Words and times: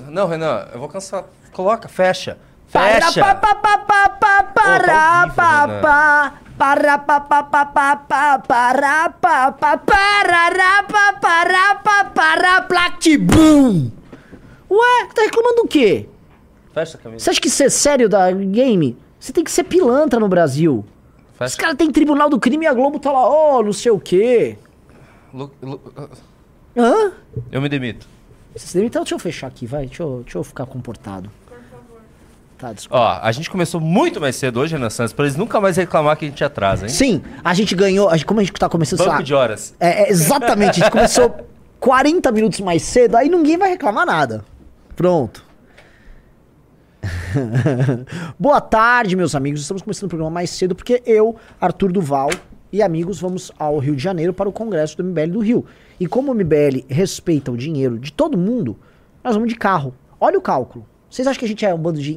minutos. 0.00 0.14
Não, 0.14 0.26
Renan, 0.28 0.68
eu 0.72 0.78
vou 0.78 0.88
cansar. 0.88 1.24
Coloca, 1.52 1.88
fecha. 1.88 2.38
Para, 2.72 3.06
Fecha. 3.06 3.20
pa, 3.20 3.34
pa, 3.36 3.54
pa, 3.54 3.78
pa, 3.78 4.08
pa, 4.08 4.42
para, 4.42 5.18
horrível, 5.20 5.34
pa, 5.36 5.68
pa, 5.80 6.34
para, 6.58 6.98
pa, 6.98 7.20
pa, 7.20 7.42
pa, 7.44 7.64
pa, 7.66 7.96
pa, 7.96 8.38
para, 8.38 9.08
pa, 9.10 9.52
pa, 9.52 9.76
pa, 9.76 9.78
para, 11.20 11.74
pa, 11.76 12.04
para, 12.06 12.62
plactibum. 12.62 13.90
Ué, 14.68 15.06
tá 15.14 15.22
reclamando 15.22 15.62
do 15.62 15.68
quê? 15.68 16.08
Fecha 16.72 16.96
a 16.96 17.00
camisa. 17.00 17.22
Você 17.24 17.30
acha 17.30 17.40
que 17.40 17.48
ser 17.50 17.70
sério 17.70 18.08
da 18.08 18.32
game? 18.32 18.98
Você 19.20 19.32
tem 19.32 19.44
que 19.44 19.50
ser 19.52 19.62
pilantra 19.64 20.18
no 20.18 20.28
Brasil. 20.28 20.84
Os 21.32 21.38
Fecha. 21.38 21.56
caras 21.56 21.76
têm 21.76 21.92
tribunal 21.92 22.28
do 22.28 22.40
crime 22.40 22.64
e 22.64 22.68
a 22.68 22.74
Globo 22.74 22.98
tá 22.98 23.12
lá, 23.12 23.20
ó, 23.28 23.62
não 23.62 23.72
sei 23.72 23.92
o 23.92 24.00
quê. 24.00 24.58
Lu- 25.32 25.52
Lu- 25.62 25.80
Hã? 26.76 27.12
Eu 27.52 27.62
me 27.62 27.68
demito. 27.68 28.08
Então 28.76 29.02
deixa 29.02 29.14
eu 29.14 29.18
fechar 29.18 29.46
aqui, 29.46 29.66
vai. 29.66 29.86
Deixa 29.86 30.02
eu, 30.02 30.20
deixa 30.24 30.38
eu 30.38 30.44
ficar 30.44 30.66
comportado. 30.66 31.30
Tá, 32.56 32.72
desculpa. 32.72 33.02
Ó, 33.02 33.18
a 33.20 33.32
gente 33.32 33.50
começou 33.50 33.80
muito 33.80 34.20
mais 34.20 34.36
cedo 34.36 34.60
hoje, 34.60 34.74
Renan 34.74 34.88
Santos, 34.88 35.12
pra 35.12 35.24
eles 35.24 35.36
nunca 35.36 35.60
mais 35.60 35.76
reclamar 35.76 36.16
que 36.16 36.24
a 36.24 36.28
gente 36.28 36.44
atrasa, 36.44 36.86
hein? 36.86 36.92
Sim, 36.92 37.22
a 37.42 37.52
gente 37.52 37.74
ganhou. 37.74 38.08
A 38.08 38.16
gente, 38.16 38.26
como 38.26 38.40
a 38.40 38.44
gente 38.44 38.52
tá 38.52 38.68
começando, 38.68 38.98
sei 38.98 39.06
lá, 39.06 39.14
Banco 39.14 39.24
de 39.24 39.34
horas. 39.34 39.74
É, 39.80 40.04
é, 40.04 40.10
exatamente, 40.10 40.70
a 40.80 40.84
gente 40.84 40.90
começou 40.90 41.34
40 41.80 42.30
minutos 42.32 42.60
mais 42.60 42.82
cedo, 42.82 43.16
aí 43.16 43.28
ninguém 43.28 43.58
vai 43.58 43.70
reclamar 43.70 44.06
nada. 44.06 44.44
Pronto. 44.94 45.44
Boa 48.38 48.60
tarde, 48.60 49.16
meus 49.16 49.34
amigos. 49.34 49.60
Estamos 49.60 49.82
começando 49.82 50.04
o 50.04 50.08
programa 50.08 50.30
mais 50.30 50.50
cedo 50.50 50.74
porque 50.74 51.02
eu, 51.04 51.36
Arthur 51.60 51.92
Duval 51.92 52.30
e 52.72 52.82
amigos 52.82 53.20
vamos 53.20 53.52
ao 53.58 53.78
Rio 53.78 53.96
de 53.96 54.02
Janeiro 54.02 54.32
para 54.32 54.48
o 54.48 54.52
Congresso 54.52 54.96
do 54.96 55.04
MBL 55.04 55.30
do 55.32 55.40
Rio. 55.40 55.66
E 55.98 56.06
como 56.06 56.32
o 56.32 56.34
MBL 56.34 56.84
respeita 56.88 57.50
o 57.52 57.56
dinheiro 57.56 57.98
de 57.98 58.12
todo 58.12 58.36
mundo, 58.36 58.76
nós 59.22 59.34
vamos 59.34 59.48
de 59.48 59.56
carro. 59.56 59.94
Olha 60.20 60.38
o 60.38 60.42
cálculo. 60.42 60.86
Vocês 61.08 61.28
acham 61.28 61.38
que 61.38 61.44
a 61.44 61.48
gente 61.48 61.64
é 61.64 61.72
um 61.72 61.78
bando 61.78 62.00
de? 62.00 62.16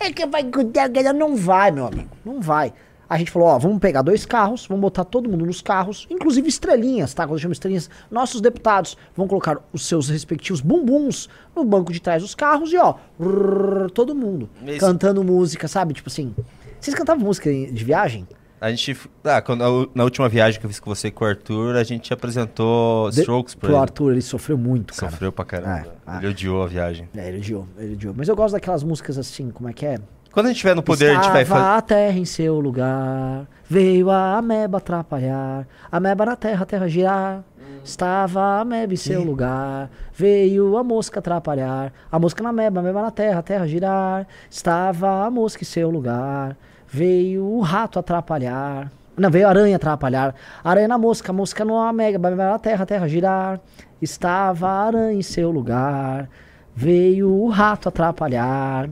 É 0.00 0.10
que 0.12 0.24
vai 0.26 0.42
cuidar, 0.44 0.88
não 1.14 1.36
vai, 1.36 1.70
meu 1.70 1.86
amigo. 1.86 2.08
Não 2.24 2.40
vai. 2.40 2.72
A 3.06 3.18
gente 3.18 3.30
falou, 3.30 3.48
ó, 3.48 3.58
vamos 3.58 3.78
pegar 3.78 4.00
dois 4.00 4.24
carros, 4.24 4.66
vamos 4.66 4.80
botar 4.80 5.04
todo 5.04 5.28
mundo 5.28 5.44
nos 5.44 5.60
carros, 5.60 6.06
inclusive 6.08 6.48
estrelinhas, 6.48 7.12
tá? 7.12 7.24
Quando 7.24 7.34
eu 7.34 7.38
chamo 7.38 7.52
estrelinhas, 7.52 7.90
nossos 8.10 8.40
deputados 8.40 8.96
vão 9.14 9.28
colocar 9.28 9.58
os 9.74 9.86
seus 9.86 10.08
respectivos 10.08 10.62
bumbuns 10.62 11.28
no 11.54 11.62
banco 11.64 11.92
de 11.92 12.00
trás 12.00 12.22
dos 12.22 12.34
carros 12.34 12.72
e 12.72 12.78
ó, 12.78 12.94
rrr, 13.20 13.90
todo 13.90 14.14
mundo 14.14 14.48
Esse- 14.66 14.80
cantando 14.80 15.22
música, 15.22 15.68
sabe? 15.68 15.92
Tipo 15.92 16.08
assim, 16.08 16.34
vocês 16.80 16.94
cantavam 16.96 17.22
música 17.24 17.50
de 17.52 17.84
viagem? 17.84 18.26
A 18.60 18.70
gente. 18.70 18.96
Ah, 19.22 19.42
quando, 19.42 19.90
na 19.94 20.04
última 20.04 20.28
viagem 20.28 20.58
que 20.58 20.64
eu 20.64 20.70
fiz 20.70 20.80
com 20.80 20.94
você 20.94 21.08
e 21.08 21.10
com 21.10 21.24
o 21.24 21.28
Arthur, 21.28 21.76
a 21.76 21.84
gente 21.84 22.12
apresentou 22.14 23.10
De- 23.10 23.20
Strokes 23.20 23.54
pra 23.54 23.68
Pro 23.68 23.76
ele. 23.76 23.82
Arthur, 23.82 24.12
ele 24.12 24.22
sofreu 24.22 24.56
muito, 24.56 24.94
cara. 24.94 25.10
Sofreu 25.12 25.30
pra 25.32 25.44
caramba. 25.44 25.78
É, 25.78 25.86
ah. 26.06 26.18
Ele 26.18 26.28
odiou 26.28 26.62
a 26.62 26.66
viagem. 26.66 27.08
É, 27.16 27.28
ele 27.28 27.38
odiou, 27.38 27.66
ele 27.78 27.92
odiou. 27.94 28.14
Mas 28.16 28.28
eu 28.28 28.34
gosto 28.36 28.54
daquelas 28.54 28.82
músicas 28.82 29.18
assim, 29.18 29.50
como 29.50 29.68
é 29.68 29.72
que 29.72 29.84
é? 29.84 29.98
Quando 30.32 30.46
a 30.46 30.48
gente 30.48 30.58
tiver 30.58 30.74
no 30.74 30.82
poder, 30.82 31.10
a 31.10 31.14
gente 31.22 31.30
vai 31.30 31.42
Estava 31.42 31.60
fazer. 31.60 31.76
a 31.78 31.80
terra 31.82 32.18
em 32.18 32.24
seu 32.24 32.58
lugar, 32.58 33.46
veio 33.68 34.10
a 34.10 34.36
ameba 34.38 34.78
atrapalhar, 34.78 35.66
a 35.92 35.96
ameba 35.96 36.24
na 36.26 36.34
terra, 36.36 36.62
a 36.62 36.66
terra 36.66 36.88
girar. 36.88 37.44
Estava 37.84 38.40
a 38.40 38.60
ameba 38.60 38.94
em 38.94 38.96
seu 38.96 39.22
lugar, 39.22 39.90
veio 40.14 40.76
a 40.78 40.82
mosca 40.82 41.18
atrapalhar, 41.20 41.92
a 42.10 42.18
mosca 42.18 42.42
na 42.42 42.48
ameba, 42.48 42.80
a 42.80 42.82
ameba 42.82 43.02
na 43.02 43.10
terra, 43.10 43.40
a 43.40 43.42
terra 43.42 43.66
girar. 43.68 44.26
Estava 44.50 45.24
a 45.26 45.30
mosca 45.30 45.62
em 45.62 45.66
seu 45.66 45.90
lugar, 45.90 46.56
veio 46.94 47.44
o 47.44 47.60
rato 47.60 47.98
atrapalhar. 47.98 48.88
Não, 49.16 49.28
veio 49.28 49.48
a 49.48 49.50
aranha 49.50 49.74
atrapalhar. 49.74 50.32
Aranha 50.62 50.86
na 50.86 50.96
mosca, 50.96 51.32
a 51.32 51.34
mosca 51.34 51.64
na 51.64 51.88
ameba, 51.88 52.54
a 52.54 52.58
terra, 52.58 52.84
a 52.84 52.86
terra 52.86 53.08
girar. 53.08 53.60
Estava 54.00 54.68
a 54.68 54.86
aranha 54.86 55.18
em 55.18 55.22
seu 55.22 55.50
lugar, 55.50 56.28
veio 56.74 57.32
o 57.32 57.48
rato 57.48 57.88
atrapalhar. 57.88 58.88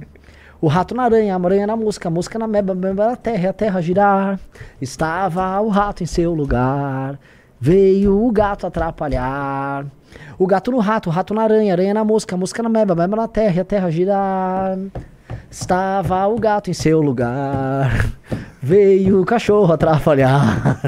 O 0.61 0.67
rato 0.67 0.97
na 0.97 1.05
aranha, 1.05 1.37
a 1.37 1.45
aranha 1.45 1.67
na 1.67 1.77
mosca, 1.77 2.09
a 2.09 2.11
mosca 2.11 2.39
na 2.41 2.49
meba, 2.49 2.75
a 3.13 3.17
terra, 3.17 3.51
a 3.51 3.53
terra 3.53 3.81
girar. 3.81 4.41
Estava 4.81 5.61
o 5.61 5.69
rato 5.69 6.03
em 6.03 6.07
seu 6.07 6.35
lugar, 6.35 7.21
veio 7.61 8.21
o 8.21 8.33
gato 8.33 8.67
atrapalhar. 8.67 9.87
O 10.39 10.47
gato 10.47 10.73
no 10.73 10.81
rato, 10.81 11.09
o 11.09 11.13
rato 11.13 11.35
na 11.35 11.43
aranha, 11.43 11.73
a 11.73 11.75
aranha 11.75 11.95
na 11.95 12.05
mosca, 12.05 12.35
a 12.35 12.39
mosca 12.39 12.63
na 12.65 12.69
meba, 12.69 12.95
a 12.95 12.97
meba 12.97 13.17
na 13.17 13.29
terra, 13.29 13.63
a 13.63 13.65
terra 13.65 13.91
girar. 13.93 14.77
Estava 15.53 16.27
o 16.29 16.41
gato 16.41 16.71
em 16.71 16.73
seu 16.73 17.03
lugar, 17.03 18.11
veio 18.63 19.21
o 19.21 19.25
cachorro 19.27 19.71
atrapalhar. 19.71 20.81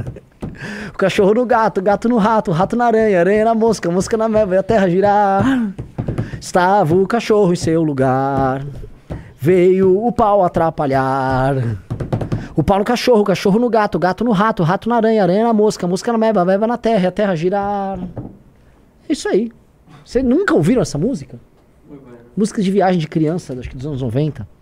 O 0.89 0.97
cachorro 0.97 1.35
no 1.35 1.45
gato, 1.45 1.79
o 1.79 1.83
gato 1.83 2.09
no 2.09 2.17
rato, 2.17 2.51
o 2.51 2.55
rato 2.55 2.75
na 2.75 2.87
aranha, 2.87 3.21
aranha 3.21 3.45
na 3.45 3.55
mosca, 3.55 3.91
a 3.91 3.93
mosca 3.93 4.17
na 4.17 4.27
meba, 4.27 4.55
e 4.55 4.59
a 4.59 4.63
terra 4.63 4.89
girar. 4.89 5.45
Estava 6.41 6.95
o 6.95 7.07
cachorro 7.07 7.53
em 7.53 7.57
seu 7.57 7.83
lugar. 7.83 8.65
Veio 9.37 10.03
o 10.03 10.11
pau 10.11 10.43
atrapalhar. 10.43 11.57
O 12.57 12.63
pau 12.63 12.79
no 12.79 12.85
cachorro, 12.87 13.21
o 13.21 13.25
cachorro 13.25 13.59
no 13.59 13.69
gato, 13.69 13.97
o 13.97 13.99
gato 13.99 14.25
no 14.25 14.33
rato, 14.33 14.63
o 14.63 14.65
rato 14.65 14.89
na 14.89 14.97
aranha, 14.97 15.21
a 15.21 15.25
aranha 15.25 15.45
na 15.45 15.53
mosca, 15.53 15.85
a 15.85 15.89
mosca 15.89 16.11
na 16.11 16.17
meba, 16.17 16.43
meba 16.43 16.67
na 16.67 16.79
terra, 16.79 17.05
e 17.05 17.07
a 17.07 17.13
terra 17.13 17.37
girar. 17.37 17.99
É 19.09 19.13
isso 19.13 19.29
aí. 19.29 19.53
Vocês 20.03 20.25
nunca 20.25 20.55
ouviram 20.55 20.81
essa 20.81 20.97
música? 20.97 21.39
Música 22.37 22.63
de 22.63 22.71
viagem 22.71 22.99
de 22.99 23.07
criança, 23.07 23.53
acho 23.59 23.69
que 23.69 23.77
dos 23.77 23.87
anos 23.87 24.03
90. 24.03 24.54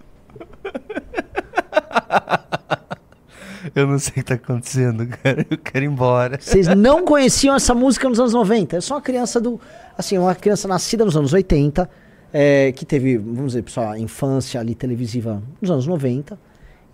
Eu 3.74 3.86
não 3.86 3.98
sei 3.98 4.10
o 4.10 4.14
que 4.14 4.22
tá 4.24 4.34
acontecendo, 4.34 5.06
cara. 5.06 5.46
Eu 5.48 5.56
quero 5.56 5.84
ir 5.84 5.88
embora. 5.88 6.36
Vocês 6.40 6.66
não 6.68 7.04
conheciam 7.04 7.54
essa 7.54 7.72
música 7.74 8.08
nos 8.08 8.18
anos 8.18 8.32
90? 8.32 8.76
Eu 8.76 8.82
sou 8.82 8.96
uma 8.96 9.02
criança 9.02 9.40
do. 9.40 9.60
Assim, 9.96 10.18
uma 10.18 10.34
criança 10.34 10.66
nascida 10.66 11.04
nos 11.04 11.16
anos 11.16 11.32
80, 11.32 11.88
é, 12.32 12.72
que 12.72 12.84
teve, 12.84 13.16
vamos 13.18 13.52
dizer, 13.52 13.64
sua 13.68 13.98
infância 13.98 14.58
ali 14.60 14.74
televisiva 14.74 15.40
nos 15.60 15.70
anos 15.70 15.86
90. 15.86 16.36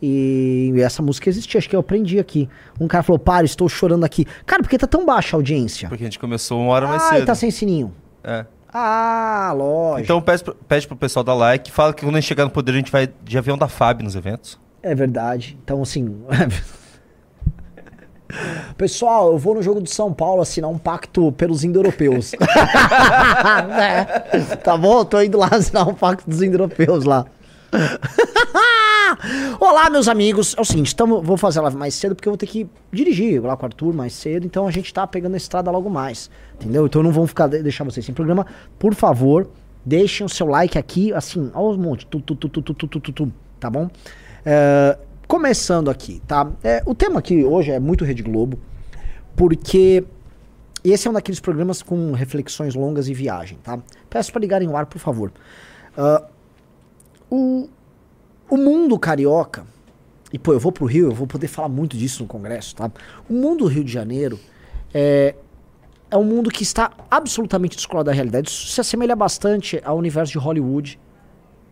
E 0.01 0.73
essa 0.79 1.03
música 1.03 1.29
existia, 1.29 1.59
acho 1.59 1.69
que 1.69 1.75
eu 1.75 1.81
aprendi 1.81 2.19
aqui. 2.19 2.49
Um 2.79 2.87
cara 2.87 3.03
falou: 3.03 3.19
Para, 3.19 3.45
estou 3.47 3.69
chorando 3.69 4.05
aqui. 4.05 4.27
Cara, 4.47 4.63
por 4.63 4.69
que 4.69 4.79
tá 4.79 4.87
tão 4.87 5.05
baixa 5.07 5.37
a 5.37 5.39
audiência? 5.39 5.89
Porque 5.89 6.05
a 6.05 6.07
gente 6.07 6.19
começou 6.19 6.61
uma 6.61 6.73
hora 6.73 6.87
mais 6.87 7.03
Ah, 7.03 7.09
cedo. 7.09 7.23
e 7.23 7.27
tá 7.27 7.35
sem 7.35 7.51
sininho. 7.51 7.93
É. 8.23 8.45
Ah, 8.73 9.53
lógico. 9.57 10.01
Então 10.05 10.21
pede, 10.21 10.45
pede 10.69 10.87
pro 10.87 10.97
pessoal 10.97 11.25
dar 11.25 11.35
like. 11.35 11.73
Fala 11.73 11.95
que 11.95 12.05
quando 12.05 12.17
a 12.17 12.21
gente 12.21 12.29
chegar 12.29 12.45
no 12.45 12.51
poder, 12.51 12.73
a 12.73 12.77
gente 12.77 12.93
vai 12.93 13.09
de 13.25 13.39
avião 13.39 13.57
da 13.57 13.67
FAB 13.67 14.03
nos 14.03 14.15
eventos. 14.15 14.61
É 14.89 14.95
verdade. 14.95 15.59
Então, 15.63 15.83
assim. 15.83 16.23
Pessoal, 18.77 19.33
eu 19.33 19.39
vou 19.39 19.55
no 19.55 19.63
jogo 19.63 19.81
do 19.81 19.89
São 19.89 20.13
Paulo 20.13 20.43
assinar 20.43 20.71
um 20.71 20.79
pacto 20.79 21.33
pelos 21.33 21.65
indo-europeus. 21.65 22.33
É. 23.81 24.05
Tá 24.57 24.77
bom? 24.77 25.05
Tô 25.05 25.21
indo 25.21 25.39
lá 25.39 25.49
assinar 25.51 25.89
um 25.89 25.95
pacto 25.95 26.29
dos 26.29 26.43
indo-europeus 26.43 27.05
lá. 27.05 27.27
Olá, 29.61 29.91
meus 29.91 30.09
amigos. 30.09 30.55
É 30.57 30.61
o 30.61 30.65
seguinte, 30.65 30.95
tamo, 30.95 31.21
vou 31.23 31.37
fazer 31.37 31.59
a 31.59 31.63
live 31.63 31.77
mais 31.77 31.95
cedo 31.95 32.15
porque 32.15 32.29
eu 32.29 32.33
vou 32.33 32.39
ter 32.39 32.47
que 32.47 32.69
dirigir 32.93 33.43
lá 33.43 33.57
com 33.57 33.65
o 33.65 33.67
Arthur 33.67 33.93
mais 33.95 34.13
cedo. 34.13 34.47
Então 34.47 34.67
a 34.67 34.71
gente 34.71 34.93
tá 34.93 35.07
pegando 35.07 35.35
a 35.35 35.37
estrada 35.37 35.71
logo 35.71 35.89
mais. 35.91 36.31
Entendeu? 36.55 36.87
Então 36.87 37.03
não 37.03 37.13
vamos 37.13 37.31
ficar 37.31 37.47
deixar 37.47 37.85
vocês 37.85 38.05
sem 38.05 38.15
programa. 38.15 38.47
Por 38.79 38.95
favor, 38.95 39.49
deixem 39.85 40.25
o 40.25 40.29
seu 40.29 40.47
like 40.47 40.79
aqui, 40.79 41.13
assim, 41.13 41.51
aos 41.55 41.77
montes. 41.77 42.07
Tu, 42.11 42.21
tu, 42.21 42.35
tu, 42.35 42.49
tu, 42.49 42.63
tu, 42.63 42.75
tu, 42.75 42.87
tu, 42.87 43.01
tu, 43.01 43.13
tu, 43.13 43.33
tá 43.59 43.71
bom? 43.71 43.89
É, 44.45 44.99
começando 45.27 45.91
aqui, 45.91 46.23
tá? 46.27 46.51
É, 46.63 46.83
o 46.87 46.95
tema 46.95 47.19
aqui 47.19 47.45
hoje 47.45 47.71
é 47.71 47.79
muito 47.79 48.05
Rede 48.05 48.23
Globo, 48.23 48.59
porque 49.37 50.05
esse 50.85 51.07
é 51.07 51.11
um 51.11 51.15
daqueles 51.15 51.41
programas 51.41 51.83
com 51.83 52.13
reflexões 52.13 52.75
longas 52.75 53.09
e 53.09 53.15
viagem, 53.15 53.59
tá? 53.63 53.79
Peço 54.09 54.33
para 54.33 54.41
ligarem 54.41 54.69
o 54.69 54.77
ar, 54.77 54.87
por 54.87 54.99
favor. 54.99 55.33
Ah, 55.97 56.25
o, 57.31 57.69
o 58.49 58.57
mundo 58.57 58.99
carioca, 58.99 59.67
e 60.33 60.39
pô, 60.39 60.53
eu 60.53 60.61
vou 60.61 60.73
pro 60.73 60.87
Rio, 60.87 61.09
eu 61.09 61.15
vou 61.15 61.27
poder 61.27 61.49
falar 61.49 61.69
muito 61.69 61.97
disso 61.97 62.23
no 62.23 62.29
Congresso, 62.29 62.75
tá? 62.75 62.91
O 63.29 63.35
mundo 63.35 63.65
do 63.65 63.67
Rio 63.67 63.85
de 63.85 63.93
Janeiro 63.93 64.39
é, 64.95 65.35
é 66.11 66.17
um 66.17 66.25
mundo 66.25 66.51
que 66.51 66.63
está 66.63 66.93
absolutamente 67.11 67.77
descolado 67.77 68.07
da 68.07 68.13
realidade. 68.13 68.49
Isso 68.49 68.69
se 68.69 68.81
assemelha 68.81 69.15
bastante 69.15 69.81
ao 69.85 69.99
universo 69.99 70.33
de 70.33 70.39
Hollywood, 70.39 70.99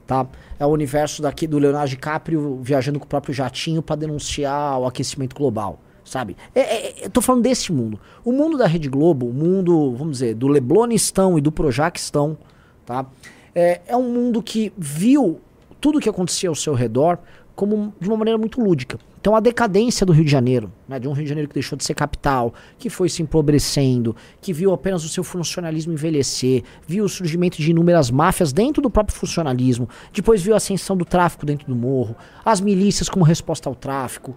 tá? 0.06 0.26
É 0.58 0.64
o 0.64 0.68
universo 0.68 1.20
daqui 1.20 1.46
do 1.46 1.58
Leonardo 1.58 1.90
DiCaprio 1.90 2.60
viajando 2.62 2.98
com 2.98 3.04
o 3.04 3.08
próprio 3.08 3.34
jatinho 3.34 3.82
para 3.82 3.96
denunciar 3.96 4.78
o 4.78 4.86
aquecimento 4.86 5.34
global, 5.34 5.80
sabe? 6.04 6.36
É, 6.54 6.60
é, 6.60 7.06
eu 7.06 7.10
tô 7.10 7.20
falando 7.20 7.42
desse 7.42 7.72
mundo. 7.72 7.98
O 8.24 8.32
mundo 8.32 8.56
da 8.56 8.66
Rede 8.66 8.88
Globo, 8.88 9.28
o 9.28 9.32
mundo, 9.32 9.94
vamos 9.96 10.18
dizer, 10.18 10.34
do 10.34 10.46
Leblonistão 10.46 11.36
e 11.36 11.40
do 11.40 11.50
Projaquistão, 11.50 12.38
tá? 12.84 13.06
É, 13.54 13.80
é 13.86 13.96
um 13.96 14.12
mundo 14.12 14.42
que 14.42 14.72
viu 14.76 15.40
tudo 15.80 15.98
o 15.98 16.00
que 16.00 16.08
acontecia 16.08 16.48
ao 16.48 16.54
seu 16.54 16.74
redor 16.74 17.18
como 17.54 17.92
de 17.98 18.08
uma 18.08 18.16
maneira 18.16 18.38
muito 18.38 18.60
lúdica. 18.60 18.98
Então 19.26 19.34
a 19.34 19.40
decadência 19.40 20.06
do 20.06 20.12
Rio 20.12 20.24
de 20.24 20.30
Janeiro, 20.30 20.70
né, 20.86 21.00
de 21.00 21.08
um 21.08 21.12
Rio 21.12 21.24
de 21.24 21.28
Janeiro 21.28 21.48
que 21.48 21.54
deixou 21.54 21.76
de 21.76 21.82
ser 21.82 21.94
capital, 21.94 22.54
que 22.78 22.88
foi 22.88 23.08
se 23.08 23.24
empobrecendo, 23.24 24.14
que 24.40 24.52
viu 24.52 24.72
apenas 24.72 25.04
o 25.04 25.08
seu 25.08 25.24
funcionalismo 25.24 25.92
envelhecer, 25.92 26.62
viu 26.86 27.04
o 27.04 27.08
surgimento 27.08 27.60
de 27.60 27.72
inúmeras 27.72 28.08
máfias 28.08 28.52
dentro 28.52 28.80
do 28.80 28.88
próprio 28.88 29.18
funcionalismo, 29.18 29.88
depois 30.12 30.40
viu 30.40 30.54
a 30.54 30.58
ascensão 30.58 30.96
do 30.96 31.04
tráfico 31.04 31.44
dentro 31.44 31.66
do 31.66 31.74
morro, 31.74 32.14
as 32.44 32.60
milícias 32.60 33.08
como 33.08 33.24
resposta 33.24 33.68
ao 33.68 33.74
tráfico, 33.74 34.36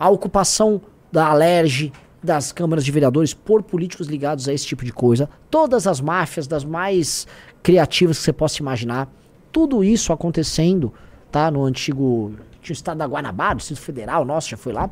a 0.00 0.08
ocupação 0.08 0.80
da 1.12 1.26
Alerj, 1.26 1.92
das 2.22 2.50
câmaras 2.50 2.82
de 2.82 2.90
vereadores 2.90 3.34
por 3.34 3.62
políticos 3.62 4.06
ligados 4.06 4.48
a 4.48 4.54
esse 4.54 4.64
tipo 4.64 4.86
de 4.86 4.92
coisa. 4.94 5.28
Todas 5.50 5.86
as 5.86 6.00
máfias, 6.00 6.46
das 6.46 6.64
mais 6.64 7.26
criativas 7.62 8.16
que 8.16 8.24
você 8.24 8.32
possa 8.32 8.62
imaginar. 8.62 9.06
Tudo 9.52 9.84
isso 9.84 10.14
acontecendo, 10.14 10.94
tá? 11.30 11.50
No 11.50 11.62
antigo. 11.62 12.32
Tinha 12.64 12.74
o 12.74 12.76
estado 12.76 12.98
da 12.98 13.06
Guanabara, 13.06 13.56
Distrito 13.56 13.80
Federal, 13.80 14.24
nossa, 14.24 14.48
já 14.48 14.56
foi 14.56 14.72
lá. 14.72 14.90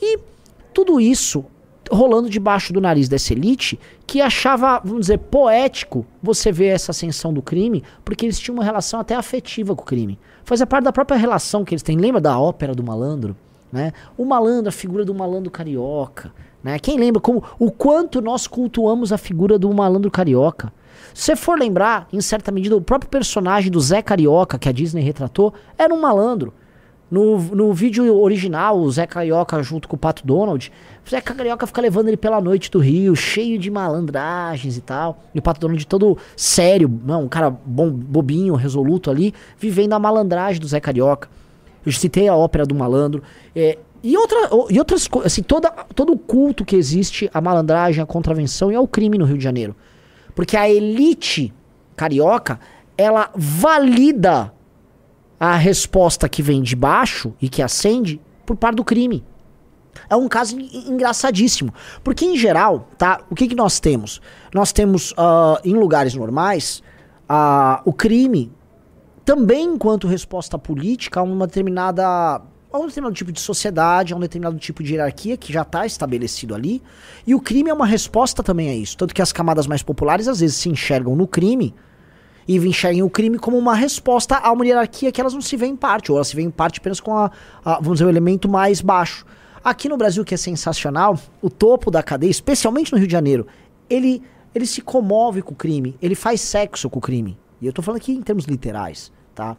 E 0.00 0.18
tudo 0.72 1.00
isso 1.00 1.44
rolando 1.90 2.28
debaixo 2.28 2.70
do 2.72 2.80
nariz 2.80 3.08
dessa 3.08 3.32
elite 3.32 3.80
que 4.06 4.20
achava, 4.20 4.80
vamos 4.84 5.06
dizer, 5.06 5.18
poético 5.18 6.06
você 6.22 6.52
ver 6.52 6.66
essa 6.66 6.90
ascensão 6.90 7.32
do 7.32 7.40
crime, 7.40 7.82
porque 8.04 8.26
eles 8.26 8.38
tinham 8.38 8.56
uma 8.56 8.64
relação 8.64 9.00
até 9.00 9.14
afetiva 9.14 9.74
com 9.74 9.82
o 9.82 9.86
crime. 9.86 10.18
Fazia 10.44 10.66
parte 10.66 10.84
da 10.84 10.92
própria 10.92 11.16
relação 11.16 11.64
que 11.64 11.74
eles 11.74 11.82
têm. 11.82 11.96
Lembra 11.96 12.20
da 12.20 12.38
ópera 12.38 12.74
do 12.74 12.84
malandro? 12.84 13.34
Né? 13.72 13.92
O 14.16 14.24
malandro, 14.24 14.68
a 14.68 14.72
figura 14.72 15.04
do 15.04 15.14
malandro 15.14 15.50
carioca. 15.50 16.32
Né? 16.62 16.78
Quem 16.78 16.98
lembra 16.98 17.20
como 17.20 17.42
o 17.58 17.70
quanto 17.70 18.20
nós 18.20 18.46
cultuamos 18.46 19.12
a 19.12 19.18
figura 19.18 19.58
do 19.58 19.72
malandro 19.72 20.10
carioca? 20.10 20.72
Se 21.14 21.24
você 21.24 21.36
for 21.36 21.58
lembrar, 21.58 22.08
em 22.12 22.20
certa 22.20 22.50
medida, 22.50 22.76
o 22.76 22.80
próprio 22.80 23.10
personagem 23.10 23.70
do 23.70 23.80
Zé 23.80 24.02
Carioca, 24.02 24.58
que 24.58 24.68
a 24.68 24.72
Disney 24.72 25.02
retratou, 25.02 25.52
era 25.76 25.92
um 25.92 26.00
malandro. 26.00 26.52
No, 27.10 27.38
no 27.38 27.72
vídeo 27.72 28.14
original, 28.20 28.78
o 28.78 28.90
Zé 28.90 29.06
Carioca 29.06 29.62
junto 29.62 29.88
com 29.88 29.96
o 29.96 29.98
Pato 29.98 30.26
Donald, 30.26 30.70
o 31.06 31.10
Zé 31.10 31.22
Carioca 31.22 31.66
fica 31.66 31.80
levando 31.80 32.08
ele 32.08 32.18
pela 32.18 32.38
noite 32.38 32.70
do 32.70 32.78
Rio, 32.78 33.16
cheio 33.16 33.58
de 33.58 33.70
malandragens 33.70 34.76
e 34.76 34.80
tal. 34.82 35.24
E 35.34 35.38
o 35.38 35.42
Pato 35.42 35.58
Donald 35.58 35.86
todo 35.86 36.18
sério, 36.36 37.00
não, 37.04 37.24
um 37.24 37.28
cara 37.28 37.50
bom, 37.50 37.90
bobinho, 37.90 38.54
resoluto 38.54 39.10
ali, 39.10 39.32
vivendo 39.58 39.94
a 39.94 39.98
malandragem 39.98 40.60
do 40.60 40.68
Zé 40.68 40.80
Carioca. 40.80 41.30
Eu 41.84 41.92
citei 41.92 42.28
a 42.28 42.36
ópera 42.36 42.66
do 42.66 42.74
malandro. 42.74 43.22
É, 43.56 43.78
e, 44.02 44.16
outra, 44.16 44.50
e 44.68 44.78
outras 44.78 45.08
coisas, 45.08 45.32
assim, 45.32 45.42
toda, 45.42 45.70
todo 45.94 46.12
o 46.12 46.18
culto 46.18 46.64
que 46.64 46.76
existe 46.76 47.30
à 47.32 47.40
malandragem, 47.40 48.02
à 48.02 48.06
contravenção 48.06 48.70
e 48.70 48.74
ao 48.74 48.86
crime 48.86 49.16
no 49.16 49.24
Rio 49.24 49.38
de 49.38 49.44
Janeiro. 49.44 49.74
Porque 50.34 50.56
a 50.56 50.68
elite 50.68 51.54
carioca, 51.96 52.60
ela 52.96 53.30
valida 53.34 54.52
a 55.38 55.56
resposta 55.56 56.28
que 56.28 56.42
vem 56.42 56.62
de 56.62 56.74
baixo 56.74 57.34
e 57.40 57.48
que 57.48 57.62
acende 57.62 58.20
por 58.44 58.56
parte 58.56 58.76
do 58.76 58.84
crime. 58.84 59.24
É 60.08 60.16
um 60.16 60.28
caso 60.28 60.58
engraçadíssimo. 60.58 61.72
Porque, 62.02 62.24
em 62.24 62.36
geral, 62.36 62.88
tá? 62.96 63.20
O 63.30 63.34
que, 63.34 63.48
que 63.48 63.54
nós 63.54 63.80
temos? 63.80 64.20
Nós 64.54 64.72
temos, 64.72 65.12
uh, 65.12 65.58
em 65.64 65.74
lugares 65.74 66.14
normais, 66.14 66.82
uh, 67.28 67.82
o 67.84 67.92
crime 67.92 68.50
também 69.24 69.64
enquanto 69.64 70.06
resposta 70.06 70.58
política 70.58 71.20
a 71.20 71.22
uma 71.22 71.46
determinada 71.46 72.40
a 72.70 72.78
um 72.78 72.86
determinado 72.86 73.14
tipo 73.14 73.32
de 73.32 73.40
sociedade, 73.40 74.12
a 74.12 74.16
um 74.16 74.20
determinado 74.20 74.58
tipo 74.58 74.82
de 74.82 74.92
hierarquia 74.92 75.36
que 75.38 75.52
já 75.52 75.62
está 75.62 75.86
estabelecido 75.86 76.54
ali. 76.54 76.82
E 77.26 77.34
o 77.34 77.40
crime 77.40 77.70
é 77.70 77.74
uma 77.74 77.86
resposta 77.86 78.42
também 78.42 78.68
a 78.68 78.74
isso. 78.74 78.96
Tanto 78.96 79.14
que 79.14 79.22
as 79.22 79.32
camadas 79.32 79.66
mais 79.66 79.82
populares 79.82 80.28
às 80.28 80.40
vezes 80.40 80.56
se 80.56 80.68
enxergam 80.68 81.16
no 81.16 81.26
crime 81.26 81.74
e 82.48 82.56
enxerguem 82.56 83.02
o 83.02 83.10
crime 83.10 83.38
como 83.38 83.58
uma 83.58 83.74
resposta 83.74 84.38
a 84.38 84.50
uma 84.50 84.66
hierarquia 84.66 85.12
que 85.12 85.20
elas 85.20 85.34
não 85.34 85.42
se 85.42 85.54
veem 85.54 85.74
em 85.74 85.76
parte, 85.76 86.10
ou 86.10 86.16
elas 86.16 86.28
se 86.28 86.34
veem 86.34 86.48
em 86.48 86.50
parte 86.50 86.80
apenas 86.80 86.98
com 86.98 87.14
a, 87.14 87.30
a, 87.62 87.74
vamos 87.74 87.98
dizer, 87.98 88.06
o 88.06 88.08
elemento 88.08 88.48
mais 88.48 88.80
baixo. 88.80 89.26
Aqui 89.62 89.86
no 89.86 89.98
Brasil, 89.98 90.24
que 90.24 90.32
é 90.32 90.36
sensacional, 90.38 91.18
o 91.42 91.50
topo 91.50 91.90
da 91.90 92.02
cadeia, 92.02 92.30
especialmente 92.30 92.90
no 92.90 92.98
Rio 92.98 93.06
de 93.06 93.12
Janeiro, 93.12 93.46
ele, 93.90 94.22
ele 94.54 94.64
se 94.64 94.80
comove 94.80 95.42
com 95.42 95.52
o 95.52 95.56
crime, 95.56 95.94
ele 96.00 96.14
faz 96.14 96.40
sexo 96.40 96.88
com 96.88 96.98
o 96.98 97.02
crime. 97.02 97.38
E 97.60 97.66
eu 97.66 97.72
tô 97.72 97.82
falando 97.82 98.00
aqui 98.00 98.12
em 98.12 98.22
termos 98.22 98.46
literais, 98.46 99.12
tá? 99.34 99.54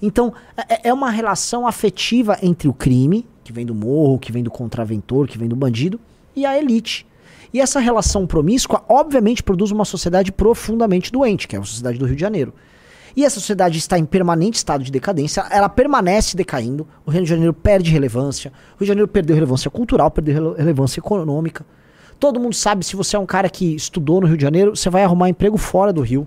Então, 0.00 0.32
é, 0.56 0.88
é 0.88 0.92
uma 0.94 1.10
relação 1.10 1.66
afetiva 1.66 2.38
entre 2.42 2.68
o 2.68 2.72
crime, 2.72 3.26
que 3.42 3.52
vem 3.52 3.66
do 3.66 3.74
morro, 3.74 4.18
que 4.18 4.32
vem 4.32 4.42
do 4.42 4.50
contraventor, 4.50 5.28
que 5.28 5.36
vem 5.36 5.48
do 5.48 5.56
bandido, 5.56 6.00
e 6.34 6.46
a 6.46 6.58
elite. 6.58 7.06
E 7.54 7.60
essa 7.60 7.78
relação 7.78 8.26
promíscua, 8.26 8.82
obviamente, 8.88 9.40
produz 9.40 9.70
uma 9.70 9.84
sociedade 9.84 10.32
profundamente 10.32 11.12
doente, 11.12 11.46
que 11.46 11.54
é 11.54 11.58
a 11.60 11.62
sociedade 11.62 11.96
do 11.96 12.04
Rio 12.04 12.16
de 12.16 12.20
Janeiro. 12.20 12.52
E 13.14 13.24
essa 13.24 13.38
sociedade 13.38 13.78
está 13.78 13.96
em 13.96 14.04
permanente 14.04 14.56
estado 14.56 14.82
de 14.82 14.90
decadência, 14.90 15.46
ela 15.48 15.68
permanece 15.68 16.36
decaindo, 16.36 16.84
o 17.06 17.12
Rio 17.12 17.22
de 17.22 17.28
Janeiro 17.28 17.54
perde 17.54 17.92
relevância, 17.92 18.50
o 18.74 18.80
Rio 18.80 18.80
de 18.80 18.86
Janeiro 18.86 19.06
perdeu 19.06 19.36
relevância 19.36 19.70
cultural, 19.70 20.10
perdeu 20.10 20.54
relevância 20.54 20.98
econômica. 20.98 21.64
Todo 22.18 22.40
mundo 22.40 22.56
sabe, 22.56 22.84
se 22.84 22.96
você 22.96 23.14
é 23.14 23.20
um 23.20 23.26
cara 23.26 23.48
que 23.48 23.76
estudou 23.76 24.20
no 24.20 24.26
Rio 24.26 24.36
de 24.36 24.42
Janeiro, 24.42 24.74
você 24.74 24.90
vai 24.90 25.04
arrumar 25.04 25.28
emprego 25.28 25.56
fora 25.56 25.92
do 25.92 26.02
Rio. 26.02 26.26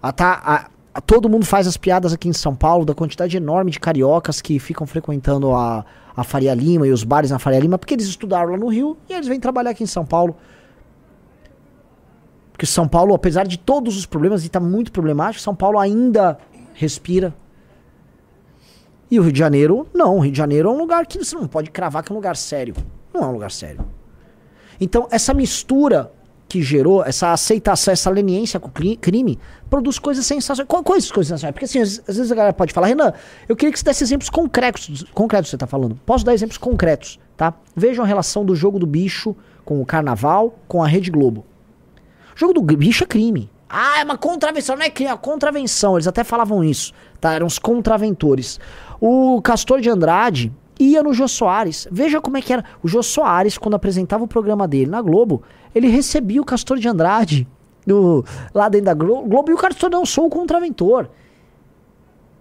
Ah, 0.00 0.12
tá, 0.12 0.40
a, 0.44 0.70
a, 0.94 1.00
todo 1.00 1.28
mundo 1.28 1.44
faz 1.44 1.66
as 1.66 1.76
piadas 1.76 2.12
aqui 2.12 2.28
em 2.28 2.32
São 2.32 2.54
Paulo 2.54 2.84
da 2.84 2.94
quantidade 2.94 3.36
enorme 3.36 3.72
de 3.72 3.80
cariocas 3.80 4.40
que 4.40 4.60
ficam 4.60 4.86
frequentando 4.86 5.52
a, 5.52 5.84
a 6.16 6.24
Faria 6.24 6.54
Lima 6.54 6.86
e 6.86 6.90
os 6.90 7.04
bares 7.04 7.30
na 7.30 7.38
Faria 7.38 7.60
Lima, 7.60 7.78
porque 7.78 7.94
eles 7.94 8.06
estudaram 8.06 8.50
lá 8.50 8.56
no 8.56 8.68
Rio 8.68 8.96
e 9.08 9.12
eles 9.12 9.26
vêm 9.26 9.40
trabalhar 9.40 9.70
aqui 9.70 9.82
em 9.82 9.86
São 9.86 10.04
Paulo. 10.04 10.36
Porque 12.52 12.66
São 12.66 12.86
Paulo, 12.86 13.14
apesar 13.14 13.46
de 13.46 13.58
todos 13.58 13.96
os 13.96 14.04
problemas, 14.04 14.42
e 14.42 14.46
está 14.46 14.60
muito 14.60 14.92
problemático, 14.92 15.42
São 15.42 15.54
Paulo 15.54 15.78
ainda 15.78 16.38
respira. 16.74 17.34
E 19.10 19.18
o 19.18 19.22
Rio 19.22 19.32
de 19.32 19.38
Janeiro, 19.38 19.88
não. 19.92 20.16
O 20.16 20.20
Rio 20.20 20.32
de 20.32 20.38
Janeiro 20.38 20.68
é 20.68 20.72
um 20.72 20.78
lugar 20.78 21.06
que 21.06 21.18
você 21.18 21.34
não 21.34 21.48
pode 21.48 21.70
cravar 21.70 22.02
que 22.02 22.12
é 22.12 22.14
um 22.14 22.16
lugar 22.16 22.36
sério. 22.36 22.74
Não 23.12 23.22
é 23.22 23.26
um 23.26 23.32
lugar 23.32 23.50
sério. 23.50 23.84
Então, 24.80 25.08
essa 25.10 25.34
mistura 25.34 26.12
que 26.50 26.60
gerou, 26.60 27.04
essa 27.04 27.32
aceitação, 27.32 27.92
essa 27.92 28.10
leniência 28.10 28.58
com 28.58 28.66
o 28.66 28.96
crime, 28.96 29.38
produz 29.70 30.00
coisas 30.00 30.26
sensacionais. 30.26 30.66
Qual, 30.68 30.82
quais 30.82 31.08
coisas 31.10 31.28
sensacionais? 31.28 31.52
Porque 31.54 31.64
assim, 31.64 31.78
às, 31.78 32.02
às, 32.08 32.16
vezes 32.16 32.32
a 32.32 32.34
galera 32.34 32.52
pode 32.52 32.72
falar, 32.72 32.88
Renan, 32.88 33.12
eu 33.48 33.54
queria 33.54 33.72
que 33.72 33.78
você 33.78 33.84
desse 33.84 34.02
exemplos 34.02 34.28
concretos, 34.28 35.04
concretos 35.14 35.46
que 35.46 35.50
você 35.50 35.56
está 35.56 35.68
falando. 35.68 35.94
Posso 36.04 36.24
dar 36.24 36.34
exemplos 36.34 36.58
concretos, 36.58 37.20
tá? 37.36 37.54
Vejam 37.76 38.04
a 38.04 38.08
relação 38.08 38.44
do 38.44 38.56
jogo 38.56 38.80
do 38.80 38.86
bicho 38.86 39.36
com 39.64 39.80
o 39.80 39.86
carnaval, 39.86 40.58
com 40.66 40.82
a 40.82 40.88
Rede 40.88 41.08
Globo. 41.08 41.46
O 42.34 42.38
jogo 42.38 42.52
do 42.52 42.62
bicho 42.62 43.04
é 43.04 43.06
crime. 43.06 43.48
Ah, 43.68 44.00
é 44.00 44.04
uma 44.04 44.18
contravenção, 44.18 44.74
não 44.74 44.82
é 44.82 44.90
crime, 44.90 45.08
é 45.08 45.12
uma 45.12 45.18
contravenção. 45.18 45.94
Eles 45.94 46.08
até 46.08 46.24
falavam 46.24 46.64
isso, 46.64 46.92
tá? 47.20 47.32
Eram 47.32 47.46
os 47.46 47.60
contraventores. 47.60 48.58
O 49.00 49.40
Castor 49.40 49.80
de 49.80 49.88
Andrade 49.88 50.52
ia 50.84 51.02
no 51.02 51.12
Jô 51.12 51.28
Soares. 51.28 51.86
Veja 51.90 52.20
como 52.20 52.36
é 52.36 52.42
que 52.42 52.52
era. 52.52 52.64
O 52.82 52.88
Jô 52.88 53.02
Soares, 53.02 53.58
quando 53.58 53.74
apresentava 53.74 54.24
o 54.24 54.28
programa 54.28 54.66
dele 54.66 54.90
na 54.90 55.02
Globo, 55.02 55.42
ele 55.74 55.88
recebia 55.88 56.40
o 56.40 56.44
Castor 56.44 56.78
de 56.78 56.88
Andrade 56.88 57.46
no, 57.86 58.24
lá 58.54 58.68
dentro 58.68 58.86
da 58.86 58.94
Globo 58.94 59.50
e 59.50 59.54
o 59.54 59.58
Castor 59.58 59.90
não 59.90 60.04
sou 60.06 60.26
o 60.26 60.30
contraventor. 60.30 61.08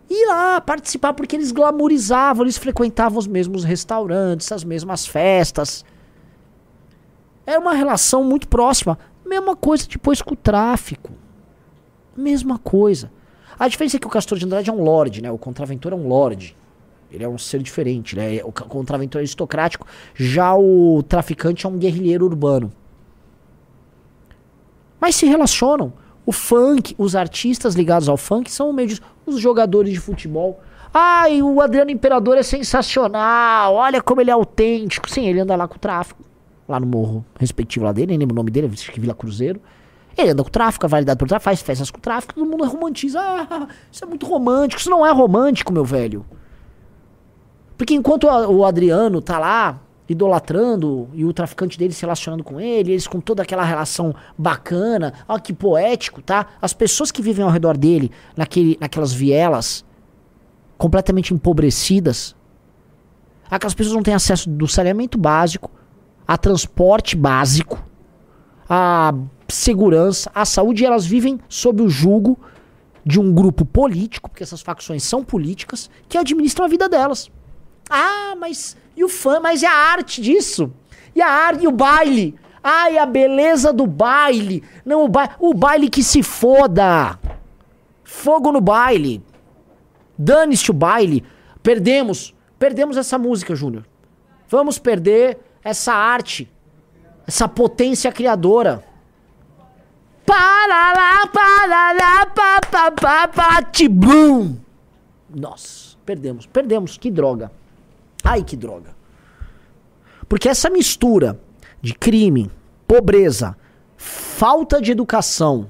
E 0.09 0.27
lá 0.27 0.59
participar 0.59 1.13
porque 1.13 1.35
eles 1.35 1.51
glamorizavam, 1.51 2.43
eles 2.43 2.57
frequentavam 2.57 3.19
os 3.19 3.27
mesmos 3.27 3.63
restaurantes, 3.63 4.51
as 4.51 4.63
mesmas 4.63 5.05
festas. 5.05 5.85
Era 7.45 7.59
uma 7.59 7.73
relação 7.73 8.23
muito 8.23 8.47
próxima. 8.47 8.97
Mesma 9.25 9.55
coisa 9.55 9.87
depois 9.87 10.21
com 10.21 10.33
o 10.33 10.37
tráfico. 10.37 11.11
Mesma 12.17 12.57
coisa. 12.57 13.11
A 13.57 13.67
diferença 13.67 13.97
é 13.97 13.99
que 13.99 14.07
o 14.07 14.09
Castor 14.09 14.37
de 14.37 14.45
Andrade 14.45 14.69
é 14.69 14.73
um 14.73 14.81
lord, 14.81 15.21
né? 15.21 15.31
O 15.31 15.37
contraventor 15.37 15.93
é 15.93 15.95
um 15.95 16.07
lord. 16.07 16.55
Ele 17.11 17.23
é 17.23 17.29
um 17.29 17.37
ser 17.37 17.61
diferente, 17.61 18.15
né? 18.15 18.41
O 18.43 18.51
contraventor 18.51 19.19
é 19.19 19.21
aristocrático. 19.21 19.87
Já 20.13 20.55
o 20.55 21.03
traficante 21.03 21.65
é 21.65 21.69
um 21.69 21.77
guerrilheiro 21.77 22.25
urbano. 22.25 22.71
Mas 24.99 25.15
se 25.15 25.25
relacionam. 25.25 25.91
O 26.25 26.31
funk, 26.31 26.93
os 26.97 27.15
artistas 27.15 27.73
ligados 27.73 28.07
ao 28.07 28.17
funk 28.17 28.51
são 28.51 28.71
meio 28.71 28.89
disso. 28.89 29.01
Os 29.25 29.39
jogadores 29.39 29.91
de 29.91 29.99
futebol. 29.99 30.59
Ai, 30.93 31.41
o 31.41 31.61
Adriano 31.61 31.89
Imperador 31.89 32.37
é 32.37 32.43
sensacional. 32.43 33.73
Olha 33.73 34.01
como 34.01 34.21
ele 34.21 34.29
é 34.29 34.33
autêntico. 34.33 35.09
Sim, 35.09 35.25
ele 35.25 35.39
anda 35.39 35.55
lá 35.55 35.67
com 35.67 35.75
o 35.75 35.79
tráfico. 35.79 36.23
Lá 36.67 36.79
no 36.79 36.85
morro 36.85 37.25
respectivo 37.39 37.85
lá 37.85 37.91
dele, 37.91 38.07
nem 38.07 38.19
lembro 38.19 38.35
o 38.35 38.37
nome 38.37 38.51
dele, 38.51 38.69
acho 38.71 38.91
que 38.91 38.99
Vila 38.99 39.15
Cruzeiro. 39.15 39.59
Ele 40.15 40.29
anda 40.29 40.43
com 40.43 40.49
o 40.49 40.51
tráfico, 40.51 40.85
é 40.85 40.89
validado 40.89 41.17
pelo 41.17 41.29
tráfico, 41.29 41.45
faz 41.45 41.61
festas 41.61 41.89
com 41.89 41.97
o 41.97 42.01
tráfico, 42.01 42.35
todo 42.35 42.45
mundo 42.45 42.63
romantiza. 42.65 43.19
Ah, 43.19 43.67
isso 43.91 44.03
é 44.03 44.07
muito 44.07 44.25
romântico. 44.25 44.79
Isso 44.79 44.89
não 44.89 45.05
é 45.05 45.11
romântico, 45.11 45.73
meu 45.73 45.85
velho. 45.85 46.25
Porque 47.79 47.93
enquanto 47.93 48.25
o 48.25 48.65
Adriano 48.65 49.21
tá 49.21 49.39
lá 49.39 49.79
idolatrando 50.09 51.07
e 51.13 51.23
o 51.23 51.31
traficante 51.31 51.79
dele 51.79 51.93
se 51.93 52.01
relacionando 52.01 52.43
com 52.43 52.59
ele, 52.59 52.91
eles 52.91 53.07
com 53.07 53.21
toda 53.21 53.41
aquela 53.41 53.63
relação 53.63 54.13
bacana, 54.37 55.13
olha 55.25 55.39
que 55.39 55.53
poético, 55.53 56.21
tá? 56.21 56.47
As 56.61 56.73
pessoas 56.73 57.09
que 57.09 57.21
vivem 57.21 57.45
ao 57.45 57.49
redor 57.49 57.77
dele, 57.77 58.11
naquele, 58.35 58.77
naquelas 58.81 59.13
vielas 59.13 59.85
completamente 60.77 61.33
empobrecidas, 61.33 62.35
aquelas 63.49 63.73
pessoas 63.73 63.95
não 63.95 64.03
têm 64.03 64.13
acesso 64.13 64.49
do 64.49 64.67
saneamento 64.67 65.17
básico, 65.17 65.71
a 66.27 66.37
transporte 66.37 67.15
básico, 67.15 67.81
a 68.67 69.13
segurança, 69.47 70.29
a 70.35 70.43
saúde, 70.43 70.83
e 70.83 70.85
elas 70.85 71.05
vivem 71.05 71.39
sob 71.47 71.81
o 71.81 71.87
julgo 71.87 72.37
de 73.05 73.21
um 73.21 73.33
grupo 73.33 73.63
político, 73.63 74.29
porque 74.29 74.43
essas 74.43 74.61
facções 74.61 75.01
são 75.01 75.23
políticas, 75.23 75.89
que 76.09 76.17
administram 76.17 76.65
a 76.65 76.67
vida 76.67 76.89
delas. 76.89 77.31
Ah, 77.89 78.35
mas 78.37 78.77
e 78.95 79.03
o 79.03 79.09
fã? 79.09 79.39
Mas 79.39 79.61
e 79.61 79.65
a 79.65 79.71
arte 79.71 80.21
disso? 80.21 80.71
E 81.15 81.21
a 81.21 81.27
arte 81.27 81.63
e 81.63 81.67
o 81.67 81.71
baile? 81.71 82.37
Ai, 82.61 82.97
a 82.97 83.05
beleza 83.05 83.71
do 83.71 83.87
baile. 83.87 84.63
Não, 84.85 85.05
o, 85.05 85.07
ba 85.07 85.35
o 85.39 85.53
baile 85.53 85.89
que 85.89 86.03
se 86.03 86.21
foda. 86.21 87.17
Fogo 88.03 88.51
no 88.51 88.61
baile. 88.61 89.23
Dane-se 90.17 90.69
o 90.69 90.73
baile. 90.73 91.23
Perdemos. 91.63 92.35
Perdemos 92.57 92.97
essa 92.97 93.17
música, 93.17 93.55
Júnior. 93.55 93.85
Vamos 94.47 94.77
perder 94.77 95.39
essa 95.63 95.93
arte. 95.93 96.51
essa 97.25 97.47
potência 97.47 98.11
criadora. 98.11 98.83
Parará, 100.25 101.27
parará, 101.27 102.25
pá, 102.27 102.59
pá, 102.69 102.91
pá, 102.91 103.27
pá, 103.27 103.61
tibum. 103.63 104.57
Nossa, 105.29 105.97
perdemos, 106.05 106.45
perdemos, 106.45 106.97
que 106.97 107.09
droga. 107.09 107.51
Ai, 108.23 108.43
que 108.43 108.55
droga. 108.55 108.95
Porque 110.27 110.47
essa 110.49 110.69
mistura 110.69 111.39
de 111.81 111.93
crime, 111.93 112.51
pobreza, 112.87 113.55
falta 113.97 114.81
de 114.81 114.91
educação 114.91 115.69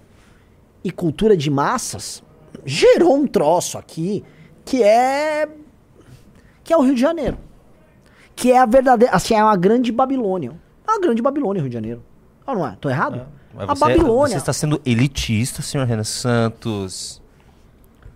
e 0.83 0.91
cultura 0.91 1.35
de 1.37 1.49
massas 1.49 2.23
gerou 2.65 3.15
um 3.15 3.27
troço 3.27 3.77
aqui 3.77 4.23
que 4.65 4.83
é 4.83 5.47
que 6.63 6.73
é 6.73 6.77
o 6.77 6.81
Rio 6.81 6.93
de 6.95 7.01
Janeiro. 7.01 7.37
Que 8.35 8.51
é 8.51 8.59
a 8.59 8.65
verdadeira, 8.65 9.13
assim, 9.15 9.33
é 9.33 9.43
uma 9.43 9.55
grande 9.57 9.91
Babilônia. 9.91 10.51
É 10.87 10.91
uma 10.91 10.99
grande 11.01 11.21
Babilônia, 11.21 11.61
Rio 11.61 11.69
de 11.69 11.73
Janeiro. 11.73 12.03
Ou 12.45 12.55
não 12.55 12.67
é? 12.67 12.77
Tô 12.79 12.89
errado? 12.89 13.25
Mas 13.53 13.69
a 13.69 13.73
você, 13.73 13.79
Babilônia. 13.85 14.33
Você 14.35 14.37
está 14.37 14.53
sendo 14.53 14.79
elitista, 14.85 15.61
senhor 15.61 15.85
Renan 15.87 16.03
Santos. 16.03 17.21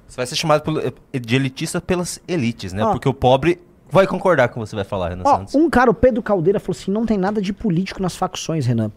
Você 0.08 0.16
vai 0.18 0.28
ser 0.28 0.36
chamado 0.36 0.62
pelo- 0.62 0.82
de 1.20 1.36
elitista 1.36 1.82
pelas 1.82 2.22
elites, 2.28 2.72
né? 2.74 2.84
Ó. 2.86 2.92
Porque 2.92 3.10
o 3.10 3.14
pobre 3.14 3.60
vai 3.94 4.08
concordar 4.08 4.50
com 4.50 4.60
o 4.60 4.64
que 4.64 4.70
você 4.70 4.76
vai 4.76 4.84
falar, 4.84 5.10
Renan 5.10 5.24
Ó, 5.26 5.38
Santos. 5.38 5.56
um 5.56 5.70
cara, 5.70 5.92
o 5.92 5.94
Pedro 5.94 6.22
Caldeira, 6.24 6.60
falou 6.60 6.78
assim: 6.78 6.92
não 6.92 7.06
tem 7.06 7.18
nada 7.18 7.42
de 7.42 7.54
político 7.54 8.02
nas 8.02 8.16
facções, 8.16 8.66
Renan. 8.66 8.92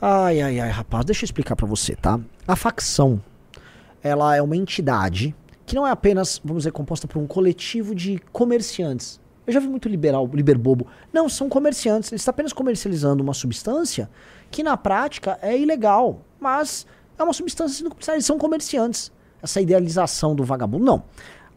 Ai, 0.00 0.42
ai, 0.42 0.60
ai, 0.60 0.70
rapaz, 0.70 1.04
deixa 1.06 1.24
eu 1.24 1.26
explicar 1.26 1.56
pra 1.56 1.66
você, 1.66 1.96
tá? 1.96 2.20
A 2.46 2.54
facção, 2.54 3.20
ela 4.02 4.36
é 4.36 4.42
uma 4.42 4.54
entidade 4.54 5.34
que 5.64 5.74
não 5.74 5.86
é 5.86 5.90
apenas, 5.90 6.40
vamos 6.44 6.60
dizer, 6.62 6.70
composta 6.72 7.08
por 7.08 7.18
um 7.18 7.26
coletivo 7.26 7.94
de 7.94 8.20
comerciantes. 8.30 9.18
Eu 9.46 9.52
já 9.52 9.60
vi 9.60 9.68
muito 9.68 9.88
liberal, 9.88 10.28
liberbobo. 10.32 10.86
Não, 11.12 11.28
são 11.28 11.48
comerciantes. 11.48 12.12
Eles 12.12 12.20
estão 12.20 12.32
apenas 12.32 12.52
comercializando 12.52 13.22
uma 13.22 13.32
substância 13.32 14.10
que 14.50 14.62
na 14.62 14.76
prática 14.76 15.38
é 15.40 15.56
ilegal, 15.56 16.20
mas 16.38 16.86
é 17.18 17.22
uma 17.22 17.32
substância 17.32 17.78
sendo 17.78 17.90
comercializada. 17.90 18.16
Eles 18.16 18.26
são 18.26 18.38
comerciantes. 18.38 19.12
Essa 19.42 19.60
idealização 19.60 20.34
do 20.34 20.44
vagabundo. 20.44 20.84
Não. 20.84 21.02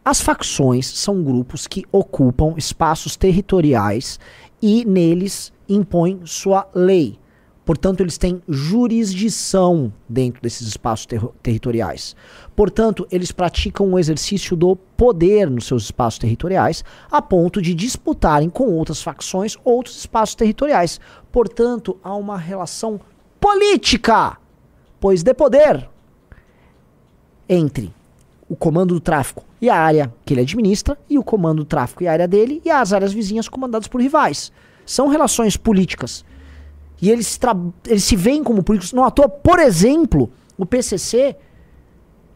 As 0.03 0.22
facções 0.22 0.88
são 0.88 1.24
grupos 1.24 1.68
que 1.68 1.84
ocupam 1.91 2.56
espaços 2.58 3.15
territoriais 3.15 4.20
e 4.62 4.86
neles 4.86 5.51
impõem 5.68 6.22
sua 6.25 6.68
lei. 6.74 7.20
Portanto, 7.65 8.01
eles 8.01 8.18
têm 8.18 8.41
jurisdição 8.48 9.94
dentro 10.08 10.41
desses 10.41 10.68
espaços 10.68 11.06
terro- 11.06 11.36
territoriais. 11.44 12.15
Portanto, 12.56 13.08
eles 13.12 13.32
praticam 13.32 13.91
o 13.91 14.00
exercício 14.00 14.56
do 14.58 14.75
poder 14.75 15.48
nos 15.48 15.65
seus 15.68 15.84
espaços 15.84 16.18
territoriais, 16.18 16.84
a 17.12 17.22
ponto 17.22 17.62
de 17.62 17.75
disputarem 17.75 18.50
com 18.50 18.74
outras 18.74 19.03
facções 19.03 19.56
outros 19.63 19.98
espaços 20.00 20.34
territoriais. 20.34 21.00
Portanto, 21.32 21.96
há 22.03 22.15
uma 22.15 22.38
relação 22.39 23.00
política, 23.39 24.38
pois 25.00 25.22
de 25.22 25.34
poder, 25.36 25.88
entre 27.48 27.94
o 28.50 28.56
comando 28.56 28.96
do 28.96 29.00
tráfico 29.00 29.46
e 29.62 29.70
a 29.70 29.75
área 29.75 30.13
que 30.25 30.34
ele 30.34 30.42
administra, 30.42 30.98
e 31.10 31.18
o 31.18 31.24
comando 31.24 31.58
do 31.60 31.66
tráfico 31.66 32.04
e 32.04 32.08
a 32.08 32.12
área 32.12 32.28
dele, 32.28 32.62
e 32.63 32.70
as 32.70 32.94
áreas 32.94 33.12
vizinhas 33.13 33.48
comandadas 33.50 33.88
por 33.88 34.01
rivais. 34.01 34.51
São 34.86 35.08
relações 35.08 35.58
políticas. 35.58 36.24
E 37.01 37.10
eles, 37.10 37.39
eles 37.88 38.04
se 38.04 38.16
veem 38.16 38.44
como 38.44 38.63
políticos. 38.63 38.94
Não 38.94 39.04
à 39.06 39.12
toa, 39.12 39.30
por 39.30 39.60
exemplo, 39.60 40.30
o 40.58 40.66
PCC, 40.66 41.36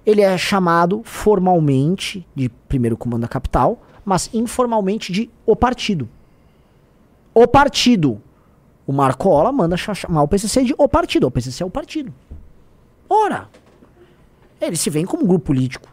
ele 0.05 0.21
é 0.21 0.37
chamado 0.37 1.01
formalmente 1.03 2.25
de 2.35 2.49
primeiro 2.67 2.95
comando 2.97 3.21
da 3.21 3.27
capital, 3.27 3.81
mas 4.05 4.29
informalmente 4.33 5.11
de 5.11 5.29
o 5.45 5.55
partido. 5.55 6.07
O 7.33 7.47
partido. 7.47 8.21
O 8.85 8.91
Marcola 8.91 9.51
manda 9.51 9.77
cha- 9.77 9.93
chamar 9.93 10.23
o 10.23 10.27
PCC 10.27 10.63
de 10.65 10.75
o 10.77 10.87
partido. 10.89 11.27
O 11.27 11.31
PCC 11.31 11.63
é 11.63 11.65
o 11.65 11.69
partido. 11.69 12.13
Ora, 13.09 13.49
eles 14.59 14.79
se 14.81 14.89
veem 14.89 15.05
como 15.05 15.23
um 15.23 15.27
grupo 15.27 15.45
político. 15.45 15.87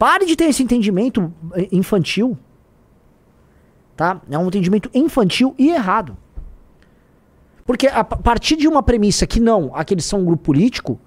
Pare 0.00 0.24
de 0.24 0.34
ter 0.34 0.44
esse 0.44 0.62
entendimento 0.62 1.30
eh, 1.52 1.68
infantil. 1.70 2.38
Tá? 3.94 4.18
É 4.30 4.38
um 4.38 4.46
entendimento 4.46 4.88
infantil 4.94 5.54
e 5.58 5.68
errado. 5.68 6.16
Porque 7.66 7.86
a 7.86 8.02
pa- 8.02 8.16
partir 8.16 8.56
de 8.56 8.66
uma 8.66 8.82
premissa 8.82 9.26
que 9.26 9.38
não, 9.38 9.70
aqueles 9.74 10.06
são 10.06 10.20
um 10.20 10.24
grupo 10.24 10.42
político, 10.42 10.98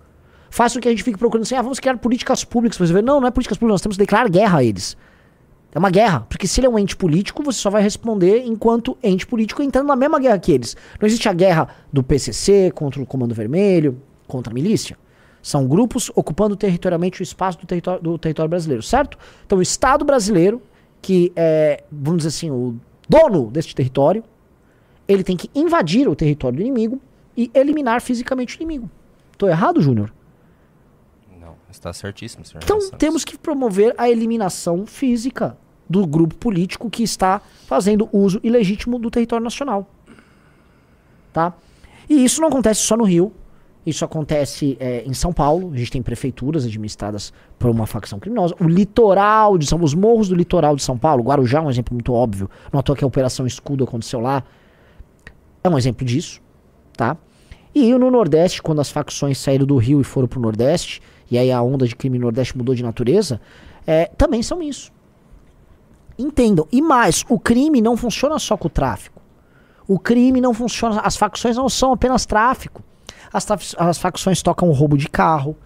faz 0.51 0.75
com 0.75 0.79
que 0.79 0.87
a 0.87 0.91
gente 0.91 1.01
fique 1.01 1.17
procurando 1.17 1.41
assim, 1.41 1.55
ah, 1.55 1.61
vamos 1.63 1.79
criar 1.79 1.97
políticas 1.97 2.43
públicas. 2.43 2.77
Vê, 2.91 3.01
não, 3.01 3.19
não 3.19 3.27
é 3.27 3.31
políticas 3.31 3.57
públicas, 3.57 3.73
nós 3.73 3.81
temos 3.81 3.97
que 3.97 4.03
declarar 4.03 4.29
guerra 4.29 4.59
a 4.59 4.63
eles. 4.63 4.95
É 5.73 5.79
uma 5.79 5.89
guerra, 5.89 6.19
porque 6.29 6.45
se 6.45 6.59
ele 6.59 6.67
é 6.67 6.69
um 6.69 6.77
ente 6.77 6.95
político, 6.95 7.41
você 7.41 7.57
só 7.57 7.71
vai 7.71 7.81
responder 7.81 8.45
enquanto 8.45 8.95
ente 9.01 9.25
político 9.25 9.63
entrando 9.63 9.87
na 9.87 9.95
mesma 9.95 10.19
guerra 10.19 10.37
que 10.37 10.51
eles. 10.51 10.77
Não 11.01 11.07
existe 11.07 11.27
a 11.27 11.33
guerra 11.33 11.67
do 11.91 12.03
PCC 12.03 12.69
contra 12.69 13.01
o 13.01 13.07
Comando 13.07 13.33
Vermelho, 13.33 13.99
contra 14.27 14.53
a 14.53 14.53
milícia. 14.53 14.95
São 15.43 15.67
grupos 15.67 16.09
ocupando 16.15 16.55
territorialmente 16.55 17.21
o 17.21 17.23
espaço 17.23 17.59
do 17.59 17.67
território, 17.67 18.01
do 18.01 18.17
território 18.17 18.49
brasileiro, 18.49 18.81
certo? 18.81 19.17
Então 19.45 19.59
o 19.59 19.61
Estado 19.61 20.05
brasileiro, 20.05 20.61
que 21.01 21.33
é, 21.35 21.83
vamos 21.91 22.19
dizer 22.19 22.29
assim, 22.29 22.49
o 22.49 22.75
dono 23.09 23.51
deste 23.51 23.75
território, 23.75 24.23
ele 25.05 25.21
tem 25.21 25.35
que 25.35 25.51
invadir 25.53 26.07
o 26.07 26.15
território 26.15 26.55
do 26.57 26.61
inimigo 26.61 26.99
e 27.35 27.51
eliminar 27.53 28.01
fisicamente 28.01 28.55
o 28.55 28.57
inimigo. 28.57 28.89
Tô 29.37 29.49
errado, 29.49 29.81
Júnior? 29.81 30.13
Não, 31.41 31.55
está 31.69 31.91
certíssimo, 31.91 32.45
senhor 32.45 32.61
Então 32.63 32.79
Santos. 32.79 32.97
temos 32.97 33.25
que 33.25 33.37
promover 33.37 33.93
a 33.97 34.09
eliminação 34.09 34.85
física 34.85 35.57
do 35.89 36.07
grupo 36.07 36.35
político 36.35 36.89
que 36.89 37.03
está 37.03 37.41
fazendo 37.67 38.07
uso 38.13 38.39
ilegítimo 38.41 38.97
do 38.97 39.11
território 39.11 39.43
nacional. 39.43 39.89
Tá? 41.33 41.53
E 42.09 42.23
isso 42.23 42.39
não 42.39 42.47
acontece 42.47 42.79
só 42.81 42.95
no 42.95 43.03
Rio. 43.03 43.33
Isso 43.85 44.05
acontece 44.05 44.77
é, 44.79 45.03
em 45.05 45.13
São 45.13 45.33
Paulo. 45.33 45.71
A 45.73 45.77
gente 45.77 45.91
tem 45.91 46.01
prefeituras 46.01 46.65
administradas 46.65 47.33
por 47.59 47.69
uma 47.69 47.85
facção 47.85 48.17
criminosa. 48.17 48.55
O 48.59 48.65
litoral 48.65 49.57
de 49.57 49.65
São 49.65 49.81
os 49.81 49.93
morros 49.93 50.29
do 50.29 50.35
litoral 50.35 50.75
de 50.75 50.83
São 50.83 50.97
Paulo, 50.97 51.23
Guarujá 51.23 51.59
é 51.59 51.61
um 51.61 51.69
exemplo 51.69 51.93
muito 51.93 52.13
óbvio. 52.13 52.49
Não 52.71 52.79
à 52.79 52.83
toa 52.83 52.95
que 52.95 53.03
a 53.03 53.07
Operação 53.07 53.45
Escudo 53.45 53.83
aconteceu 53.83 54.19
lá. 54.19 54.43
É 55.63 55.69
um 55.69 55.77
exemplo 55.77 56.05
disso, 56.05 56.41
tá? 56.95 57.17
E 57.75 57.93
no 57.93 58.11
Nordeste, 58.11 58.61
quando 58.61 58.79
as 58.79 58.89
facções 58.89 59.37
saíram 59.37 59.65
do 59.65 59.77
Rio 59.77 59.99
e 59.99 60.03
foram 60.03 60.27
pro 60.27 60.39
Nordeste, 60.39 61.01
e 61.29 61.37
aí 61.37 61.51
a 61.51 61.61
onda 61.61 61.87
de 61.87 61.95
crime 61.95 62.17
no 62.17 62.23
Nordeste 62.25 62.57
mudou 62.57 62.75
de 62.75 62.83
natureza, 62.83 63.41
é, 63.85 64.05
também 64.17 64.43
são 64.43 64.61
isso. 64.61 64.91
Entendam. 66.17 66.67
E 66.71 66.81
mais, 66.81 67.25
o 67.27 67.39
crime 67.39 67.81
não 67.81 67.97
funciona 67.97 68.37
só 68.37 68.55
com 68.55 68.67
o 68.67 68.71
tráfico. 68.71 69.21
O 69.87 69.97
crime 69.99 70.39
não 70.39 70.53
funciona. 70.53 71.01
As 71.01 71.15
facções 71.15 71.57
não 71.57 71.67
são 71.67 71.91
apenas 71.91 72.25
tráfico. 72.25 72.83
As, 73.33 73.47
as 73.77 73.97
facções 73.97 74.41
tocam 74.43 74.71
roubo 74.71 74.95
de 74.95 75.09
carro. 75.09 75.57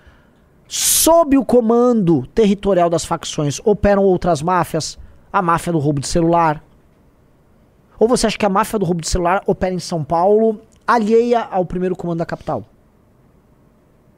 Sob 0.67 1.37
o 1.37 1.45
comando 1.45 2.25
territorial 2.27 2.89
das 2.89 3.05
facções 3.05 3.59
operam 3.65 4.03
outras 4.03 4.41
máfias. 4.41 4.97
A 5.31 5.41
máfia 5.41 5.73
do 5.73 5.79
roubo 5.79 5.99
de 5.99 6.07
celular. 6.07 6.63
Ou 7.99 8.07
você 8.07 8.27
acha 8.27 8.37
que 8.37 8.45
a 8.45 8.49
máfia 8.49 8.79
do 8.79 8.85
roubo 8.85 9.01
de 9.01 9.09
celular 9.09 9.43
opera 9.45 9.73
em 9.73 9.79
São 9.79 10.03
Paulo, 10.03 10.61
alheia 10.85 11.41
ao 11.41 11.65
primeiro 11.65 11.95
comando 11.95 12.19
da 12.19 12.25
capital? 12.25 12.63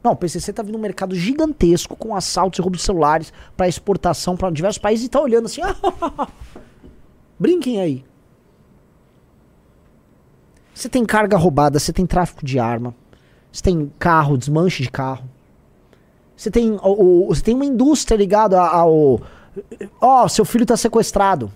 Não, 0.02 0.12
o 0.12 0.16
PCC 0.16 0.52
tá 0.52 0.62
vindo 0.62 0.78
um 0.78 0.80
mercado 0.80 1.14
gigantesco 1.14 1.94
com 1.94 2.14
assaltos 2.14 2.58
e 2.58 2.62
roubo 2.62 2.76
de 2.76 2.82
celulares 2.82 3.32
para 3.56 3.68
exportação 3.68 4.36
para 4.36 4.50
diversos 4.50 4.78
países 4.78 5.06
e 5.06 5.08
tá 5.08 5.20
olhando 5.20 5.46
assim. 5.46 5.60
Brinquem 7.38 7.80
aí. 7.80 8.04
Você 10.74 10.88
tem 10.88 11.04
carga 11.04 11.36
roubada, 11.36 11.78
você 11.78 11.92
tem 11.92 12.06
tráfico 12.06 12.44
de 12.44 12.58
arma, 12.58 12.94
você 13.52 13.62
tem 13.62 13.90
carro, 13.98 14.36
desmanche 14.36 14.82
de 14.82 14.90
carro. 14.90 15.24
Você 16.36 16.50
tem, 16.50 16.72
o, 16.82 17.24
o- 17.24 17.26
você 17.28 17.42
tem 17.42 17.54
uma 17.54 17.64
indústria 17.64 18.16
ligada 18.16 18.60
ao. 18.60 19.20
Ó, 20.00 20.28
seu 20.28 20.44
filho 20.44 20.64
tá 20.64 20.76
sequestrado. 20.76 21.50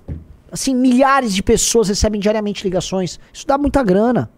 Assim, 0.51 0.75
milhares 0.75 1.35
de 1.35 1.43
pessoas 1.43 1.89
recebem 1.89 2.21
diariamente 2.21 2.63
ligações. 2.65 3.19
Isso 3.33 3.47
dá 3.47 3.57
muita 3.59 3.83
grana. 3.83 4.31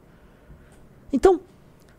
Então, 1.13 1.41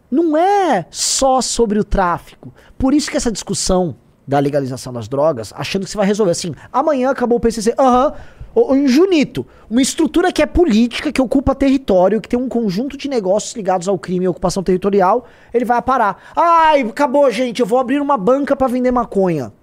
não 0.10 0.38
é 0.38 0.86
só 0.90 1.42
sobre 1.42 1.78
o 1.80 1.84
tráfico. 1.84 2.54
Por 2.78 2.94
isso 2.94 3.10
que 3.12 3.18
essa 3.18 3.32
discussão 3.32 3.96
da 4.28 4.40
legalização 4.40 4.92
das 4.92 5.08
drogas, 5.08 5.54
achando 5.56 5.84
que 5.86 5.90
você 5.92 5.98
vai 5.98 6.06
resolver 6.06 6.32
assim, 6.32 6.54
amanhã 6.72 7.10
acabou 7.12 7.38
o 7.38 7.42
PCC, 7.42 7.74
aham, 7.80 8.14
Ô, 8.60 8.88
Junito, 8.88 9.46
uma 9.70 9.84
estrutura 9.84 10.32
que 10.32 10.42
é 10.42 10.46
política, 10.48 11.12
que 11.12 11.22
ocupa 11.22 11.54
território, 11.54 12.20
que 12.20 12.28
tem 12.28 12.40
um 12.40 12.50
conjunto 12.50 12.98
de 12.98 13.08
negócios 13.08 13.56
ligados 13.56 13.88
ao 13.88 14.00
crime 14.00 14.26
e 14.26 14.28
ocupação 14.28 14.64
territorial, 14.64 15.28
ele 15.54 15.64
vai 15.64 15.80
parar. 15.80 16.32
Ai, 16.36 16.82
acabou, 16.82 17.30
gente, 17.30 17.60
eu 17.60 17.68
vou 17.68 17.78
abrir 17.78 18.02
uma 18.02 18.18
banca 18.18 18.56
pra 18.56 18.68
vender 18.68 18.90
maconha. 18.90 19.54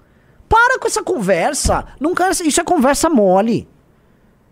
Para 0.49 0.79
com 0.79 0.87
essa 0.87 1.03
conversa. 1.03 1.85
Quero, 2.17 2.47
isso 2.47 2.61
é 2.61 2.63
conversa 2.63 3.11
mole. 3.11 3.67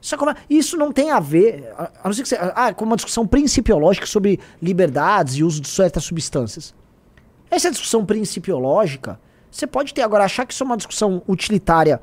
Isso, 0.01 0.17
é 0.17 0.19
conver- 0.19 0.37
isso 0.51 0.77
não 0.77 0.91
tem 0.91 1.13
a 1.13 1.21
ver, 1.21 1.73
a, 1.79 1.91
a 2.03 2.09
não 2.09 2.13
ser 2.13 2.23
que 2.23 2.29
você, 2.29 2.37
ah, 2.41 2.75
com 2.75 2.85
uma 2.85 2.97
discussão 2.97 3.25
principiológica 3.25 4.07
sobre 4.07 4.41
liberdades 4.61 5.37
e 5.37 5.45
uso 5.45 5.61
de 5.61 5.69
certas 5.69 6.03
substâncias. 6.03 6.75
Essa 7.49 7.71
discussão 7.71 8.05
principiológica, 8.05 9.21
você 9.49 9.69
pode 9.69 9.95
ter 9.95 10.03
agora 10.03 10.25
achar 10.25 10.45
que 10.45 10.53
isso 10.53 10.65
é 10.65 10.67
uma 10.67 10.77
discussão 10.77 11.23
utilitária 11.29 12.01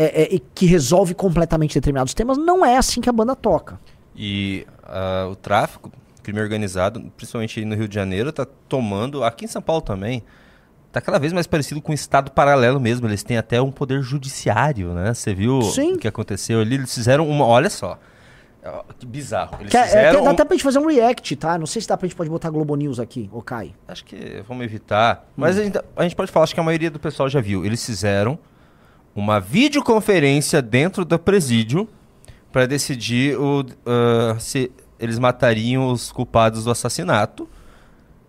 é, 0.00 0.22
é, 0.22 0.34
e 0.34 0.38
que 0.38 0.64
resolve 0.66 1.12
completamente 1.14 1.74
determinados 1.74 2.14
temas. 2.14 2.38
Não 2.38 2.64
é 2.64 2.76
assim 2.76 3.00
que 3.00 3.08
a 3.08 3.12
banda 3.12 3.34
toca. 3.34 3.80
E 4.16 4.64
ah, 4.84 5.26
o 5.30 5.34
tráfico, 5.36 5.90
crime 6.22 6.40
organizado, 6.40 7.00
principalmente 7.16 7.58
aí 7.58 7.64
no 7.66 7.74
Rio 7.74 7.88
de 7.88 7.94
Janeiro, 7.94 8.30
tá 8.32 8.46
tomando, 8.68 9.24
aqui 9.24 9.44
em 9.44 9.48
São 9.48 9.60
Paulo 9.60 9.82
também, 9.82 10.22
tá 10.92 11.00
cada 11.00 11.18
vez 11.18 11.32
mais 11.32 11.46
parecido 11.46 11.82
com 11.82 11.90
um 11.92 11.94
estado 11.94 12.30
paralelo 12.30 12.78
mesmo. 12.80 13.06
Eles 13.08 13.22
têm 13.24 13.36
até 13.36 13.60
um 13.60 13.70
poder 13.72 14.00
judiciário, 14.02 14.92
né? 14.94 15.12
Você 15.14 15.34
viu 15.34 15.60
Sim. 15.62 15.94
o 15.94 15.98
que 15.98 16.06
aconteceu 16.08 16.60
ali? 16.60 16.76
Eles 16.76 16.94
fizeram 16.94 17.28
uma, 17.28 17.44
olha 17.44 17.68
só. 17.70 17.98
ó, 18.64 18.82
Que 18.98 19.04
bizarro. 19.06 19.56
Eles 19.60 19.70
Que 19.70 19.76
é- 19.76 19.80
é, 19.80 19.84
fizeram 19.86 20.22
dá 20.24 20.30
um- 20.30 20.32
até 20.32 20.44
pra 20.44 20.54
gente 20.54 20.64
fazer 20.64 20.78
um 20.78 20.86
react, 20.86 21.34
tá? 21.36 21.58
Não 21.58 21.66
sei 21.66 21.82
se 21.82 21.88
dá 21.88 21.96
pra 21.96 22.06
gente 22.06 22.16
pode 22.16 22.30
botar 22.30 22.50
Globo 22.50 22.74
News 22.76 22.98
aqui, 23.00 23.28
ô 23.32 23.40
Kai. 23.42 23.72
Acho 23.86 24.04
que 24.04 24.42
vamos 24.46 24.64
evitar. 24.64 25.26
Mas 25.36 25.56
Hum. 25.56 25.60
a, 25.60 25.64
gente, 25.64 25.78
a 25.96 26.02
gente 26.02 26.16
pode 26.16 26.30
falar, 26.30 26.44
acho 26.44 26.54
que 26.54 26.60
a 26.60 26.64
maioria 26.64 26.90
do 26.90 26.98
pessoal 27.00 27.28
já 27.28 27.40
viu. 27.40 27.64
Eles 27.64 27.84
fizeram 27.84 28.38
uma 29.18 29.40
videoconferência 29.40 30.62
dentro 30.62 31.04
do 31.04 31.18
presídio 31.18 31.88
para 32.52 32.66
decidir 32.66 33.38
o, 33.38 33.64
ah, 33.86 34.36
se 34.38 34.70
eles 34.98 35.18
matariam 35.18 35.90
os 35.92 36.10
culpados 36.12 36.64
do 36.64 36.70
assassinato. 36.70 37.48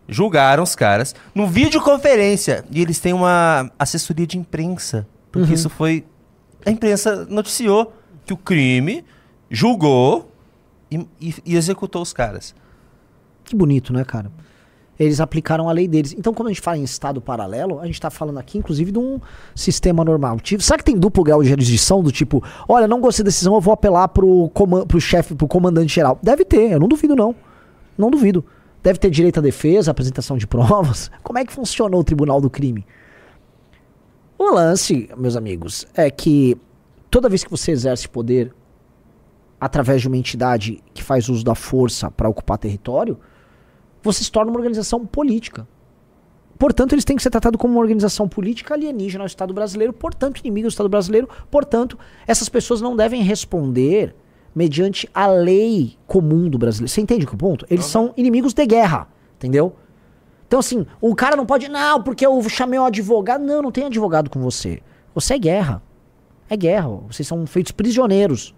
Julgaram 0.08 0.64
os 0.64 0.74
caras 0.76 1.14
no 1.36 1.46
videoconferência. 1.48 2.66
E 2.72 2.82
eles 2.82 3.00
têm 3.00 3.14
uma 3.14 3.72
assessoria 3.78 4.26
de 4.26 4.38
imprensa. 4.38 5.08
Porque 5.32 5.50
Uhum. 5.50 5.54
isso 5.54 5.70
foi. 5.70 6.04
A 6.66 6.72
imprensa 6.72 7.26
noticiou 7.26 7.94
que 8.26 8.34
o 8.34 8.38
crime 8.38 9.06
julgou 9.50 10.32
e- 10.92 11.06
e- 11.22 11.36
e 11.46 11.56
executou 11.56 12.02
os 12.02 12.12
caras. 12.12 12.56
Que 13.44 13.56
bonito, 13.56 13.94
né, 13.94 14.04
cara? 14.04 14.32
Eles 15.00 15.22
aplicaram 15.22 15.70
a 15.70 15.72
lei 15.72 15.88
deles. 15.88 16.14
Então, 16.18 16.34
quando 16.34 16.48
a 16.48 16.52
gente 16.52 16.62
fala 16.62 16.78
em 16.78 16.84
estado 16.84 17.22
paralelo, 17.22 17.80
a 17.80 17.86
gente 17.86 18.02
tá 18.02 18.10
falando 18.10 18.38
aqui, 18.38 18.58
inclusive, 18.58 18.92
de 18.92 19.00
um 19.00 19.20
sistema 19.56 20.04
normal. 20.04 20.40
Tipo, 20.42 20.62
será 20.62 20.78
que 20.78 20.84
tem 20.84 20.98
duplo 20.98 21.24
grau 21.24 21.42
de 21.42 21.48
jurisdição 21.48 22.04
do 22.04 22.12
tipo, 22.12 22.44
olha, 22.68 22.86
não 22.86 23.00
gostei 23.00 23.24
da 23.24 23.30
decisão, 23.30 23.56
eu 23.56 23.62
vou 23.62 23.74
apelar 23.74 24.10
coman 24.54 24.86
pro 24.86 25.00
chefe, 25.00 25.34
pro 25.34 25.48
comandante 25.48 25.96
geral? 25.96 26.20
Deve 26.22 26.44
ter, 26.44 26.72
eu 26.72 26.80
não 26.80 26.90
duvido, 26.90 27.16
não. 27.16 27.34
Não 27.98 28.12
duvido. 28.12 28.44
Deve 28.84 29.00
ter 29.00 29.10
direito 29.10 29.40
à 29.40 29.42
defesa, 29.42 29.90
apresentação 29.90 30.38
de 30.38 30.46
provas. 30.48 31.10
Como 31.24 31.40
é 31.40 31.46
que 31.46 31.54
funcionou 31.54 32.02
o 32.02 32.04
tribunal 32.04 32.42
do 32.42 32.50
crime? 32.50 32.86
O 34.38 34.54
lance, 34.54 35.10
meus 35.18 35.38
amigos, 35.38 35.88
é 35.94 36.10
que 36.12 36.58
toda 37.10 37.30
vez 37.30 37.44
que 37.44 37.52
você 37.52 37.72
exerce 37.72 38.08
poder 38.08 38.54
através 39.60 40.02
de 40.02 40.08
uma 40.08 40.18
entidade 40.18 40.82
que 40.94 41.04
faz 41.04 41.30
uso 41.30 41.44
da 41.44 41.56
força 41.56 42.12
para 42.12 42.30
ocupar 42.30 42.58
território, 42.58 43.18
você 44.02 44.24
se 44.24 44.32
torna 44.32 44.52
uma 44.52 44.58
organização 44.58 45.06
política. 45.06 45.68
Portanto, 46.58 46.94
eles 46.94 47.06
têm 47.06 47.16
que 47.16 47.24
ser 47.24 47.30
tratados 47.30 47.60
como 47.60 47.74
uma 47.74 47.82
organização 47.82 48.28
política 48.28 48.74
alienígena 48.74 49.24
ao 49.24 49.28
Estado 49.28 49.54
brasileiro, 49.54 49.94
portanto, 49.94 50.40
inimigo 50.40 50.68
do 50.68 50.72
Estado 50.72 50.90
brasileiro. 50.90 51.30
Portanto, 51.50 51.98
essas 52.28 52.50
pessoas 52.50 52.82
não 52.82 52.96
devem 52.98 53.24
responder 53.24 54.14
mediante 54.54 55.10
a 55.14 55.26
lei 55.26 55.98
comum 56.06 56.50
do 56.50 56.58
brasileiro. 56.58 56.92
Você 56.92 57.00
entende 57.00 57.26
que 57.26 57.34
o 57.34 57.38
ponto? 57.38 57.66
Eles 57.70 57.86
são 57.86 58.14
inimigos 58.18 58.54
de 58.54 58.66
guerra, 58.66 59.08
entendeu? 59.38 59.74
Então, 60.48 60.60
assim, 60.60 60.86
o 61.00 61.16
cara 61.16 61.36
não 61.36 61.46
pode, 61.46 61.70
não, 61.70 62.04
porque 62.04 62.26
eu 62.26 62.42
chamei 62.50 62.78
um 62.78 62.86
advogado. 62.86 63.42
Não, 63.42 63.62
não 63.62 63.72
tem 63.72 63.86
advogado 63.86 64.30
com 64.30 64.42
você. 64.42 64.82
Você 65.14 65.36
é 65.36 65.38
guerra. 65.38 65.82
É 66.50 66.58
guerra. 66.58 66.90
Vocês 67.08 67.28
são 67.28 67.46
feitos 67.46 67.72
prisioneiros. 67.72 68.54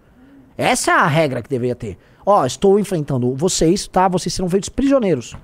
Essa 0.56 0.90
é 0.90 0.94
a 0.94 1.06
regra 1.06 1.42
que 1.42 1.48
deveria 1.48 1.76
ter. 1.76 1.98
Ó, 2.24 2.44
estou 2.46 2.78
enfrentando 2.78 3.34
vocês, 3.34 3.86
tá? 3.86 4.08
Vocês 4.08 4.32
serão 4.32 4.48
feitos 4.48 4.68
prisioneiros. 4.68 5.36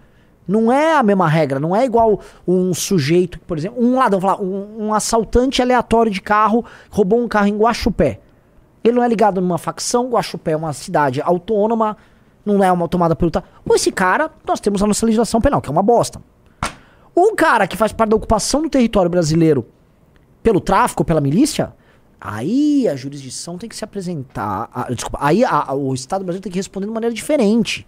Não 0.47 0.73
é 0.73 0.97
a 0.97 1.03
mesma 1.03 1.29
regra, 1.29 1.61
não 1.61 1.77
é 1.77 1.85
igual 1.85 2.21
um 2.47 2.73
sujeito, 2.73 3.39
por 3.41 3.59
exemplo, 3.59 3.85
um 3.85 3.97
ladrão, 3.97 4.19
falar, 4.19 4.41
um, 4.41 4.87
um 4.87 4.95
assaltante 4.95 5.61
aleatório 5.61 6.11
de 6.11 6.23
carro 6.23 6.65
roubou 6.91 7.23
um 7.23 7.29
carro 7.29 7.49
em 7.49 7.59
Guaxupé. 7.59 8.21
Ele 8.83 8.97
não 8.97 9.05
é 9.05 9.09
ligado 9.09 9.43
numa 9.43 9.59
facção, 9.59 10.09
Guaxupé 10.09 10.53
é 10.53 10.57
uma 10.57 10.73
cidade 10.73 11.21
autônoma, 11.21 11.99
não 12.47 12.65
é 12.65 12.73
uma 12.73 12.89
tomada 12.89 13.15
pelo. 13.15 13.31
Ou 13.69 13.77
esse 13.77 13.93
cara, 13.93 14.31
nós 14.47 14.59
temos 14.59 14.83
a 14.83 14.87
nossa 14.87 15.05
legislação 15.05 15.39
penal, 15.39 15.61
que 15.61 15.69
é 15.69 15.73
uma 15.73 15.83
bosta. 15.83 16.23
Um 17.15 17.35
cara 17.35 17.67
que 17.67 17.77
faz 17.77 17.93
parte 17.93 18.11
da 18.11 18.17
ocupação 18.17 18.63
do 18.63 18.71
território 18.71 19.11
brasileiro 19.11 19.67
pelo 20.43 20.61
tráfico, 20.61 21.05
pela 21.05 21.21
milícia, 21.21 21.75
aí 22.21 22.89
a 22.89 22.97
jurisdição 22.97 23.57
tem 23.59 23.69
que 23.69 23.77
se 23.77 23.85
apresentar. 23.85 24.69
a- 24.73 24.93
desculpa, 24.93 25.19
aí 25.21 25.45
a- 25.45 25.67
a- 25.69 25.75
o 25.75 25.95
Estado 25.95 26.25
brasileiro 26.25 26.43
tem 26.43 26.53
que 26.53 26.59
responder 26.59 26.87
de 26.87 26.93
maneira 26.93 27.15
diferente. 27.15 27.87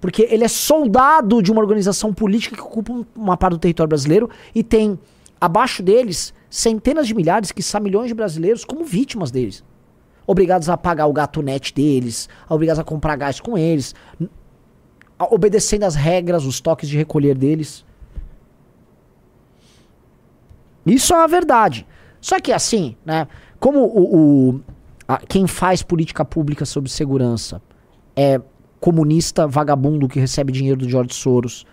Porque 0.00 0.26
ele 0.30 0.42
é 0.44 0.48
soldado 0.48 1.40
de 1.42 1.52
uma 1.52 1.60
organização 1.60 2.12
política 2.12 2.56
que 2.56 2.62
ocupa 2.62 2.92
um- 2.92 3.04
uma 3.14 3.36
parte 3.36 3.52
do 3.52 3.58
território 3.58 3.88
brasileiro 3.88 4.28
e 4.54 4.62
tem 4.64 4.98
abaixo 5.40 5.82
deles 5.82 6.34
centenas 6.50 7.06
de 7.06 7.14
milhares, 7.14 7.52
que 7.52 7.62
são 7.62 7.80
milhões 7.80 8.08
de 8.08 8.14
brasileiros 8.14 8.64
como 8.64 8.84
vítimas 8.84 9.30
deles. 9.30 9.64
Obrigados 10.26 10.68
a 10.68 10.76
pagar 10.76 11.06
o 11.06 11.12
gato 11.12 11.42
net 11.42 11.72
deles, 11.74 12.28
obrigados 12.48 12.78
a 12.80 12.84
comprar 12.84 13.16
gás 13.16 13.38
com 13.40 13.56
eles, 13.56 13.94
obedecendo 15.18 15.84
as 15.84 15.94
regras, 15.94 16.44
os 16.44 16.60
toques 16.60 16.88
de 16.88 16.96
recolher 16.96 17.36
deles. 17.36 17.84
Isso 20.84 21.12
é 21.12 21.16
uma 21.16 21.28
verdade. 21.28 21.86
Só 22.22 22.40
que 22.40 22.52
assim, 22.52 22.96
né? 23.04 23.26
Como 23.60 23.80
o, 23.80 24.16
o- 24.54 24.60
a- 25.06 25.18
quem 25.18 25.46
faz 25.46 25.82
política 25.82 26.24
pública 26.24 26.64
sobre 26.64 26.88
segurança 26.90 27.60
é 28.16 28.40
comunista 28.80 29.46
vagabundo 29.46 30.08
que 30.08 30.18
recebe 30.18 30.50
dinheiro 30.52 30.78
do 30.80 30.88
George 30.88 31.12
Soros, 31.14 31.66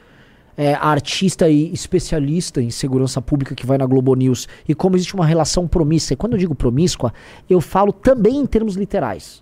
é 0.58 0.74
artista 0.74 1.48
e 1.48 1.72
especialista 1.72 2.62
em 2.62 2.70
segurança 2.70 3.22
pública 3.22 3.56
que 3.56 3.66
vai 3.66 3.78
na 3.78 3.86
Globo 3.86 4.14
News, 4.14 4.48
e 4.68 4.76
como 4.76 4.96
existe 4.98 5.16
uma 5.16 5.26
relação 5.26 5.66
promíscua, 5.68 6.14
e 6.14 6.18
quando 6.18 6.34
eu 6.34 6.40
digo 6.40 6.54
promíscua, 6.54 7.14
eu 7.50 7.62
falo 7.62 7.94
também 7.94 8.36
em 8.38 8.46
termos 8.46 8.76
literais. 8.76 9.42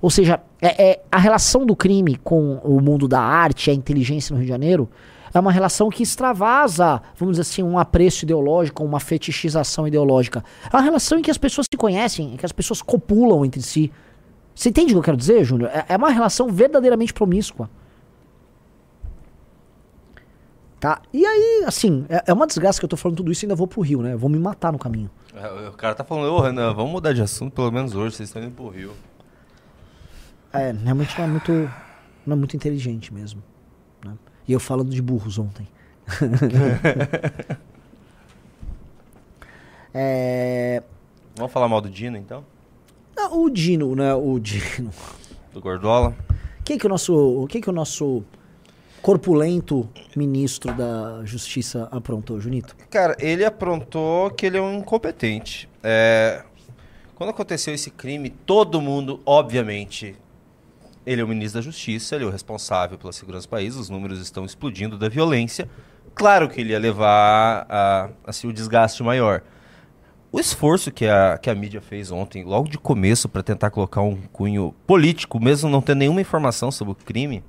Ou 0.00 0.10
seja, 0.10 0.40
é, 0.62 0.90
é 0.90 1.02
a 1.10 1.18
relação 1.18 1.66
do 1.66 1.74
crime 1.74 2.16
com 2.22 2.54
o 2.62 2.80
mundo 2.80 3.08
da 3.08 3.20
arte, 3.20 3.68
a 3.70 3.74
inteligência 3.74 4.32
no 4.32 4.38
Rio 4.38 4.44
de 4.46 4.52
Janeiro, 4.52 4.88
é 5.32 5.40
uma 5.40 5.52
relação 5.52 5.90
que 5.90 6.02
extravasa, 6.02 7.02
vamos 7.16 7.36
dizer 7.36 7.42
assim, 7.42 7.62
um 7.62 7.78
apreço 7.78 8.24
ideológico, 8.24 8.84
uma 8.84 9.00
fetichização 9.00 9.86
ideológica. 9.86 10.44
É 10.72 10.76
uma 10.76 10.82
relação 10.82 11.18
em 11.18 11.22
que 11.22 11.30
as 11.30 11.38
pessoas 11.38 11.66
se 11.72 11.76
conhecem, 11.76 12.34
em 12.34 12.36
que 12.36 12.46
as 12.46 12.52
pessoas 12.52 12.82
copulam 12.82 13.44
entre 13.44 13.62
si. 13.62 13.92
Você 14.54 14.70
entende 14.70 14.92
o 14.92 14.94
que 14.94 14.98
eu 14.98 15.02
quero 15.02 15.16
dizer, 15.16 15.44
Júnior? 15.44 15.70
É, 15.72 15.86
é 15.88 15.96
uma 15.96 16.10
relação 16.10 16.48
verdadeiramente 16.48 17.12
promíscua. 17.12 17.70
Tá? 20.80 21.02
E 21.12 21.26
aí, 21.26 21.64
assim, 21.66 22.06
é, 22.08 22.24
é 22.28 22.32
uma 22.32 22.46
desgraça 22.46 22.78
que 22.78 22.84
eu 22.84 22.88
tô 22.88 22.96
falando 22.96 23.16
tudo 23.16 23.32
isso 23.32 23.44
e 23.44 23.46
ainda 23.46 23.56
vou 23.56 23.66
pro 23.66 23.80
Rio, 23.80 24.00
né? 24.00 24.12
Eu 24.12 24.18
vou 24.18 24.30
me 24.30 24.38
matar 24.38 24.72
no 24.72 24.78
caminho. 24.78 25.10
É, 25.34 25.68
O 25.68 25.72
cara 25.72 25.94
tá 25.94 26.04
falando, 26.04 26.32
ô 26.32 26.40
Renan, 26.40 26.72
vamos 26.72 26.92
mudar 26.92 27.12
de 27.12 27.20
assunto 27.20 27.52
pelo 27.52 27.70
menos 27.72 27.94
hoje, 27.96 28.16
vocês 28.16 28.28
estão 28.28 28.42
indo 28.42 28.52
pro 28.52 28.68
Rio. 28.68 28.92
É, 30.52 30.72
realmente 30.72 31.18
não 31.18 31.24
é 31.24 31.28
muito, 31.28 31.52
não 32.24 32.34
é 32.34 32.38
muito 32.38 32.56
inteligente 32.56 33.12
mesmo. 33.12 33.42
E 34.48 34.52
eu 34.52 34.58
falando 34.60 34.90
de 34.90 35.00
burros 35.02 35.38
ontem. 35.38 35.68
é, 39.94 40.82
Vamos 41.36 41.52
falar 41.52 41.68
mal 41.68 41.80
do 41.80 41.88
Dino, 41.88 42.16
então? 42.16 42.44
ah, 43.16 43.28
o 43.34 43.48
Dino, 43.50 43.94
né? 43.94 44.14
O 44.14 44.38
Dino. 44.38 44.90
Do 45.52 45.60
Gordola? 45.60 46.16
Quem 46.64 46.78
que 46.78 46.86
o 46.86 46.88
nosso, 46.88 47.14
o 47.14 47.46
que 47.46 47.60
que 47.60 47.68
o 47.68 47.72
nosso 47.72 48.24
corpulento 49.02 49.88
ministro 50.16 50.72
da 50.74 51.24
Justiça 51.24 51.88
aprontou, 51.90 52.40
Junito? 52.40 52.76
Cara, 52.90 53.16
ele 53.18 53.44
aprontou 53.44 54.30
que 54.30 54.46
ele 54.46 54.56
é 54.56 54.60
um 54.62 54.78
incompetente. 54.78 55.68
É, 55.82 56.42
Quando 57.14 57.30
aconteceu 57.30 57.74
esse 57.74 57.90
crime, 57.90 58.30
todo 58.30 58.80
mundo, 58.80 59.20
obviamente, 59.24 60.16
ele 61.10 61.20
é 61.20 61.24
o 61.24 61.28
ministro 61.28 61.60
da 61.60 61.64
Justiça, 61.64 62.14
ele 62.14 62.24
é 62.24 62.26
o 62.26 62.30
responsável 62.30 62.98
pela 62.98 63.12
segurança 63.12 63.46
do 63.46 63.50
país, 63.50 63.76
os 63.76 63.88
números 63.88 64.20
estão 64.20 64.44
explodindo 64.44 64.98
da 64.98 65.08
violência. 65.08 65.68
Claro 66.14 66.48
que 66.48 66.60
ele 66.60 66.72
ia 66.72 66.78
levar 66.78 67.66
a, 67.68 68.10
assim, 68.26 68.48
o 68.48 68.52
desgaste 68.52 69.02
maior. 69.02 69.42
O 70.30 70.38
esforço 70.38 70.90
que 70.92 71.06
a, 71.06 71.38
que 71.40 71.48
a 71.48 71.54
mídia 71.54 71.80
fez 71.80 72.10
ontem, 72.10 72.44
logo 72.44 72.68
de 72.68 72.76
começo, 72.76 73.28
para 73.28 73.42
tentar 73.42 73.70
colocar 73.70 74.02
um 74.02 74.16
cunho 74.32 74.74
político, 74.86 75.40
mesmo 75.40 75.70
não 75.70 75.80
tendo 75.80 75.98
nenhuma 75.98 76.20
informação 76.20 76.70
sobre 76.70 76.92
o 76.92 76.96
crime, 76.96 77.42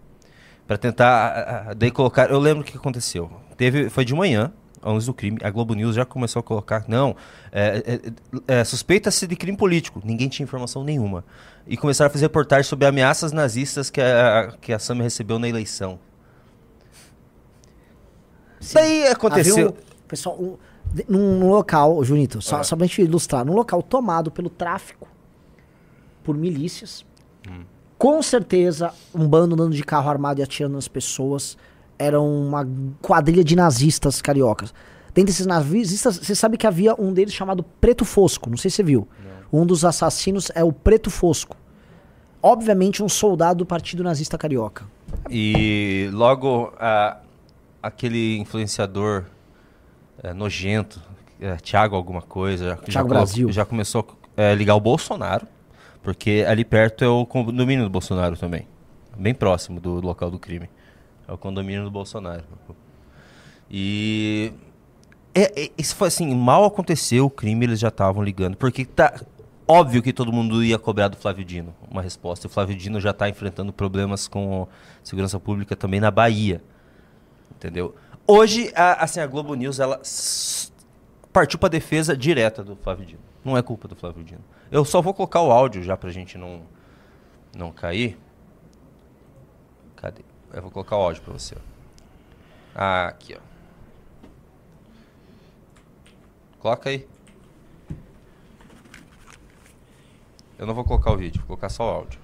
para 0.65 0.77
tentar 0.77 1.09
a- 1.09 1.69
a- 1.71 1.73
daí 1.73 1.91
colocar. 1.91 2.29
Eu 2.29 2.39
lembro 2.39 2.61
o 2.61 2.65
que 2.65 2.77
aconteceu. 2.77 3.29
Teve, 3.57 3.89
foi 3.89 4.05
de 4.05 4.13
manhã, 4.13 4.51
antes 4.83 5.05
do 5.05 5.13
crime, 5.13 5.37
a 5.43 5.49
Globo 5.49 5.73
News 5.73 5.95
já 5.95 6.05
começou 6.05 6.39
a 6.39 6.43
colocar. 6.43 6.85
Não, 6.87 7.15
é, 7.51 8.01
é, 8.47 8.59
é, 8.59 8.63
suspeita-se 8.63 9.27
de 9.27 9.35
crime 9.35 9.57
político. 9.57 10.01
Ninguém 10.03 10.27
tinha 10.29 10.43
informação 10.43 10.83
nenhuma. 10.83 11.23
E 11.67 11.77
começaram 11.77 12.07
a 12.07 12.11
fazer 12.11 12.25
reportagens 12.25 12.67
sobre 12.67 12.85
ameaças 12.87 13.31
nazistas 13.31 13.89
que 13.89 14.01
a, 14.01 14.53
que 14.59 14.73
a 14.73 14.79
Sam 14.79 15.01
recebeu 15.01 15.37
na 15.39 15.47
eleição. 15.47 15.99
Daí 18.73 19.07
aconteceu. 19.07 19.69
Havia 19.69 19.69
um, 19.69 20.07
pessoal, 20.07 20.35
um, 20.39 20.57
num, 21.07 21.39
num 21.39 21.49
local, 21.49 22.03
Junito, 22.03 22.41
só, 22.41 22.57
Ah. 22.57 22.63
só 22.63 22.75
pra 22.75 22.85
gente 22.85 23.01
ilustrar, 23.01 23.45
num 23.45 23.53
local 23.53 23.81
tomado 23.81 24.31
pelo 24.31 24.49
tráfico, 24.49 25.07
por 26.23 26.35
milícias, 26.35 27.05
com 27.97 28.21
certeza 28.21 28.93
um 29.13 29.27
bando 29.27 29.55
andando 29.55 29.73
de 29.73 29.83
carro 29.83 30.09
armado 30.09 30.39
e 30.39 30.43
atirando 30.43 30.73
nas 30.75 30.87
pessoas, 30.87 31.57
era 31.99 32.19
uma 32.19 32.67
quadrilha 33.01 33.43
de 33.43 33.55
nazistas 33.55 34.21
cariocas. 34.21 34.73
Dentre 35.13 35.31
esses 35.31 35.45
nazistas, 35.45 36.17
você 36.17 36.33
sabe 36.33 36.57
que 36.57 36.65
havia 36.65 36.95
um 36.97 37.11
deles 37.11 37.33
chamado 37.33 37.61
Preto 37.61 38.05
Fosco, 38.05 38.49
não 38.49 38.57
sei 38.57 38.71
se 38.71 38.77
você 38.77 38.83
viu. 38.83 39.07
Um 39.51 39.65
dos 39.65 39.83
assassinos 39.83 40.51
é 40.55 40.63
o 40.63 40.71
Preto 40.71 41.09
Fosco. 41.09 41.57
Obviamente 42.41 43.03
um 43.03 43.09
soldado 43.09 43.59
do 43.59 43.65
Partido 43.65 44.03
Nazista 44.03 44.37
Carioca. 44.37 44.85
E 45.29 46.09
logo 46.13 46.71
a, 46.79 47.17
aquele 47.81 48.37
influenciador 48.37 49.25
é, 50.23 50.33
nojento, 50.33 51.01
é, 51.41 51.55
Thiago 51.57 51.95
alguma 51.95 52.21
coisa, 52.21 52.69
já, 52.69 52.79
já, 52.87 53.03
Brasil. 53.03 53.51
já 53.51 53.65
começou 53.65 54.07
a 54.37 54.41
é, 54.41 54.55
ligar 54.55 54.75
o 54.75 54.79
Bolsonaro, 54.79 55.47
porque 56.01 56.45
ali 56.47 56.63
perto 56.63 57.03
é 57.03 57.07
o 57.07 57.25
condomínio 57.25 57.83
do 57.83 57.89
Bolsonaro 57.89 58.37
também. 58.37 58.67
Bem 59.17 59.33
próximo 59.33 59.81
do 59.81 59.99
local 59.99 60.31
do 60.31 60.39
crime. 60.39 60.69
É 61.29 61.31
o 61.31 61.37
condomínio 61.37 61.83
do 61.83 61.91
Bolsonaro. 61.91 62.43
E 63.69 64.51
é, 65.35 65.65
é, 65.65 65.71
isso 65.77 65.95
foi 65.95 66.07
assim, 66.07 66.33
mal 66.33 66.65
aconteceu 66.65 67.27
o 67.27 67.29
crime, 67.29 67.67
eles 67.67 67.79
já 67.79 67.89
estavam 67.89 68.23
ligando. 68.23 68.57
Porque 68.57 68.83
tá 68.83 69.13
óbvio 69.67 70.01
que 70.01 70.11
todo 70.11 70.33
mundo 70.33 70.63
ia 70.63 70.79
cobrar 70.79 71.07
do 71.07 71.15
Flávio 71.15 71.45
Dino 71.45 71.75
uma 71.87 72.01
resposta. 72.01 72.47
O 72.47 72.49
Flávio 72.49 72.75
Dino 72.75 72.99
já 72.99 73.11
está 73.11 73.29
enfrentando 73.29 73.71
problemas 73.71 74.27
com 74.27 74.67
segurança 75.03 75.39
pública 75.39 75.75
também 75.75 75.99
na 75.99 76.09
Bahia. 76.09 76.63
Entendeu? 77.51 77.93
Hoje, 78.25 78.71
a, 78.75 79.03
assim, 79.03 79.19
a 79.19 79.27
Globo 79.27 79.53
News, 79.53 79.79
ela 79.79 80.01
partiu 81.31 81.59
para 81.59 81.69
defesa 81.69 82.17
direta 82.17 82.63
do 82.63 82.75
Flávio 82.75 83.05
Dino. 83.05 83.21
Não 83.45 83.55
é 83.55 83.61
culpa 83.61 83.87
do 83.87 83.95
Flávio 83.95 84.23
Dino. 84.23 84.43
Eu 84.71 84.83
só 84.83 84.99
vou 84.99 85.13
colocar 85.13 85.41
o 85.41 85.51
áudio 85.51 85.83
já 85.83 85.95
pra 85.95 86.09
gente 86.09 86.39
não, 86.39 86.61
não 87.55 87.71
cair. 87.71 88.17
Cadê? 89.95 90.23
Eu 90.53 90.61
vou 90.61 90.71
colocar 90.71 90.97
o 90.97 91.01
áudio 91.01 91.21
pra 91.21 91.33
você. 91.33 91.55
Ah, 92.75 93.07
aqui, 93.07 93.35
ó. 93.35 93.39
Coloca 96.59 96.89
aí. 96.89 97.07
Eu 100.57 100.67
não 100.67 100.73
vou 100.73 100.83
colocar 100.83 101.11
o 101.11 101.17
vídeo, 101.17 101.39
vou 101.39 101.47
colocar 101.47 101.69
só 101.69 101.85
o 101.85 101.95
áudio. 101.95 102.19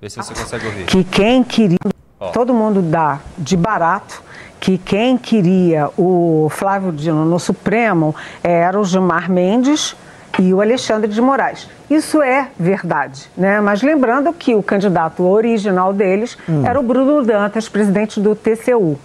Vê 0.00 0.10
se 0.10 0.16
você 0.16 0.34
consegue 0.34 0.66
ouvir. 0.66 0.86
Que 0.86 1.04
quem 1.04 1.44
queria. 1.44 1.78
Ó. 2.18 2.30
Todo 2.32 2.52
mundo 2.52 2.82
dá 2.82 3.20
de 3.38 3.56
barato 3.56 4.22
que 4.58 4.76
quem 4.76 5.16
queria 5.16 5.90
o 5.96 6.48
Flávio 6.50 6.92
Dino 6.92 7.24
no 7.24 7.38
Supremo 7.38 8.14
era 8.42 8.78
o 8.78 8.84
Gilmar 8.84 9.30
Mendes 9.30 9.96
e 10.40 10.54
o 10.54 10.60
Alexandre 10.60 11.10
de 11.10 11.20
Moraes. 11.20 11.68
Isso 11.90 12.22
é 12.22 12.48
verdade, 12.58 13.30
né? 13.36 13.60
Mas 13.60 13.82
lembrando 13.82 14.32
que 14.32 14.54
o 14.54 14.62
candidato 14.62 15.22
original 15.22 15.92
deles 15.92 16.38
hum. 16.48 16.66
era 16.66 16.80
o 16.80 16.82
Bruno 16.82 17.22
Dantas, 17.22 17.68
presidente 17.68 18.18
do 18.18 18.34
TCU. 18.34 18.98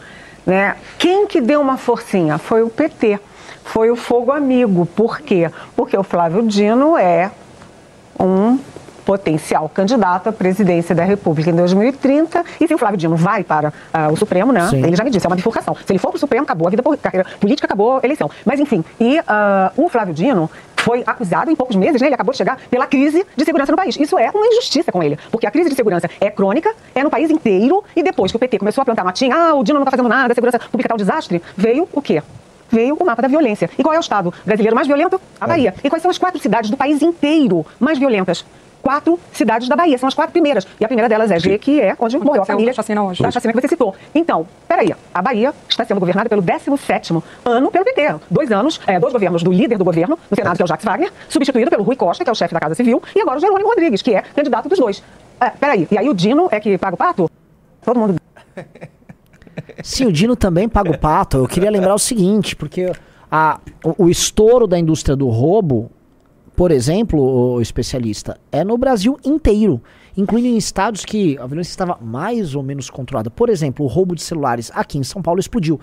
Né? 0.45 0.75
Quem 0.97 1.27
que 1.27 1.41
deu 1.41 1.59
uma 1.59 1.75
forcinha? 1.75 2.37
Foi 2.37 2.63
o 2.63 2.69
PT, 2.69 3.19
foi 3.65 3.91
o 3.91 3.97
Fogo 3.97 4.31
Amigo. 4.31 4.85
Por 4.85 5.19
quê? 5.19 5.51
Porque 5.75 5.97
o 5.97 6.03
Flávio 6.03 6.41
Dino 6.43 6.97
é 6.97 7.29
um 8.17 8.57
potencial 9.05 9.69
candidato 9.69 10.29
à 10.29 10.31
presidência 10.31 10.95
da 10.95 11.03
República 11.03 11.49
em 11.49 11.53
2030. 11.53 12.43
E 12.59 12.67
se 12.67 12.73
o 12.73 12.77
Flávio 12.77 12.97
Dino 12.97 13.15
vai 13.15 13.43
para 13.43 13.69
uh, 13.69 14.11
o 14.11 14.17
Supremo, 14.17 14.51
né? 14.51 14.67
Sim. 14.67 14.83
Ele 14.83 14.95
já 14.95 15.03
me 15.03 15.11
disse, 15.11 15.25
é 15.25 15.29
uma 15.29 15.35
bifurcação. 15.35 15.75
Se 15.75 15.91
ele 15.91 15.99
for 15.99 16.09
para 16.09 16.17
o 16.17 16.19
Supremo, 16.19 16.43
acabou 16.43 16.67
a 16.67 16.71
vida 16.71 16.83
carreira 17.01 17.27
política, 17.39 17.65
acabou 17.65 17.97
a 17.97 17.99
eleição. 18.03 18.29
Mas 18.45 18.59
enfim, 18.59 18.83
e 18.99 19.19
uh, 19.19 19.23
o 19.77 19.89
Flávio 19.89 20.13
Dino 20.13 20.49
foi 20.85 21.03
acusado 21.03 21.49
em 21.49 21.55
poucos 21.55 21.75
meses, 21.75 21.99
né? 21.99 22.07
Ele 22.07 22.13
acabou 22.13 22.31
de 22.31 22.37
chegar 22.37 22.59
pela 22.69 22.85
crise 22.85 23.25
de 23.35 23.43
segurança 23.43 23.71
no 23.71 23.75
país. 23.75 23.97
Isso 23.99 24.19
é 24.19 24.29
uma 24.29 24.45
injustiça 24.45 24.91
com 24.91 25.01
ele, 25.01 25.17
porque 25.31 25.47
a 25.47 25.51
crise 25.51 25.67
de 25.67 25.75
segurança 25.75 26.07
é 26.21 26.29
crônica, 26.29 26.71
é 26.93 27.03
no 27.03 27.09
país 27.09 27.31
inteiro, 27.31 27.83
e 27.95 28.03
depois 28.03 28.31
que 28.31 28.35
o 28.35 28.39
PT 28.39 28.59
começou 28.59 28.83
a 28.83 28.85
plantar 28.85 29.03
matinha, 29.03 29.35
ah, 29.35 29.55
o 29.55 29.63
Dino 29.63 29.79
não 29.79 29.83
está 29.83 29.97
fazendo 29.97 30.07
nada, 30.07 30.31
a 30.31 30.35
segurança 30.35 30.59
pública 30.59 30.85
está 30.85 30.93
um 30.93 30.97
desastre, 30.97 31.41
veio 31.57 31.89
o 31.91 32.01
quê? 32.01 32.21
veio 32.67 32.95
o 32.95 33.05
mapa 33.05 33.21
da 33.21 33.27
violência. 33.27 33.69
E 33.77 33.83
qual 33.83 33.93
é 33.93 33.97
o 33.97 34.01
estado 34.01 34.33
brasileiro 34.43 34.75
mais 34.75 34.87
violento? 34.87 35.21
A 35.39 35.47
Bahia. 35.47 35.73
E 35.83 35.89
quais 35.89 36.01
são 36.01 36.11
as 36.11 36.17
quatro 36.17 36.39
cidades 36.41 36.69
do 36.69 36.75
país 36.75 37.01
inteiro 37.01 37.65
mais 37.79 37.97
violentas? 37.97 38.43
Quatro 38.85 39.19
cidades 39.33 39.67
da 39.67 39.75
Bahia, 39.75 39.97
são 39.97 40.07
as 40.07 40.13
quatro 40.13 40.31
primeiras. 40.31 40.67
E 40.79 40.85
a 40.85 40.87
primeira 40.87 41.09
delas 41.09 41.31
é 41.31 41.39
G, 41.39 41.57
que 41.57 41.81
é 41.81 41.95
onde 41.99 42.19
morreu 42.19 42.43
a 42.43 42.45
família 42.45 42.71
da 42.71 42.75
chacina 42.75 43.03
hoje. 43.03 43.23
Da 43.23 43.31
chacina 43.31 43.51
que 43.51 43.59
você 43.59 43.67
citou. 43.67 43.95
Então, 44.13 44.45
peraí, 44.67 44.93
a 45.11 45.21
Bahia 45.23 45.51
está 45.67 45.83
sendo 45.83 45.99
governada 45.99 46.29
pelo 46.29 46.43
17º 46.43 47.23
ano 47.43 47.71
pelo 47.71 47.83
PT. 47.83 48.15
Dois 48.29 48.51
anos, 48.51 48.79
é, 48.85 48.99
dois 48.99 49.11
governos 49.11 49.41
do 49.41 49.51
líder 49.51 49.79
do 49.79 49.83
governo, 49.83 50.19
no 50.29 50.35
Senado, 50.35 50.55
que 50.55 50.61
é 50.61 50.65
o 50.65 50.67
Jacques 50.67 50.85
Wagner, 50.85 51.11
substituído 51.27 51.71
pelo 51.71 51.81
Rui 51.81 51.95
Costa, 51.95 52.23
que 52.23 52.29
é 52.29 52.31
o 52.31 52.35
chefe 52.35 52.53
da 52.53 52.59
Casa 52.59 52.75
Civil, 52.75 53.01
e 53.15 53.21
agora 53.21 53.37
o 53.37 53.41
Jerônimo 53.41 53.69
Rodrigues, 53.69 54.03
que 54.03 54.13
é 54.13 54.21
candidato 54.21 54.69
dos 54.69 54.77
dois. 54.77 55.01
É, 55.41 55.49
peraí, 55.49 55.87
e 55.89 55.97
aí 55.97 56.07
o 56.07 56.13
Dino 56.13 56.47
é 56.51 56.59
que 56.59 56.77
paga 56.77 56.93
o 56.93 56.97
pato? 56.97 57.27
Todo 57.83 57.99
mundo... 57.99 58.15
Sim, 59.83 60.05
o 60.05 60.11
Dino 60.11 60.35
também 60.35 60.69
paga 60.69 60.91
o 60.91 60.97
pato. 60.97 61.37
Eu 61.37 61.47
queria 61.47 61.71
lembrar 61.71 61.95
o 61.95 61.99
seguinte, 61.99 62.55
porque 62.55 62.91
a, 63.31 63.59
o, 63.83 64.05
o 64.05 64.09
estouro 64.11 64.67
da 64.67 64.77
indústria 64.77 65.15
do 65.15 65.27
roubo 65.27 65.89
por 66.55 66.71
exemplo, 66.71 67.19
o 67.19 67.61
especialista, 67.61 68.39
é 68.49 68.63
no 68.63 68.77
Brasil 68.77 69.19
inteiro, 69.25 69.81
incluindo 70.15 70.47
em 70.47 70.57
estados 70.57 71.03
que 71.03 71.37
a 71.37 71.45
violência 71.45 71.71
estava 71.71 71.97
mais 72.01 72.55
ou 72.55 72.63
menos 72.63 72.89
controlada. 72.89 73.29
Por 73.29 73.49
exemplo, 73.49 73.85
o 73.85 73.89
roubo 73.89 74.15
de 74.15 74.23
celulares 74.23 74.71
aqui 74.73 74.97
em 74.97 75.03
São 75.03 75.21
Paulo 75.21 75.39
explodiu. 75.39 75.79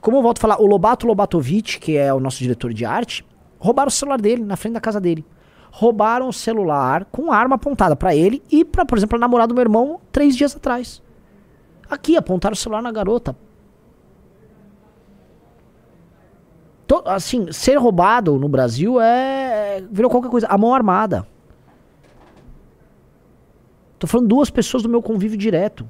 Como 0.00 0.16
eu 0.16 0.22
volto 0.22 0.38
a 0.38 0.40
falar, 0.40 0.60
o 0.60 0.66
Lobato 0.66 1.06
Lobatovic, 1.06 1.78
que 1.78 1.96
é 1.96 2.12
o 2.12 2.18
nosso 2.18 2.38
diretor 2.38 2.74
de 2.74 2.84
arte, 2.84 3.24
roubaram 3.58 3.88
o 3.88 3.92
celular 3.92 4.20
dele 4.20 4.44
na 4.44 4.56
frente 4.56 4.74
da 4.74 4.80
casa 4.80 5.00
dele. 5.00 5.24
Roubaram 5.70 6.28
o 6.28 6.32
celular 6.32 7.04
com 7.04 7.30
arma 7.30 7.54
apontada 7.54 7.94
para 7.94 8.14
ele 8.14 8.42
e 8.50 8.64
para, 8.64 8.84
por 8.84 8.98
exemplo, 8.98 9.16
a 9.16 9.20
namorada 9.20 9.48
do 9.48 9.54
meu 9.54 9.62
irmão 9.62 10.00
três 10.10 10.36
dias 10.36 10.56
atrás. 10.56 11.00
Aqui, 11.88 12.16
apontaram 12.16 12.54
o 12.54 12.56
celular 12.56 12.82
na 12.82 12.90
garota. 12.90 13.36
To, 16.86 17.02
assim, 17.04 17.50
ser 17.52 17.76
roubado 17.76 18.38
no 18.38 18.48
Brasil 18.48 19.00
é. 19.00 19.82
virou 19.90 20.10
qualquer 20.10 20.30
coisa. 20.30 20.46
A 20.46 20.56
mão 20.56 20.72
armada. 20.72 21.26
Tô 23.98 24.06
falando 24.06 24.28
duas 24.28 24.50
pessoas 24.50 24.82
do 24.82 24.88
meu 24.88 25.02
convívio 25.02 25.36
direto. 25.36 25.88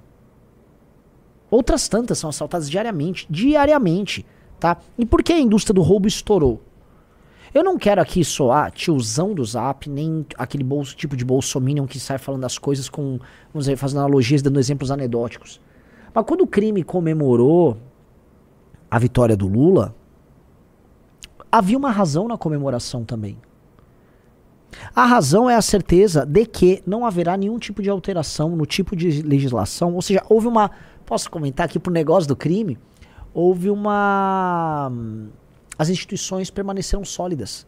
Outras 1.51 1.89
tantas 1.89 2.19
são 2.19 2.31
assaltadas 2.31 2.71
diariamente. 2.71 3.27
Diariamente. 3.29 4.25
Tá? 4.59 4.79
E 4.97 5.05
por 5.05 5.23
que 5.23 5.33
a 5.33 5.39
indústria 5.39 5.75
do 5.75 5.83
roubo 5.83 6.09
estourou? 6.09 6.63
Eu 7.53 7.65
não 7.65 7.79
quero 7.79 8.01
aqui 8.01 8.25
soar 8.25 8.71
tiozão 8.71 9.33
do 9.33 9.45
zap, 9.45 9.89
nem 9.89 10.27
aquele 10.37 10.65
bolso, 10.65 10.95
tipo 10.95 11.17
de 11.17 11.25
bolsominion 11.25 11.87
que 11.87 11.99
sai 11.99 12.19
falando 12.19 12.43
das 12.43 12.59
coisas 12.59 12.89
com, 12.89 13.19
vamos 13.53 13.65
dizer, 13.65 13.77
fazendo 13.77 14.01
analogias, 14.01 14.43
dando 14.43 14.59
exemplos 14.59 14.91
anedóticos. 14.91 15.61
Mas 16.13 16.25
quando 16.27 16.43
o 16.43 16.47
crime 16.47 16.83
comemorou 16.83 17.77
a 18.91 18.99
vitória 18.99 19.37
do 19.37 19.47
Lula, 19.47 19.95
havia 21.51 21.77
uma 21.77 21.91
razão 21.91 22.29
na 22.29 22.37
comemoração 22.37 23.05
também. 23.05 23.39
A 24.95 25.05
razão 25.05 25.49
é 25.49 25.55
a 25.55 25.63
certeza 25.63 26.25
de 26.25 26.45
que 26.47 26.83
não 26.87 27.07
haverá 27.07 27.37
nenhum 27.37 27.59
tipo 27.59 27.83
de 27.83 27.91
alteração 27.91 28.57
no 28.57 28.67
tipo 28.67 28.95
de 28.95 29.23
legislação, 29.23 29.95
ou 29.95 30.03
seja, 30.03 30.23
houve 30.29 30.47
uma. 30.47 30.71
Posso 31.05 31.31
comentar 31.31 31.67
aqui 31.67 31.79
pro 31.79 31.93
negócio 31.93 32.29
do 32.29 32.37
crime? 32.37 32.79
Houve 33.33 33.71
uma. 33.71 34.91
As 35.79 35.89
instituições 35.89 36.51
permaneceram 36.51 37.05
sólidas. 37.05 37.67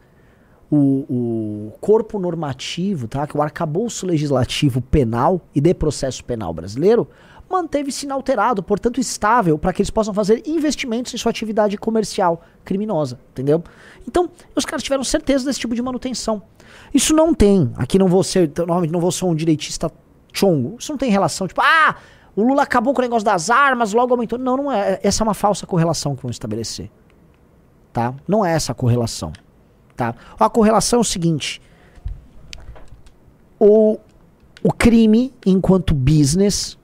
O, 0.71 1.05
o 1.09 1.71
corpo 1.81 2.19
normativo, 2.19 3.07
tá? 3.07 3.25
que 3.25 3.35
é 3.35 3.39
o 3.39 3.41
arcabouço 3.41 4.05
legislativo 4.05 4.81
penal 4.81 5.41
e 5.53 5.59
de 5.59 5.73
processo 5.73 6.23
penal 6.23 6.53
brasileiro, 6.53 7.07
manteve-se 7.49 8.05
inalterado, 8.05 8.61
portanto 8.61 8.99
estável, 8.99 9.57
para 9.57 9.73
que 9.73 9.81
eles 9.81 9.89
possam 9.89 10.13
fazer 10.13 10.43
investimentos 10.45 11.13
em 11.13 11.17
sua 11.17 11.31
atividade 11.31 11.77
comercial 11.77 12.41
criminosa, 12.63 13.19
entendeu? 13.31 13.63
Então, 14.07 14.29
os 14.55 14.65
caras 14.65 14.83
tiveram 14.83 15.03
certeza 15.03 15.45
desse 15.45 15.59
tipo 15.59 15.73
de 15.73 15.81
manutenção. 15.81 16.41
Isso 16.93 17.13
não 17.13 17.33
tem, 17.33 17.71
aqui 17.75 17.97
não 17.97 18.07
vou 18.07 18.23
ser, 18.23 18.51
normalmente 18.57 18.91
não 18.91 18.99
vou 18.99 19.11
ser 19.11 19.25
um 19.25 19.33
direitista 19.33 19.91
chongo, 20.31 20.77
isso 20.79 20.91
não 20.91 20.97
tem 20.97 21.09
relação, 21.09 21.47
tipo, 21.47 21.61
ah, 21.61 21.95
o 22.35 22.43
Lula 22.43 22.63
acabou 22.63 22.93
com 22.93 23.01
o 23.01 23.03
negócio 23.03 23.25
das 23.25 23.49
armas, 23.49 23.91
logo 23.91 24.13
aumentou. 24.13 24.39
Não, 24.39 24.55
não 24.55 24.71
é, 24.71 24.99
essa 25.03 25.23
é 25.23 25.25
uma 25.25 25.33
falsa 25.33 25.65
correlação 25.65 26.15
que 26.15 26.21
vão 26.21 26.31
estabelecer. 26.31 26.89
Tá? 27.91 28.13
Não 28.27 28.45
é 28.45 28.53
essa 28.53 28.71
a 28.71 28.75
correlação, 28.75 29.33
tá? 29.95 30.15
A 30.39 30.49
correlação 30.49 30.99
é 30.99 31.01
o 31.01 31.03
seguinte, 31.03 31.59
o, 33.59 33.97
o 34.63 34.71
crime 34.71 35.33
enquanto 35.45 35.93
business 35.93 36.77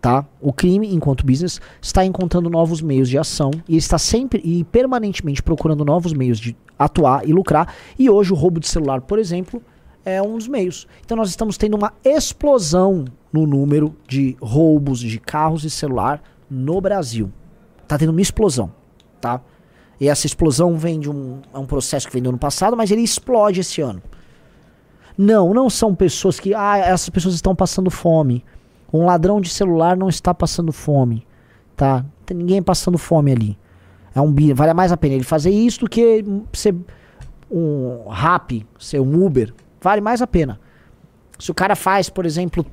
tá? 0.00 0.24
O 0.40 0.52
crime, 0.52 0.94
enquanto 0.94 1.26
business, 1.26 1.60
está 1.80 2.04
encontrando 2.04 2.48
novos 2.48 2.80
meios 2.80 3.08
de 3.08 3.18
ação 3.18 3.50
e 3.68 3.76
está 3.76 3.98
sempre 3.98 4.40
e 4.44 4.64
permanentemente 4.64 5.42
procurando 5.42 5.84
novos 5.84 6.12
meios 6.12 6.38
de 6.38 6.56
atuar 6.78 7.28
e 7.28 7.32
lucrar. 7.32 7.74
E 7.98 8.08
hoje 8.08 8.32
o 8.32 8.36
roubo 8.36 8.58
de 8.58 8.68
celular, 8.68 9.02
por 9.02 9.18
exemplo, 9.18 9.62
é 10.04 10.22
um 10.22 10.36
dos 10.36 10.48
meios. 10.48 10.86
Então 11.04 11.16
nós 11.16 11.28
estamos 11.28 11.56
tendo 11.56 11.76
uma 11.76 11.92
explosão 12.02 13.04
no 13.32 13.46
número 13.46 13.94
de 14.08 14.36
roubos 14.40 15.00
de 15.00 15.18
carros 15.18 15.64
e 15.64 15.70
celular 15.70 16.22
no 16.48 16.80
Brasil. 16.80 17.30
Tá 17.86 17.98
tendo 17.98 18.10
uma 18.10 18.20
explosão, 18.20 18.72
tá? 19.20 19.40
E 20.00 20.08
essa 20.08 20.26
explosão 20.26 20.78
vem 20.78 20.98
de 20.98 21.10
um, 21.10 21.40
é 21.52 21.58
um 21.58 21.66
processo 21.66 22.06
que 22.06 22.12
vem 22.12 22.22
do 22.22 22.30
ano 22.30 22.38
passado, 22.38 22.74
mas 22.76 22.90
ele 22.90 23.02
explode 23.02 23.60
esse 23.60 23.82
ano. 23.82 24.02
Não, 25.16 25.52
não 25.52 25.68
são 25.68 25.94
pessoas 25.94 26.40
que, 26.40 26.54
ah, 26.54 26.78
essas 26.78 27.10
pessoas 27.10 27.34
estão 27.34 27.54
passando 27.54 27.90
fome. 27.90 28.42
Um 28.92 29.04
ladrão 29.04 29.40
de 29.40 29.48
celular 29.48 29.96
não 29.96 30.08
está 30.08 30.34
passando 30.34 30.72
fome, 30.72 31.26
tá? 31.76 32.02
Não 32.02 32.24
tem 32.26 32.36
ninguém 32.36 32.62
passando 32.62 32.98
fome 32.98 33.32
ali. 33.32 33.58
É 34.14 34.20
um 34.20 34.34
vale 34.54 34.74
mais 34.74 34.90
a 34.90 34.96
pena 34.96 35.14
ele 35.14 35.24
fazer 35.24 35.50
isso 35.50 35.80
do 35.80 35.88
que 35.88 36.24
ser 36.52 36.74
um 37.50 38.08
rap, 38.08 38.66
ser 38.78 39.00
um 39.00 39.24
Uber. 39.24 39.54
Vale 39.80 40.00
mais 40.00 40.20
a 40.20 40.26
pena. 40.26 40.60
Se 41.38 41.50
o 41.50 41.54
cara 41.54 41.74
faz, 41.74 42.10
por 42.10 42.26
exemplo, 42.26 42.66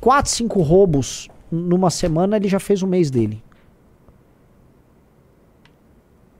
4, 0.00 0.30
5 0.30 0.62
roubos 0.62 1.28
numa 1.50 1.90
semana, 1.90 2.36
ele 2.36 2.48
já 2.48 2.60
fez 2.60 2.82
o 2.82 2.86
mês 2.86 3.10
dele. 3.10 3.42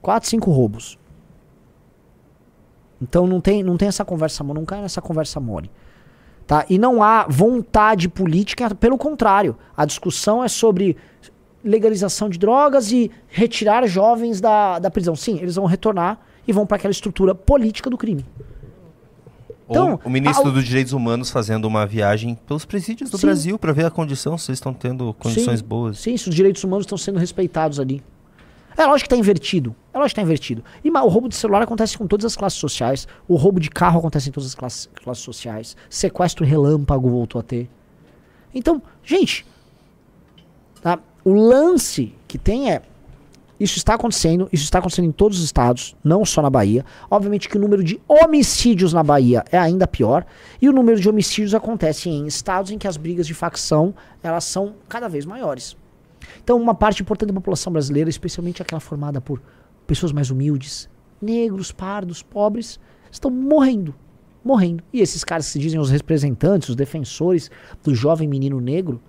4, 0.01 0.29
5 0.29 0.49
roubos. 0.49 0.97
Então 3.01 3.27
não 3.27 3.41
tem, 3.41 3.63
não 3.63 3.77
tem 3.77 3.87
essa 3.87 4.05
conversa, 4.05 4.43
não 4.43 4.63
cai 4.63 4.81
nessa 4.81 5.01
conversa 5.01 5.39
mole. 5.39 5.71
Tá? 6.45 6.65
E 6.69 6.77
não 6.77 7.01
há 7.01 7.25
vontade 7.29 8.09
política, 8.09 8.73
pelo 8.75 8.97
contrário, 8.97 9.55
a 9.75 9.85
discussão 9.85 10.43
é 10.43 10.47
sobre 10.47 10.97
legalização 11.63 12.29
de 12.29 12.37
drogas 12.37 12.91
e 12.91 13.11
retirar 13.27 13.87
jovens 13.87 14.41
da, 14.41 14.79
da 14.79 14.91
prisão. 14.91 15.15
Sim, 15.15 15.37
eles 15.41 15.55
vão 15.55 15.65
retornar 15.65 16.19
e 16.47 16.51
vão 16.51 16.65
para 16.65 16.77
aquela 16.77 16.91
estrutura 16.91 17.35
política 17.35 17.89
do 17.89 17.97
crime. 17.97 18.25
Então, 19.69 19.99
o 20.03 20.09
ministro 20.09 20.49
a, 20.49 20.51
dos 20.51 20.65
Direitos 20.65 20.91
Humanos 20.91 21.31
fazendo 21.31 21.65
uma 21.65 21.85
viagem 21.85 22.37
pelos 22.45 22.65
presídios 22.65 23.09
do 23.09 23.17
sim. 23.17 23.25
Brasil 23.25 23.57
para 23.57 23.71
ver 23.71 23.85
a 23.85 23.89
condição, 23.89 24.37
se 24.37 24.51
eles 24.51 24.57
estão 24.57 24.73
tendo 24.73 25.13
condições 25.13 25.59
sim, 25.59 25.65
boas. 25.65 25.97
Sim, 25.97 26.17
se 26.17 26.27
os 26.27 26.35
direitos 26.35 26.61
humanos 26.63 26.85
estão 26.85 26.97
sendo 26.97 27.17
respeitados 27.17 27.79
ali. 27.79 28.03
É 28.77 28.85
lógico 28.85 29.07
que 29.09 29.13
está 29.13 29.17
invertido. 29.17 29.75
É 29.93 29.97
lógico 29.97 30.07
que 30.07 30.11
está 30.13 30.21
invertido. 30.21 30.63
E 30.83 30.89
o 30.89 31.07
roubo 31.07 31.27
de 31.27 31.35
celular 31.35 31.61
acontece 31.61 31.97
com 31.97 32.07
todas 32.07 32.25
as 32.25 32.35
classes 32.35 32.59
sociais. 32.59 33.07
O 33.27 33.35
roubo 33.35 33.59
de 33.59 33.69
carro 33.69 33.99
acontece 33.99 34.29
em 34.29 34.31
todas 34.31 34.49
as 34.49 34.55
classes, 34.55 34.89
classes 35.03 35.23
sociais. 35.23 35.77
Sequestro 35.89 36.45
relâmpago 36.45 37.09
voltou 37.09 37.39
a 37.39 37.43
ter. 37.43 37.69
Então, 38.53 38.81
gente, 39.03 39.45
tá? 40.81 40.99
o 41.23 41.33
lance 41.33 42.13
que 42.27 42.37
tem 42.37 42.71
é 42.71 42.81
isso 43.61 43.77
está 43.77 43.93
acontecendo, 43.93 44.49
isso 44.51 44.63
está 44.63 44.79
acontecendo 44.79 45.05
em 45.05 45.11
todos 45.11 45.37
os 45.37 45.43
estados, 45.43 45.95
não 46.03 46.25
só 46.25 46.41
na 46.41 46.49
Bahia. 46.49 46.83
Obviamente 47.11 47.47
que 47.47 47.57
o 47.57 47.61
número 47.61 47.83
de 47.83 48.01
homicídios 48.07 48.91
na 48.91 49.03
Bahia 49.03 49.45
é 49.51 49.57
ainda 49.59 49.85
pior, 49.85 50.25
e 50.59 50.67
o 50.67 50.73
número 50.73 50.99
de 50.99 51.07
homicídios 51.07 51.53
acontece 51.53 52.09
em 52.09 52.25
estados 52.25 52.71
em 52.71 52.79
que 52.79 52.87
as 52.87 52.97
brigas 52.97 53.27
de 53.27 53.35
facção, 53.35 53.93
elas 54.23 54.45
são 54.45 54.73
cada 54.89 55.07
vez 55.07 55.27
maiores. 55.27 55.77
Então, 56.43 56.59
uma 56.59 56.73
parte 56.73 57.01
importante 57.01 57.29
da 57.29 57.33
população 57.33 57.71
brasileira, 57.71 58.09
especialmente 58.09 58.61
aquela 58.61 58.79
formada 58.79 59.19
por 59.19 59.41
pessoas 59.87 60.11
mais 60.11 60.29
humildes, 60.29 60.89
negros, 61.21 61.71
pardos, 61.71 62.21
pobres, 62.23 62.79
estão 63.11 63.29
morrendo. 63.29 63.93
Morrendo. 64.43 64.83
E 64.91 65.01
esses 65.01 65.23
caras 65.23 65.45
que 65.45 65.51
se 65.53 65.59
dizem 65.59 65.79
os 65.79 65.89
representantes, 65.89 66.69
os 66.69 66.75
defensores 66.75 67.51
do 67.83 67.93
jovem 67.93 68.27
menino 68.27 68.59
negro, 68.59 69.01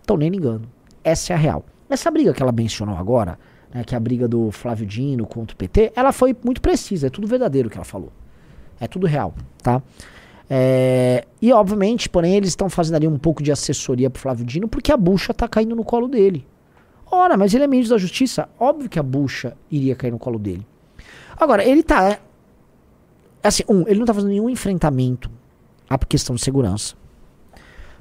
estão 0.00 0.16
nem 0.16 0.30
ligando. 0.30 0.68
Essa 1.02 1.32
é 1.32 1.36
a 1.36 1.38
real. 1.38 1.64
Essa 1.88 2.10
briga 2.10 2.32
que 2.32 2.42
ela 2.42 2.52
mencionou 2.52 2.96
agora, 2.96 3.38
né, 3.72 3.84
que 3.84 3.94
é 3.94 3.96
a 3.96 4.00
briga 4.00 4.28
do 4.28 4.50
Flávio 4.50 4.86
Dino 4.86 5.26
contra 5.26 5.54
o 5.54 5.56
PT, 5.56 5.92
ela 5.94 6.12
foi 6.12 6.36
muito 6.44 6.60
precisa, 6.60 7.08
é 7.08 7.10
tudo 7.10 7.26
verdadeiro 7.26 7.68
que 7.68 7.76
ela 7.76 7.84
falou. 7.84 8.12
É 8.78 8.86
tudo 8.86 9.06
real, 9.06 9.34
tá? 9.62 9.82
É, 10.48 11.26
e 11.42 11.52
obviamente, 11.52 12.08
porém, 12.08 12.34
eles 12.34 12.50
estão 12.50 12.68
fazendo 12.68 12.96
ali 12.96 13.08
um 13.08 13.18
pouco 13.18 13.42
de 13.42 13.50
assessoria 13.50 14.08
pro 14.08 14.22
Flávio 14.22 14.44
Dino 14.44 14.68
porque 14.68 14.92
a 14.92 14.96
bucha 14.96 15.34
tá 15.34 15.48
caindo 15.48 15.74
no 15.74 15.84
colo 15.84 16.08
dele. 16.08 16.46
Ora, 17.10 17.36
mas 17.36 17.54
ele 17.54 17.64
é 17.64 17.66
ministro 17.66 17.96
da 17.96 18.00
Justiça, 18.00 18.48
óbvio 18.58 18.88
que 18.88 18.98
a 18.98 19.02
bucha 19.02 19.56
iria 19.70 19.94
cair 19.94 20.10
no 20.10 20.18
colo 20.18 20.38
dele. 20.38 20.66
Agora, 21.36 21.64
ele 21.64 21.82
tá. 21.82 22.10
É, 22.10 22.18
assim, 23.42 23.62
um, 23.68 23.82
ele 23.86 23.98
não 23.98 24.06
tá 24.06 24.14
fazendo 24.14 24.30
nenhum 24.30 24.48
enfrentamento 24.48 25.30
à 25.88 25.98
questão 25.98 26.34
de 26.34 26.42
segurança. 26.42 26.94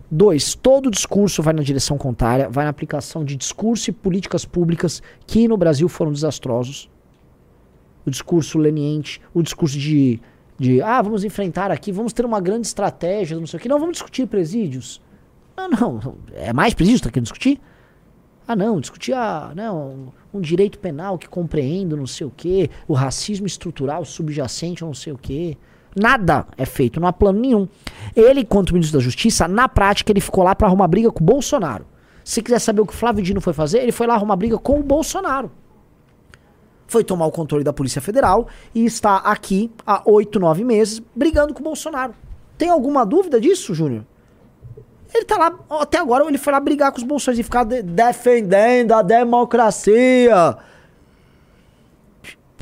Dois, 0.09 0.53
todo 0.53 0.91
discurso 0.91 1.41
vai 1.41 1.53
na 1.53 1.63
direção 1.63 1.97
contrária, 1.97 2.47
vai 2.47 2.63
na 2.63 2.69
aplicação 2.69 3.25
de 3.25 3.35
discurso 3.35 3.89
e 3.89 3.93
políticas 3.93 4.45
públicas 4.45 5.01
que 5.25 5.47
no 5.47 5.57
Brasil 5.57 5.89
foram 5.89 6.11
desastrosos. 6.11 6.89
O 8.05 8.11
discurso 8.11 8.59
leniente, 8.59 9.19
o 9.33 9.41
discurso 9.41 9.77
de, 9.77 10.21
de 10.57 10.81
ah, 10.81 11.01
vamos 11.01 11.23
enfrentar 11.23 11.71
aqui, 11.71 11.91
vamos 11.91 12.13
ter 12.13 12.25
uma 12.25 12.39
grande 12.39 12.67
estratégia, 12.67 13.37
não 13.37 13.47
sei 13.47 13.57
o 13.57 13.61
que. 13.61 13.69
Não, 13.69 13.79
vamos 13.79 13.93
discutir 13.93 14.25
presídios. 14.27 15.01
Não, 15.57 15.69
não, 15.69 16.15
é 16.33 16.51
mais 16.53 16.73
presídios 16.73 17.01
que 17.01 17.07
tá 17.07 17.11
querendo 17.11 17.25
discutir? 17.25 17.59
Ah, 18.47 18.55
não, 18.55 18.79
discutir 18.79 19.13
ah, 19.13 19.51
não, 19.55 20.13
um 20.33 20.39
direito 20.39 20.77
penal 20.77 21.17
que 21.17 21.27
compreenda 21.27 21.95
não 21.95 22.05
sei 22.05 22.27
o 22.27 22.31
que, 22.35 22.69
o 22.87 22.93
racismo 22.93 23.47
estrutural 23.47 24.05
subjacente 24.05 24.83
não 24.83 24.93
sei 24.93 25.13
o 25.13 25.17
que. 25.17 25.57
Nada 25.95 26.45
é 26.57 26.65
feito, 26.65 26.99
não 26.99 27.07
há 27.07 27.13
plano 27.13 27.39
nenhum. 27.39 27.67
Ele, 28.15 28.43
quanto 28.43 28.73
ministro 28.73 28.99
da 28.99 29.03
Justiça, 29.03 29.47
na 29.47 29.69
prática, 29.69 30.11
ele 30.11 30.19
ficou 30.19 30.43
lá 30.43 30.53
para 30.53 30.67
arrumar 30.67 30.87
briga 30.89 31.09
com 31.09 31.23
o 31.23 31.25
Bolsonaro. 31.25 31.85
Se 32.23 32.41
quiser 32.41 32.59
saber 32.59 32.81
o 32.81 32.85
que 32.85 32.93
Flávio 32.93 33.23
Dino 33.23 33.39
foi 33.39 33.53
fazer, 33.53 33.79
ele 33.79 33.93
foi 33.93 34.05
lá 34.05 34.15
arrumar 34.15 34.35
briga 34.35 34.57
com 34.57 34.79
o 34.79 34.83
Bolsonaro. 34.83 35.49
Foi 36.87 37.03
tomar 37.03 37.25
o 37.25 37.31
controle 37.31 37.63
da 37.63 37.73
Polícia 37.73 38.01
Federal 38.01 38.47
e 38.73 38.85
está 38.85 39.17
aqui 39.17 39.71
há 39.85 40.01
oito, 40.05 40.39
nove 40.39 40.63
meses 40.63 41.01
brigando 41.15 41.53
com 41.53 41.61
o 41.61 41.63
Bolsonaro. 41.63 42.13
Tem 42.57 42.69
alguma 42.69 43.05
dúvida 43.05 43.39
disso, 43.39 43.73
Júnior? 43.73 44.05
Ele 45.13 45.25
tá 45.25 45.37
lá, 45.37 45.57
até 45.81 45.97
agora 45.97 46.25
ele 46.25 46.37
foi 46.37 46.51
lá 46.51 46.59
brigar 46.59 46.91
com 46.91 46.97
os 46.97 47.03
bolsões 47.03 47.39
e 47.39 47.43
ficar 47.43 47.63
de 47.63 47.81
defendendo 47.81 48.91
a 48.91 49.01
democracia. 49.01 50.57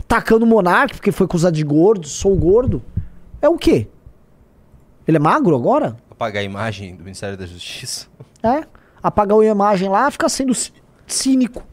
Tacando 0.08 0.46
o 0.46 0.48
monarca, 0.48 0.96
porque 0.96 1.12
foi 1.12 1.26
acusado 1.26 1.56
de 1.56 1.64
gordo, 1.64 2.08
sou 2.08 2.36
gordo. 2.36 2.82
É 3.42 3.50
o 3.50 3.58
quê? 3.58 3.88
Ele 5.08 5.18
é 5.18 5.20
magro 5.20 5.56
agora? 5.56 5.98
Apagar 6.10 6.42
a 6.42 6.46
imagem 6.46 6.96
do 6.96 7.04
Ministério 7.04 7.36
da 7.36 7.46
Justiça. 7.46 8.08
É. 8.44 8.64
Apagar 9.02 9.40
a 9.40 9.46
imagem 9.46 9.90
lá, 9.90 10.10
fica 10.12 10.30
sendo 10.30 10.54
cínico. 11.08 11.64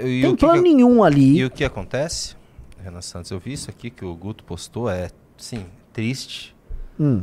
E 0.00 0.22
Tem 0.22 0.36
plano 0.36 0.62
que, 0.62 0.68
nenhum 0.68 1.02
ali. 1.02 1.38
E 1.38 1.44
o 1.44 1.50
que 1.50 1.64
acontece, 1.64 2.36
Renan 2.82 3.00
Santos? 3.00 3.30
Eu 3.30 3.38
vi 3.38 3.52
isso 3.52 3.70
aqui 3.70 3.90
que 3.90 4.04
o 4.04 4.14
Guto 4.14 4.44
postou, 4.44 4.88
é, 4.90 5.10
sim, 5.36 5.64
triste. 5.92 6.54
Hum. 6.98 7.20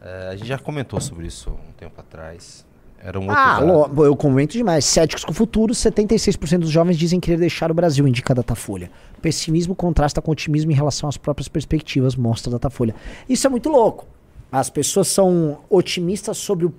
É, 0.00 0.28
a 0.28 0.36
gente 0.36 0.48
já 0.48 0.58
comentou 0.58 1.00
sobre 1.00 1.26
isso 1.26 1.50
um 1.50 1.72
tempo 1.72 2.00
atrás. 2.00 2.66
Era 3.00 3.18
um 3.18 3.30
ah, 3.30 3.60
lo, 3.60 4.04
eu 4.04 4.16
comento 4.16 4.52
demais. 4.52 4.84
Céticos 4.84 5.24
com 5.24 5.30
o 5.30 5.34
futuro, 5.34 5.72
76% 5.72 6.58
dos 6.58 6.70
jovens 6.70 6.96
dizem 6.98 7.20
querer 7.20 7.36
deixar 7.36 7.70
o 7.70 7.74
Brasil, 7.74 8.06
indica 8.08 8.32
a 8.32 8.36
Datafolha. 8.36 8.90
Pessimismo 9.22 9.74
contrasta 9.74 10.20
com 10.20 10.32
otimismo 10.32 10.72
em 10.72 10.74
relação 10.74 11.08
às 11.08 11.16
próprias 11.16 11.46
perspectivas, 11.46 12.16
mostra 12.16 12.50
a 12.50 12.52
Datafolha. 12.54 12.94
Isso 13.28 13.46
é 13.46 13.50
muito 13.50 13.68
louco. 13.68 14.06
As 14.50 14.68
pessoas 14.68 15.08
são 15.08 15.58
otimistas 15.70 16.38
sobre 16.38 16.66
o, 16.66 16.74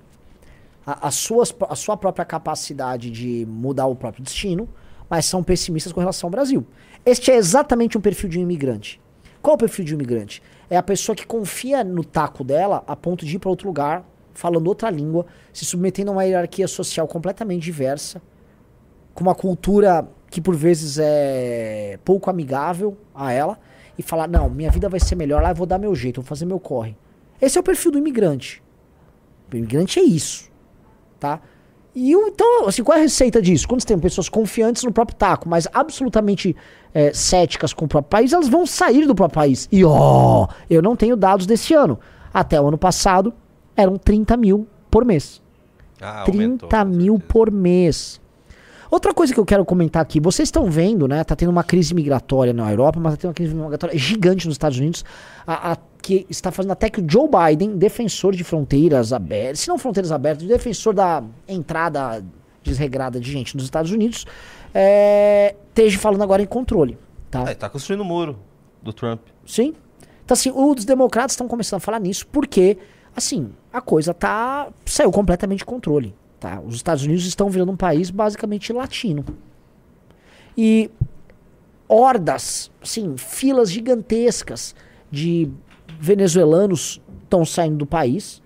a, 0.85 1.07
a, 1.07 1.11
suas, 1.11 1.55
a 1.69 1.75
sua 1.75 1.95
própria 1.95 2.25
capacidade 2.25 3.09
de 3.09 3.45
mudar 3.47 3.85
o 3.85 3.95
próprio 3.95 4.23
destino, 4.23 4.67
mas 5.09 5.25
são 5.25 5.43
pessimistas 5.43 5.91
com 5.91 5.99
relação 5.99 6.27
ao 6.27 6.31
Brasil. 6.31 6.65
Este 7.05 7.31
é 7.31 7.35
exatamente 7.35 7.97
um 7.97 8.01
perfil 8.01 8.29
de 8.29 8.39
um 8.39 8.43
imigrante. 8.43 9.01
Qual 9.41 9.53
é 9.53 9.55
o 9.55 9.59
perfil 9.59 9.85
de 9.85 9.93
um 9.93 9.97
imigrante? 9.97 10.41
É 10.69 10.77
a 10.77 10.83
pessoa 10.83 11.15
que 11.15 11.25
confia 11.25 11.83
no 11.83 12.03
taco 12.03 12.43
dela 12.43 12.83
a 12.85 12.95
ponto 12.95 13.25
de 13.25 13.35
ir 13.35 13.39
para 13.39 13.49
outro 13.49 13.67
lugar 13.67 14.05
falando 14.39 14.67
outra 14.67 14.89
língua, 14.89 15.25
se 15.51 15.65
submetendo 15.65 16.11
a 16.11 16.13
uma 16.13 16.23
hierarquia 16.23 16.67
social 16.67 17.05
completamente 17.07 17.63
diversa, 17.63 18.21
com 19.13 19.21
uma 19.21 19.35
cultura 19.35 20.07
que 20.29 20.39
por 20.39 20.55
vezes 20.55 20.97
é 20.97 21.99
pouco 22.05 22.29
amigável 22.29 22.97
a 23.13 23.33
ela, 23.33 23.59
e 23.97 24.01
falar: 24.01 24.27
não, 24.27 24.49
minha 24.49 24.71
vida 24.71 24.87
vai 24.87 24.99
ser 24.99 25.15
melhor 25.15 25.41
lá, 25.41 25.51
eu 25.51 25.55
vou 25.55 25.67
dar 25.67 25.77
meu 25.77 25.93
jeito, 25.93 26.21
vou 26.21 26.27
fazer 26.27 26.45
meu 26.45 26.59
corre. 26.59 26.95
Esse 27.41 27.57
é 27.57 27.61
o 27.61 27.63
perfil 27.63 27.91
do 27.91 27.97
imigrante. 27.97 28.63
O 29.51 29.57
imigrante 29.57 29.99
é 29.99 30.03
isso, 30.03 30.49
tá? 31.19 31.41
E 31.95 32.13
então, 32.13 32.67
assim, 32.67 32.83
qual 32.83 32.97
é 32.97 33.01
a 33.01 33.03
receita 33.03 33.41
disso? 33.41 33.67
Quando 33.67 33.81
você 33.81 33.87
tem 33.87 33.99
pessoas 33.99 34.29
confiantes 34.29 34.83
no 34.83 34.91
próprio 34.91 35.17
taco, 35.17 35.49
mas 35.49 35.67
absolutamente 35.73 36.55
é, 36.93 37.11
céticas 37.13 37.73
com 37.73 37.85
o 37.85 37.87
próprio 37.87 38.09
país, 38.09 38.31
elas 38.31 38.47
vão 38.47 38.65
sair 38.65 39.05
do 39.05 39.15
próprio 39.15 39.35
país. 39.35 39.67
E 39.71 39.83
ó, 39.83 40.47
eu 40.69 40.81
não 40.81 40.95
tenho 40.95 41.15
dados 41.15 41.45
desse 41.45 41.73
ano. 41.73 41.99
Até 42.33 42.61
o 42.61 42.67
ano 42.67 42.77
passado, 42.77 43.33
eram 43.75 43.97
30 43.97 44.37
mil 44.37 44.67
por 44.89 45.03
mês. 45.03 45.41
Ah, 46.01 46.23
30 46.25 46.77
aumentou, 46.77 46.85
mil 46.85 47.19
por 47.19 47.51
mês. 47.51 48.21
Outra 48.91 49.13
coisa 49.13 49.33
que 49.33 49.39
eu 49.39 49.45
quero 49.45 49.63
comentar 49.63 50.01
aqui, 50.01 50.19
vocês 50.19 50.47
estão 50.47 50.65
vendo, 50.65 51.07
né? 51.07 51.23
Tá 51.23 51.35
tendo 51.35 51.49
uma 51.49 51.63
crise 51.63 51.93
migratória 51.93 52.51
na 52.51 52.71
Europa, 52.71 52.99
mas 52.99 53.13
tá 53.13 53.17
tendo 53.17 53.29
uma 53.29 53.35
crise 53.35 53.53
migratória 53.53 53.97
gigante 53.97 54.47
nos 54.47 54.55
Estados 54.55 54.79
Unidos, 54.79 55.05
a, 55.45 55.73
a, 55.73 55.77
que 56.09 56.25
está 56.27 56.51
fazendo 56.51 56.71
até 56.71 56.89
que 56.89 56.99
o 56.99 57.05
Joe 57.07 57.29
Biden, 57.29 57.77
defensor 57.77 58.33
de 58.33 58.43
fronteiras 58.43 59.13
abertas, 59.13 59.59
se 59.59 59.67
não 59.67 59.77
fronteiras 59.77 60.11
abertas, 60.11 60.47
defensor 60.47 60.91
da 60.91 61.23
entrada 61.47 62.25
desregrada 62.63 63.19
de 63.19 63.31
gente 63.31 63.55
nos 63.55 63.65
Estados 63.65 63.91
Unidos, 63.91 64.25
é, 64.73 65.55
esteja 65.67 65.99
falando 65.99 66.23
agora 66.23 66.41
em 66.41 66.47
controle. 66.47 66.97
Tá? 67.29 67.43
É, 67.47 67.53
tá 67.53 67.69
construindo 67.69 67.99
o 67.99 68.03
um 68.03 68.07
muro 68.07 68.39
do 68.81 68.91
Trump. 68.91 69.21
Sim. 69.45 69.75
Então, 70.25 70.33
assim, 70.33 70.51
os 70.51 70.83
democratas 70.83 71.33
estão 71.33 71.47
começando 71.47 71.77
a 71.77 71.79
falar 71.79 71.99
nisso 71.99 72.25
porque 72.31 72.75
assim, 73.15 73.51
a 73.71 73.79
coisa 73.79 74.11
tá 74.11 74.69
saiu 74.85 75.11
completamente 75.11 75.59
de 75.59 75.65
controle, 75.65 76.15
tá? 76.39 76.59
Os 76.59 76.73
Estados 76.73 77.03
Unidos 77.03 77.25
estão 77.25 77.51
virando 77.51 77.71
um 77.71 77.77
país 77.77 78.09
basicamente 78.09 78.73
latino. 78.73 79.23
E 80.57 80.89
hordas, 81.87 82.71
assim, 82.81 83.15
filas 83.15 83.71
gigantescas 83.71 84.75
de 85.11 85.51
venezuelanos 85.99 87.01
estão 87.23 87.45
saindo 87.45 87.77
do 87.77 87.85
país. 87.85 88.41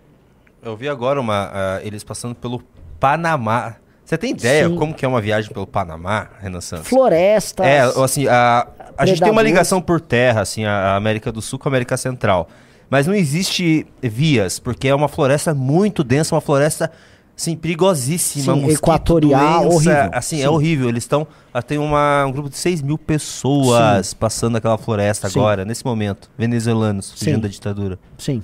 Eu 0.62 0.76
vi 0.76 0.90
agora 0.90 1.20
uma, 1.22 1.48
uh, 1.48 1.52
eles 1.86 2.04
passando 2.04 2.34
pelo 2.34 2.64
Panamá. 3.00 3.76
Você 4.04 4.18
tem 4.18 4.32
ideia 4.32 4.68
Sim. 4.68 4.76
como 4.76 4.94
que 4.94 5.06
é 5.06 5.08
uma 5.08 5.22
viagem 5.22 5.52
pelo 5.52 5.68
Panamá, 5.68 6.30
Renan 6.40 6.62
Santos? 6.62 6.88
Florestas. 6.88 7.66
É, 7.66 7.82
assim, 7.82 8.28
a, 8.28 8.68
a 8.98 9.06
gente 9.06 9.22
tem 9.22 9.32
uma 9.32 9.42
ligação 9.42 9.82
por 9.82 10.02
terra, 10.02 10.42
assim, 10.42 10.66
a 10.66 10.96
América 10.96 11.32
do 11.32 11.42
Sul 11.42 11.60
com 11.60 11.68
a 11.68 11.72
América 11.72 11.96
Central. 11.96 12.50
Mas 12.90 13.08
não 13.08 13.16
existe 13.16 13.88
vias, 14.02 14.60
porque 14.60 14.88
é 14.88 14.96
uma 14.96 15.08
floresta 15.08 15.54
muito 15.54 16.04
densa, 16.04 16.36
uma 16.36 16.42
floresta 16.42 16.92
assim, 17.38 17.56
perigosíssima. 17.56 18.56
Sim, 18.56 18.70
equatorial, 18.70 19.68
horrível. 19.68 20.10
Assim, 20.12 20.38
Sim. 20.38 20.44
é 20.44 20.50
horrível. 20.50 20.90
Eles 20.90 21.04
estão. 21.04 21.28
ah, 21.54 21.62
Tem 21.62 21.78
uma, 21.78 22.26
um 22.26 22.32
grupo 22.32 22.50
de 22.50 22.58
6 22.58 22.82
mil 22.82 22.98
pessoas 22.98 24.14
passando 24.14 24.56
aquela 24.58 24.78
floresta 24.78 25.30
Sim. 25.30 25.40
agora, 25.40 25.66
nesse 25.66 25.86
momento. 25.86 26.30
Venezuelanos, 26.38 27.12
fugindo 27.12 27.36
Sim. 27.36 27.42
da 27.42 27.48
ditadura. 27.48 28.00
Sim. 28.18 28.44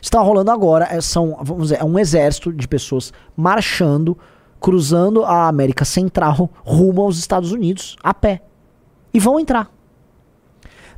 Está 0.00 0.20
rolando 0.20 0.50
agora, 0.50 0.86
é, 0.90 1.00
são, 1.00 1.38
vamos 1.40 1.64
dizer, 1.64 1.80
é 1.80 1.84
um 1.84 1.98
exército 1.98 2.52
de 2.52 2.68
pessoas 2.68 3.10
marchando, 3.34 4.16
cruzando 4.60 5.24
a 5.24 5.48
América 5.48 5.82
Central 5.84 6.50
rumo 6.62 7.00
aos 7.02 7.18
Estados 7.18 7.52
Unidos 7.52 7.96
a 8.02 8.12
pé. 8.12 8.42
E 9.14 9.18
vão 9.18 9.40
entrar. 9.40 9.70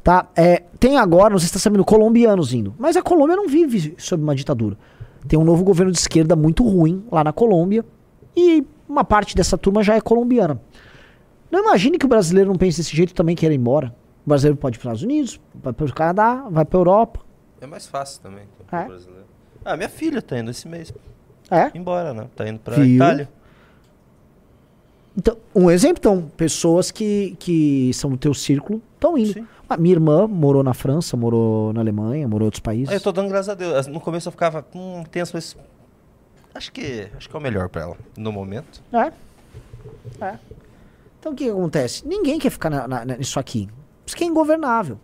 Tá? 0.02 0.26
É, 0.34 0.62
tem 0.80 0.96
agora, 0.98 1.30
não 1.30 1.38
sei 1.38 1.46
se 1.46 1.56
está 1.56 1.58
sabendo, 1.60 1.84
colombianos 1.84 2.52
indo. 2.52 2.74
Mas 2.78 2.96
a 2.96 3.02
Colômbia 3.02 3.36
não 3.36 3.48
vive 3.48 3.94
sob 3.98 4.22
uma 4.22 4.34
ditadura. 4.34 4.76
Tem 5.26 5.38
um 5.38 5.44
novo 5.44 5.64
governo 5.64 5.92
de 5.92 5.98
esquerda 5.98 6.36
muito 6.36 6.64
ruim 6.64 7.04
lá 7.10 7.22
na 7.24 7.32
Colômbia. 7.32 7.84
E 8.36 8.64
uma 8.88 9.04
parte 9.04 9.34
dessa 9.34 9.56
turma 9.56 9.82
já 9.82 9.94
é 9.94 10.00
colombiana. 10.00 10.60
Não 11.50 11.60
imagine 11.60 11.98
que 11.98 12.06
o 12.06 12.08
brasileiro 12.08 12.50
não 12.50 12.56
pense 12.56 12.78
desse 12.78 12.94
jeito 12.94 13.10
e 13.10 13.14
também 13.14 13.34
queira 13.34 13.54
ir 13.54 13.58
embora. 13.58 13.94
O 14.24 14.28
brasileiro 14.28 14.56
pode 14.56 14.76
ir 14.76 14.80
para 14.80 14.92
os 14.92 14.98
Estados 14.98 15.02
Unidos, 15.02 15.40
vai 15.54 15.72
para 15.72 15.86
o 15.86 15.94
Canadá, 15.94 16.46
vai 16.50 16.64
para 16.64 16.78
a 16.78 16.80
Europa. 16.80 17.20
É 17.60 17.66
mais 17.66 17.86
fácil 17.86 18.20
também. 18.20 18.44
É. 18.70 18.84
brasileiro. 18.84 19.24
Ah, 19.64 19.76
minha 19.76 19.88
filha 19.88 20.20
tá 20.20 20.38
indo 20.38 20.50
esse 20.50 20.68
mês. 20.68 20.92
É? 21.50 21.70
Embora, 21.74 22.12
né? 22.12 22.28
Tá 22.34 22.48
indo 22.48 22.60
Viu? 22.70 22.84
Itália. 22.84 23.28
Então, 25.16 25.36
um 25.54 25.70
exemplo, 25.70 25.96
então, 25.98 26.30
pessoas 26.36 26.90
que, 26.90 27.36
que 27.38 27.90
são 27.94 28.10
do 28.10 28.18
teu 28.18 28.34
círculo 28.34 28.82
estão 28.94 29.16
indo. 29.16 29.32
Sim. 29.32 29.46
A 29.68 29.76
minha 29.76 29.94
irmã 29.94 30.26
morou 30.28 30.62
na 30.62 30.72
França, 30.72 31.16
morou 31.16 31.72
na 31.72 31.80
Alemanha, 31.80 32.28
morou 32.28 32.44
em 32.44 32.48
outros 32.48 32.60
países. 32.60 32.88
Aí 32.88 32.96
eu 32.96 33.00
tô 33.00 33.10
dando 33.12 33.28
graças 33.28 33.48
a 33.48 33.54
Deus. 33.54 33.86
No 33.88 34.00
começo 34.00 34.28
eu 34.28 34.32
ficava 34.32 34.64
hum, 34.74 35.02
tenso, 35.10 35.32
mas. 35.34 35.56
Acho 36.54 36.72
que, 36.72 37.08
acho 37.16 37.28
que 37.28 37.36
é 37.36 37.38
o 37.38 37.42
melhor 37.42 37.68
pra 37.68 37.82
ela, 37.82 37.96
no 38.16 38.32
momento. 38.32 38.80
É. 38.92 39.12
É. 40.24 40.38
Então 41.18 41.32
o 41.32 41.34
que, 41.34 41.44
que 41.44 41.50
acontece? 41.50 42.06
Ninguém 42.06 42.38
quer 42.38 42.50
ficar 42.50 42.70
na- 42.70 42.86
na- 42.86 43.04
nisso 43.04 43.38
aqui. 43.40 43.68
Isso 44.06 44.14
aqui 44.14 44.24
é 44.24 44.26
ingovernável. 44.28 44.98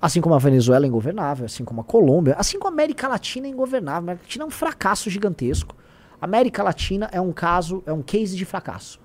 Assim 0.00 0.20
como 0.20 0.34
a 0.34 0.38
Venezuela 0.38 0.84
é 0.84 0.88
ingovernável, 0.88 1.46
assim 1.46 1.64
como 1.64 1.80
a 1.80 1.84
Colômbia, 1.84 2.34
assim 2.38 2.58
como 2.58 2.68
a 2.68 2.72
América 2.72 3.08
Latina 3.08 3.46
é 3.46 3.50
ingovernável. 3.50 4.00
A 4.00 4.02
América 4.02 4.22
Latina 4.24 4.44
é 4.44 4.46
um 4.46 4.50
fracasso 4.50 5.08
gigantesco. 5.08 5.74
A 6.20 6.26
América 6.26 6.62
Latina 6.62 7.08
é 7.10 7.20
um 7.20 7.32
caso, 7.32 7.82
é 7.86 7.92
um 7.92 8.02
case 8.02 8.36
de 8.36 8.44
fracasso. 8.44 9.00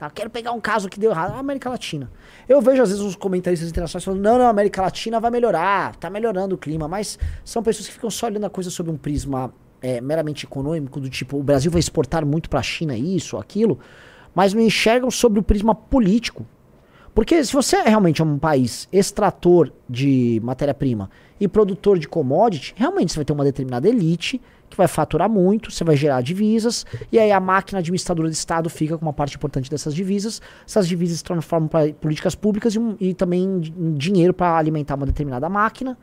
Tá? 0.00 0.08
Quero 0.08 0.30
pegar 0.30 0.52
um 0.52 0.60
caso 0.60 0.88
que 0.88 0.98
deu 0.98 1.10
errado. 1.10 1.34
A 1.34 1.38
América 1.38 1.68
Latina. 1.68 2.10
Eu 2.48 2.62
vejo 2.62 2.82
às 2.82 2.88
vezes 2.88 3.04
os 3.04 3.14
comentaristas 3.14 3.68
internacionais 3.68 4.02
falando: 4.02 4.22
não, 4.22 4.38
não, 4.38 4.46
a 4.46 4.48
América 4.48 4.80
Latina 4.80 5.20
vai 5.20 5.30
melhorar, 5.30 5.94
tá 5.96 6.08
melhorando 6.08 6.54
o 6.54 6.58
clima, 6.58 6.88
mas 6.88 7.18
são 7.44 7.62
pessoas 7.62 7.86
que 7.86 7.92
ficam 7.92 8.08
só 8.08 8.24
olhando 8.24 8.46
a 8.46 8.50
coisa 8.50 8.70
sob 8.70 8.90
um 8.90 8.96
prisma 8.96 9.52
é, 9.82 10.00
meramente 10.00 10.46
econômico, 10.46 10.98
do 10.98 11.10
tipo, 11.10 11.36
o 11.36 11.42
Brasil 11.42 11.70
vai 11.70 11.80
exportar 11.80 12.24
muito 12.24 12.48
pra 12.48 12.62
China 12.62 12.96
isso, 12.96 13.36
aquilo, 13.36 13.78
mas 14.34 14.54
não 14.54 14.62
enxergam 14.62 15.10
sobre 15.10 15.38
o 15.38 15.42
prisma 15.42 15.74
político. 15.74 16.46
Porque 17.14 17.44
se 17.44 17.52
você 17.52 17.76
é 17.76 17.88
realmente 17.88 18.22
um 18.22 18.38
país 18.38 18.88
extrator 18.90 19.70
de 19.86 20.40
matéria-prima 20.42 21.10
e 21.38 21.46
produtor 21.46 21.98
de 21.98 22.08
commodity, 22.08 22.72
realmente 22.74 23.12
você 23.12 23.16
vai 23.16 23.24
ter 23.26 23.34
uma 23.34 23.44
determinada 23.44 23.86
elite 23.86 24.40
que 24.70 24.76
vai 24.76 24.88
faturar 24.88 25.28
muito, 25.28 25.70
você 25.70 25.82
vai 25.82 25.96
gerar 25.96 26.22
divisas, 26.22 26.86
e 27.10 27.18
aí 27.18 27.32
a 27.32 27.40
máquina 27.40 27.80
administradora 27.80 28.28
do 28.28 28.32
Estado 28.32 28.70
fica 28.70 28.96
com 28.96 29.04
uma 29.04 29.12
parte 29.12 29.36
importante 29.36 29.70
dessas 29.70 29.94
divisas. 29.94 30.40
Essas 30.66 30.86
divisas 30.86 31.18
se 31.18 31.24
transformam 31.24 31.68
para 31.68 31.92
políticas 31.92 32.34
públicas 32.34 32.74
e, 32.74 32.80
e 33.00 33.14
também 33.14 33.60
dinheiro 33.96 34.32
para 34.32 34.56
alimentar 34.56 34.94
uma 34.94 35.06
determinada 35.06 35.48
máquina. 35.48 35.98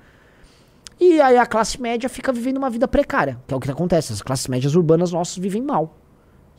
E 1.00 1.22
aí 1.22 1.38
a 1.38 1.46
classe 1.46 1.80
média 1.82 2.10
fica 2.10 2.34
vivendo 2.34 2.58
uma 2.58 2.70
vida 2.70 2.88
precária, 2.88 3.40
que 3.48 3.54
é 3.54 3.58
o 3.58 3.60
que 3.60 3.70
acontece. 3.70 4.12
As 4.12 4.22
classes 4.22 4.48
médias 4.48 4.76
urbanas 4.76 5.12
nossas 5.12 5.38
vivem 5.38 5.62
mal. 5.62 5.96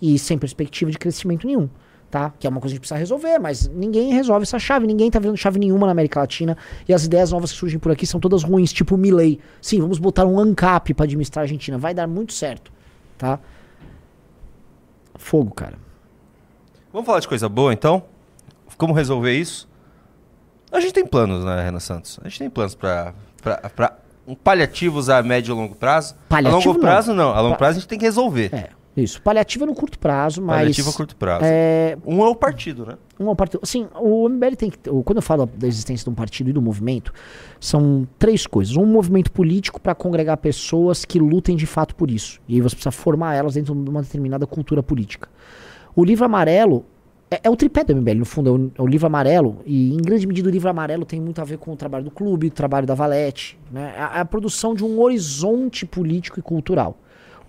E 0.00 0.18
sem 0.18 0.38
perspectiva 0.38 0.90
de 0.90 0.98
crescimento 0.98 1.46
nenhum. 1.46 1.68
Tá? 2.10 2.32
Que 2.38 2.46
é 2.46 2.50
uma 2.50 2.58
coisa 2.58 2.72
que 2.72 2.74
a 2.74 2.76
gente 2.76 2.80
precisa 2.80 2.98
resolver, 2.98 3.38
mas 3.38 3.68
ninguém 3.68 4.14
resolve 4.14 4.44
essa 4.44 4.58
chave, 4.58 4.86
ninguém 4.86 5.10
tá 5.10 5.18
vendo 5.18 5.36
chave 5.36 5.58
nenhuma 5.58 5.86
na 5.86 5.92
América 5.92 6.20
Latina. 6.20 6.56
E 6.88 6.94
as 6.94 7.04
ideias 7.04 7.32
novas 7.32 7.52
que 7.52 7.58
surgem 7.58 7.78
por 7.78 7.92
aqui 7.92 8.06
são 8.06 8.18
todas 8.18 8.42
ruins, 8.42 8.72
tipo 8.72 8.94
o 8.94 8.98
Milley. 8.98 9.38
Sim, 9.60 9.80
vamos 9.80 9.98
botar 9.98 10.24
um 10.24 10.38
ANCAP 10.38 10.94
para 10.94 11.04
administrar 11.04 11.42
a 11.42 11.44
Argentina, 11.44 11.76
vai 11.76 11.92
dar 11.92 12.06
muito 12.06 12.32
certo, 12.32 12.72
tá? 13.18 13.38
Fogo, 15.16 15.54
cara. 15.54 15.74
Vamos 16.92 17.06
falar 17.06 17.20
de 17.20 17.28
coisa 17.28 17.48
boa 17.48 17.72
então? 17.72 18.02
Como 18.78 18.94
resolver 18.94 19.34
isso? 19.34 19.68
A 20.72 20.80
gente 20.80 20.92
tem 20.92 21.06
planos, 21.06 21.44
né, 21.44 21.64
Renan 21.64 21.80
Santos? 21.80 22.18
A 22.22 22.28
gente 22.28 22.38
tem 22.38 22.48
planos 22.48 22.76
um 24.26 24.34
paliativos 24.34 25.08
a 25.08 25.22
médio 25.22 25.52
e 25.52 25.54
longo 25.54 25.74
prazo. 25.74 26.14
Paliativo, 26.28 26.70
a 26.70 26.72
longo 26.72 26.80
prazo 26.80 27.14
não. 27.14 27.30
A 27.30 27.40
longo 27.40 27.56
prazo 27.56 27.78
a 27.78 27.80
gente 27.80 27.88
tem 27.88 27.98
que 27.98 28.04
resolver. 28.04 28.54
É, 28.54 28.68
isso. 29.02 29.20
Paliativo 29.22 29.64
é 29.64 29.66
no 29.66 29.74
curto 29.74 29.98
prazo, 29.98 30.40
mas. 30.42 30.56
Paliativo 30.58 30.90
a 30.90 30.92
curto 30.92 31.16
prazo. 31.16 31.44
É, 31.44 31.96
Um 32.06 32.20
é 32.22 32.28
o 32.28 32.34
partido, 32.34 32.84
né? 32.86 32.94
um 33.20 33.34
partido. 33.34 33.60
Assim, 33.62 33.88
o 34.00 34.28
MBL 34.28 34.54
tem 34.56 34.70
que. 34.70 34.78
o- 34.90 35.02
Quando 35.02 35.16
eu 35.18 35.22
falo 35.22 35.46
da 35.46 35.66
existência 35.66 36.04
de 36.04 36.10
um 36.10 36.14
partido 36.14 36.50
e 36.50 36.52
do 36.52 36.62
movimento, 36.62 37.12
são 37.60 38.06
três 38.18 38.46
coisas. 38.46 38.76
Um 38.76 38.86
movimento 38.86 39.30
político 39.32 39.80
para 39.80 39.94
congregar 39.94 40.36
pessoas 40.36 41.04
que 41.04 41.18
lutem 41.18 41.56
de 41.56 41.66
fato 41.66 41.94
por 41.94 42.10
isso. 42.10 42.40
E 42.48 42.54
aí 42.54 42.60
você 42.60 42.76
precisa 42.76 42.90
formar 42.92 43.34
elas 43.34 43.54
dentro 43.54 43.74
de 43.74 43.90
uma 43.90 44.02
determinada 44.02 44.46
cultura 44.46 44.82
política. 44.82 45.28
O 45.96 46.04
livro 46.04 46.24
amarelo. 46.24 46.84
É, 47.30 47.40
é 47.44 47.50
o 47.50 47.56
tripé 47.56 47.84
do 47.84 47.94
MBL, 47.94 48.14
no 48.20 48.24
fundo, 48.24 48.48
é 48.48 48.52
o, 48.52 48.72
é 48.78 48.82
o 48.82 48.86
livro 48.86 49.06
amarelo, 49.06 49.58
e 49.66 49.92
em 49.92 49.98
grande 49.98 50.26
medida 50.26 50.48
o 50.48 50.50
livro 50.50 50.66
amarelo 50.70 51.04
tem 51.04 51.20
muito 51.20 51.42
a 51.42 51.44
ver 51.44 51.58
com 51.58 51.70
o 51.74 51.76
trabalho 51.76 52.04
do 52.04 52.10
clube, 52.10 52.46
o 52.46 52.50
trabalho 52.50 52.86
da 52.86 52.94
Valete, 52.94 53.58
né? 53.70 53.92
a, 53.98 54.20
a 54.22 54.24
produção 54.24 54.72
de 54.74 54.82
um 54.82 54.98
horizonte 54.98 55.84
político 55.84 56.38
e 56.40 56.42
cultural. 56.42 56.96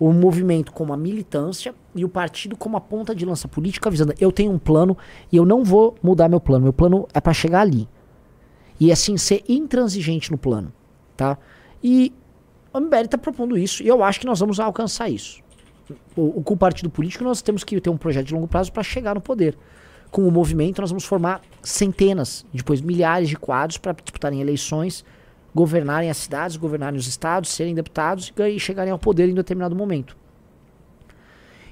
O 0.00 0.12
movimento 0.12 0.72
como 0.72 0.92
a 0.92 0.96
militância 0.96 1.74
e 1.94 2.04
o 2.04 2.08
partido 2.08 2.56
como 2.56 2.76
a 2.76 2.80
ponta 2.80 3.14
de 3.14 3.24
lança 3.24 3.46
política, 3.46 3.88
avisando: 3.88 4.14
eu 4.18 4.32
tenho 4.32 4.50
um 4.50 4.58
plano 4.58 4.96
e 5.30 5.36
eu 5.36 5.44
não 5.44 5.62
vou 5.62 5.94
mudar 6.02 6.28
meu 6.28 6.40
plano, 6.40 6.64
meu 6.64 6.72
plano 6.72 7.06
é 7.14 7.20
para 7.20 7.32
chegar 7.34 7.60
ali. 7.60 7.86
E 8.80 8.90
assim, 8.90 9.18
ser 9.18 9.44
intransigente 9.46 10.32
no 10.32 10.38
plano. 10.38 10.72
tá? 11.14 11.36
E 11.84 12.12
o 12.72 12.80
MBL 12.80 13.04
está 13.04 13.18
propondo 13.18 13.58
isso 13.58 13.82
e 13.82 13.88
eu 13.88 14.02
acho 14.02 14.18
que 14.18 14.26
nós 14.26 14.40
vamos 14.40 14.58
alcançar 14.58 15.10
isso. 15.10 15.42
O, 16.16 16.42
com 16.42 16.54
o 16.54 16.56
partido 16.56 16.88
político, 16.88 17.22
nós 17.22 17.42
temos 17.42 17.62
que 17.62 17.78
ter 17.80 17.90
um 17.90 17.96
projeto 17.96 18.28
de 18.28 18.34
longo 18.34 18.48
prazo 18.48 18.72
para 18.72 18.82
chegar 18.82 19.14
no 19.14 19.20
poder. 19.20 19.56
Com 20.10 20.26
o 20.26 20.30
movimento, 20.30 20.80
nós 20.80 20.90
vamos 20.90 21.04
formar 21.04 21.42
centenas, 21.62 22.46
depois 22.52 22.80
milhares 22.80 23.28
de 23.28 23.36
quadros 23.36 23.76
para 23.76 23.92
disputarem 23.92 24.40
eleições, 24.40 25.04
governarem 25.54 26.10
as 26.10 26.16
cidades, 26.16 26.56
governarem 26.56 26.98
os 26.98 27.06
estados, 27.06 27.50
serem 27.50 27.74
deputados 27.74 28.32
e 28.38 28.58
chegarem 28.58 28.92
ao 28.92 28.98
poder 28.98 29.28
em 29.28 29.34
determinado 29.34 29.74
momento. 29.74 30.16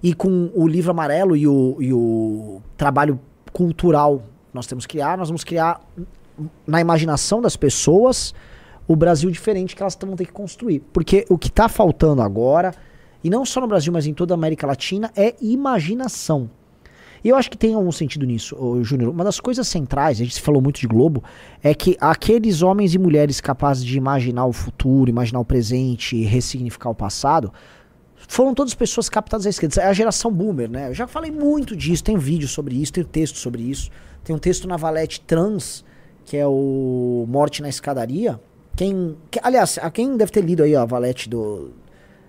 E 0.03 0.15
com 0.15 0.51
o 0.55 0.67
livro 0.67 0.91
amarelo 0.91 1.37
e 1.37 1.47
o, 1.47 1.77
e 1.81 1.93
o 1.93 2.63
trabalho 2.77 3.21
cultural 3.53 4.19
que 4.19 4.55
nós 4.55 4.67
temos 4.67 4.87
que 4.87 4.93
criar, 4.93 5.19
nós 5.19 5.29
vamos 5.29 5.45
criar 5.45 5.81
na 6.67 6.81
imaginação 6.81 7.41
das 7.41 7.57
pessoas 7.57 8.35
o 8.87 8.97
Brasil 8.97 9.31
diferente 9.31 9.77
que 9.77 9.83
elas 9.83 9.99
vão 10.01 10.17
ter 10.17 10.27
que 10.27 10.33
construir. 10.33 10.81
Porque 10.93 11.27
o 11.29 11.37
que 11.37 11.49
está 11.49 11.69
faltando 11.69 12.23
agora, 12.23 12.73
e 13.23 13.29
não 13.29 13.45
só 13.45 13.61
no 13.61 13.67
Brasil, 13.67 13.93
mas 13.93 14.07
em 14.07 14.15
toda 14.15 14.35
a 14.35 14.37
América 14.37 14.67
Latina, 14.67 15.11
é 15.15 15.35
imaginação. 15.41 16.49
E 17.23 17.29
eu 17.29 17.37
acho 17.37 17.51
que 17.51 17.57
tem 17.57 17.75
algum 17.75 17.91
sentido 17.93 18.25
nisso, 18.27 18.57
Júnior. 18.83 19.11
Uma 19.13 19.25
das 19.25 19.41
coisas 19.41 19.67
centrais, 19.67 20.21
a 20.21 20.25
gente 20.25 20.41
falou 20.41 20.63
muito 20.63 20.81
de 20.81 20.87
Globo, 20.87 21.23
é 21.63 21.75
que 21.75 21.97
aqueles 22.01 22.63
homens 22.63 22.95
e 22.95 22.99
mulheres 22.99 23.41
capazes 23.41 23.85
de 23.85 23.97
imaginar 23.97 24.47
o 24.47 24.53
futuro, 24.53 25.11
imaginar 25.11 25.41
o 25.41 25.45
presente 25.45 26.23
ressignificar 26.25 26.91
o 26.91 26.95
passado, 26.95 27.53
foram 28.29 28.53
todas 28.55 28.75
pessoas 28.75 29.09
captadas 29.09 29.47
à 29.47 29.51
esquerda. 29.51 29.81
É 29.83 29.87
a 29.87 29.93
geração 29.93 30.31
boomer, 30.33 30.71
né? 30.71 30.89
Eu 30.89 30.95
já 30.95 31.07
falei 31.07 31.31
muito 31.31 31.77
disso, 31.77 32.03
tem 32.05 32.17
vídeo 32.17 32.49
sobre 32.49 32.75
isso, 32.75 32.93
tem 32.93 33.05
texto 33.05 33.37
sobre 33.39 33.63
isso. 33.63 33.91
Tem 34.25 34.35
um 34.35 34.39
texto 34.39 34.69
na 34.69 34.77
Valete 34.77 35.21
Trans, 35.21 35.85
que 36.25 36.37
é 36.37 36.47
o 36.47 37.25
Morte 37.29 37.63
na 37.63 37.69
Escadaria. 37.69 38.39
Quem, 38.77 39.17
que- 39.31 39.41
aliás, 39.43 39.79
a 39.81 39.91
quem 39.91 40.17
deve 40.17 40.31
ter 40.31 40.45
lido 40.45 40.63
aí 40.63 40.77
a 40.77 40.85
Valete 40.85 41.29
do 41.29 41.71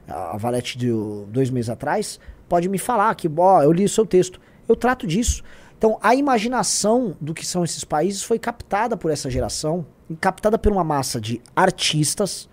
a 0.07 0.37
Valete 0.37 0.77
de 0.77 0.87
dois 1.27 1.49
meses 1.51 1.69
atrás, 1.69 2.19
pode 2.47 2.67
me 2.67 2.77
falar 2.79 3.13
que, 3.15 3.29
ó, 3.37 3.61
eu 3.61 3.71
li 3.71 3.85
o 3.85 3.89
seu 3.89 4.05
texto. 4.05 4.39
Eu 4.69 4.75
trato 4.75 5.07
disso. 5.07 5.41
Então, 5.77 5.97
a 6.01 6.13
imaginação 6.13 7.17
do 7.19 7.33
que 7.33 7.45
são 7.45 7.63
esses 7.63 7.83
países 7.83 8.21
foi 8.21 8.37
captada 8.37 8.95
por 8.95 9.09
essa 9.09 9.29
geração, 9.29 9.85
captada 10.21 10.59
por 10.59 10.71
uma 10.71 10.83
massa 10.83 11.19
de 11.19 11.41
artistas 11.55 12.47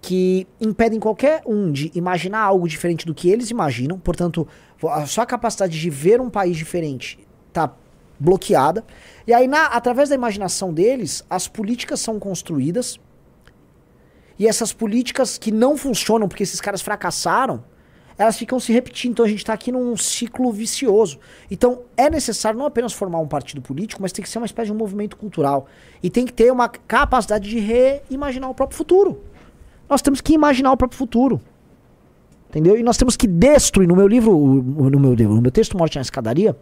que 0.00 0.46
impedem 0.60 1.00
qualquer 1.00 1.42
um 1.44 1.72
de 1.72 1.90
imaginar 1.94 2.40
algo 2.42 2.68
diferente 2.68 3.04
do 3.04 3.12
que 3.14 3.28
eles 3.28 3.50
imaginam. 3.50 3.98
Portanto, 3.98 4.46
a 4.84 5.04
sua 5.06 5.26
capacidade 5.26 5.80
de 5.80 5.90
ver 5.90 6.20
um 6.20 6.30
país 6.30 6.56
diferente 6.56 7.18
tá 7.52 7.72
bloqueada. 8.20 8.84
E 9.26 9.34
aí, 9.34 9.48
na- 9.48 9.66
através 9.66 10.08
da 10.10 10.14
imaginação 10.14 10.72
deles, 10.72 11.24
as 11.28 11.48
políticas 11.48 11.98
são 12.00 12.20
construídas. 12.20 13.00
E 14.38 14.46
essas 14.46 14.72
políticas 14.72 15.36
que 15.36 15.50
não 15.50 15.76
funcionam 15.76 16.28
porque 16.28 16.44
esses 16.44 16.60
caras 16.60 16.80
fracassaram, 16.80 17.64
elas 18.18 18.36
ficam 18.36 18.58
se 18.58 18.72
repetindo. 18.72 19.12
Então 19.12 19.24
a 19.24 19.28
gente 19.28 19.38
está 19.38 19.52
aqui 19.52 19.70
num 19.70 19.96
ciclo 19.96 20.52
vicioso. 20.52 21.18
Então 21.48 21.82
é 21.96 22.10
necessário 22.10 22.58
não 22.58 22.66
apenas 22.66 22.92
formar 22.92 23.20
um 23.20 23.28
partido 23.28 23.62
político, 23.62 24.02
mas 24.02 24.10
tem 24.10 24.22
que 24.22 24.28
ser 24.28 24.38
uma 24.38 24.46
espécie 24.46 24.66
de 24.66 24.72
um 24.72 24.76
movimento 24.76 25.16
cultural. 25.16 25.68
E 26.02 26.10
tem 26.10 26.26
que 26.26 26.32
ter 26.32 26.52
uma 26.52 26.68
capacidade 26.68 27.48
de 27.48 27.60
reimaginar 27.60 28.50
o 28.50 28.54
próprio 28.54 28.76
futuro. 28.76 29.22
Nós 29.88 30.02
temos 30.02 30.20
que 30.20 30.32
imaginar 30.32 30.72
o 30.72 30.76
próprio 30.76 30.98
futuro. 30.98 31.40
Entendeu? 32.50 32.76
E 32.76 32.82
nós 32.82 32.96
temos 32.96 33.16
que 33.16 33.26
destruir. 33.26 33.86
No 33.86 33.94
meu 33.94 34.08
livro, 34.08 34.32
no 34.32 34.98
meu, 34.98 35.14
no 35.14 35.40
meu 35.40 35.50
texto 35.50 35.76
Morte 35.78 35.96
na 35.96 36.02
Escadaria, 36.02 36.56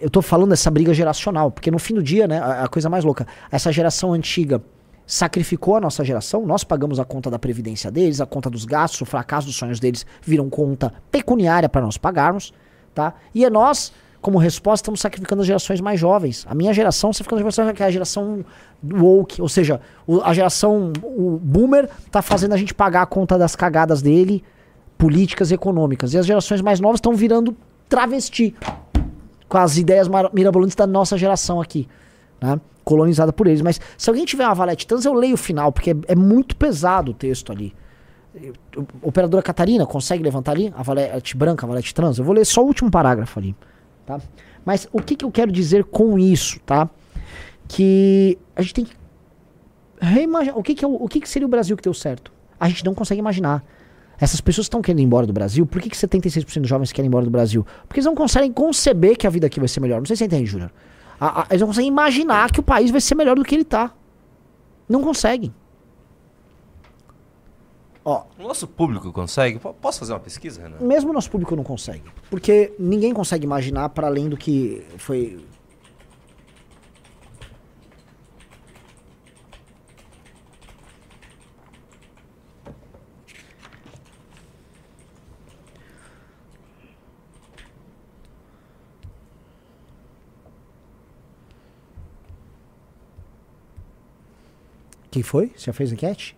eu 0.00 0.08
tô 0.08 0.22
falando 0.22 0.50
dessa 0.50 0.70
briga 0.70 0.94
geracional, 0.94 1.50
porque 1.50 1.70
no 1.70 1.78
fim 1.78 1.94
do 1.94 2.02
dia, 2.02 2.26
né, 2.26 2.38
a, 2.38 2.64
a 2.64 2.68
coisa 2.68 2.88
mais 2.88 3.04
louca, 3.04 3.26
essa 3.50 3.72
geração 3.72 4.12
antiga 4.12 4.62
sacrificou 5.06 5.76
a 5.76 5.80
nossa 5.80 6.04
geração, 6.04 6.44
nós 6.44 6.64
pagamos 6.64 6.98
a 6.98 7.04
conta 7.04 7.30
da 7.30 7.38
previdência 7.38 7.90
deles, 7.90 8.20
a 8.20 8.26
conta 8.26 8.50
dos 8.50 8.64
gastos, 8.64 9.00
o 9.02 9.04
fracasso 9.04 9.46
dos 9.46 9.56
sonhos 9.56 9.78
deles 9.78 10.04
viram 10.20 10.50
conta 10.50 10.92
pecuniária 11.10 11.68
para 11.68 11.80
nós 11.80 11.96
pagarmos, 11.96 12.52
tá? 12.92 13.14
E 13.32 13.44
é 13.44 13.50
nós, 13.50 13.92
como 14.20 14.36
resposta, 14.36 14.82
estamos 14.82 15.00
sacrificando 15.00 15.42
as 15.42 15.46
gerações 15.46 15.80
mais 15.80 16.00
jovens. 16.00 16.44
A 16.50 16.54
minha 16.54 16.74
geração 16.74 17.12
sacrificando 17.12 17.36
as 17.48 17.54
gerações 17.54 17.76
que 17.76 17.82
é 17.82 17.86
a 17.86 17.90
geração 17.90 18.44
woke, 18.82 19.40
ou 19.40 19.48
seja, 19.48 19.80
o, 20.06 20.20
a 20.22 20.34
geração 20.34 20.92
o 21.04 21.38
boomer 21.40 21.88
tá 22.10 22.20
fazendo 22.20 22.54
a 22.54 22.56
gente 22.56 22.74
pagar 22.74 23.02
a 23.02 23.06
conta 23.06 23.38
das 23.38 23.54
cagadas 23.54 24.02
dele, 24.02 24.42
políticas 24.98 25.52
e 25.52 25.54
econômicas. 25.54 26.14
E 26.14 26.18
as 26.18 26.26
gerações 26.26 26.60
mais 26.60 26.80
novas 26.80 26.98
estão 26.98 27.14
virando 27.14 27.56
travesti 27.88 28.56
com 29.48 29.58
as 29.58 29.78
ideias 29.78 30.08
mirabolantes 30.32 30.74
da 30.74 30.86
nossa 30.86 31.16
geração 31.16 31.60
aqui, 31.60 31.88
né? 32.40 32.60
Colonizada 32.86 33.32
por 33.32 33.48
eles. 33.48 33.60
Mas 33.60 33.80
se 33.98 34.08
alguém 34.08 34.24
tiver 34.24 34.46
uma 34.46 34.54
valete 34.54 34.86
trans, 34.86 35.04
eu 35.04 35.12
leio 35.12 35.34
o 35.34 35.36
final, 35.36 35.72
porque 35.72 35.90
é, 35.90 35.96
é 36.06 36.14
muito 36.14 36.54
pesado 36.54 37.10
o 37.10 37.14
texto 37.14 37.50
ali. 37.50 37.74
Operadora 39.02 39.42
Catarina, 39.42 39.84
consegue 39.84 40.22
levantar 40.22 40.52
ali 40.52 40.72
a 40.76 40.82
valete 40.82 41.36
branca, 41.36 41.66
a 41.66 41.68
valete 41.68 41.92
trans? 41.92 42.18
Eu 42.18 42.24
vou 42.24 42.32
ler 42.32 42.44
só 42.44 42.62
o 42.62 42.66
último 42.66 42.88
parágrafo 42.88 43.40
ali, 43.40 43.56
tá? 44.06 44.20
Mas 44.64 44.88
o 44.92 45.02
que, 45.02 45.16
que 45.16 45.24
eu 45.24 45.32
quero 45.32 45.50
dizer 45.50 45.84
com 45.84 46.16
isso, 46.16 46.60
tá? 46.60 46.88
Que 47.66 48.38
a 48.54 48.62
gente 48.62 48.74
tem 48.74 48.84
que 48.84 48.94
reimaginar. 50.00 50.56
O, 50.56 50.62
que, 50.62 50.74
que, 50.74 50.84
é 50.84 50.88
o, 50.88 50.94
o 50.94 51.08
que, 51.08 51.20
que 51.20 51.28
seria 51.28 51.46
o 51.46 51.50
Brasil 51.50 51.76
que 51.76 51.82
deu 51.82 51.94
certo? 51.94 52.32
A 52.60 52.68
gente 52.68 52.84
não 52.84 52.94
consegue 52.94 53.18
imaginar. 53.18 53.64
Essas 54.20 54.40
pessoas 54.40 54.66
estão 54.66 54.80
querendo 54.80 55.00
ir 55.00 55.04
embora 55.04 55.26
do 55.26 55.32
Brasil. 55.32 55.66
Por 55.66 55.82
que, 55.82 55.90
que 55.90 55.96
76% 55.96 56.60
dos 56.60 56.68
jovens 56.68 56.92
querem 56.92 57.06
ir 57.06 57.08
embora 57.08 57.24
do 57.24 57.30
Brasil? 57.30 57.66
Porque 57.88 57.98
eles 57.98 58.06
não 58.06 58.14
conseguem 58.14 58.52
conceber 58.52 59.16
que 59.16 59.26
a 59.26 59.30
vida 59.30 59.46
aqui 59.48 59.58
vai 59.58 59.68
ser 59.68 59.80
melhor. 59.80 59.98
Não 59.98 60.06
sei 60.06 60.14
se 60.14 60.20
você 60.20 60.26
entende, 60.26 60.46
Júnior. 60.46 60.70
Eles 61.50 61.60
não 61.60 61.68
conseguem 61.68 61.88
imaginar 61.88 62.50
que 62.50 62.60
o 62.60 62.62
país 62.62 62.90
vai 62.90 63.00
ser 63.00 63.14
melhor 63.14 63.36
do 63.36 63.44
que 63.44 63.54
ele 63.54 63.62
está. 63.62 63.92
Não 64.88 65.02
conseguem. 65.02 65.52
Ó, 68.04 68.24
o 68.38 68.42
nosso 68.42 68.68
público 68.68 69.12
consegue? 69.12 69.58
Posso 69.58 69.98
fazer 69.98 70.12
uma 70.12 70.20
pesquisa, 70.20 70.62
Renan? 70.62 70.76
Mesmo 70.80 71.10
o 71.10 71.12
nosso 71.12 71.28
público 71.28 71.56
não 71.56 71.64
consegue. 71.64 72.04
Porque 72.30 72.72
ninguém 72.78 73.12
consegue 73.12 73.44
imaginar 73.44 73.88
para 73.88 74.06
além 74.06 74.28
do 74.28 74.36
que 74.36 74.86
foi 74.96 75.44
Quem 95.16 95.22
foi? 95.22 95.50
Você 95.56 95.64
já 95.64 95.72
fez 95.72 95.90
enquete? 95.90 96.36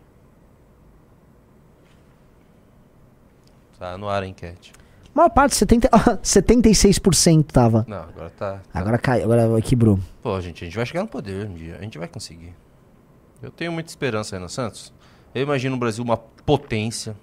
Tá 3.77 3.99
no 3.99 4.09
ar 4.09 4.23
a 4.23 4.27
enquete. 4.29 4.73
A 5.13 5.19
maior 5.19 5.31
parte, 5.31 5.57
70, 5.57 5.89
76% 5.89 7.47
tava. 7.51 7.85
Não, 7.89 8.05
agora 8.05 8.31
tá, 8.31 8.53
tá. 8.53 8.63
Agora 8.73 8.97
cai, 8.97 9.21
agora 9.21 9.61
quebrou. 9.61 9.99
Pô, 10.23 10.41
gente, 10.41 10.63
a 10.63 10.67
gente 10.69 10.77
vai 10.77 10.87
chegar 10.87 11.03
no 11.03 11.09
poder 11.09 11.49
um 11.49 11.55
dia. 11.55 11.77
A 11.77 11.83
gente 11.83 11.99
vai 11.99 12.07
conseguir. 12.07 12.55
Eu 13.43 13.51
tenho 13.51 13.73
muita 13.73 13.91
esperança, 13.91 14.37
Renan 14.37 14.47
Santos. 14.47 14.93
Eu 15.35 15.43
imagino 15.43 15.75
o 15.75 15.79
Brasil 15.81 16.05
uma 16.05 16.17
potência. 16.17 17.17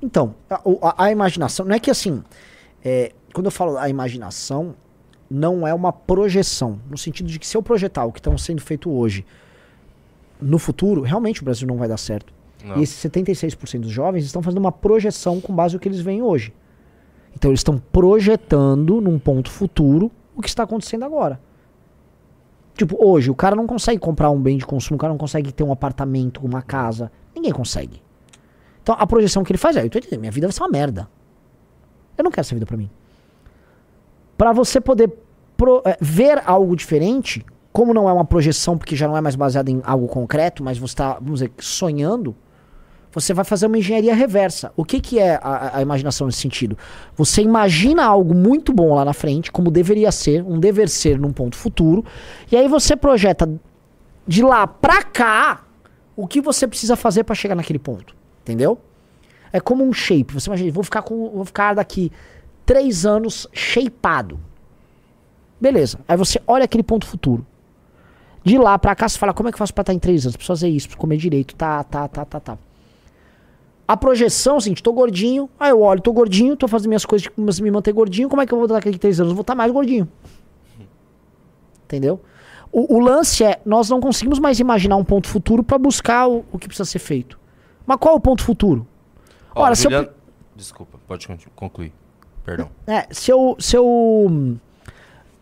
Então, 0.00 0.32
a, 0.48 0.62
a, 0.80 1.04
a 1.06 1.10
imaginação, 1.10 1.66
não 1.66 1.74
é 1.74 1.80
que 1.80 1.90
assim, 1.90 2.22
é, 2.84 3.12
quando 3.32 3.46
eu 3.46 3.50
falo 3.50 3.76
a 3.78 3.88
imaginação, 3.88 4.76
não 5.30 5.66
é 5.66 5.74
uma 5.74 5.92
projeção, 5.92 6.80
no 6.88 6.96
sentido 6.96 7.28
de 7.28 7.38
que 7.38 7.46
se 7.46 7.56
eu 7.56 7.62
projetar 7.62 8.04
o 8.04 8.12
que 8.12 8.18
está 8.18 8.36
sendo 8.38 8.62
feito 8.62 8.90
hoje 8.90 9.24
no 10.40 10.58
futuro, 10.58 11.02
realmente 11.02 11.42
o 11.42 11.44
Brasil 11.44 11.66
não 11.66 11.76
vai 11.76 11.88
dar 11.88 11.96
certo. 11.96 12.32
Não. 12.64 12.78
E 12.78 12.82
esses 12.82 12.96
76% 13.04 13.80
dos 13.80 13.90
jovens 13.90 14.24
estão 14.24 14.42
fazendo 14.42 14.58
uma 14.58 14.72
projeção 14.72 15.40
com 15.40 15.54
base 15.54 15.74
no 15.74 15.80
que 15.80 15.88
eles 15.88 16.00
veem 16.00 16.22
hoje. 16.22 16.52
Então 17.34 17.50
eles 17.50 17.60
estão 17.60 17.78
projetando 17.78 19.00
num 19.00 19.18
ponto 19.18 19.50
futuro 19.50 20.10
o 20.34 20.40
que 20.40 20.48
está 20.48 20.62
acontecendo 20.62 21.04
agora. 21.04 21.40
Tipo, 22.74 22.96
hoje 23.04 23.30
o 23.30 23.34
cara 23.34 23.54
não 23.54 23.66
consegue 23.66 23.98
comprar 23.98 24.30
um 24.30 24.40
bem 24.40 24.56
de 24.56 24.64
consumo, 24.64 24.96
o 24.96 24.98
cara 24.98 25.12
não 25.12 25.18
consegue 25.18 25.52
ter 25.52 25.64
um 25.64 25.72
apartamento, 25.72 26.44
uma 26.44 26.62
casa. 26.62 27.12
Ninguém 27.34 27.52
consegue. 27.52 28.00
Então 28.82 28.96
a 28.98 29.06
projeção 29.06 29.44
que 29.44 29.52
ele 29.52 29.58
faz 29.58 29.76
é, 29.76 29.84
eu 29.84 29.90
tô 29.90 29.98
entendendo, 29.98 30.20
minha 30.20 30.32
vida 30.32 30.46
vai 30.46 30.52
ser 30.52 30.62
uma 30.62 30.68
merda. 30.68 31.08
Eu 32.16 32.24
não 32.24 32.30
quero 32.30 32.40
essa 32.40 32.54
vida 32.54 32.66
pra 32.66 32.76
mim 32.76 32.90
para 34.38 34.52
você 34.52 34.80
poder 34.80 35.12
pro, 35.56 35.82
é, 35.84 35.98
ver 36.00 36.40
algo 36.46 36.76
diferente, 36.76 37.44
como 37.72 37.92
não 37.92 38.08
é 38.08 38.12
uma 38.12 38.24
projeção, 38.24 38.78
porque 38.78 38.94
já 38.94 39.08
não 39.08 39.16
é 39.16 39.20
mais 39.20 39.34
baseado 39.34 39.68
em 39.68 39.82
algo 39.84 40.06
concreto, 40.06 40.62
mas 40.62 40.78
você 40.78 40.92
está, 40.92 41.14
vamos 41.14 41.40
dizer, 41.40 41.52
sonhando, 41.58 42.34
você 43.12 43.34
vai 43.34 43.44
fazer 43.44 43.66
uma 43.66 43.76
engenharia 43.76 44.14
reversa. 44.14 44.72
O 44.76 44.84
que, 44.84 45.00
que 45.00 45.18
é 45.18 45.40
a, 45.42 45.78
a, 45.78 45.82
imaginação 45.82 46.26
nesse 46.26 46.38
sentido? 46.38 46.78
Você 47.16 47.42
imagina 47.42 48.04
algo 48.04 48.32
muito 48.32 48.72
bom 48.72 48.94
lá 48.94 49.04
na 49.04 49.12
frente, 49.12 49.50
como 49.50 49.70
deveria 49.70 50.12
ser, 50.12 50.42
um 50.44 50.60
dever 50.60 50.88
ser 50.88 51.18
num 51.18 51.32
ponto 51.32 51.56
futuro, 51.56 52.04
e 52.50 52.56
aí 52.56 52.68
você 52.68 52.94
projeta 52.94 53.50
de 54.26 54.42
lá 54.42 54.66
pra 54.66 55.02
cá 55.02 55.64
o 56.14 56.28
que 56.28 56.40
você 56.40 56.66
precisa 56.68 56.94
fazer 56.94 57.24
para 57.24 57.34
chegar 57.34 57.56
naquele 57.56 57.78
ponto. 57.78 58.14
Entendeu? 58.42 58.78
É 59.52 59.58
como 59.58 59.84
um 59.84 59.92
shape. 59.92 60.34
Você 60.34 60.48
imagina, 60.48 60.70
vou 60.70 60.84
ficar 60.84 61.02
com, 61.02 61.30
vou 61.30 61.44
ficar 61.44 61.74
daqui 61.74 62.12
três 62.68 63.06
anos 63.06 63.48
shapeado. 63.50 64.38
Beleza. 65.58 65.98
Aí 66.06 66.18
você 66.18 66.38
olha 66.46 66.66
aquele 66.66 66.82
ponto 66.82 67.06
futuro. 67.06 67.46
De 68.44 68.58
lá 68.58 68.78
pra 68.78 68.94
cá, 68.94 69.08
você 69.08 69.18
fala, 69.18 69.32
como 69.32 69.48
é 69.48 69.52
que 69.52 69.56
eu 69.56 69.58
faço 69.58 69.72
pra 69.72 69.80
estar 69.80 69.94
em 69.94 69.98
três 69.98 70.26
anos? 70.26 70.36
Preciso 70.36 70.52
fazer 70.52 70.68
isso, 70.68 70.86
preciso 70.86 71.00
comer 71.00 71.16
direito, 71.16 71.54
tá, 71.54 71.82
tá, 71.82 72.06
tá, 72.06 72.26
tá, 72.26 72.38
tá. 72.38 72.58
A 73.86 73.96
projeção, 73.96 74.58
assim, 74.58 74.74
tô 74.74 74.92
gordinho, 74.92 75.48
aí 75.58 75.70
eu 75.70 75.80
olho, 75.80 76.02
tô 76.02 76.12
gordinho, 76.12 76.54
tô 76.58 76.68
fazendo 76.68 76.88
minhas 76.88 77.06
coisas 77.06 77.26
de 77.26 77.62
me 77.62 77.70
manter 77.70 77.90
gordinho, 77.90 78.28
como 78.28 78.42
é 78.42 78.46
que 78.46 78.52
eu 78.52 78.58
vou 78.58 78.68
dar 78.68 78.76
aqui 78.76 78.98
três 78.98 79.18
anos? 79.18 79.30
Eu 79.30 79.34
vou 79.34 79.40
estar 79.40 79.54
mais 79.54 79.72
gordinho. 79.72 80.06
Entendeu? 81.84 82.20
O, 82.70 82.96
o, 82.96 83.00
lance 83.00 83.42
é, 83.44 83.62
nós 83.64 83.88
não 83.88 83.98
conseguimos 83.98 84.38
mais 84.38 84.60
imaginar 84.60 84.96
um 84.96 85.04
ponto 85.04 85.26
futuro 85.26 85.62
para 85.62 85.78
buscar 85.78 86.28
o, 86.28 86.44
o, 86.52 86.58
que 86.58 86.68
precisa 86.68 86.84
ser 86.84 86.98
feito. 86.98 87.40
Mas 87.86 87.96
qual 87.96 88.12
é 88.12 88.16
o 88.18 88.20
ponto 88.20 88.42
futuro? 88.42 88.86
Ora, 89.54 89.74
Juliano... 89.74 90.08
eu... 90.08 90.12
Desculpa, 90.54 90.98
pode 91.06 91.26
concluir. 91.56 91.94
Perdão. 92.48 92.70
É, 92.86 93.06
se 93.10 93.30
eu, 93.30 93.56
se 93.58 93.76
eu 93.76 94.56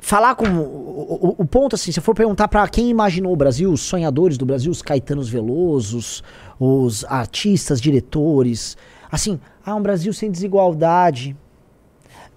falar 0.00 0.34
com 0.34 0.44
o, 0.44 1.36
o, 1.38 1.42
o, 1.42 1.46
ponto 1.46 1.76
assim, 1.76 1.92
se 1.92 2.00
eu 2.00 2.02
for 2.02 2.16
perguntar 2.16 2.48
para 2.48 2.66
quem 2.66 2.90
imaginou 2.90 3.32
o 3.32 3.36
Brasil, 3.36 3.70
os 3.70 3.82
sonhadores 3.82 4.36
do 4.36 4.44
Brasil, 4.44 4.72
os 4.72 4.82
Caetanos 4.82 5.28
Velosos, 5.28 6.24
os 6.58 7.04
artistas, 7.04 7.80
diretores, 7.80 8.76
assim, 9.08 9.38
ah, 9.64 9.76
um 9.76 9.82
Brasil 9.82 10.12
sem 10.12 10.32
desigualdade. 10.32 11.36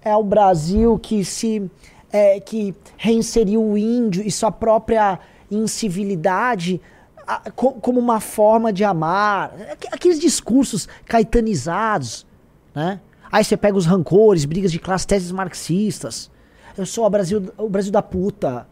É 0.02 0.14
o 0.14 0.22
Brasil 0.22 0.96
que 1.00 1.24
se 1.24 1.68
é, 2.12 2.38
que 2.38 2.72
reinseriu 2.96 3.64
o 3.64 3.76
índio 3.76 4.22
e 4.24 4.30
sua 4.30 4.52
própria 4.52 5.18
incivilidade 5.50 6.80
a, 7.26 7.50
co, 7.50 7.72
como 7.72 7.98
uma 7.98 8.20
forma 8.20 8.72
de 8.72 8.84
amar. 8.84 9.52
Aqueles 9.90 10.20
discursos 10.20 10.88
caetanizados, 11.06 12.24
né? 12.72 13.00
Aí 13.30 13.44
você 13.44 13.56
pega 13.56 13.76
os 13.76 13.86
rancores, 13.86 14.44
brigas 14.44 14.72
de 14.72 14.78
classe, 14.78 15.06
teses 15.06 15.30
marxistas. 15.30 16.30
Eu 16.76 16.86
sou 16.86 17.04
o 17.04 17.10
Brasil, 17.10 17.52
o 17.56 17.68
Brasil 17.68 17.92
da 17.92 18.02
puta. 18.02 18.66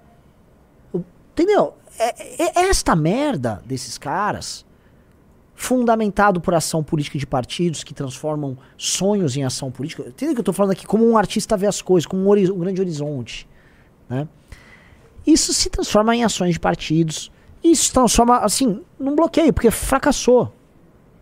Entendeu? 1.32 1.74
É, 1.98 2.42
é, 2.42 2.62
é 2.62 2.68
esta 2.68 2.96
merda 2.96 3.62
desses 3.64 3.96
caras, 3.96 4.64
fundamentado 5.54 6.40
por 6.40 6.54
ação 6.54 6.82
política 6.82 7.18
de 7.18 7.26
partidos 7.26 7.84
que 7.84 7.94
transformam 7.94 8.56
sonhos 8.76 9.36
em 9.36 9.44
ação 9.44 9.70
política. 9.70 10.04
Entendeu 10.08 10.34
que 10.34 10.40
eu 10.40 10.44
tô 10.44 10.52
falando 10.52 10.72
aqui 10.72 10.86
como 10.86 11.08
um 11.08 11.16
artista 11.16 11.56
vê 11.56 11.66
as 11.66 11.80
coisas, 11.80 12.06
como 12.06 12.22
um, 12.22 12.32
um 12.32 12.58
grande 12.58 12.80
horizonte. 12.80 13.48
Né? 14.08 14.26
Isso 15.26 15.52
se 15.52 15.68
transforma 15.68 16.16
em 16.16 16.24
ações 16.24 16.54
de 16.54 16.60
partidos. 16.60 17.30
Isso 17.62 17.92
transforma, 17.92 18.38
assim, 18.38 18.82
num 18.98 19.14
bloqueio, 19.14 19.52
porque 19.52 19.70
fracassou. 19.70 20.52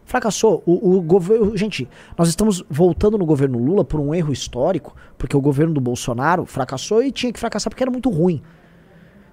Fracassou. 0.06 0.62
O, 0.64 0.96
o 0.96 1.02
governo. 1.02 1.54
Gente, 1.56 1.86
nós 2.16 2.28
estamos 2.28 2.64
voltando 2.70 3.18
no 3.18 3.26
governo 3.26 3.58
Lula 3.58 3.84
por 3.84 4.00
um 4.00 4.14
erro 4.14 4.32
histórico, 4.32 4.94
porque 5.18 5.36
o 5.36 5.40
governo 5.40 5.74
do 5.74 5.80
Bolsonaro 5.80 6.46
fracassou 6.46 7.02
e 7.02 7.10
tinha 7.10 7.32
que 7.32 7.40
fracassar 7.40 7.70
porque 7.70 7.82
era 7.82 7.90
muito 7.90 8.08
ruim. 8.08 8.40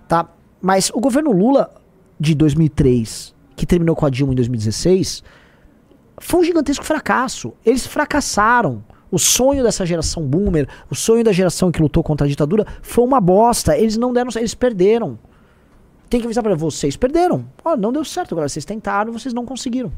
Tá? 0.07 0.28
Mas 0.59 0.89
o 0.93 0.99
governo 0.99 1.32
Lula 1.32 1.71
de 2.19 2.34
2003, 2.34 3.36
que 3.55 3.65
terminou 3.65 3.95
com 3.95 4.05
a 4.05 4.09
Dilma 4.09 4.34
em 4.34 4.36
2016, 4.36 5.24
foi 6.17 6.39
um 6.39 6.43
gigantesco 6.43 6.84
fracasso. 6.84 7.53
Eles 7.63 7.86
fracassaram. 7.86 8.84
O 9.11 9.19
sonho 9.19 9.61
dessa 9.61 9.86
geração 9.86 10.24
boomer, 10.24 10.67
o 10.89 10.95
sonho 10.95 11.24
da 11.24 11.32
geração 11.32 11.71
que 11.71 11.80
lutou 11.80 12.01
contra 12.01 12.26
a 12.26 12.28
ditadura, 12.28 12.65
foi 12.82 13.03
uma 13.03 13.21
bosta. 13.21 13.78
Eles 13.78 13.95
não 13.95 14.11
deram, 14.11 14.32
eles 14.36 14.55
perderam. 14.55 15.19
tem 16.09 16.19
que 16.19 16.26
avisar 16.26 16.43
para 16.43 16.55
vocês 16.55 16.97
perderam. 16.97 17.45
Ó, 17.63 17.78
não 17.78 17.93
deu 17.93 18.03
certo 18.03 18.34
agora, 18.34 18.49
vocês 18.49 18.65
tentaram, 18.65 19.13
vocês 19.13 19.32
não 19.32 19.45
conseguiram. 19.45 19.91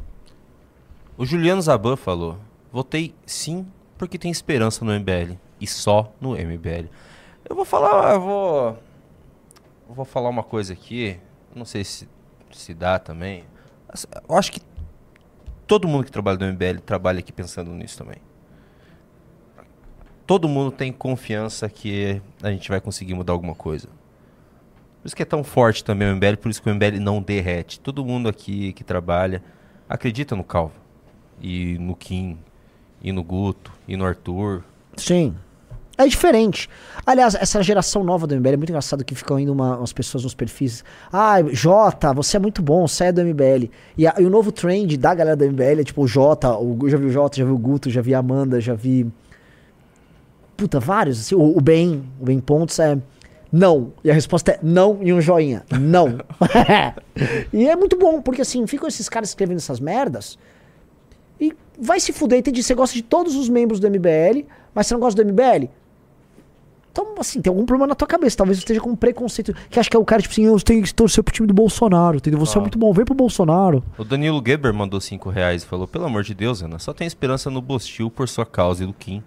O 1.17 1.25
Juliano 1.25 1.61
Zaban 1.61 1.95
falou: 1.95 2.37
"Votei 2.71 3.13
sim 3.25 3.65
porque 3.97 4.17
tem 4.17 4.31
esperança 4.31 4.83
no 4.83 4.91
MBL 4.91 5.37
e 5.59 5.67
só 5.67 6.11
no 6.19 6.35
MBL". 6.35 6.89
Eu 7.47 7.55
vou 7.55 7.65
falar, 7.65 8.13
eu 8.13 8.21
vou 8.21 8.77
eu 9.87 9.95
vou 9.95 10.05
falar 10.05 10.29
uma 10.29 10.43
coisa 10.43 10.73
aqui, 10.73 11.19
não 11.53 11.65
sei 11.65 11.83
se 11.83 12.07
se 12.51 12.73
dá 12.73 12.97
também. 12.99 13.43
Eu 14.27 14.35
acho 14.37 14.51
que 14.51 14.61
todo 15.67 15.87
mundo 15.87 16.05
que 16.05 16.11
trabalha 16.11 16.37
no 16.37 16.53
MBL 16.53 16.79
trabalha 16.85 17.19
aqui 17.19 17.31
pensando 17.31 17.71
nisso 17.71 17.97
também. 17.97 18.17
Todo 20.25 20.49
mundo 20.49 20.71
tem 20.71 20.91
confiança 20.91 21.69
que 21.69 22.21
a 22.41 22.49
gente 22.49 22.69
vai 22.69 22.81
conseguir 22.81 23.13
mudar 23.13 23.33
alguma 23.33 23.53
coisa. 23.53 23.87
Por 25.01 25.07
isso 25.07 25.15
que 25.15 25.21
é 25.21 25.25
tão 25.25 25.43
forte 25.43 25.83
também 25.83 26.11
o 26.11 26.15
MBL, 26.15 26.37
por 26.41 26.49
isso 26.49 26.61
que 26.61 26.69
o 26.69 26.73
MBL 26.73 26.99
não 26.99 27.21
derrete. 27.21 27.79
Todo 27.79 28.03
mundo 28.03 28.27
aqui 28.27 28.73
que 28.73 28.83
trabalha 28.83 29.43
acredita 29.87 30.35
no 30.35 30.43
Calvo. 30.43 30.73
E 31.41 31.77
no 31.77 31.95
Kim, 31.95 32.37
e 33.01 33.11
no 33.11 33.23
Guto, 33.23 33.71
e 33.87 33.95
no 33.95 34.05
Arthur. 34.05 34.63
Sim. 34.97 35.35
É 35.97 36.05
diferente. 36.07 36.69
Aliás, 37.05 37.35
essa 37.35 37.63
geração 37.63 38.03
nova 38.03 38.27
do 38.27 38.35
MBL 38.35 38.49
é 38.49 38.57
muito 38.57 38.69
engraçado 38.69 39.05
que 39.05 39.15
ficam 39.15 39.39
indo 39.39 39.53
uma, 39.53 39.77
umas 39.77 39.93
pessoas 39.93 40.23
nos 40.23 40.33
perfis. 40.33 40.83
Ah, 41.11 41.37
Jota, 41.51 42.13
você 42.13 42.35
é 42.35 42.39
muito 42.39 42.61
bom, 42.61 42.85
sai 42.85 43.13
do 43.13 43.21
MBL. 43.23 43.69
E, 43.97 44.05
a, 44.05 44.15
e, 44.19 44.25
o 44.25 44.29
novo 44.29 44.51
trend 44.51 44.97
da 44.97 45.15
galera 45.15 45.37
do 45.37 45.45
MBL 45.45 45.79
é 45.79 45.83
tipo 45.83 46.03
o 46.03 46.07
Jota, 46.07 46.57
o, 46.57 46.89
já 46.89 46.97
vi 46.97 47.05
o 47.05 47.11
Jota, 47.11 47.37
já 47.37 47.45
vi 47.45 47.51
o 47.51 47.57
Guto, 47.57 47.89
já 47.89 48.01
vi 48.01 48.13
a 48.13 48.19
Amanda, 48.19 48.59
já 48.59 48.73
vi. 48.73 49.09
Puta, 50.57 50.81
vários. 50.81 51.21
Assim, 51.21 51.35
o, 51.35 51.57
o 51.57 51.61
Ben, 51.61 52.03
o 52.19 52.25
Ben 52.25 52.39
Pontes 52.39 52.77
é. 52.79 52.97
Não. 53.49 53.93
E 54.03 54.11
a 54.11 54.13
resposta 54.13 54.51
é 54.51 54.59
não 54.61 54.99
e 55.01 55.13
um 55.13 55.21
joinha. 55.21 55.63
Não. 55.79 56.17
e 57.53 57.69
é 57.69 57.75
muito 57.75 57.97
bom, 57.97 58.21
porque 58.21 58.41
assim, 58.41 58.67
ficam 58.67 58.85
esses 58.85 59.07
caras 59.07 59.29
escrevendo 59.29 59.57
essas 59.57 59.79
merdas 59.79 60.37
vai 61.79 61.99
se 61.99 62.11
fuder. 62.11 62.39
Entendi. 62.39 62.61
Você 62.63 62.73
gosta 62.73 62.95
de 62.95 63.01
todos 63.01 63.35
os 63.35 63.49
membros 63.49 63.79
do 63.79 63.89
MBL, 63.89 64.45
mas 64.73 64.87
você 64.87 64.93
não 64.93 65.01
gosta 65.01 65.23
do 65.23 65.31
MBL? 65.31 65.69
Então, 66.95 67.13
assim, 67.19 67.41
tem 67.41 67.51
algum 67.51 67.65
problema 67.65 67.87
na 67.87 67.95
tua 67.95 68.07
cabeça. 68.07 68.37
Talvez 68.37 68.57
você 68.57 68.61
esteja 68.61 68.79
com 68.79 68.91
um 68.91 68.95
preconceito. 68.95 69.53
Que 69.69 69.77
acha 69.77 69.89
que 69.89 69.97
é 69.97 69.99
o 69.99 70.05
cara, 70.05 70.21
tipo 70.21 70.31
assim, 70.31 70.45
eu 70.45 70.57
tenho 70.61 70.81
que 70.81 70.93
torcer 70.93 71.21
pro 71.21 71.33
time 71.33 71.45
do 71.45 71.53
Bolsonaro, 71.53 72.15
entendeu? 72.15 72.39
Você 72.39 72.57
é 72.57 72.61
muito 72.61 72.79
bom, 72.79 72.93
vem 72.93 73.03
pro 73.03 73.13
Bolsonaro. 73.13 73.83
O 73.97 74.05
Danilo 74.05 74.41
Geber 74.45 74.73
mandou 74.73 75.01
5 75.01 75.29
reais 75.29 75.63
e 75.63 75.65
falou: 75.65 75.89
pelo 75.89 76.05
amor 76.05 76.23
de 76.23 76.33
Deus, 76.33 76.61
Ana, 76.61 76.79
só 76.79 76.93
tem 76.93 77.05
esperança 77.05 77.49
no 77.49 77.61
Bostil 77.61 78.09
por 78.09 78.29
sua 78.29 78.45
causa 78.45 78.85
e 78.85 78.87
do 78.87 78.93
Kim. 78.93 79.21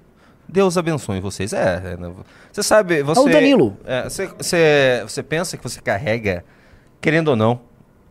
Deus 0.48 0.78
abençoe 0.78 1.20
vocês. 1.20 1.52
É, 1.52 1.98
é 1.98 2.10
você 2.50 2.62
sabe, 2.62 3.02
você. 3.02 3.20
É 3.20 3.22
o 3.22 3.28
Danilo. 3.28 3.76
É, 3.84 4.04
você, 4.04 4.26
você, 4.28 5.02
você 5.06 5.22
pensa 5.22 5.58
que 5.58 5.62
você 5.62 5.78
carrega, 5.78 6.42
querendo 7.02 7.28
ou 7.28 7.36
não, 7.36 7.60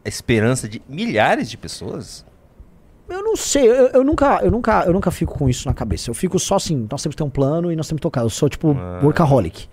a 0.05 0.07
esperança 0.07 0.69
de 0.69 0.83
milhares 0.87 1.49
de 1.49 1.57
pessoas? 1.57 2.23
Eu 3.09 3.23
não 3.23 3.35
sei, 3.35 3.69
eu, 3.69 3.87
eu, 3.87 4.03
nunca, 4.03 4.39
eu, 4.43 4.51
nunca, 4.51 4.83
eu 4.85 4.93
nunca 4.93 5.11
fico 5.11 5.37
com 5.37 5.47
isso 5.47 5.67
na 5.67 5.73
cabeça. 5.73 6.09
Eu 6.09 6.13
fico 6.13 6.37
só 6.37 6.55
assim, 6.55 6.87
nós 6.89 7.01
temos 7.01 7.15
que 7.15 7.17
ter 7.17 7.23
um 7.23 7.29
plano 7.29 7.71
e 7.71 7.75
nós 7.75 7.87
temos 7.87 7.99
que 7.99 8.03
tocar. 8.03 8.21
Eu 8.21 8.29
sou 8.29 8.49
tipo 8.49 8.71
ah. 8.71 8.99
workaholic. 9.01 9.67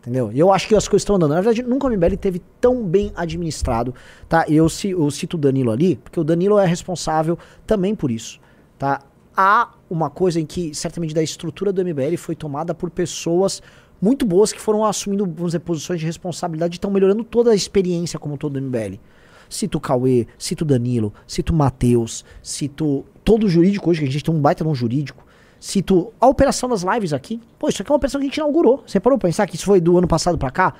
Entendeu? 0.00 0.30
E 0.30 0.38
eu 0.38 0.52
acho 0.52 0.68
que 0.68 0.74
as 0.74 0.86
coisas 0.86 1.00
estão 1.00 1.16
andando. 1.16 1.30
Na 1.30 1.40
verdade, 1.40 1.62
nunca 1.62 1.86
o 1.86 1.90
MBL 1.90 2.16
teve 2.16 2.42
tão 2.60 2.84
bem 2.84 3.10
administrado, 3.16 3.94
tá? 4.28 4.44
Eu, 4.48 4.66
eu 4.84 5.10
cito 5.10 5.38
o 5.38 5.40
Danilo 5.40 5.70
ali, 5.70 5.96
porque 5.96 6.20
o 6.20 6.24
Danilo 6.24 6.58
é 6.58 6.66
responsável 6.66 7.38
também 7.66 7.94
por 7.94 8.10
isso, 8.10 8.38
tá? 8.78 9.00
Há 9.34 9.70
uma 9.88 10.10
coisa 10.10 10.38
em 10.38 10.44
que, 10.44 10.74
certamente, 10.74 11.14
da 11.14 11.22
estrutura 11.22 11.72
do 11.72 11.82
MBL 11.82 12.18
foi 12.18 12.36
tomada 12.36 12.74
por 12.74 12.90
pessoas 12.90 13.62
muito 14.00 14.26
boas 14.26 14.52
que 14.52 14.60
foram 14.60 14.84
assumindo, 14.84 15.24
vamos 15.24 15.52
dizer, 15.52 15.60
posições 15.60 16.00
de 16.00 16.04
responsabilidade 16.06 16.74
e 16.74 16.76
estão 16.76 16.90
melhorando 16.90 17.24
toda 17.24 17.50
a 17.50 17.54
experiência 17.54 18.18
como 18.18 18.36
todo 18.36 18.56
o 18.56 18.60
MBL. 18.60 19.00
Cito 19.48 19.80
Cauê, 19.80 20.26
cito 20.38 20.64
Danilo, 20.64 21.12
cito 21.26 21.52
Matheus, 21.52 22.24
cito 22.42 23.04
todo 23.24 23.44
o 23.44 23.48
jurídico 23.48 23.90
hoje, 23.90 24.00
que 24.00 24.08
a 24.08 24.10
gente 24.10 24.24
tem 24.24 24.34
um 24.34 24.40
baita 24.40 24.64
num 24.64 24.74
jurídico. 24.74 25.24
Cito 25.58 26.12
a 26.20 26.26
operação 26.28 26.68
das 26.68 26.82
lives 26.82 27.12
aqui. 27.12 27.40
Pô, 27.58 27.68
isso 27.68 27.80
aqui 27.80 27.90
é 27.90 27.92
uma 27.92 27.96
operação 27.96 28.20
que 28.20 28.26
a 28.26 28.28
gente 28.28 28.36
inaugurou. 28.36 28.84
Você 28.86 29.00
parou 29.00 29.18
pra 29.18 29.28
pensar 29.28 29.46
que 29.46 29.56
isso 29.56 29.64
foi 29.64 29.80
do 29.80 29.96
ano 29.96 30.06
passado 30.06 30.36
pra 30.36 30.50
cá? 30.50 30.74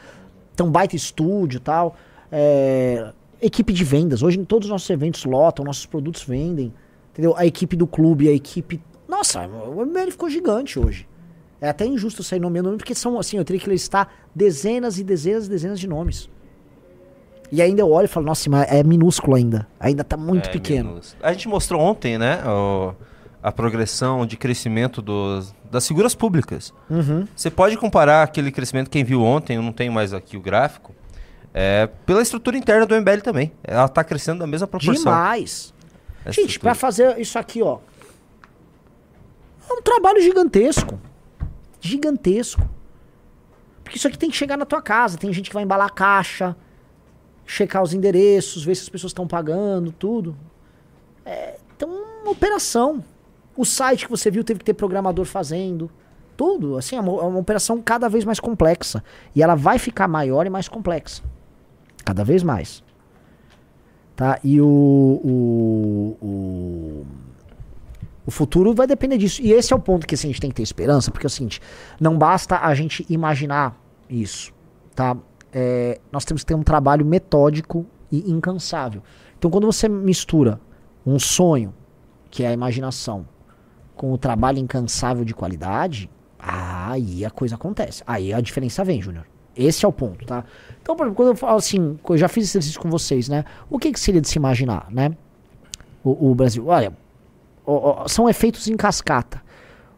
Tem 0.55 0.67
um 0.67 0.71
baita 0.71 0.95
estúdio 0.95 1.57
e 1.57 1.61
tal. 1.61 1.97
É, 2.31 3.13
equipe 3.41 3.73
de 3.73 3.83
vendas. 3.83 4.23
Hoje 4.23 4.37
todos 4.45 4.67
os 4.67 4.71
nossos 4.71 4.91
eventos 4.91 5.25
lotam, 5.25 5.65
nossos 5.65 5.87
produtos 5.87 6.23
vendem. 6.23 6.73
Entendeu? 7.13 7.35
A 7.37 7.47
equipe 7.47 7.77
do 7.77 7.87
clube, 7.87 8.29
a 8.29 8.33
equipe. 8.33 8.83
Nossa, 9.09 9.47
o 9.47 9.87
MBL 9.87 10.11
ficou 10.11 10.29
gigante 10.29 10.79
hoje. 10.79 11.09
É 11.61 11.69
até 11.71 11.87
injusto 11.87 12.23
sair 12.23 12.41
nomeando 12.41 12.69
nome, 12.69 12.79
porque 12.79 12.95
são 12.95 13.19
assim, 13.19 13.39
eu 13.39 13.45
teria 13.45 13.61
que 13.61 13.71
listar 13.71 14.11
dezenas 14.35 14.99
e 14.99 15.05
dezenas 15.05 15.47
e 15.47 15.49
dezenas 15.49 15.81
de 15.81 15.89
nomes. 15.89 16.29
E 17.53 17.63
ainda 17.63 17.83
eu 17.83 17.91
olho 17.91 18.07
e 18.07 18.09
falo, 18.09 18.27
nossa, 18.27 18.49
mas 18.51 18.71
é 18.71 18.83
minúsculo 18.83 19.37
ainda. 19.37 19.67
Ainda 19.79 20.03
tá 20.03 20.17
muito 20.17 20.49
é 20.49 20.53
pequeno. 20.53 20.91
Minúsculo. 20.91 21.25
A 21.25 21.33
gente 21.33 21.49
mostrou 21.49 21.81
ontem, 21.81 22.19
né? 22.19 22.43
O, 22.47 22.95
a 23.43 23.53
progressão 23.53 24.25
de 24.25 24.37
crescimento 24.37 25.03
dos, 25.03 25.55
das 25.71 25.87
figuras 25.87 26.15
públicas. 26.15 26.73
Uhum. 26.89 27.27
Você 27.37 27.51
pode 27.51 27.77
comparar 27.77 28.23
aquele 28.23 28.51
crescimento, 28.51 28.89
quem 28.89 29.05
viu 29.05 29.23
ontem, 29.23 29.57
eu 29.57 29.63
não 29.63 29.73
tenho 29.73 29.93
mais 29.93 30.15
aqui 30.15 30.37
o 30.37 30.41
gráfico, 30.41 30.95
é, 31.53 31.89
pela 32.07 32.23
estrutura 32.23 32.57
interna 32.57 32.87
do 32.87 32.95
MBL 32.95 33.21
também. 33.23 33.53
Ela 33.63 33.87
tá 33.87 34.03
crescendo 34.03 34.41
da 34.41 34.47
mesma 34.47 34.67
proporção. 34.67 35.05
Demais. 35.05 35.75
Gente, 36.31 36.59
para 36.59 36.75
fazer 36.75 37.21
isso 37.21 37.39
aqui, 37.39 37.63
ó. 37.63 37.79
É 39.69 39.73
um 39.73 39.83
trabalho 39.83 40.21
gigantesco. 40.21 40.99
Gigantesco. 41.81 42.69
Porque 43.83 43.99
isso 43.99 44.09
aqui 44.09 44.19
tem 44.19 44.31
que 44.31 44.37
chegar 44.37 44.57
na 44.57 44.65
tua 44.65 44.81
casa. 44.81 45.19
Tem 45.19 45.33
gente 45.33 45.51
que 45.51 45.55
vai 45.55 45.63
embalar 45.63 45.87
a 45.87 45.91
caixa, 45.91 46.57
checar 47.47 47.83
os 47.83 47.93
endereços, 47.93 48.65
ver 48.65 48.75
se 48.75 48.83
as 48.83 48.89
pessoas 48.89 49.11
estão 49.11 49.27
pagando, 49.27 49.93
tudo. 49.93 50.37
É, 51.25 51.57
então, 51.77 51.89
uma 52.23 52.31
operação. 52.31 53.05
O 53.57 53.65
site 53.65 54.05
que 54.05 54.11
você 54.11 54.31
viu 54.31 54.43
teve 54.43 54.59
que 54.59 54.65
ter 54.65 54.75
programador 54.75 55.25
fazendo. 55.25 55.91
Tudo. 56.37 56.77
Assim, 56.77 56.97
é 56.97 57.01
uma, 57.01 57.23
é 57.23 57.27
uma 57.27 57.39
operação 57.39 57.81
cada 57.81 58.09
vez 58.09 58.25
mais 58.25 58.41
complexa. 58.41 59.03
E 59.35 59.43
ela 59.43 59.55
vai 59.55 59.79
ficar 59.79 60.09
maior 60.09 60.47
e 60.47 60.51
mais 60.51 60.69
complexa. 60.69 61.23
Cada 62.05 62.25
vez 62.25 62.43
mais. 62.43 62.83
Tá? 64.17 64.39
E 64.45 64.61
o, 64.61 64.67
o, 64.67 66.17
o, 66.21 67.07
o, 68.27 68.31
futuro 68.31 68.73
vai 68.75 68.87
depender 68.87 69.19
disso. 69.19 69.43
E 69.43 69.53
esse 69.53 69.73
é 69.73 69.77
o 69.77 69.81
ponto 69.81 70.07
que 70.07 70.15
assim, 70.15 70.29
a 70.29 70.31
gente 70.31 70.41
tem 70.41 70.51
que 70.51 70.57
ter 70.57 70.63
esperança, 70.63 71.11
porque 71.11 71.27
é 71.27 71.29
o 71.29 71.31
seguinte, 71.31 71.61
não 72.01 72.17
basta 72.17 72.59
a 72.61 72.73
gente 72.75 73.05
imaginar 73.09 73.77
isso, 74.09 74.53
tá? 74.95 75.17
É, 75.55 76.01
nós 76.11 76.25
temos 76.25 76.43
que 76.43 76.49
ter 76.49 76.55
um 76.55 76.65
trabalho 76.65 77.07
metódico 77.07 77.87
e 78.11 78.31
incansável. 78.31 79.03
Então, 79.39 79.51
quando 79.51 79.67
você 79.67 79.89
mistura 79.89 80.61
um 81.07 81.19
sonho, 81.19 81.73
que 82.31 82.43
é 82.43 82.49
a 82.49 82.53
imaginação, 82.53 83.25
com 83.95 84.13
o 84.13 84.19
trabalho 84.19 84.59
incansável 84.59 85.25
de 85.25 85.33
qualidade, 85.33 86.11
aí 86.39 87.25
a 87.25 87.31
coisa 87.31 87.55
acontece. 87.55 88.03
Aí 88.05 88.35
a 88.35 88.41
diferença 88.41 88.83
vem, 88.83 89.01
Júnior. 89.01 89.27
Esse 89.57 89.85
é 89.85 89.89
o 89.89 89.93
ponto, 89.93 90.27
tá? 90.27 90.45
Então, 90.83 90.97
por 90.97 91.05
exemplo, 91.05 91.17
quando 91.17 91.29
eu 91.29 91.37
falo 91.37 91.57
assim, 91.57 91.97
eu 92.09 92.19
já 92.19 92.27
fiz 92.27 92.45
esse 92.45 92.59
exercício 92.59 92.81
com 92.81 92.91
vocês, 92.91 93.29
né? 93.29 93.45
O 93.71 93.79
que, 93.79 93.93
que 93.93 94.01
seria 94.01 94.21
de 94.21 94.29
se 94.29 94.37
imaginar, 94.37 94.89
né? 94.91 95.17
O, 96.03 96.31
o 96.31 96.35
Brasil, 96.35 96.67
olha, 96.67 96.93
são 98.09 98.29
efeitos 98.29 98.67
em 98.67 98.77
cascata. 98.77 99.41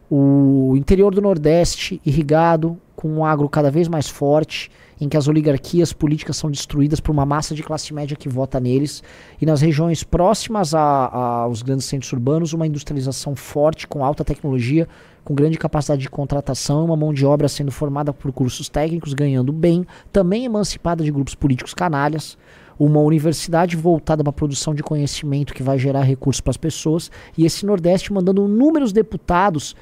O 0.09 0.75
interior 0.77 1.13
do 1.13 1.21
Nordeste 1.21 1.99
irrigado, 2.05 2.79
com 2.95 3.09
um 3.09 3.25
agro 3.25 3.49
cada 3.49 3.71
vez 3.71 3.87
mais 3.87 4.07
forte, 4.07 4.71
em 4.99 5.07
que 5.07 5.17
as 5.17 5.27
oligarquias 5.27 5.93
políticas 5.93 6.37
são 6.37 6.49
destruídas 6.49 6.99
por 6.99 7.11
uma 7.11 7.25
massa 7.25 7.53
de 7.53 7.63
classe 7.63 7.93
média 7.93 8.17
que 8.17 8.27
vota 8.27 8.59
neles, 8.59 9.03
e 9.39 9.45
nas 9.45 9.61
regiões 9.61 10.03
próximas 10.03 10.73
a, 10.73 10.81
a, 10.81 11.19
aos 11.41 11.61
grandes 11.61 11.85
centros 11.85 12.11
urbanos, 12.11 12.53
uma 12.53 12.67
industrialização 12.67 13.35
forte, 13.35 13.87
com 13.87 14.03
alta 14.03 14.23
tecnologia, 14.23 14.87
com 15.23 15.35
grande 15.35 15.57
capacidade 15.57 16.01
de 16.01 16.09
contratação, 16.09 16.85
uma 16.85 16.95
mão 16.95 17.13
de 17.13 17.25
obra 17.25 17.47
sendo 17.47 17.71
formada 17.71 18.13
por 18.13 18.31
cursos 18.31 18.69
técnicos, 18.69 19.13
ganhando 19.13 19.51
bem, 19.51 19.85
também 20.11 20.45
emancipada 20.45 21.03
de 21.03 21.11
grupos 21.11 21.35
políticos 21.35 21.73
canalhas, 21.73 22.37
uma 22.79 22.99
universidade 22.99 23.75
voltada 23.75 24.23
para 24.23 24.29
a 24.29 24.33
produção 24.33 24.73
de 24.73 24.83
conhecimento 24.83 25.53
que 25.53 25.63
vai 25.63 25.77
gerar 25.77 26.03
recursos 26.03 26.41
para 26.41 26.51
as 26.51 26.57
pessoas, 26.57 27.11
e 27.37 27.45
esse 27.45 27.65
Nordeste 27.65 28.13
mandando 28.13 28.45
inúmeros 28.45 28.93
deputados 28.93 29.75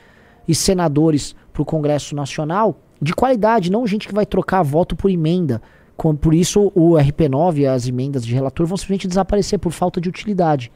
e 0.48 0.56
senadores 0.56 1.36
para 1.52 1.62
o 1.62 1.66
Congresso 1.66 2.16
Nacional 2.16 2.80
de 3.02 3.14
qualidade, 3.14 3.72
não 3.72 3.86
gente 3.86 4.08
que 4.08 4.14
vai 4.14 4.26
trocar 4.26 4.64
voto 4.64 4.96
por 4.96 5.10
emenda. 5.12 5.62
Por 6.20 6.34
isso 6.34 6.72
o 6.76 6.92
RP9 6.92 7.60
e 7.60 7.68
as 7.68 7.88
emendas 7.88 8.26
de 8.26 8.34
relator 8.34 8.66
vão 8.66 8.78
simplesmente 8.78 9.08
desaparecer 9.08 9.60
por 9.60 9.72
falta 9.72 10.02
de 10.02 10.10
utilidade. 10.10 10.72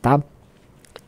Tá? 0.00 0.22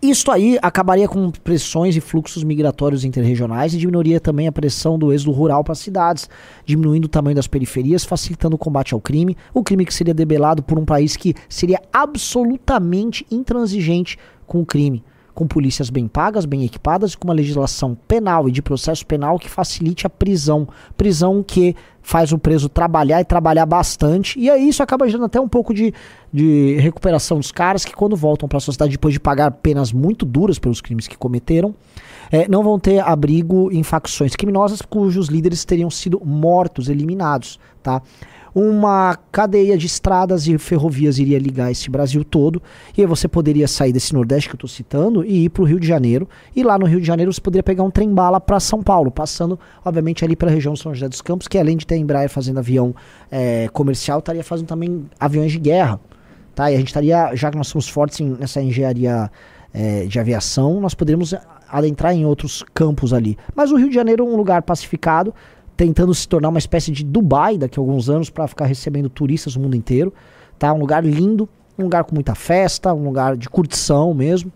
Isso 0.01 0.31
aí 0.31 0.59
acabaria 0.61 1.09
com 1.09 1.31
pressões 1.31 1.97
e 1.97 2.01
fluxos 2.01 2.45
migratórios 2.45 3.05
interregionais 3.05 3.73
e 3.73 3.79
diminuiria 3.79 4.21
também 4.21 4.47
a 4.47 4.53
pressão 4.53 4.99
do 4.99 5.13
êxodo 5.13 5.33
rural 5.33 5.65
para 5.65 5.73
as 5.73 5.79
cidades, 5.79 6.29
diminuindo 6.65 7.07
o 7.07 7.09
tamanho 7.09 7.37
das 7.37 7.47
periferias, 7.47 8.05
facilitando 8.05 8.57
o 8.57 8.59
combate 8.59 8.93
ao 8.93 9.01
crime, 9.01 9.37
o 9.53 9.63
crime 9.63 9.87
que 9.87 9.95
seria 9.95 10.13
debelado 10.13 10.63
por 10.63 10.79
um 10.79 10.85
país 10.85 11.17
que 11.17 11.35
seria 11.49 11.81
absolutamente 11.93 13.27
intransigente 13.31 14.19
com 14.47 14.61
o 14.61 14.67
crime 14.67 15.03
com 15.35 15.47
polícias 15.47 15.91
bem 15.91 16.07
pagas, 16.07 16.45
bem 16.45 16.65
equipadas 16.65 17.13
e 17.13 17.19
com 17.19 17.27
uma 17.27 17.35
legislação 17.35 17.97
penal 18.07 18.49
e 18.49 18.53
de 18.53 18.63
processo 18.63 19.05
penal 19.05 19.39
que 19.39 19.51
facilite 19.51 20.07
a 20.07 20.11
prisão. 20.11 20.69
Prisão 20.97 21.43
que 21.43 21.75
faz 22.01 22.33
o 22.33 22.39
preso 22.39 22.69
trabalhar 22.69 23.21
e 23.21 23.25
trabalhar 23.25 23.67
bastante. 23.67 24.39
E 24.39 24.49
aí 24.49 24.69
isso 24.69 24.83
acaba 24.83 25.09
gerando 25.09 25.25
até 25.25 25.41
um 25.41 25.49
pouco 25.49 25.75
de, 25.75 25.93
de 26.33 26.77
recuperação 26.79 27.39
dos 27.39 27.51
caras 27.51 27.85
que, 27.85 27.95
quando 27.95 28.15
voltam 28.15 28.49
para 28.49 28.59
a 28.59 28.61
sociedade 28.61 28.93
depois 28.93 29.13
de 29.13 29.19
pagar 29.19 29.51
penas 29.51 29.93
muito 29.93 30.25
duras 30.25 30.59
pelos 30.59 30.81
crimes 30.81 31.09
que 31.09 31.17
cometeram, 31.17 31.75
é, 32.31 32.47
não 32.47 32.63
vão 32.63 32.79
ter 32.79 33.01
abrigo 33.01 33.73
em 33.73 33.83
facções 33.83 34.37
criminosas 34.37 34.83
cujos 34.83 35.29
líderes 35.29 35.65
teriam 35.65 35.91
sido 35.91 36.21
mortos, 36.25 36.89
eliminados. 36.89 37.59
Tá? 37.83 38.01
Uma 38.55 39.19
cadeia 39.33 39.77
de 39.77 39.87
estradas 39.87 40.47
e 40.47 40.57
ferrovias 40.59 41.19
iria 41.19 41.39
ligar 41.39 41.73
esse 41.73 41.91
Brasil 41.91 42.25
todo. 42.25 42.63
E 42.97 43.01
aí 43.01 43.07
você 43.07 43.27
poderia 43.27 43.67
sair 43.67 43.93
desse 43.93 44.15
Nordeste 44.15 44.49
que 44.49 44.55
eu 44.55 44.59
estou 44.59 44.69
citando 44.69 45.25
e 45.25 45.47
ir 45.47 45.49
para 45.49 45.63
o 45.63 45.67
Rio 45.67 45.81
de 45.81 45.87
Janeiro. 45.87 46.29
E 46.55 46.63
lá 46.63 46.79
no 46.79 46.87
Rio 46.87 47.01
de 47.01 47.07
Janeiro 47.07 47.33
você 47.33 47.41
poderia 47.41 47.65
pegar 47.65 47.83
um 47.83 47.91
trem-bala 47.91 48.41
para 48.41 48.61
São 48.61 48.83
Paulo, 48.83 49.11
passando, 49.11 49.59
obviamente, 49.85 50.25
ali 50.25 50.37
pela 50.37 50.53
região 50.53 50.77
São 50.77 50.95
José 50.95 51.09
dos 51.09 51.21
Campos, 51.21 51.49
que 51.49 51.59
além 51.59 51.77
de 51.77 51.85
ter 51.85 51.97
a 51.97 51.99
Embraer 51.99 52.31
fazendo 52.31 52.59
avião 52.59 52.95
é, 53.31 53.69
comercial, 53.73 54.21
estaria 54.21 54.45
fazendo 54.45 54.69
também 54.69 55.05
aviões 55.19 55.51
de 55.51 55.59
guerra. 55.59 55.99
Tá? 56.55 56.71
E 56.71 56.75
a 56.75 56.79
gente 56.79 56.89
estaria, 56.89 57.35
já 57.35 57.51
que 57.51 57.57
nós 57.57 57.67
somos 57.67 57.89
fortes 57.89 58.21
em, 58.21 58.37
nessa 58.39 58.63
engenharia 58.63 59.29
é, 59.73 60.05
de 60.05 60.21
aviação, 60.21 60.81
nós 60.81 60.95
poderíamos 60.95 61.35
adentrar 61.69 62.15
em 62.15 62.25
outros 62.25 62.65
campos 62.73 63.13
ali. 63.13 63.37
Mas 63.53 63.73
o 63.73 63.77
Rio 63.77 63.89
de 63.89 63.95
Janeiro 63.97 64.25
é 64.25 64.29
um 64.29 64.37
lugar 64.37 64.63
pacificado, 64.63 65.35
tentando 65.77 66.15
se 66.15 66.29
tornar 66.29 66.49
uma 66.49 66.59
espécie 66.59 66.91
de 66.93 67.05
Dubai 67.05 67.59
daqui 67.59 67.79
a 67.79 67.83
alguns 67.83 68.09
anos 68.09 68.31
para 68.31 68.47
ficar 68.47 68.67
recebendo 68.67 69.09
turistas 69.09 69.55
do 69.55 69.61
mundo 69.61 69.77
inteiro, 69.77 70.13
tá? 70.59 70.73
Um 70.73 70.79
lugar 70.79 71.05
lindo, 71.05 71.49
um 71.79 71.85
lugar 71.85 72.05
com 72.05 72.15
muita 72.15 72.35
festa, 72.35 72.95
um 72.95 73.05
lugar 73.05 73.37
de 73.37 73.49
curtição 73.49 74.15
mesmo, 74.15 74.53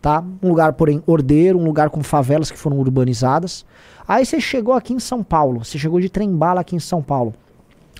tá? 0.00 0.24
Um 0.42 0.48
lugar, 0.48 0.72
porém, 0.72 1.02
ordeiro, 1.06 1.58
um 1.58 1.64
lugar 1.64 1.90
com 1.90 2.02
favelas 2.02 2.50
que 2.50 2.58
foram 2.58 2.78
urbanizadas. 2.78 3.64
Aí 4.06 4.24
você 4.24 4.40
chegou 4.40 4.74
aqui 4.74 4.92
em 4.92 4.98
São 4.98 5.22
Paulo, 5.22 5.64
você 5.64 5.78
chegou 5.78 6.00
de 6.00 6.08
trem-bala 6.08 6.60
aqui 6.60 6.74
em 6.74 6.80
São 6.80 7.02
Paulo. 7.02 7.34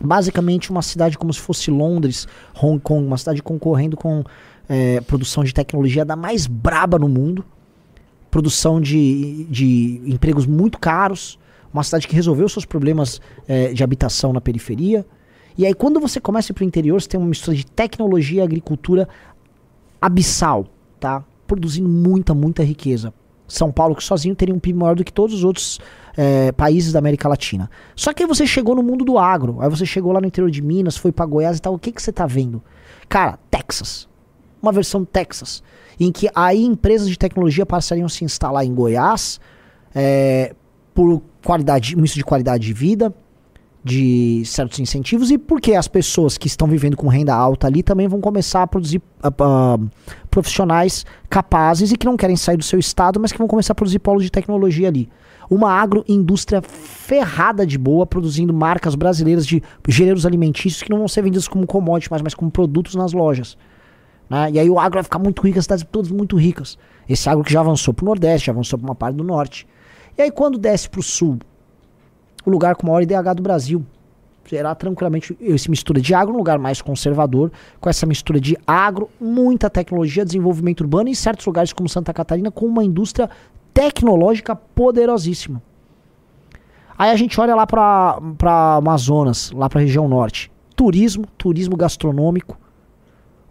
Basicamente 0.03 0.71
uma 0.71 0.83
cidade 0.83 1.19
como 1.19 1.33
se 1.33 1.41
fosse 1.41 1.71
Londres, 1.71 2.27
Hong 2.61 2.81
Kong, 2.81 3.07
uma 3.07 3.19
cidade 3.19 3.43
concorrendo 3.43 3.97
com 3.97 4.25
é, 4.69 5.01
produção 5.03 5.45
de 5.45 5.53
tecnologia 5.53 6.05
da 6.05 6.17
mais 6.17 6.47
braba 6.47 6.99
no 6.99 7.09
mundo, 7.09 7.45
produção 8.31 8.81
de, 8.81 9.45
de 9.45 10.01
empregos 10.07 10.47
muito 10.47 10.79
caros, 10.79 11.39
uma 11.73 11.83
cidade 11.83 12.07
que 12.07 12.15
resolveu 12.15 12.49
seus 12.49 12.65
problemas 12.65 13.21
é, 13.49 13.73
de 13.73 13.83
habitação 13.83 14.33
na 14.33 14.41
periferia. 14.41 15.07
E 15.57 15.67
aí, 15.67 15.75
quando 15.75 16.01
você 16.01 16.21
começa 16.21 16.53
para 16.53 16.63
o 16.63 16.67
interior, 16.67 17.01
você 17.01 17.09
tem 17.09 17.21
uma 17.21 17.29
mistura 17.29 17.57
de 17.57 17.67
tecnologia 17.67 18.41
e 18.41 18.45
agricultura 18.45 19.09
abissal, 20.01 20.67
tá? 20.99 21.25
Produzindo 21.47 21.89
muita, 21.89 22.35
muita 22.35 22.63
riqueza. 22.63 23.13
São 23.47 23.71
Paulo, 23.71 23.95
que 23.95 24.03
sozinho 24.03 24.35
teria 24.35 24.55
um 24.55 24.59
PIB 24.59 24.79
maior 24.79 24.97
do 24.97 25.05
que 25.05 25.13
todos 25.13 25.37
os 25.37 25.45
outros 25.45 25.79
é, 26.17 26.53
países 26.53 26.93
da 26.93 26.99
América 26.99 27.29
Latina. 27.29 27.71
Só 27.95 28.13
que 28.13 28.23
aí 28.23 28.29
você 28.29 28.47
chegou 28.47 28.75
no 28.75 28.83
mundo 28.83 29.05
do 29.05 29.19
agro, 29.19 29.59
aí 29.61 29.69
você 29.69 29.85
chegou 29.85 30.13
lá 30.13 30.21
no 30.21 30.27
interior 30.27 30.51
de 30.51 30.63
Minas, 30.63 30.97
foi 30.97 31.13
para 31.13 31.27
Goiás 31.27 31.59
e 31.59 31.61
tal. 31.63 31.75
O 31.75 31.79
que, 31.79 31.93
que 31.93 32.01
você 32.01 32.13
tá 32.13 32.27
vendo? 32.27 32.63
Cara, 33.09 33.39
Texas. 33.51 34.09
Uma 34.63 34.73
versão 34.73 35.05
Texas. 35.05 35.63
Em 36.01 36.11
que 36.11 36.31
aí 36.35 36.65
empresas 36.65 37.09
de 37.09 37.19
tecnologia 37.19 37.67
passariam 37.67 38.07
a 38.07 38.09
se 38.09 38.25
instalar 38.25 38.65
em 38.65 38.75
Goiás 38.75 39.39
é, 39.95 40.55
por 40.95 41.23
qualidade, 41.45 41.97
um 41.97 42.03
de 42.03 42.25
qualidade 42.25 42.67
de 42.67 42.73
vida, 42.73 43.15
de 43.85 44.45
certos 44.45 44.79
incentivos 44.79 45.31
e 45.31 45.37
porque 45.37 45.75
as 45.75 45.89
pessoas 45.89 46.39
que 46.39 46.47
estão 46.47 46.69
vivendo 46.69 46.97
com 46.97 47.09
renda 47.09 47.35
alta 47.35 47.67
ali 47.67 47.83
também 47.83 48.07
vão 48.07 48.21
começar 48.21 48.63
a 48.63 48.67
produzir 48.67 48.99
uh, 48.99 49.29
uh, 49.29 49.91
profissionais 50.31 51.05
capazes 51.29 51.91
e 51.91 51.97
que 51.97 52.07
não 52.07 52.17
querem 52.17 52.37
sair 52.37 52.57
do 52.57 52.63
seu 52.63 52.79
estado, 52.79 53.19
mas 53.19 53.33
que 53.33 53.39
vão 53.39 53.49
começar 53.49 53.73
a 53.73 53.75
produzir 53.75 53.99
polos 53.99 54.23
de 54.23 54.31
tecnologia 54.31 54.87
ali. 54.87 55.09
Uma 55.51 55.73
agroindústria 55.73 56.63
ferrada 56.63 57.67
de 57.67 57.77
boa, 57.77 58.07
produzindo 58.07 58.55
marcas 58.55 58.95
brasileiras 58.95 59.45
de 59.45 59.61
gêneros 59.89 60.25
alimentícios 60.25 60.83
que 60.83 60.91
não 60.91 60.99
vão 60.99 61.09
ser 61.09 61.23
vendidos 61.23 61.49
como 61.49 61.67
commodity, 61.67 62.11
mas, 62.11 62.23
mas 62.23 62.35
como 62.35 62.51
produtos 62.51 62.95
nas 62.95 63.13
lojas. 63.13 63.59
Né? 64.31 64.53
E 64.53 64.59
aí 64.61 64.71
o 64.71 64.79
agro 64.79 64.95
vai 64.95 65.03
ficar 65.03 65.19
muito 65.19 65.43
rico, 65.43 65.59
as 65.59 65.65
cidades 65.65 65.85
todas 65.91 66.11
muito 66.11 66.37
ricas. 66.37 66.79
Esse 67.09 67.29
agro 67.29 67.43
que 67.45 67.53
já 67.53 67.61
avançou 67.61 67.93
para 67.93 68.05
o 68.05 68.07
Nordeste, 68.07 68.47
já 68.47 68.53
avançou 68.53 68.79
para 68.79 68.89
uma 68.89 68.95
parte 68.95 69.17
do 69.17 69.25
Norte. 69.25 69.67
E 70.17 70.23
aí 70.23 70.31
quando 70.31 70.59
desce 70.59 70.89
para 70.89 71.01
o 71.01 71.03
Sul, 71.03 71.39
o 72.45 72.51
lugar 72.51 72.77
com 72.77 72.87
maior 72.87 73.03
IDH 73.03 73.35
do 73.37 73.43
Brasil, 73.43 73.85
será 74.49 74.75
tranquilamente 74.75 75.37
esse 75.41 75.71
mistura 75.71 76.01
de 76.01 76.15
agro, 76.15 76.35
um 76.35 76.37
lugar 76.37 76.59
mais 76.59 76.83
conservador, 76.83 77.51
com 77.81 77.89
essa 77.89 78.05
mistura 78.05 78.41
de 78.41 78.57
agro, 78.67 79.09
muita 79.21 79.71
tecnologia, 79.71 80.25
desenvolvimento 80.25 80.83
urbano 80.83 81.09
em 81.09 81.15
certos 81.15 81.47
lugares 81.47 81.73
como 81.73 81.89
Santa 81.89 82.13
Catarina 82.13 82.51
com 82.51 82.67
uma 82.67 82.85
indústria 82.85 83.31
tecnológica 83.73 84.55
poderosíssima. 84.55 85.63
Aí 86.99 87.11
a 87.11 87.17
gente 87.17 87.41
olha 87.41 87.55
lá 87.55 87.67
para 87.67 88.77
Amazonas, 88.77 89.51
lá 89.53 89.69
para 89.69 89.81
a 89.81 89.83
região 89.83 90.07
norte. 90.07 90.53
Turismo, 90.77 91.27
turismo 91.39 91.77
gastronômico, 91.77 92.59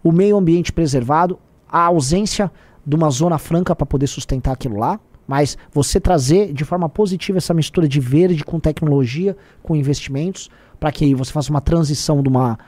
o 0.02 0.12
meio 0.12 0.36
ambiente 0.36 0.72
preservado, 0.72 1.38
a 1.68 1.86
ausência 1.86 2.50
de 2.86 2.94
uma 2.94 3.10
zona 3.10 3.38
franca 3.38 3.74
para 3.74 3.86
poder 3.86 4.06
sustentar 4.06 4.52
aquilo 4.52 4.78
lá. 4.78 5.00
Mas 5.26 5.56
você 5.72 6.00
trazer 6.00 6.52
de 6.52 6.64
forma 6.64 6.88
positiva 6.88 7.38
essa 7.38 7.54
mistura 7.54 7.88
de 7.88 8.00
verde 8.00 8.44
com 8.44 8.58
tecnologia, 8.58 9.36
com 9.62 9.76
investimentos, 9.76 10.50
para 10.78 10.90
que 10.90 11.14
você 11.14 11.32
faça 11.32 11.50
uma 11.50 11.60
transição 11.60 12.22
de 12.22 12.28
uma 12.28 12.58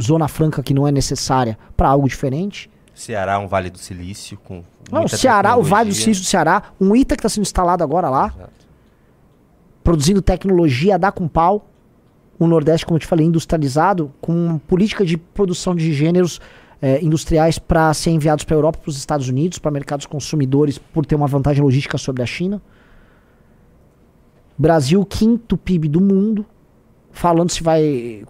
zona 0.00 0.28
franca 0.28 0.62
que 0.62 0.74
não 0.74 0.86
é 0.86 0.92
necessária 0.92 1.58
para 1.76 1.88
algo 1.88 2.08
diferente. 2.08 2.70
Ceará, 2.94 3.38
um 3.38 3.46
Vale 3.46 3.70
do 3.70 3.78
Silício 3.78 4.38
com. 4.44 4.62
Não, 4.90 5.08
Ceará, 5.08 5.56
o 5.56 5.62
Vale 5.62 5.90
do 5.90 5.94
Silício 5.94 6.22
do 6.22 6.26
Ceará, 6.26 6.62
um 6.80 6.94
ITA 6.94 7.16
que 7.16 7.20
está 7.20 7.28
sendo 7.28 7.42
instalado 7.42 7.82
agora 7.82 8.10
lá, 8.10 8.26
Exato. 8.26 8.52
produzindo 9.82 10.20
tecnologia, 10.20 10.98
dá 10.98 11.10
com 11.10 11.26
pau. 11.26 11.66
O 12.38 12.46
Nordeste, 12.46 12.84
como 12.84 12.96
eu 12.96 13.00
te 13.00 13.06
falei, 13.06 13.24
industrializado, 13.24 14.12
com 14.20 14.58
política 14.66 15.04
de 15.04 15.16
produção 15.16 15.74
de 15.74 15.92
gêneros 15.92 16.40
é, 16.82 17.02
industriais 17.02 17.60
para 17.60 17.94
ser 17.94 18.10
enviados 18.10 18.44
para 18.44 18.56
a 18.56 18.58
Europa, 18.58 18.78
para 18.78 18.90
os 18.90 18.98
Estados 18.98 19.28
Unidos, 19.28 19.60
para 19.60 19.70
mercados 19.70 20.04
consumidores, 20.04 20.78
por 20.78 21.06
ter 21.06 21.14
uma 21.14 21.28
vantagem 21.28 21.62
logística 21.62 21.96
sobre 21.96 22.22
a 22.22 22.26
China. 22.26 22.60
Brasil, 24.58 25.04
quinto 25.06 25.56
PIB 25.56 25.88
do 25.88 26.00
mundo, 26.00 26.44
falando 27.12 27.50
se 27.50 27.62
vai 27.62 28.24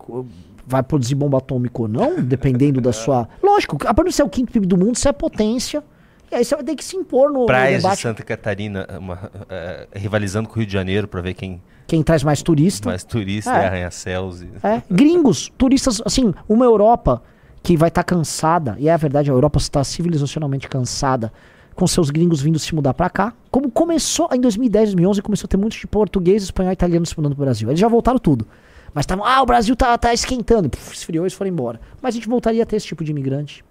vai 0.65 0.83
produzir 0.83 1.15
bomba 1.15 1.39
atômica 1.39 1.83
ou 1.83 1.89
não, 1.89 2.23
dependendo 2.23 2.81
da 2.81 2.93
sua. 2.93 3.29
Lógico, 3.43 3.79
a 3.85 3.93
de 3.93 4.13
ser 4.13 4.23
o 4.23 4.29
quinto 4.29 4.53
PIB 4.53 4.67
do 4.67 4.77
mundo, 4.77 4.97
você 4.97 5.09
é 5.09 5.13
potência. 5.13 5.83
E 6.31 6.35
aí 6.35 6.45
você 6.45 6.55
vai 6.55 6.65
ter 6.65 6.77
que 6.77 6.85
se 6.85 6.97
impor 6.97 7.31
no, 7.31 7.45
Praias 7.45 7.83
no 7.83 7.91
de 7.91 7.97
Santa 7.99 8.23
Catarina, 8.23 8.87
uma, 8.99 9.15
uh, 9.15 9.99
rivalizando 9.99 10.49
com 10.49 10.55
o 10.55 10.59
Rio 10.59 10.67
de 10.67 10.73
Janeiro 10.73 11.09
para 11.09 11.21
ver 11.21 11.35
quem. 11.35 11.63
Quem 11.87 12.03
traz 12.03 12.23
mais 12.23 12.43
turista. 12.43 12.89
Mais 12.89 13.05
turista 13.05 13.51
é. 13.51 13.67
arranha-céus. 13.67 14.41
E... 14.41 14.49
É. 14.63 14.83
Gringos, 14.91 15.53
turistas, 15.59 16.01
assim, 16.07 16.33
uma 16.49 16.65
Europa 16.65 17.23
que 17.63 17.77
vai 17.77 17.89
estar 17.89 18.03
tá 18.03 18.15
cansada, 18.15 18.77
e 18.79 18.89
é 18.89 18.93
a 18.93 18.97
verdade, 18.97 19.31
a 19.31 19.35
Europa 19.35 19.59
está 19.59 19.85
civilizacionalmente 19.85 20.69
cansada 20.69 21.33
com 21.75 21.87
seus 21.87 22.11
gringos 22.11 22.43
vindo 22.43 22.59
se 22.59 22.75
mudar 22.75 22.93
para 22.93 23.09
cá. 23.09 23.33
Como 23.51 23.71
começou 23.71 24.29
em 24.33 24.41
2010, 24.41 24.91
2011, 24.91 25.23
começou 25.23 25.47
a 25.47 25.49
ter 25.49 25.57
muitos 25.57 25.79
de 25.79 25.87
português, 25.87 26.43
espanhol 26.43 26.71
e 26.71 26.75
italiano 26.75 27.07
se 27.07 27.17
mudando 27.17 27.35
pro 27.35 27.45
Brasil. 27.45 27.69
Eles 27.69 27.81
já 27.81 27.89
voltaram 27.89 28.19
tudo. 28.19 28.47
Mas 28.93 29.05
estavam, 29.05 29.25
ah, 29.25 29.41
o 29.41 29.47
Brasil 29.47 29.75
tá, 29.75 29.97
tá 29.97 30.13
esquentando. 30.13 30.69
Puf, 30.69 30.95
esfriou 30.95 31.25
eles 31.25 31.33
foram 31.33 31.51
embora. 31.51 31.81
Mas 32.03 32.15
a 32.15 32.17
gente 32.17 32.29
voltaria 32.29 32.63
a 32.63 32.67
ter 32.67 32.77
esse 32.77 32.87
tipo 32.87 33.03
de 33.03 33.11
imigrante. 33.11 33.65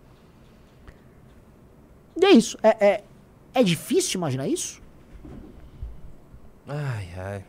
E 2.19 2.25
é 2.25 2.31
isso. 2.31 2.57
É, 2.63 2.69
é, 2.87 3.03
é 3.53 3.63
difícil 3.63 4.17
imaginar 4.17 4.47
isso? 4.47 4.81
Ai, 6.67 7.07
ai. 7.17 7.43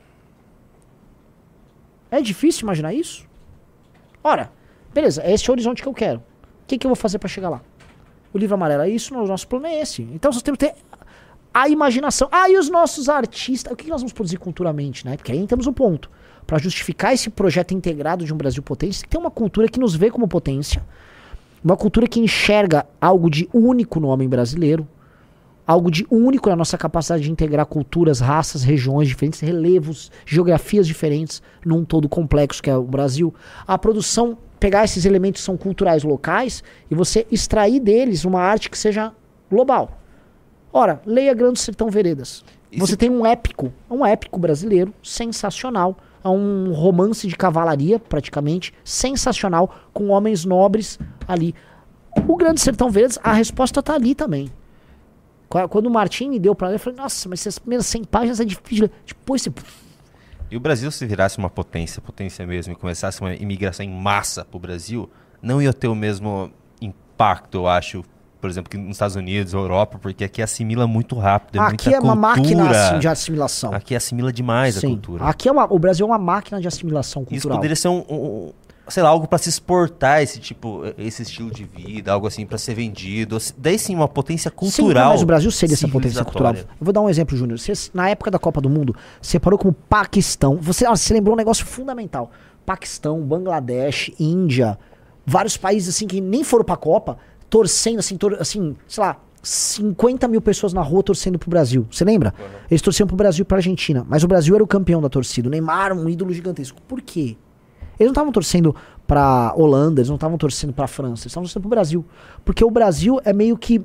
É 2.11 2.21
difícil 2.21 2.65
imaginar 2.65 2.93
isso? 2.93 3.27
Ora, 4.23 4.53
beleza, 4.93 5.23
é 5.23 5.33
esse 5.33 5.49
o 5.49 5.53
horizonte 5.53 5.81
que 5.81 5.89
eu 5.89 5.95
quero 5.95 6.23
que, 6.67 6.79
que 6.79 6.87
eu 6.87 6.89
vou 6.89 6.97
fazer 6.97 7.19
para 7.19 7.29
chegar 7.29 7.49
lá? 7.49 7.61
O 8.33 8.39
livro 8.39 8.55
amarelo 8.55 8.83
é 8.83 8.89
isso, 8.89 9.15
o 9.15 9.27
nosso 9.27 9.47
plano 9.47 9.67
é 9.67 9.81
esse. 9.81 10.03
Então 10.03 10.31
nós 10.31 10.43
temos 10.43 10.59
que 10.59 10.67
ter 10.67 10.75
a 11.53 11.69
imaginação. 11.69 12.29
Ah, 12.33 12.49
e 12.49 12.57
os 12.57 12.71
nossos 12.71 13.09
artistas? 13.09 13.73
O 13.73 13.77
que, 13.77 13.85
que 13.85 13.91
nós 13.91 14.01
vamos 14.01 14.13
produzir 14.13 14.39
culturalmente, 14.39 15.05
né? 15.05 15.17
Porque 15.17 15.33
aí 15.33 15.47
temos 15.47 15.67
um 15.67 15.73
ponto. 15.73 16.11
Para 16.47 16.59
justificar 16.59 17.13
esse 17.13 17.31
projeto 17.31 17.73
integrado 17.73 18.25
de 18.25 18.33
um 18.33 18.37
Brasil 18.37 18.63
potência, 18.63 19.07
tem 19.09 19.21
uma 19.21 19.31
cultura 19.31 19.69
que 19.69 19.79
nos 19.79 19.95
vê 19.95 20.11
como 20.11 20.27
potência. 20.27 20.83
Uma 21.63 21.77
cultura 21.77 22.09
que 22.09 22.19
enxerga 22.19 22.87
algo 23.01 23.31
de 23.31 23.49
único 23.53 24.01
no 24.01 24.09
homem 24.09 24.29
brasileiro. 24.29 24.89
Algo 25.65 25.91
de 25.91 26.05
único 26.11 26.49
na 26.49 26.57
nossa 26.57 26.77
capacidade 26.77 27.23
de 27.23 27.31
integrar 27.31 27.67
culturas, 27.67 28.19
raças, 28.19 28.65
regiões 28.65 29.07
diferentes, 29.07 29.39
relevos, 29.39 30.11
geografias 30.27 30.87
diferentes 30.89 31.41
num 31.65 31.85
todo 31.85 32.09
complexo 32.09 32.63
que 32.63 32.69
é 32.69 32.77
o 32.77 32.83
Brasil. 32.83 33.33
A 33.65 33.79
produção 33.79 34.39
pegar 34.63 34.85
esses 34.85 35.05
elementos 35.05 35.41
que 35.41 35.45
são 35.45 35.57
culturais 35.57 36.05
locais 36.05 36.63
e 36.89 36.95
você 36.95 37.27
extrair 37.33 37.81
deles 37.81 38.25
uma 38.25 38.41
arte 38.41 38.71
que 38.71 38.79
seja 38.79 39.13
global. 39.51 39.99
Ora, 40.73 41.03
leia 41.05 41.35
Grande 41.35 41.59
Sertão 41.59 41.91
Veredas. 41.91 42.45
Você 42.77 42.97
tem 42.97 43.11
um 43.11 43.27
épico, 43.27 43.73
um 43.91 44.07
épico 44.07 44.39
brasileiro 44.39 44.95
sensacional. 45.03 45.97
É 46.23 46.29
um 46.29 46.73
romance 46.73 47.27
de 47.27 47.35
cavalaria, 47.35 47.99
praticamente, 47.99 48.73
sensacional, 48.85 49.75
com 49.93 50.11
homens 50.11 50.45
nobres 50.45 50.97
ali. 51.27 51.57
O 52.29 52.37
Grande 52.37 52.61
Sertão 52.61 52.89
Veredas, 52.89 53.19
a 53.21 53.33
resposta 53.33 53.81
está 53.81 53.95
ali 53.95 54.15
também. 54.15 54.49
Quando 55.71 55.87
o 55.87 55.91
Martin 55.91 56.29
me 56.29 56.39
deu 56.39 56.55
para 56.55 56.69
ler, 56.69 56.77
eu 56.77 56.79
falei, 56.79 57.01
nossa, 57.01 57.29
mas 57.29 57.41
essas 57.41 57.59
primeiras 57.59 57.87
100 57.87 58.05
páginas 58.05 58.39
é 58.39 58.45
difícil. 58.45 58.89
Depois 59.05 59.43
você 59.43 59.53
E 60.53 60.57
o 60.57 60.61
Brasil, 60.61 60.91
se 60.91 61.07
virasse 61.07 61.39
uma 61.39 61.49
potência, 61.49 62.03
potência 62.03 62.47
mesmo, 62.47 62.75
e 62.75 62.77
começasse 62.77 63.23
uma 63.23 63.35
imigração 63.35 63.87
em 63.87 63.89
massa 63.89 64.45
para 64.45 64.55
o 64.55 64.61
Brasil, 64.61 65.09
não 65.41 65.63
ia 65.63 65.73
ter 65.73 65.89
o 65.89 65.95
mesmo 65.95 66.51
impacto, 66.79 67.57
eu 67.57 67.67
acho, 67.67 68.05
por 68.39 68.51
exemplo, 68.51 68.69
que 68.69 68.77
nos 68.77 68.97
Estados 68.97 69.17
Unidos, 69.17 69.55
Europa, 69.55 69.99
porque 69.99 70.25
aqui 70.25 70.43
assimila 70.43 70.87
muito 70.87 71.19
rápido. 71.19 71.57
É 71.57 71.61
aqui 71.63 71.95
é 71.95 71.99
uma 71.99 72.15
máquina 72.15 72.69
assim, 72.69 72.99
de 72.99 73.09
assimilação. 73.09 73.73
Aqui 73.73 73.97
assimila 73.97 74.31
demais 74.31 74.75
Sim. 74.75 74.89
a 74.89 74.91
cultura. 74.91 75.25
Aqui 75.25 75.49
é 75.49 75.53
uma, 75.53 75.73
o 75.73 75.79
Brasil 75.79 76.05
é 76.05 76.11
uma 76.11 76.19
máquina 76.19 76.61
de 76.61 76.69
assimilação 76.69 77.25
cultural. 77.25 77.39
Isso 77.39 77.49
poderia 77.49 77.77
ser 77.77 77.89
um, 77.89 78.05
um 78.11 78.53
sei 78.89 79.03
lá, 79.03 79.09
algo 79.09 79.27
para 79.27 79.39
se 79.39 79.49
exportar 79.49 80.23
esse 80.23 80.39
tipo, 80.41 80.83
esse 80.99 81.23
estilo 81.23 81.51
de 81.51 81.65
vida, 81.65 82.13
algo 82.13 82.27
assim 82.27 82.45
para 82.45 82.59
ser 82.59 82.75
vendido. 82.75 83.39
Daí 83.57 83.79
sim, 83.79 83.95
uma 83.95 84.09
potência 84.09 84.51
cultural. 84.51 85.05
Sim, 85.05 85.13
mas 85.15 85.23
o 85.23 85.27
Brasil 85.27 85.51
seria 85.51 85.75
essa 85.75 85.89
potência 85.89 86.25
cultural. 86.25 86.55
Eu 86.55 86.67
vou 86.81 86.93
dar 86.93 87.01
um 87.01 87.09
exemplo, 87.09 87.37
Júnior. 87.37 87.59
Você, 87.59 87.73
na 87.95 88.09
época 88.09 88.31
da 88.31 88.39
Copa 88.39 88.61
do 88.61 88.69
Mundo, 88.69 88.95
separou 89.21 89.59
como 89.59 89.73
Paquistão. 89.73 90.59
Você, 90.61 90.87
você 90.87 91.15
lembrou 91.15 91.35
um 91.35 91.39
negócio 91.39 91.65
fundamental. 91.65 92.31
Paquistão, 92.67 93.21
Bangladesh, 93.21 94.13
Índia, 94.19 94.79
vários 95.27 95.57
países 95.57 95.95
assim 95.95 96.07
que 96.07 96.21
nem 96.21 96.45
foram 96.45 96.65
pra 96.65 96.77
Copa, 96.77 97.19
torcendo, 97.49 97.99
assim, 97.99 98.17
tor 98.17 98.37
assim, 98.41 98.77
sei 98.87 99.03
lá, 99.03 99.19
50 99.43 100.29
mil 100.29 100.41
pessoas 100.41 100.73
na 100.73 100.81
rua 100.81 101.03
torcendo 101.03 101.39
pro 101.39 101.51
Brasil. 101.51 101.87
Você 101.91 102.05
lembra? 102.05 102.33
Uhum. 102.39 102.47
Eles 102.71 102.81
torciam 102.81 103.07
pro 103.07 103.17
Brasil 103.17 103.43
e 103.43 103.45
pra 103.45 103.59
Argentina. 103.59 104.07
Mas 104.09 104.23
o 104.23 104.29
Brasil 104.29 104.55
era 104.55 104.63
o 104.63 104.67
campeão 104.67 105.01
da 105.01 105.09
torcida. 105.09 105.49
O 105.49 105.51
Neymar, 105.51 105.93
um 105.93 106.09
ídolo 106.09 106.33
gigantesco. 106.33 106.81
Por 106.83 107.01
quê? 107.01 107.37
Eles 108.03 108.09
não 108.09 108.13
estavam 108.13 108.33
torcendo 108.33 108.75
pra 109.07 109.53
Holanda, 109.57 110.01
eles 110.01 110.09
não 110.09 110.17
estavam 110.17 110.37
torcendo 110.37 110.73
pra 110.73 110.87
França, 110.87 111.23
eles 111.23 111.27
estavam 111.27 111.45
torcendo 111.45 111.63
pro 111.63 111.71
Brasil. 111.71 112.05
Porque 112.45 112.65
o 112.65 112.71
Brasil 112.71 113.21
é 113.25 113.33
meio 113.33 113.57
que. 113.57 113.81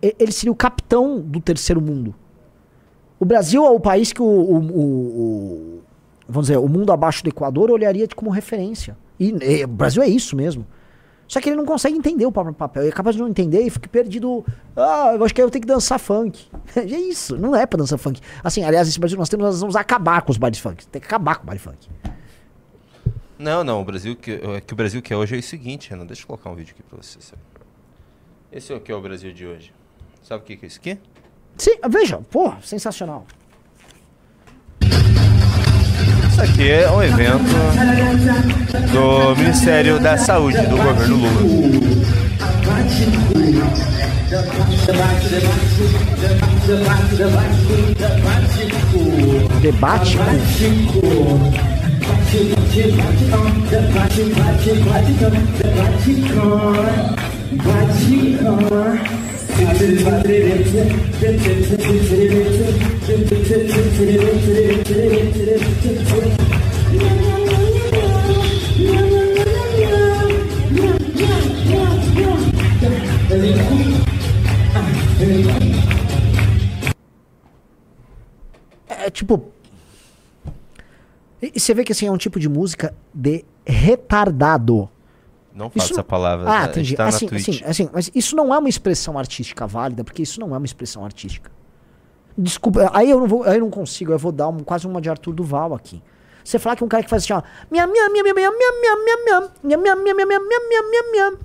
Ele 0.00 0.32
seria 0.32 0.52
o 0.52 0.56
capitão 0.56 1.20
do 1.20 1.40
terceiro 1.40 1.80
mundo. 1.80 2.14
O 3.18 3.24
Brasil 3.24 3.64
é 3.66 3.70
o 3.70 3.78
país 3.78 4.12
que 4.14 4.22
o, 4.22 4.24
o, 4.24 4.56
o, 4.56 4.80
o 4.80 5.80
vamos 6.26 6.46
dizer, 6.48 6.58
o 6.58 6.68
mundo 6.68 6.90
abaixo 6.90 7.22
do 7.22 7.28
Equador 7.28 7.70
olharia 7.70 8.08
como 8.16 8.30
referência. 8.30 8.96
E, 9.18 9.34
e 9.42 9.64
o 9.64 9.68
Brasil 9.68 10.02
é 10.02 10.08
isso 10.08 10.34
mesmo. 10.34 10.64
Só 11.28 11.40
que 11.40 11.48
ele 11.48 11.56
não 11.56 11.64
consegue 11.64 11.96
entender 11.96 12.26
o 12.26 12.32
próprio 12.32 12.54
papel. 12.54 12.82
Ele 12.82 12.90
é 12.90 12.94
capaz 12.94 13.14
de 13.14 13.22
não 13.22 13.28
entender 13.28 13.60
e 13.60 13.70
fica 13.70 13.88
perdido. 13.88 14.44
Ah, 14.74 15.12
eu 15.14 15.24
acho 15.24 15.32
que 15.32 15.40
eu 15.40 15.48
tenho 15.50 15.62
que 15.62 15.68
dançar 15.68 15.98
funk. 16.00 16.48
é 16.74 16.82
isso, 16.82 17.36
não 17.36 17.54
é 17.54 17.66
pra 17.66 17.78
dançar 17.78 17.98
funk. 17.98 18.20
Assim, 18.42 18.64
aliás, 18.64 18.88
esse 18.88 18.98
Brasil 18.98 19.16
nós 19.16 19.28
temos, 19.28 19.46
nós 19.46 19.60
vamos 19.60 19.76
acabar 19.76 20.22
com 20.22 20.32
os 20.32 20.38
bailes 20.38 20.58
funk. 20.58 20.86
Tem 20.88 21.00
que 21.00 21.06
acabar 21.06 21.36
com 21.36 21.44
o 21.44 21.46
baile 21.46 21.60
funk. 21.60 21.88
Não, 23.40 23.64
não, 23.64 23.80
o 23.80 23.84
Brasil 23.84 24.14
que, 24.14 24.32
é 24.32 24.60
que 24.60 24.74
o 24.74 24.76
Brasil 24.76 25.00
que 25.00 25.14
é 25.14 25.16
hoje 25.16 25.34
é 25.34 25.38
o 25.38 25.42
seguinte, 25.42 25.88
Renan, 25.88 26.04
deixa 26.04 26.24
eu 26.24 26.26
colocar 26.26 26.50
um 26.50 26.54
vídeo 26.54 26.74
aqui 26.74 26.82
pra 26.82 26.98
você. 27.00 27.18
Sabe? 27.22 27.40
Esse 28.52 28.70
é 28.70 28.76
o 28.76 28.80
que 28.80 28.92
é 28.92 28.94
o 28.94 29.00
Brasil 29.00 29.32
de 29.32 29.46
hoje. 29.46 29.72
Sabe 30.22 30.42
o 30.42 30.44
que 30.44 30.58
é 30.62 30.66
isso 30.66 30.78
aqui? 30.78 30.98
Sim, 31.56 31.70
veja, 31.88 32.20
pô, 32.30 32.52
sensacional. 32.62 33.26
Isso 36.28 36.42
aqui 36.42 36.70
é 36.70 36.90
um 36.90 37.02
evento 37.02 37.44
do 38.92 39.34
Ministério 39.36 39.98
da 39.98 40.18
Saúde 40.18 40.60
do 40.66 40.76
governo 40.76 41.16
Lula. 41.16 41.30
Debate? 49.62 50.18
bate, 52.70 52.92
bate 52.92 53.24
com, 53.30 53.44
bate, 53.66 54.22
bate, 54.30 54.74
bate 54.84 55.12
com, 55.18 55.30
bate 55.74 56.14
com, 56.32 56.70
bate 57.56 58.38
com. 58.38 59.00
É 78.88 79.10
tipo 79.10 79.59
e 81.42 81.58
você 81.58 81.72
vê 81.72 81.84
que 81.84 81.92
assim 81.92 82.06
é 82.06 82.12
um 82.12 82.16
tipo 82.16 82.38
de 82.38 82.48
música 82.48 82.94
de 83.14 83.44
retardado. 83.64 84.88
Não 85.54 85.70
fala 85.70 85.90
essa 85.90 86.04
palavra. 86.04 86.48
Ah, 86.48 86.62
né? 86.62 86.68
entendi. 86.68 86.96
Tá 86.96 87.06
assim, 87.06 87.26
assim, 87.32 87.60
assim, 87.64 87.90
mas 87.92 88.10
isso 88.14 88.36
não 88.36 88.54
é 88.54 88.58
uma 88.58 88.68
expressão 88.68 89.18
artística 89.18 89.66
válida, 89.66 90.04
porque 90.04 90.22
isso 90.22 90.38
não 90.40 90.54
é 90.54 90.58
uma 90.58 90.66
expressão 90.66 91.04
artística. 91.04 91.50
Desculpa, 92.38 92.90
aí 92.94 93.10
eu 93.10 93.18
não 93.20 93.26
vou, 93.26 93.42
aí 93.44 93.56
eu 93.56 93.60
não 93.60 93.70
consigo, 93.70 94.12
eu 94.12 94.18
vou 94.18 94.32
dar 94.32 94.48
um, 94.48 94.60
quase 94.60 94.86
uma 94.86 95.00
de 95.00 95.10
Arthur 95.10 95.32
Duval 95.34 95.74
aqui. 95.74 96.02
Você 96.44 96.58
falar 96.58 96.76
que 96.76 96.84
um 96.84 96.88
cara 96.88 97.02
que 97.02 97.10
faz 97.10 97.24
assim, 97.24 97.32
ó, 97.32 97.42
minha 97.70 97.86
minha 97.86 98.08
minha 98.08 98.22
minha 98.22 98.34
minha 98.34 98.50
minha 98.52 98.96
minha 98.96 99.78
minha 99.78 99.96
minha 99.96 99.96
minha 99.96 100.14
minha 100.14 100.26
minha 100.26 100.60
minha 100.60 100.82
minha 100.82 101.12
minha 101.12 101.38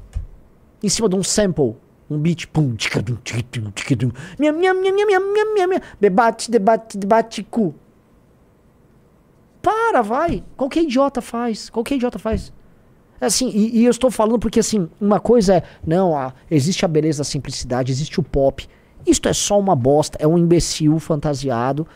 em 0.86 0.90
cima 0.90 1.10
de 1.10 1.16
um 1.16 1.24
sample, 1.24 1.76
um 2.10 2.18
beat, 2.20 2.48
pum, 2.48 2.76
ticadum, 2.76 3.16
ticadum, 3.24 3.72
ticadum, 3.72 4.12
minha 4.38 4.54
minha 4.54 4.74
minha 4.74 4.94
minha 4.94 5.06
minha 5.06 5.46
minha 5.54 5.68
minha 5.68 5.82
debate, 6.00 6.52
debate, 6.52 6.98
debate 6.98 7.44
cu. 7.44 7.74
Para, 9.66 10.04
vai. 10.04 10.44
Qualquer 10.56 10.84
idiota 10.84 11.22
faz. 11.22 11.72
Qualquer 11.72 11.96
idiota 11.96 12.20
faz. 12.20 12.54
Assim, 13.20 13.50
e, 13.50 13.80
e, 13.80 13.86
eu 13.86 13.90
estou 13.90 14.12
falando 14.12 14.38
porque, 14.38 14.60
assim, 14.60 14.88
uma 15.02 15.20
coisa 15.20 15.56
é, 15.56 15.64
não, 15.86 16.16
ah, 16.16 16.32
existe 16.52 16.86
a 16.86 16.88
beleza 16.88 17.20
da 17.20 17.24
simplicidade, 17.24 17.92
existe 17.92 18.20
o 18.20 18.24
pop. 18.24 18.68
Isto 19.08 19.28
é 19.28 19.34
só 19.34 19.60
uma 19.60 19.76
bosta, 19.76 20.20
é 20.22 20.28
um 20.28 20.38
imbecil 20.38 21.00
fantasiado. 21.00 21.88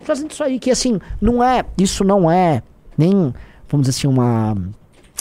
Fazendo 0.00 0.30
isso 0.30 0.42
aí, 0.42 0.58
que 0.58 0.70
assim, 0.70 0.98
não 1.20 1.44
é, 1.44 1.66
isso 1.76 2.02
não 2.02 2.30
é 2.30 2.62
nem, 2.96 3.34
vamos 3.68 3.86
dizer 3.86 3.98
assim, 3.98 4.08
uma. 4.08 4.56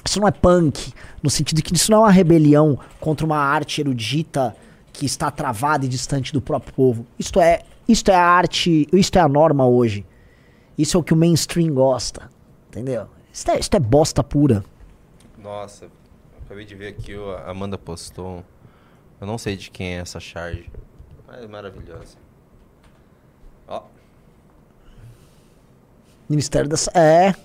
Isso 0.06 0.18
não 0.18 0.28
é 0.30 0.32
punk, 0.32 0.94
no 1.22 1.30
sentido 1.30 1.62
que 1.62 1.76
isso 1.76 1.92
não 1.92 1.98
é 1.98 2.02
uma 2.04 2.12
rebelião 2.12 2.80
contra 3.02 3.26
uma 3.26 3.38
arte 3.38 3.82
erudita 3.82 4.56
que 4.94 5.06
está 5.06 5.30
travada 5.30 5.86
e 5.86 5.90
distante 5.90 6.32
do 6.32 6.40
próprio 6.40 6.74
povo. 6.74 7.06
Isto 7.18 7.42
é, 7.42 7.64
isto 7.86 8.10
é 8.10 8.16
a 8.16 8.24
arte, 8.24 8.88
isto 8.94 9.18
é 9.18 9.22
a 9.22 9.28
norma 9.28 9.68
hoje. 9.68 10.06
Isso 10.80 10.96
é 10.96 11.00
o 11.02 11.04
que 11.04 11.14
o 11.14 11.18
mainstream 11.18 11.74
gosta. 11.74 12.30
Entendeu? 12.70 13.10
Isso 13.34 13.52
é, 13.52 13.60
isso 13.60 13.70
é 13.74 13.80
bosta 13.80 14.24
pura. 14.24 14.64
Nossa, 15.38 15.90
acabei 16.46 16.64
de 16.64 16.74
ver 16.74 16.88
aqui, 16.88 17.14
a 17.14 17.52
Amanda 17.52 17.78
postou. 17.78 18.46
Eu 19.20 19.28
não 19.28 19.38
sei 19.38 19.58
de 19.58 19.70
quem 19.70 19.96
é 19.96 20.00
essa 20.00 20.22
charge, 20.22 20.72
mas 21.28 21.44
é 21.44 21.48
maravilhosa. 21.50 22.16
Ó. 23.68 23.84
Ministério 26.30 26.70
da. 26.70 26.78
É. 26.98 27.36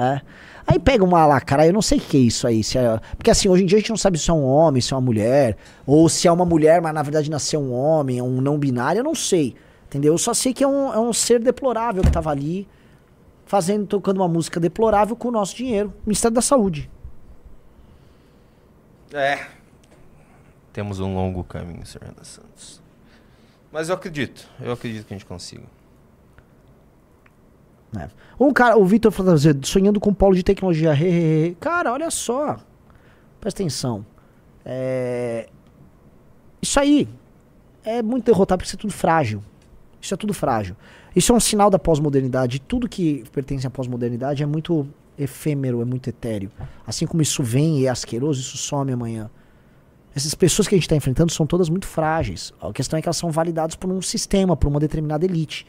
É. 0.00 0.20
Aí 0.64 0.78
pega 0.78 1.02
uma 1.02 1.26
lá, 1.26 1.40
cara, 1.40 1.66
eu 1.66 1.72
não 1.72 1.82
sei 1.82 1.98
o 1.98 2.00
que 2.00 2.16
é 2.16 2.20
isso 2.20 2.46
aí. 2.46 2.60
É, 2.60 3.00
porque 3.16 3.32
assim, 3.32 3.48
hoje 3.48 3.64
em 3.64 3.66
dia 3.66 3.78
a 3.78 3.80
gente 3.80 3.90
não 3.90 3.96
sabe 3.96 4.18
se 4.18 4.30
é 4.30 4.32
um 4.32 4.44
homem, 4.44 4.80
se 4.80 4.92
é 4.92 4.96
uma 4.96 5.02
mulher, 5.02 5.56
ou 5.84 6.08
se 6.08 6.28
é 6.28 6.30
uma 6.30 6.44
mulher, 6.44 6.80
mas 6.80 6.94
na 6.94 7.02
verdade 7.02 7.28
nasceu 7.28 7.58
um 7.58 7.72
homem, 7.72 8.22
um 8.22 8.40
não 8.40 8.56
binário, 8.56 9.00
eu 9.00 9.04
não 9.04 9.16
sei. 9.16 9.56
Entendeu? 9.88 10.12
Eu 10.12 10.18
só 10.18 10.34
sei 10.34 10.52
que 10.52 10.62
é 10.62 10.68
um, 10.68 10.92
é 10.92 10.98
um 10.98 11.12
ser 11.14 11.40
deplorável 11.40 12.02
que 12.02 12.10
tava 12.10 12.30
ali, 12.30 12.68
fazendo, 13.46 13.86
tocando 13.86 14.18
uma 14.18 14.28
música 14.28 14.60
deplorável 14.60 15.16
com 15.16 15.28
o 15.28 15.30
nosso 15.30 15.56
dinheiro. 15.56 15.92
Ministério 16.04 16.34
da 16.34 16.42
Saúde. 16.42 16.90
É. 19.14 19.46
Temos 20.74 21.00
um 21.00 21.14
longo 21.14 21.42
caminho, 21.42 21.86
senhor 21.86 22.04
Ana 22.04 22.22
Santos. 22.22 22.82
Mas 23.72 23.88
eu 23.88 23.94
acredito, 23.94 24.46
eu 24.60 24.72
acredito 24.72 25.06
que 25.06 25.14
a 25.14 25.16
gente 25.16 25.26
consiga. 25.26 25.64
É. 27.98 28.10
Um 28.38 28.52
cara, 28.52 28.76
o 28.76 28.84
Vitor 28.84 29.10
falou 29.10 29.34
sonhando 29.62 29.98
com 29.98 30.10
um 30.10 30.14
polo 30.14 30.34
de 30.34 30.42
tecnologia. 30.42 30.92
He, 30.92 31.04
he, 31.04 31.48
he. 31.48 31.54
Cara, 31.54 31.90
olha 31.92 32.10
só. 32.10 32.58
Presta 33.40 33.62
atenção. 33.62 34.04
É... 34.64 35.48
Isso 36.60 36.78
aí 36.78 37.08
é 37.82 38.02
muito 38.02 38.26
derrotado 38.26 38.58
porque 38.58 38.68
isso 38.68 38.76
é 38.76 38.80
tudo 38.80 38.92
frágil. 38.92 39.42
Isso 40.00 40.14
é 40.14 40.16
tudo 40.16 40.32
frágil. 40.32 40.76
Isso 41.14 41.32
é 41.32 41.34
um 41.34 41.40
sinal 41.40 41.70
da 41.70 41.78
pós-modernidade. 41.78 42.60
Tudo 42.60 42.88
que 42.88 43.24
pertence 43.32 43.66
à 43.66 43.70
pós-modernidade 43.70 44.42
é 44.42 44.46
muito 44.46 44.86
efêmero, 45.18 45.80
é 45.80 45.84
muito 45.84 46.08
etéreo. 46.08 46.50
Assim 46.86 47.06
como 47.06 47.22
isso 47.22 47.42
vem 47.42 47.80
e 47.80 47.86
é 47.86 47.88
asqueroso, 47.88 48.40
isso 48.40 48.56
some 48.56 48.92
amanhã. 48.92 49.30
Essas 50.14 50.34
pessoas 50.34 50.66
que 50.66 50.74
a 50.74 50.78
gente 50.78 50.84
está 50.84 50.96
enfrentando 50.96 51.32
são 51.32 51.46
todas 51.46 51.68
muito 51.68 51.86
frágeis. 51.86 52.52
A 52.60 52.72
questão 52.72 52.98
é 52.98 53.02
que 53.02 53.08
elas 53.08 53.16
são 53.16 53.30
validadas 53.30 53.76
por 53.76 53.90
um 53.90 54.00
sistema, 54.00 54.56
por 54.56 54.68
uma 54.68 54.80
determinada 54.80 55.24
elite. 55.24 55.66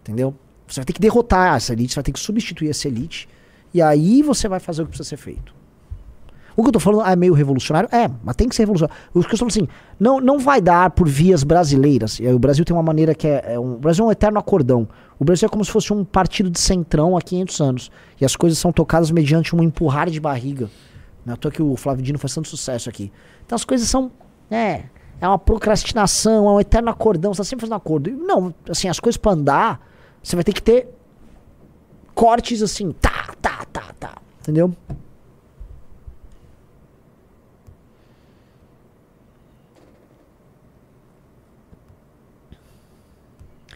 Entendeu? 0.00 0.34
Você 0.66 0.80
vai 0.80 0.84
ter 0.84 0.92
que 0.92 1.00
derrotar 1.00 1.56
essa 1.56 1.72
elite, 1.72 1.92
você 1.92 1.96
vai 1.96 2.04
ter 2.04 2.12
que 2.12 2.20
substituir 2.20 2.70
essa 2.70 2.88
elite. 2.88 3.28
E 3.72 3.80
aí 3.80 4.22
você 4.22 4.48
vai 4.48 4.60
fazer 4.60 4.82
o 4.82 4.84
que 4.86 4.90
precisa 4.90 5.08
ser 5.08 5.16
feito. 5.16 5.54
O 6.58 6.62
que 6.64 6.70
eu 6.70 6.72
tô 6.72 6.80
falando 6.80 7.02
ah, 7.02 7.12
é 7.12 7.14
meio 7.14 7.34
revolucionário? 7.34 7.88
É, 7.92 8.10
mas 8.24 8.34
tem 8.34 8.48
que 8.48 8.56
ser 8.56 8.62
revolucionário. 8.62 9.00
O 9.14 9.20
que 9.20 9.28
eu 9.28 9.32
estou 9.32 9.46
assim, 9.46 9.68
não, 9.98 10.20
não 10.20 10.40
vai 10.40 10.60
dar 10.60 10.90
por 10.90 11.08
vias 11.08 11.44
brasileiras. 11.44 12.18
O 12.18 12.36
Brasil 12.36 12.64
tem 12.64 12.74
uma 12.74 12.82
maneira 12.82 13.14
que 13.14 13.28
é, 13.28 13.52
é 13.54 13.60
um, 13.60 13.74
O 13.74 13.78
Brasil 13.78 14.04
é 14.04 14.08
um 14.08 14.10
eterno 14.10 14.40
acordão. 14.40 14.88
O 15.20 15.24
Brasil 15.24 15.46
é 15.46 15.48
como 15.48 15.64
se 15.64 15.70
fosse 15.70 15.92
um 15.92 16.04
partido 16.04 16.50
de 16.50 16.58
centrão 16.58 17.16
há 17.16 17.22
500 17.22 17.60
anos. 17.60 17.90
E 18.20 18.24
as 18.24 18.34
coisas 18.34 18.58
são 18.58 18.72
tocadas 18.72 19.12
mediante 19.12 19.54
um 19.54 19.62
empurrar 19.62 20.10
de 20.10 20.18
barriga. 20.18 20.68
Não 21.24 21.30
é 21.30 21.34
à 21.34 21.36
toa 21.36 21.52
que 21.52 21.62
o 21.62 21.76
Flávio 21.76 22.02
Dino 22.02 22.18
faz 22.18 22.34
tanto 22.34 22.48
sucesso 22.48 22.88
aqui. 22.88 23.12
Então 23.46 23.54
as 23.54 23.64
coisas 23.64 23.88
são. 23.88 24.10
É. 24.50 24.86
É 25.20 25.28
uma 25.28 25.38
procrastinação, 25.38 26.48
é 26.48 26.50
um 26.54 26.60
eterno 26.60 26.90
acordão. 26.90 27.32
Você 27.32 27.38
tá 27.38 27.44
sempre 27.44 27.66
fazendo 27.66 27.76
acordo. 27.76 28.10
Não, 28.10 28.52
assim, 28.68 28.88
as 28.88 28.98
coisas 28.98 29.16
para 29.16 29.30
andar, 29.30 29.80
você 30.20 30.34
vai 30.34 30.42
ter 30.42 30.52
que 30.52 30.62
ter 30.62 30.88
cortes 32.16 32.62
assim, 32.62 32.90
tá, 32.90 33.32
tá, 33.40 33.64
tá, 33.72 33.94
tá. 34.00 34.16
Entendeu? 34.40 34.74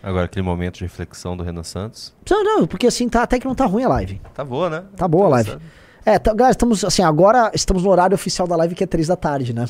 Agora, 0.03 0.25
aquele 0.25 0.45
momento 0.45 0.79
de 0.79 0.85
reflexão 0.85 1.37
do 1.37 1.43
Renan 1.45 1.63
Santos. 1.63 2.13
Não, 2.29 2.43
não, 2.43 2.67
porque 2.67 2.87
assim, 2.87 3.09
tá, 3.09 3.23
até 3.23 3.39
que 3.39 3.47
não 3.47 3.55
tá 3.55 3.67
ruim 3.67 3.85
a 3.85 3.89
live. 3.89 4.21
Tá 4.35 4.45
boa, 4.45 4.69
né? 4.69 4.85
Tá 4.97 5.07
boa 5.07 5.27
a 5.27 5.29
live. 5.29 5.59
É, 6.05 6.19
tá, 6.19 6.35
galera, 6.35 6.51
estamos 6.51 6.85
assim, 6.85 7.03
agora 7.03 7.53
estamos 7.55 7.85
no 7.85 7.91
horário 7.91 8.15
oficial 8.15 8.49
da 8.49 8.57
live 8.57 8.75
que 8.75 8.83
é 8.83 8.87
3 8.87 9.07
da 9.07 9.17
tarde, 9.17 9.55
né? 9.55 9.67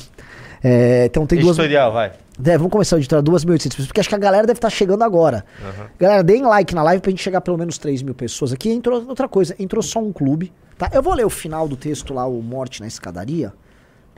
É, 0.63 1.05
então 1.05 1.27
tem 1.27 1.39
duas. 1.39 1.57
Editorial, 1.59 1.91
vai. 1.91 2.13
É, 2.43 2.57
vamos 2.57 2.71
começar 2.71 2.95
a 2.95 2.99
editar 2.99 3.21
2.800 3.21 3.63
pessoas, 3.69 3.87
porque 3.87 3.99
acho 3.99 4.09
que 4.09 4.15
a 4.15 4.17
galera 4.17 4.47
deve 4.47 4.57
estar 4.57 4.69
chegando 4.71 5.03
agora. 5.03 5.45
Uhum. 5.61 5.85
Galera, 5.99 6.23
deem 6.23 6.41
like 6.41 6.73
na 6.73 6.81
live 6.81 7.01
pra 7.01 7.11
gente 7.11 7.21
chegar 7.21 7.37
a 7.37 7.41
pelo 7.41 7.57
menos 7.57 7.77
3 7.77 8.01
mil 8.01 8.15
pessoas 8.15 8.51
aqui. 8.51 8.71
Entrou 8.71 9.05
outra 9.07 9.27
coisa, 9.27 9.55
entrou 9.59 9.83
só 9.83 9.99
um 9.99 10.11
clube, 10.11 10.51
tá? 10.77 10.89
Eu 10.91 11.03
vou 11.03 11.13
ler 11.13 11.25
o 11.25 11.29
final 11.29 11.67
do 11.67 11.75
texto 11.75 12.11
lá, 12.13 12.25
o 12.25 12.41
Morte 12.41 12.81
na 12.81 12.87
Escadaria, 12.87 13.53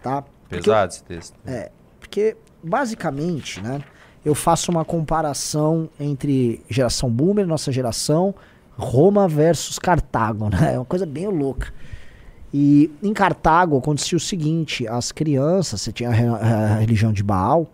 tá? 0.01 0.23
Porque 0.47 0.63
Pesado 0.63 0.93
esse 0.93 1.03
texto. 1.03 1.35
é, 1.45 1.71
porque 1.99 2.37
basicamente, 2.63 3.61
né, 3.61 3.81
eu 4.25 4.33
faço 4.33 4.71
uma 4.71 4.83
comparação 4.83 5.87
entre 5.99 6.61
geração 6.69 7.09
boomer, 7.09 7.45
nossa 7.45 7.71
geração, 7.71 8.33
Roma 8.77 9.27
versus 9.27 9.77
Cartago, 9.79 10.49
né? 10.53 10.73
É 10.73 10.77
uma 10.79 10.85
coisa 10.85 11.05
bem 11.05 11.27
louca. 11.27 11.71
E 12.53 12.89
em 13.03 13.13
Cartago 13.13 13.77
acontecia 13.77 14.17
o 14.17 14.19
seguinte: 14.19 14.87
as 14.87 15.11
crianças, 15.11 15.81
você 15.81 15.91
tinha 15.91 16.09
a, 16.09 16.13
re- 16.13 16.27
a 16.27 16.75
religião 16.77 17.13
de 17.13 17.23
Baal, 17.23 17.67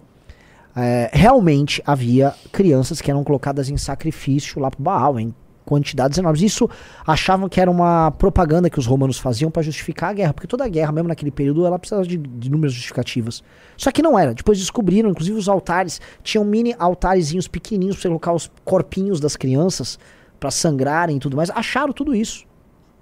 é, 0.75 1.09
realmente 1.13 1.81
havia 1.85 2.33
crianças 2.51 3.01
que 3.01 3.09
eram 3.09 3.23
colocadas 3.23 3.69
em 3.69 3.77
sacrifício 3.77 4.59
lá 4.59 4.69
pro 4.69 4.81
Baal, 4.81 5.19
em 5.19 5.33
quantidades 5.65 6.17
enormes. 6.17 6.41
Isso 6.41 6.69
achavam 7.05 7.47
que 7.47 7.59
era 7.59 7.69
uma 7.69 8.11
propaganda 8.11 8.69
que 8.69 8.79
os 8.79 8.85
romanos 8.85 9.17
faziam 9.17 9.51
para 9.51 9.61
justificar 9.61 10.09
a 10.09 10.13
guerra, 10.13 10.33
porque 10.33 10.47
toda 10.47 10.67
guerra, 10.67 10.91
mesmo 10.91 11.07
naquele 11.07 11.31
período, 11.31 11.65
ela 11.65 11.77
precisava 11.79 12.05
de, 12.05 12.17
de 12.17 12.47
inúmeras 12.47 12.73
justificativas. 12.73 13.43
Só 13.77 13.91
que 13.91 14.01
não 14.01 14.17
era. 14.17 14.33
Depois 14.33 14.59
descobriram, 14.59 15.09
inclusive 15.09 15.37
os 15.37 15.49
altares, 15.49 16.01
tinham 16.23 16.43
mini 16.43 16.75
altarezinhos 16.77 17.47
pequenininhos 17.47 17.97
para 17.97 18.09
colocar 18.09 18.33
os 18.33 18.51
corpinhos 18.63 19.19
das 19.19 19.35
crianças 19.35 19.97
para 20.39 20.51
sangrarem 20.51 21.17
e 21.17 21.19
tudo 21.19 21.37
mais. 21.37 21.49
Acharam 21.51 21.93
tudo 21.93 22.15
isso. 22.15 22.45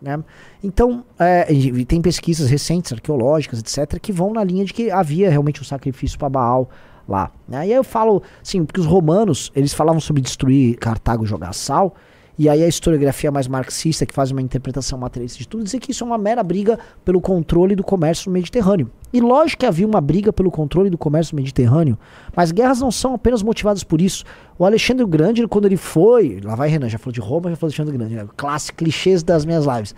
Né? 0.02 0.22
Então, 0.64 1.04
é, 1.18 1.46
tem 1.86 2.02
pesquisas 2.02 2.50
recentes, 2.50 2.94
arqueológicas, 2.94 3.60
etc., 3.60 4.00
que 4.00 4.12
vão 4.12 4.34
na 4.34 4.44
linha 4.44 4.64
de 4.64 4.74
que 4.74 4.90
havia 4.90 5.30
realmente 5.30 5.62
um 5.62 5.66
sacrifício 5.66 6.18
para 6.18 6.30
Baal 6.30 6.70
lá. 7.08 7.32
Né? 7.48 7.68
E 7.68 7.72
aí 7.72 7.78
eu 7.78 7.84
falo, 7.84 8.22
assim, 8.42 8.64
porque 8.64 8.80
os 8.80 8.86
romanos, 8.86 9.52
eles 9.56 9.74
falavam 9.74 10.00
sobre 10.00 10.22
destruir 10.22 10.78
Cartago 10.78 11.24
e 11.24 11.28
jogar 11.28 11.54
sal, 11.54 11.96
e 12.40 12.48
aí 12.48 12.64
a 12.64 12.68
historiografia 12.70 13.30
mais 13.30 13.50
marxista, 13.50 14.06
que 14.06 14.14
faz 14.14 14.32
uma 14.32 14.42
interpretação 14.42 14.98
materialista 14.98 15.38
de 15.40 15.48
tudo, 15.48 15.62
dizer 15.62 15.78
que 15.80 15.92
isso 15.92 16.06
é 16.06 16.08
uma 16.08 16.18
mera 16.18 16.42
briga 16.42 16.80
pelo 17.04 17.20
controle 17.20 17.76
do 17.76 17.84
comércio 17.84 18.30
no 18.30 18.34
Mediterrâneo. 18.34 18.90
E 19.12 19.20
lógico 19.20 19.60
que 19.60 19.66
havia 19.66 19.86
uma 19.86 20.00
briga 20.00 20.32
pelo 20.32 20.50
controle 20.50 20.90
do 20.90 20.98
comércio 20.98 21.36
no 21.36 21.42
Mediterrâneo, 21.42 21.98
mas 22.34 22.54
guerras 22.54 22.80
não 22.80 22.92
são 22.92 23.14
apenas 23.14 23.44
motivadas 23.44 23.84
por 23.84 24.00
isso. 24.00 24.24
O 24.58 24.64
Alexandre 24.64 25.06
Grande, 25.06 25.46
quando 25.50 25.66
ele 25.66 25.76
foi, 25.76 26.40
lá 26.42 26.56
vai 26.56 26.70
Renan, 26.70 26.88
já 26.88 26.98
falou 26.98 27.12
de 27.12 27.20
Roma, 27.20 27.50
já 27.50 27.58
falou 27.58 27.70
de 27.74 27.82
Alexandre 27.82 27.98
Grande, 27.98 28.16
né? 28.16 28.26
clássico, 28.38 28.78
clichês 28.78 29.22
das 29.22 29.44
minhas 29.44 29.66
lives. 29.66 29.94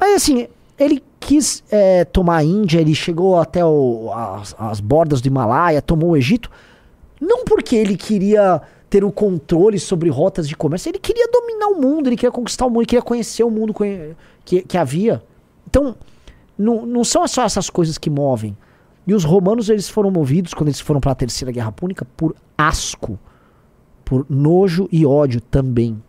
Mas 0.00 0.16
assim, 0.16 0.48
ele 0.78 1.02
quis 1.20 1.62
é, 1.70 2.06
tomar 2.06 2.36
a 2.38 2.44
Índia, 2.44 2.80
ele 2.80 2.94
chegou 2.94 3.38
até 3.38 3.62
o- 3.62 4.10
as, 4.12 4.56
as 4.58 4.80
bordas 4.80 5.20
do 5.20 5.26
Himalaia, 5.28 5.82
tomou 5.82 6.10
o 6.12 6.16
Egito, 6.16 6.50
não 7.20 7.44
porque 7.44 7.76
ele 7.76 7.96
queria 7.98 8.62
ter 8.88 9.04
o 9.04 9.10
controle 9.10 9.78
sobre 9.78 10.08
rotas 10.08 10.48
de 10.48 10.56
comércio, 10.56 10.90
ele 10.90 10.98
queria 10.98 11.28
dominar 11.30 11.66
o 11.68 11.80
mundo, 11.80 12.08
ele 12.08 12.16
queria 12.16 12.30
conquistar 12.30 12.66
o 12.66 12.68
mundo, 12.68 12.80
ele 12.80 12.86
queria 12.86 13.02
conhecer 13.02 13.42
o 13.42 13.50
mundo 13.50 13.74
que, 14.44 14.62
que 14.62 14.78
havia. 14.78 15.22
Então, 15.66 15.96
não, 16.56 16.86
não 16.86 17.04
são 17.04 17.26
só 17.26 17.42
essas 17.42 17.68
coisas 17.68 17.98
que 17.98 18.08
movem. 18.08 18.56
E 19.06 19.14
os 19.14 19.24
romanos, 19.24 19.68
eles 19.68 19.88
foram 19.88 20.10
movidos, 20.10 20.54
quando 20.54 20.68
eles 20.68 20.80
foram 20.80 21.00
para 21.00 21.12
a 21.12 21.16
Terceira 21.16 21.52
Guerra 21.52 21.70
Púnica, 21.70 22.06
por 22.16 22.34
asco, 22.56 23.18
por 24.04 24.26
nojo 24.28 24.88
e 24.90 25.04
ódio 25.04 25.40
também. 25.40 26.02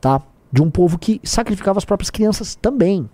Tá? 0.00 0.22
De 0.50 0.62
um 0.62 0.70
povo 0.70 0.98
que 0.98 1.20
sacrificava 1.24 1.78
as 1.78 1.84
próprias 1.84 2.10
crianças 2.10 2.54
também. 2.54 3.08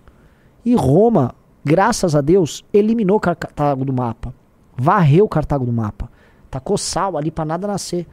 E 0.65 0.75
Roma, 0.75 1.33
graças 1.63 2.15
a 2.15 2.21
Deus, 2.21 2.63
eliminou 2.73 3.19
Cartago 3.19 3.85
do 3.85 3.93
mapa. 3.93 4.33
Varreu 4.77 5.27
Cartago 5.27 5.65
do 5.65 5.73
mapa. 5.73 6.11
Tacou 6.49 6.77
sal 6.77 7.17
ali 7.17 7.31
para 7.31 7.45
nada 7.45 7.67
nascer. 7.67 8.07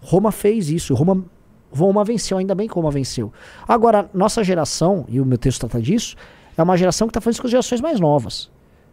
Roma 0.00 0.30
fez 0.30 0.70
isso. 0.70 0.94
Roma, 0.94 1.24
Roma 1.72 2.04
venceu, 2.04 2.38
ainda 2.38 2.54
bem 2.54 2.68
que 2.68 2.74
Roma 2.74 2.90
venceu. 2.90 3.32
Agora, 3.66 4.08
nossa 4.14 4.42
geração, 4.44 5.04
e 5.08 5.20
o 5.20 5.26
meu 5.26 5.38
texto 5.38 5.60
trata 5.60 5.80
disso, 5.80 6.16
é 6.56 6.62
uma 6.62 6.76
geração 6.76 7.06
que 7.06 7.10
está 7.10 7.20
fazendo 7.20 7.34
isso 7.34 7.42
com 7.42 7.46
as 7.48 7.50
gerações 7.50 7.80
mais 7.80 8.00
novas. 8.00 8.50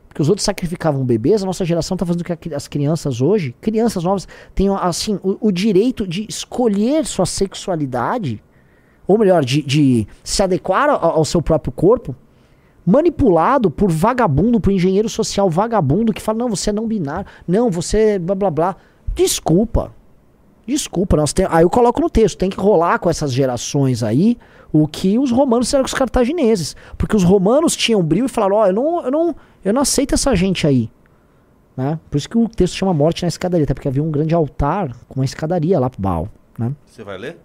Porque 0.07 0.21
os 0.21 0.29
outros 0.29 0.45
sacrificavam 0.45 1.03
bebês, 1.03 1.41
a 1.41 1.45
nossa 1.45 1.65
geração 1.65 1.95
está 1.95 2.05
fazendo 2.05 2.23
que 2.23 2.53
as 2.53 2.67
crianças 2.67 3.19
hoje, 3.19 3.55
crianças 3.59 4.03
novas, 4.03 4.27
tenham 4.53 4.77
assim, 4.77 5.19
o, 5.23 5.47
o 5.47 5.51
direito 5.51 6.05
de 6.05 6.27
escolher 6.29 7.05
sua 7.05 7.25
sexualidade, 7.25 8.43
ou 9.07 9.17
melhor, 9.17 9.43
de, 9.43 9.63
de 9.63 10.07
se 10.23 10.43
adequar 10.43 10.89
ao, 10.89 11.03
ao 11.03 11.25
seu 11.25 11.41
próprio 11.41 11.71
corpo, 11.71 12.15
manipulado 12.85 13.71
por 13.71 13.89
vagabundo, 13.89 14.59
por 14.59 14.71
engenheiro 14.71 15.09
social 15.09 15.49
vagabundo 15.49 16.13
que 16.13 16.21
fala, 16.21 16.39
não, 16.39 16.49
você 16.49 16.69
é 16.69 16.73
não 16.73 16.87
binário, 16.87 17.25
não, 17.47 17.71
você 17.71 18.19
blá 18.19 18.35
blá 18.35 18.51
blá. 18.51 18.75
Desculpa. 19.15 19.91
Desculpa, 20.65 21.17
nós 21.17 21.33
tem, 21.33 21.45
aí 21.49 21.63
eu 21.63 21.69
coloco 21.69 21.99
no 21.99 22.09
texto, 22.09 22.37
tem 22.37 22.49
que 22.49 22.57
rolar 22.59 22.97
com 22.99 23.09
essas 23.09 23.33
gerações 23.33 24.01
aí 24.03 24.37
o 24.71 24.87
que 24.87 25.19
os 25.19 25.29
romanos 25.31 25.67
fizeram 25.67 25.83
com 25.83 25.87
os 25.89 25.93
cartagineses. 25.93 26.75
Porque 26.97 27.15
os 27.15 27.23
romanos 27.23 27.75
tinham 27.75 28.01
brilho 28.01 28.25
e 28.25 28.29
falaram, 28.29 28.55
ó, 28.55 28.67
eu, 28.67 28.73
não, 28.73 29.03
eu, 29.05 29.11
não, 29.11 29.35
eu 29.65 29.73
não 29.73 29.81
aceito 29.81 30.13
essa 30.15 30.35
gente 30.35 30.65
aí. 30.65 30.89
Né? 31.75 31.99
Por 32.09 32.17
isso 32.17 32.29
que 32.29 32.37
o 32.37 32.47
texto 32.47 32.75
chama 32.75 32.93
morte 32.93 33.23
na 33.23 33.27
escadaria, 33.27 33.63
até 33.65 33.73
porque 33.73 33.87
havia 33.87 34.01
um 34.03 34.09
grande 34.11 34.33
altar 34.33 34.91
com 35.09 35.19
uma 35.19 35.25
escadaria 35.25 35.79
lá 35.79 35.89
pro 35.89 36.01
Baal. 36.01 36.29
Né? 36.57 36.71
Você 36.85 37.03
vai 37.03 37.17
ler? 37.17 37.37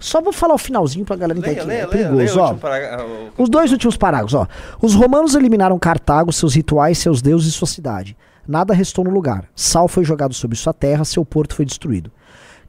Só 0.00 0.20
vou 0.20 0.32
falar 0.32 0.54
o 0.54 0.58
finalzinho 0.58 1.04
pra 1.04 1.16
galera 1.16 1.38
entender 1.38 1.64
Leia, 1.64 1.86
que 1.86 1.94
leia, 1.96 2.04
é 2.06 2.08
perigoso, 2.08 2.38
ó. 2.40 2.52
o- 2.52 3.42
Os 3.42 3.48
dois 3.48 3.72
últimos 3.72 3.96
parágrafos, 3.96 4.34
ó. 4.34 4.46
Os 4.80 4.94
romanos 4.94 5.34
eliminaram 5.34 5.76
Cartago, 5.78 6.32
seus 6.32 6.54
rituais, 6.54 6.98
seus 6.98 7.20
deuses 7.22 7.48
e 7.48 7.56
sua 7.56 7.66
cidade. 7.66 8.16
Nada 8.46 8.72
restou 8.74 9.04
no 9.04 9.10
lugar. 9.10 9.48
Sal 9.56 9.88
foi 9.88 10.04
jogado 10.04 10.34
sobre 10.34 10.56
sua 10.56 10.72
terra, 10.72 11.04
seu 11.04 11.24
porto 11.24 11.54
foi 11.54 11.64
destruído. 11.64 12.10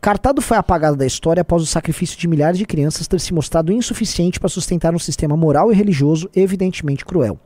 Cartago 0.02 0.40
foi 0.40 0.56
apagado 0.56 0.96
da 0.96 1.06
história 1.06 1.42
após 1.42 1.62
o 1.62 1.66
sacrifício 1.66 2.18
de 2.18 2.26
milhares 2.26 2.58
de 2.58 2.66
crianças 2.66 3.06
ter 3.06 3.20
se 3.20 3.34
mostrado 3.34 3.74
insuficiente 3.74 4.40
para 4.40 4.48
sustentar 4.48 4.96
um 4.96 5.00
sistema 5.00 5.36
moral 5.36 5.74
e 5.74 5.76
religioso 5.76 6.30
evidentemente 6.34 7.04
cruel. 7.04 7.38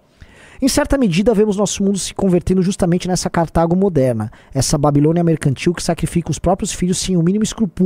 Em 0.61 0.67
certa 0.67 0.95
medida, 0.95 1.33
vemos 1.33 1.57
nosso 1.57 1.83
mundo 1.83 1.97
se 1.97 2.13
convertendo 2.13 2.61
justamente 2.61 3.07
nessa 3.07 3.27
Cartago 3.27 3.75
moderna, 3.75 4.31
essa 4.53 4.77
Babilônia 4.77 5.23
mercantil 5.23 5.73
que 5.73 5.81
sacrifica 5.81 6.29
os 6.29 6.37
próprios 6.37 6.71
filhos 6.71 6.99
sem 6.99 7.17
o 7.17 7.23
mínimo 7.23 7.43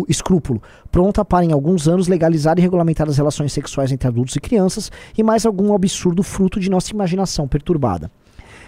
escrúpulo, 0.09 0.61
pronta 0.91 1.24
para 1.24 1.45
em 1.45 1.53
alguns 1.53 1.88
anos 1.88 2.09
legalizar 2.09 2.59
e 2.59 2.61
regulamentar 2.61 3.07
as 3.07 3.15
relações 3.15 3.53
sexuais 3.53 3.93
entre 3.93 4.09
adultos 4.09 4.36
e 4.36 4.41
crianças 4.41 4.91
e 5.18 5.24
mais 5.24 5.45
algum 5.45 5.74
absurdo 5.74 6.22
fruto 6.24 6.59
de 6.59 6.70
nossa 6.70 6.91
imaginação 6.91 7.47
perturbada. 7.47 8.11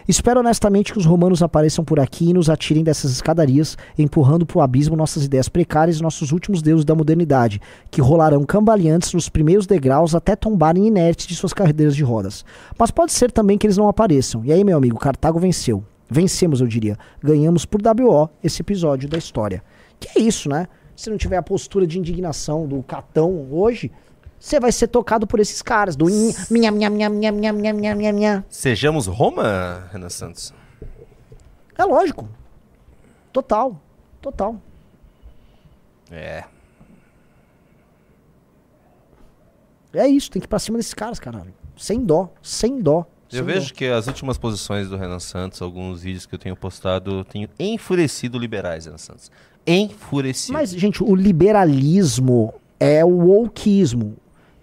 Espero 0.10 0.40
honestamente 0.40 0.92
que 0.92 0.98
os 0.98 1.06
romanos 1.06 1.44
apareçam 1.44 1.86
por 1.86 2.00
aqui 2.00 2.32
e 2.32 2.34
nos 2.34 2.50
atirem 2.50 2.84
dessas 2.84 3.12
escadarias, 3.12 3.78
empurrando 3.96 4.44
para 4.44 4.58
o 4.58 4.62
abismo 4.62 4.96
nossas 4.96 5.26
ideias 5.26 5.48
precárias 5.48 6.00
e 6.00 6.02
nossos 6.02 6.32
últimos 6.32 6.64
deuses 6.64 6.84
da 6.84 6.96
modernidade, 6.96 7.62
que 7.92 8.02
rolarão 8.02 8.44
cambaleantes 8.44 9.14
nos 9.14 9.30
primeiros 9.30 9.68
degraus 9.68 10.16
até 10.16 10.36
tombarem 10.36 10.88
inertes 10.88 11.28
de 11.28 11.36
suas 11.36 11.54
cadeiras 11.54 11.96
de 11.96 12.04
rodas. 12.04 12.44
Mas 12.76 12.90
pode 12.90 13.12
ser 13.12 13.32
também 13.32 13.56
que 13.56 13.68
eles 13.68 13.78
não 13.78 13.88
apareçam. 13.88 14.44
E 14.44 14.52
aí, 14.52 14.64
meu 14.64 14.78
amigo, 14.78 14.98
Cartago 14.98 15.38
venceu. 15.38 15.84
Vencemos, 16.10 16.60
eu 16.60 16.66
diria. 16.66 16.98
Ganhamos 17.22 17.64
por 17.64 17.80
WO 17.80 18.32
esse 18.44 18.64
episódio 18.64 19.08
da 19.08 19.20
história. 19.20 19.64
Que 20.00 20.18
é 20.18 20.24
isso, 20.24 20.50
né? 20.50 20.66
Se 20.96 21.12
não 21.12 21.18
tiver 21.18 21.38
a 21.38 21.44
postura 21.44 21.86
de 21.86 22.00
indignação 22.00 22.68
do 22.68 22.82
Catão 22.82 23.48
hoje, 23.52 23.92
você 24.40 24.60
vai 24.60 24.72
ser 24.72 24.88
tocado 24.88 25.28
por 25.28 25.40
esses 25.40 25.62
caras, 25.62 25.96
do 25.96 26.10
in- 26.10 26.34
minha, 26.50 26.72
minha, 26.72 26.90
minha, 26.90 27.10
minha, 27.10 27.32
minha, 27.32 27.54
minha, 27.54 27.74
minha, 27.74 27.96
minha, 27.96 28.14
minha. 28.14 28.46
Sejamos 28.50 29.06
Roma, 29.08 29.88
Renan 29.92 30.10
Santos? 30.10 30.54
É 31.78 31.84
lógico. 31.84 32.28
Total. 33.34 33.80
Total. 34.22 34.56
É. 36.12 36.44
É 39.94 40.08
isso, 40.08 40.30
tem 40.30 40.40
que 40.40 40.46
ir 40.46 40.50
pra 40.50 40.60
cima 40.60 40.78
desses 40.78 40.94
caras, 40.94 41.20
caralho. 41.20 41.54
Sem 41.78 42.04
dó, 42.04 42.30
sem 42.42 42.80
dó. 42.82 43.06
Eu 43.32 43.38
sem 43.38 43.44
vejo 43.44 43.70
dó. 43.70 43.76
que 43.76 43.86
as 43.88 44.08
últimas 44.08 44.38
posições 44.38 44.90
do 44.90 44.98
Renan 44.98 45.20
Santos, 45.20 45.62
alguns 45.62 46.02
vídeos 46.04 46.26
que 46.26 46.36
eu 46.36 46.40
tenho 46.40 46.56
postado, 46.56 47.24
tenho 47.26 47.50
enfurecido 47.60 48.38
liberais, 48.38 48.86
Renan 48.86 48.98
Santos. 48.98 49.32
Enfurecido. 49.66 50.54
Mas, 50.54 50.72
gente, 50.72 51.04
o 51.04 51.16
liberalismo 51.16 52.54
é 52.80 53.04
o 53.04 53.10
wokeismo, 53.10 54.18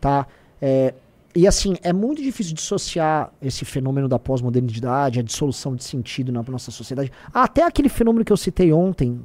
tá? 0.06 0.24
É, 0.62 0.94
e 1.34 1.48
assim, 1.48 1.74
é 1.82 1.92
muito 1.92 2.22
difícil 2.22 2.54
dissociar 2.54 3.32
esse 3.42 3.64
fenômeno 3.64 4.08
da 4.08 4.20
pós-modernidade, 4.20 5.18
a 5.18 5.22
dissolução 5.22 5.74
de 5.74 5.82
sentido 5.82 6.30
na 6.30 6.44
nossa 6.44 6.70
sociedade. 6.70 7.10
Até 7.34 7.64
aquele 7.64 7.88
fenômeno 7.88 8.24
que 8.24 8.32
eu 8.32 8.36
citei 8.36 8.72
ontem, 8.72 9.20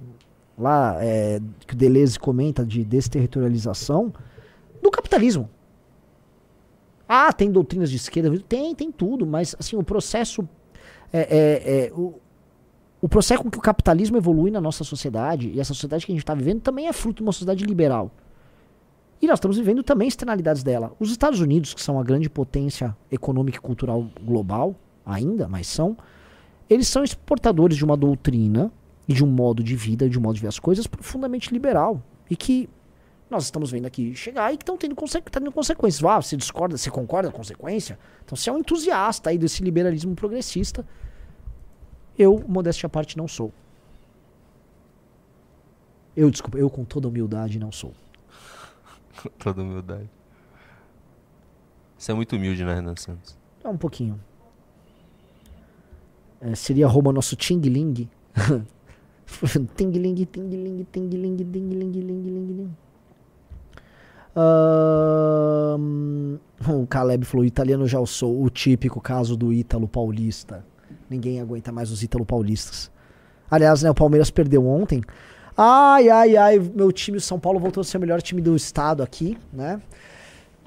lá, 0.57 0.97
é, 0.99 1.39
que 1.67 1.75
o 1.75 1.77
Deleuze 1.77 2.19
comenta 2.19 2.65
de 2.65 2.83
desterritorialização, 2.83 4.11
do 4.81 4.89
capitalismo. 4.89 5.47
Ah, 7.07 7.31
tem 7.31 7.51
doutrinas 7.51 7.91
de 7.91 7.97
esquerda? 7.97 8.35
Tem, 8.49 8.73
tem 8.73 8.91
tudo, 8.91 9.23
mas 9.25 9.55
assim, 9.59 9.75
o 9.75 9.83
processo. 9.83 10.47
É, 11.13 11.19
é, 11.19 11.85
é, 11.85 11.91
o, 11.93 12.15
o 12.99 13.07
processo 13.07 13.43
com 13.43 13.51
que 13.51 13.57
o 13.57 13.61
capitalismo 13.61 14.17
evolui 14.17 14.49
na 14.49 14.59
nossa 14.59 14.83
sociedade, 14.83 15.49
e 15.49 15.59
essa 15.59 15.73
sociedade 15.73 16.07
que 16.07 16.11
a 16.11 16.15
gente 16.15 16.23
está 16.23 16.33
vivendo, 16.33 16.61
também 16.61 16.87
é 16.87 16.93
fruto 16.93 17.17
de 17.17 17.23
uma 17.23 17.31
sociedade 17.31 17.63
liberal. 17.65 18.11
E 19.21 19.27
nós 19.27 19.37
estamos 19.37 19.57
vivendo 19.57 19.83
também 19.83 20.07
externalidades 20.07 20.63
dela. 20.63 20.91
Os 20.99 21.11
Estados 21.11 21.39
Unidos, 21.39 21.73
que 21.73 21.81
são 21.81 21.99
a 21.99 22.03
grande 22.03 22.29
potência 22.29 22.97
econômica 23.11 23.57
e 23.57 23.61
cultural 23.61 24.07
global, 24.23 24.75
ainda, 25.05 25.47
mas 25.47 25.67
são, 25.67 25.95
eles 26.69 26.87
são 26.87 27.03
exportadores 27.03 27.77
de 27.77 27.85
uma 27.85 27.95
doutrina 27.95 28.71
e 29.07 29.13
de 29.13 29.23
um 29.23 29.27
modo 29.27 29.63
de 29.63 29.75
vida, 29.75 30.09
de 30.09 30.17
um 30.17 30.21
modo 30.21 30.35
de 30.35 30.41
ver 30.41 30.47
as 30.47 30.57
coisas 30.57 30.87
profundamente 30.87 31.53
liberal. 31.53 32.01
E 32.29 32.35
que 32.35 32.67
nós 33.29 33.43
estamos 33.45 33.71
vendo 33.71 33.85
aqui 33.85 34.15
chegar 34.15 34.53
e 34.53 34.57
que 34.57 34.63
estão 34.63 34.75
tendo, 34.75 34.95
conse 34.95 35.21
tá 35.21 35.39
tendo 35.39 35.51
consequências. 35.51 36.03
Ah, 36.03 36.21
você 36.21 36.35
discorda, 36.35 36.75
você 36.75 36.89
concorda 36.89 37.29
com 37.29 37.35
a 37.35 37.37
consequência? 37.37 37.99
Então 38.25 38.35
você 38.35 38.49
é 38.49 38.53
um 38.53 38.57
entusiasta 38.57 39.29
aí 39.29 39.37
desse 39.37 39.63
liberalismo 39.63 40.15
progressista. 40.15 40.85
Eu, 42.17 42.43
modéstia 42.47 42.87
à 42.87 42.89
parte, 42.89 43.17
não 43.17 43.27
sou. 43.27 43.53
Eu, 46.15 46.29
desculpa, 46.29 46.57
eu 46.57 46.69
com 46.69 46.83
toda 46.83 47.07
humildade 47.07 47.57
não 47.59 47.71
sou. 47.71 47.93
Com 49.21 49.29
toda 49.29 49.61
humildade. 49.61 50.09
Você 51.97 52.11
é 52.11 52.15
muito 52.15 52.35
humilde, 52.35 52.63
né, 52.63 52.75
Renan 52.75 52.95
Santos? 52.95 53.37
É 53.63 53.67
um 53.67 53.77
pouquinho. 53.77 54.19
É, 56.39 56.55
seria 56.55 56.87
rouba 56.87 57.13
nosso 57.13 57.35
Ting 57.35 57.61
Ling. 57.69 58.09
ting 59.75 59.91
Ling, 59.91 60.25
Ting 60.25 60.49
Ling, 60.49 60.87
Ting 60.91 61.09
Ling, 61.09 61.37
Ting 61.37 61.69
Ling, 61.69 61.75
Ling, 61.91 62.01
Ling, 62.01 62.47
Ling. 62.47 62.71
Um, 64.35 66.39
o 66.67 66.87
Caleb 66.87 67.25
falou: 67.25 67.45
italiano 67.45 67.85
já 67.85 68.03
sou 68.05 68.43
o 68.43 68.49
típico 68.49 68.99
caso 68.99 69.37
do 69.37 69.53
Ítalo 69.53 69.87
paulista. 69.87 70.65
Ninguém 71.09 71.41
aguenta 71.41 71.71
mais 71.71 71.91
os 71.91 72.01
Ítalo 72.01 72.25
paulistas. 72.25 72.89
Aliás, 73.49 73.83
né, 73.83 73.91
o 73.91 73.93
Palmeiras 73.93 74.31
perdeu 74.31 74.65
ontem. 74.65 75.01
Ai, 75.55 76.09
ai, 76.09 76.37
ai, 76.37 76.59
meu 76.59 76.91
time, 76.91 77.17
o 77.17 77.21
São 77.21 77.39
Paulo, 77.39 77.59
voltou 77.59 77.81
a 77.81 77.83
ser 77.83 77.97
o 77.97 77.99
melhor 77.99 78.21
time 78.21 78.41
do 78.41 78.55
estado 78.55 79.03
aqui, 79.03 79.37
né? 79.51 79.81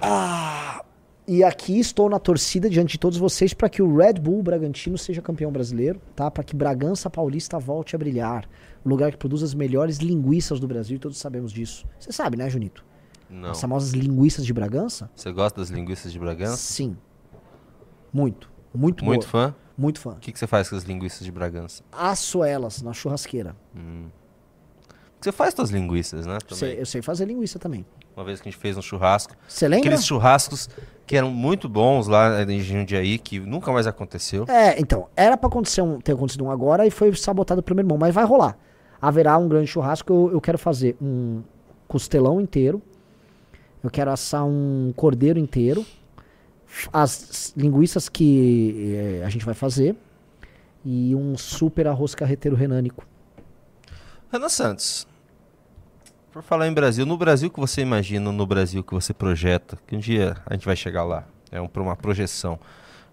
Ah, 0.01 0.85
e 1.27 1.43
aqui 1.43 1.79
estou 1.79 2.11
na 2.11 2.19
torcida 2.19 2.69
diante 2.69 2.93
de 2.93 2.99
todos 2.99 3.17
vocês 3.17 3.55
para 3.55 3.69
que 3.69 3.81
o 3.81 3.97
Red 3.97 4.15
Bull 4.15 4.43
Bragantino 4.43 4.99
seja 4.99 5.23
campeão 5.23 5.51
brasileiro, 5.51 6.01
tá? 6.15 6.31
Para 6.31 6.45
que 6.45 6.55
Bragança 6.55 7.09
Paulista 7.09 7.59
volte 7.59 7.97
a 7.97 7.99
brilhar. 7.99 8.47
O 8.85 8.89
lugar 8.89 9.11
que 9.11 9.17
produz 9.17 9.43
as 9.43 9.55
melhores 9.55 9.99
linguiças 9.99 10.61
do 10.61 10.69
Brasil, 10.69 10.97
e 10.97 10.99
todos 10.99 11.17
sabemos 11.19 11.51
disso. 11.51 11.87
Você 11.99 12.13
sabe, 12.13 12.37
né, 12.37 12.51
Junito? 12.51 12.85
Não. 13.31 13.51
As 13.53 13.61
famosas 13.61 13.93
linguiças 13.93 14.45
de 14.45 14.53
Bragança? 14.53 15.11
Você 15.17 15.33
gosta 15.33 15.61
das 15.61 15.71
linguiças 15.71 16.13
de 16.13 16.19
Bragança? 16.19 16.57
Sim. 16.59 16.95
Muito. 18.13 18.53
Muito 18.75 19.05
Muito 19.05 19.23
boa. 19.23 19.49
fã? 19.49 19.55
Muito 19.79 19.99
fã. 19.99 20.11
O 20.11 20.17
que, 20.17 20.31
que 20.31 20.39
você 20.39 20.47
faz 20.47 20.69
com 20.69 20.77
as 20.77 20.83
linguiças 20.85 21.25
de 21.25 21.33
Bragança? 21.33 21.83
Asso 21.91 22.45
elas 22.45 22.83
na 22.83 22.93
churrasqueira. 22.93 23.57
Você 25.25 25.33
faz 25.33 25.55
suas 25.55 25.71
linguiças, 25.71 26.27
né? 26.27 26.37
Sei- 26.51 26.79
eu 26.79 26.85
sei 26.85 27.01
fazer 27.01 27.25
linguiça 27.25 27.59
também. 27.59 27.87
Uma 28.15 28.27
vez 28.27 28.43
que 28.43 28.49
a 28.49 28.53
gente 28.53 28.61
fez 28.61 28.77
um 28.77 28.83
churrasco. 28.83 29.35
Você 29.49 29.67
lembra? 29.67 29.89
Aqueles 29.89 30.05
churrascos 30.05 30.69
que 31.07 31.17
eram 31.17 31.31
muito 31.31 31.67
bons 31.67 32.07
lá 32.07 32.43
em 32.43 32.61
Jundiaí, 32.61 33.19
que 33.19 33.41
nunca 33.41 33.73
mais 33.73 33.87
aconteceu. 33.87 34.45
É, 34.47 34.79
então, 34.79 35.09
era 35.17 35.35
pra 35.39 35.49
acontecer 35.49 35.81
um, 35.81 35.99
ter 35.99 36.13
acontecido 36.13 36.45
um 36.45 36.51
agora 36.51 36.87
e 36.87 36.91
foi 36.91 37.15
sabotado 37.17 37.63
pelo 37.63 37.77
meu 37.77 37.85
irmão, 37.85 37.97
mas 37.97 38.15
vai 38.15 38.23
rolar. 38.27 38.55
Haverá 39.01 39.39
um 39.39 39.49
grande 39.49 39.67
churrasco, 39.67 40.13
eu, 40.13 40.33
eu 40.33 40.41
quero 40.43 40.59
fazer 40.59 40.95
um 41.01 41.43
costelão 41.89 42.39
inteiro, 42.39 42.83
eu 43.83 43.89
quero 43.89 44.11
assar 44.11 44.45
um 44.45 44.93
cordeiro 44.95 45.39
inteiro, 45.39 45.87
as 46.93 47.55
linguiças 47.57 48.11
que 48.11 48.95
eh, 49.23 49.25
a 49.25 49.31
gente 49.31 49.47
vai 49.47 49.55
fazer 49.55 49.97
e 50.85 51.15
um 51.15 51.35
super 51.35 51.87
arroz 51.87 52.15
carreteiro 52.15 52.55
renânico. 52.55 53.07
Renan 54.31 54.49
Santos, 54.51 55.07
por 56.35 56.43
falar 56.43 56.67
em 56.67 56.73
Brasil, 56.75 57.07
no 57.07 57.17
Brasil 57.17 57.49
que 57.49 57.61
você 57.61 57.81
imagina, 57.81 58.33
no 58.33 58.45
Brasil 58.45 58.83
que 58.83 58.93
você 58.93 59.15
projeta, 59.15 59.79
que 59.87 59.95
um 59.95 60.01
dia 60.01 60.37
a 60.45 60.55
gente 60.55 60.67
vai 60.67 60.75
chegar 60.75 61.05
lá, 61.05 61.29
é 61.49 61.61
um, 61.61 61.69
uma 61.77 61.95
projeção. 61.95 62.59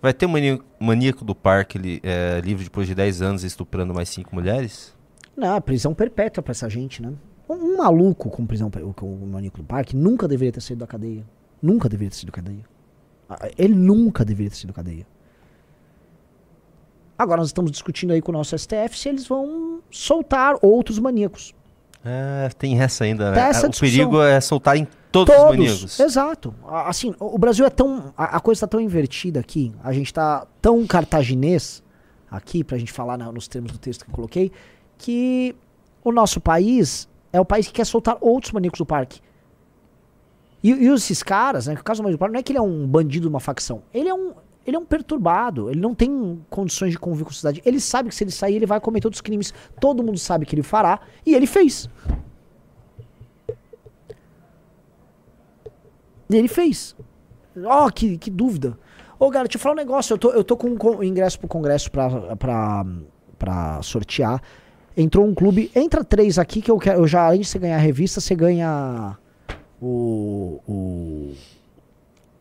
Vai 0.02 0.12
ter 0.12 0.26
um 0.26 0.30
maníaco, 0.30 0.66
maníaco 0.80 1.24
do 1.24 1.36
parque 1.36 1.78
li- 1.78 2.00
é, 2.02 2.42
livre 2.44 2.64
depois 2.64 2.88
de 2.88 2.96
10 2.96 3.22
anos 3.22 3.44
estuprando 3.44 3.94
mais 3.94 4.10
5 4.10 4.34
mulheres? 4.34 4.98
Não, 5.38 5.62
prisão 5.62 5.94
perpétua 5.94 6.42
pra 6.42 6.50
essa 6.50 6.68
gente, 6.68 7.00
né? 7.00 7.14
Um, 7.48 7.54
um 7.54 7.78
maluco 7.78 8.28
com 8.32 8.44
prisão 8.44 8.72
com 8.96 9.14
o 9.14 9.28
maníaco 9.28 9.60
do 9.60 9.64
parque 9.64 9.96
nunca 9.96 10.28
deveria 10.28 10.52
ter 10.52 10.62
saído 10.62 10.80
da 10.80 10.88
cadeia. 10.88 11.24
Nunca 11.62 11.88
deveria 11.88 12.10
ter 12.10 12.16
saído 12.16 12.32
da 12.32 12.36
cadeia. 12.38 12.66
Ele 13.56 13.76
nunca 13.76 14.26
deveria 14.26 14.50
ter 14.50 14.56
saído 14.56 14.74
da 14.74 14.78
cadeia. 14.78 15.06
Agora 17.16 17.38
nós 17.42 17.50
estamos 17.50 17.70
discutindo 17.70 18.14
aí 18.14 18.22
com 18.24 18.32
o 18.32 18.34
nosso 18.34 18.58
STF 18.58 18.98
se 18.98 19.08
eles 19.10 19.28
vão 19.28 19.84
soltar 19.92 20.56
outros 20.64 20.98
maníacos. 20.98 21.54
É, 22.04 22.50
tem 22.58 22.82
essa 22.82 23.04
ainda, 23.04 23.32
né? 23.32 23.50
Essa 23.50 23.68
o 23.68 23.70
discussão. 23.70 23.96
perigo 23.98 24.22
é 24.22 24.42
soltar 24.42 24.76
em 24.76 24.88
todos, 25.12 25.36
os 25.36 25.42
maníacos. 25.50 26.00
Exato. 26.00 26.54
A- 26.68 26.90
Assim, 26.90 27.14
o 27.20 27.36
o 27.36 27.38
Brasil 27.38 27.66
é 27.66 27.70
tão. 27.70 28.12
A, 28.18 28.38
a 28.38 28.40
coisa 28.40 28.58
está 28.58 28.68
tão 28.68 28.80
invertida 28.80 29.40
aqui. 29.40 29.72
A 29.84 29.94
gente 29.94 30.12
tá 30.14 30.48
tão 30.62 30.86
cartaginês 30.88 31.84
aqui, 32.30 32.64
pra 32.64 32.78
gente 32.78 32.92
falar 32.92 33.18
na- 33.18 33.32
nos 33.32 33.48
termos 33.48 33.72
do 33.72 33.78
texto 33.78 34.04
que 34.06 34.10
eu 34.12 34.16
coloquei, 34.16 34.52
que 34.98 35.56
o 36.04 36.12
nosso 36.12 36.42
país 36.42 37.08
é 37.32 37.40
o 37.40 37.46
país 37.46 37.68
que 37.68 37.74
quer 37.74 37.86
soltar 37.86 38.18
outros 38.20 38.52
maníacos 38.52 38.80
do 38.80 38.86
parque. 38.86 39.20
E, 40.64 40.72
e 40.72 40.88
esses 40.88 41.22
caras, 41.24 41.68
né? 41.68 41.74
O 41.74 41.84
caso 41.84 42.02
do 42.02 42.04
maníaco 42.06 42.18
do 42.18 42.20
parque 42.20 42.34
não 42.34 42.40
é 42.40 42.44
que 42.44 42.52
ele 42.52 42.60
é 42.60 42.62
um 42.62 42.88
bandido 42.88 43.24
de 43.26 43.30
uma 43.30 43.40
facção. 43.40 43.84
Ele 43.94 44.10
é 44.10 44.14
um. 44.14 44.34
Ele 44.66 44.76
é 44.76 44.80
um 44.80 44.86
perturbado, 44.86 45.70
ele 45.70 45.80
não 45.80 45.96
tem 45.96 46.40
condições 46.50 46.92
de 46.92 47.00
conviver 47.00 47.24
com 47.24 47.30
a 47.32 47.34
sociedade. 47.34 47.62
Ele 47.66 47.80
sabe 47.80 48.10
que 48.10 48.16
se 48.16 48.24
ele 48.24 48.32
sair, 48.32 48.56
ele 48.56 48.68
vai 48.68 48.80
cometer 48.80 49.08
outros 49.08 49.22
crimes. 49.22 49.54
Todo 49.80 50.04
mundo 50.04 50.20
sabe 50.20 50.46
que 50.46 50.54
ele 50.54 50.62
fará, 50.62 51.00
e 51.26 51.34
ele 51.34 51.48
fez. 51.48 51.90
E 56.30 56.36
ele 56.36 56.48
fez. 56.48 56.96
Ó, 57.66 57.90
que, 57.90 58.18
que 58.18 58.30
dúvida. 58.30 58.78
Ô, 59.20 59.30
galera, 59.30 59.48
deixa 59.48 59.58
eu 59.58 59.62
falar 59.62 59.74
um 59.74 59.78
negócio. 59.78 60.14
Eu 60.14 60.18
tô, 60.18 60.32
eu 60.32 60.44
tô 60.44 60.56
com 60.56 60.70
um 60.70 61.04
ingresso 61.04 61.40
pro 61.40 61.48
congresso 61.48 61.92
pra, 61.92 62.36
pra, 62.36 62.86
pra 63.38 63.82
sortear. 63.82 64.42
Entrou 64.96 65.26
um 65.26 65.34
clube. 65.34 65.72
Entra 65.76 66.04
três 66.04 66.40
aqui 66.40 66.62
que 66.62 66.72
eu 66.72 66.78
quero. 66.78 67.02
Eu 67.02 67.08
já, 67.08 67.26
além 67.26 67.42
de 67.42 67.48
você 67.48 67.60
ganhar 67.60 67.76
a 67.76 67.80
revista, 67.80 68.22
você 68.22 68.36
ganha 68.36 69.18
o. 69.82 70.60
O. 70.68 71.34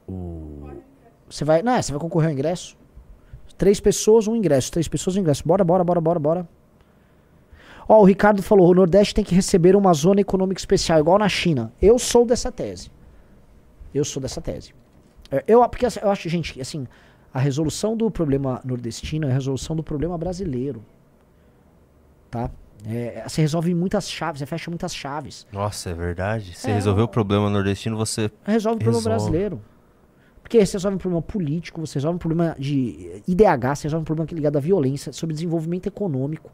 o 0.08 0.70
você 1.30 1.44
vai. 1.44 1.62
Não, 1.62 1.72
é, 1.72 1.80
você 1.82 1.92
vai 1.92 2.00
concorrer 2.00 2.28
ao 2.28 2.32
ingresso. 2.32 2.76
Três 3.56 3.78
pessoas, 3.80 4.26
um 4.26 4.34
ingresso. 4.34 4.72
Três 4.72 4.88
pessoas, 4.88 5.16
um 5.16 5.20
ingresso. 5.20 5.42
Bora, 5.46 5.62
bora, 5.64 5.84
bora, 5.84 6.00
bora, 6.00 6.18
bora. 6.18 6.48
Ó, 7.88 8.00
o 8.00 8.04
Ricardo 8.04 8.42
falou: 8.42 8.68
o 8.70 8.74
Nordeste 8.74 9.14
tem 9.14 9.24
que 9.24 9.34
receber 9.34 9.74
uma 9.76 9.92
zona 9.92 10.20
econômica 10.20 10.60
especial, 10.60 10.98
igual 10.98 11.18
na 11.18 11.28
China. 11.28 11.72
Eu 11.80 11.98
sou 11.98 12.24
dessa 12.26 12.50
tese. 12.52 12.90
Eu 13.94 14.04
sou 14.04 14.20
dessa 14.22 14.40
tese. 14.40 14.72
É, 15.30 15.44
Eu, 15.46 15.66
porque 15.68 15.86
assim, 15.86 16.00
eu 16.02 16.10
acho, 16.10 16.28
gente, 16.28 16.60
assim, 16.60 16.86
a 17.34 17.38
resolução 17.40 17.96
do 17.96 18.10
problema 18.10 18.60
nordestino 18.64 19.26
é 19.26 19.30
a 19.30 19.34
resolução 19.34 19.74
do 19.76 19.82
problema 19.82 20.16
brasileiro. 20.16 20.84
Tá? 22.30 22.50
É, 22.86 23.24
você 23.28 23.40
resolve 23.42 23.74
muitas 23.74 24.08
chaves, 24.10 24.38
você 24.38 24.46
fecha 24.46 24.70
muitas 24.70 24.94
chaves. 24.94 25.46
Nossa, 25.52 25.90
é 25.90 25.94
verdade. 25.94 26.56
Você 26.56 26.70
É, 26.70 26.74
resolveu 26.74 27.04
o 27.04 27.08
problema 27.08 27.50
nordestino, 27.50 27.96
você. 27.96 28.30
Resolve 28.44 28.76
o 28.76 28.78
problema 28.78 28.98
Resolve. 29.02 29.08
brasileiro. 29.08 29.60
Porque 30.50 30.66
você 30.66 30.72
resolve 30.72 30.96
um 30.96 30.98
problema 30.98 31.22
político, 31.22 31.80
você 31.80 31.94
resolve 31.94 32.16
um 32.16 32.18
problema 32.18 32.56
de 32.58 33.22
IDH, 33.28 33.76
você 33.76 33.82
resolve 33.84 34.02
um 34.02 34.04
problema 34.04 34.28
ligado 34.32 34.56
à 34.56 34.60
violência, 34.60 35.12
sobre 35.12 35.32
desenvolvimento 35.32 35.86
econômico. 35.86 36.50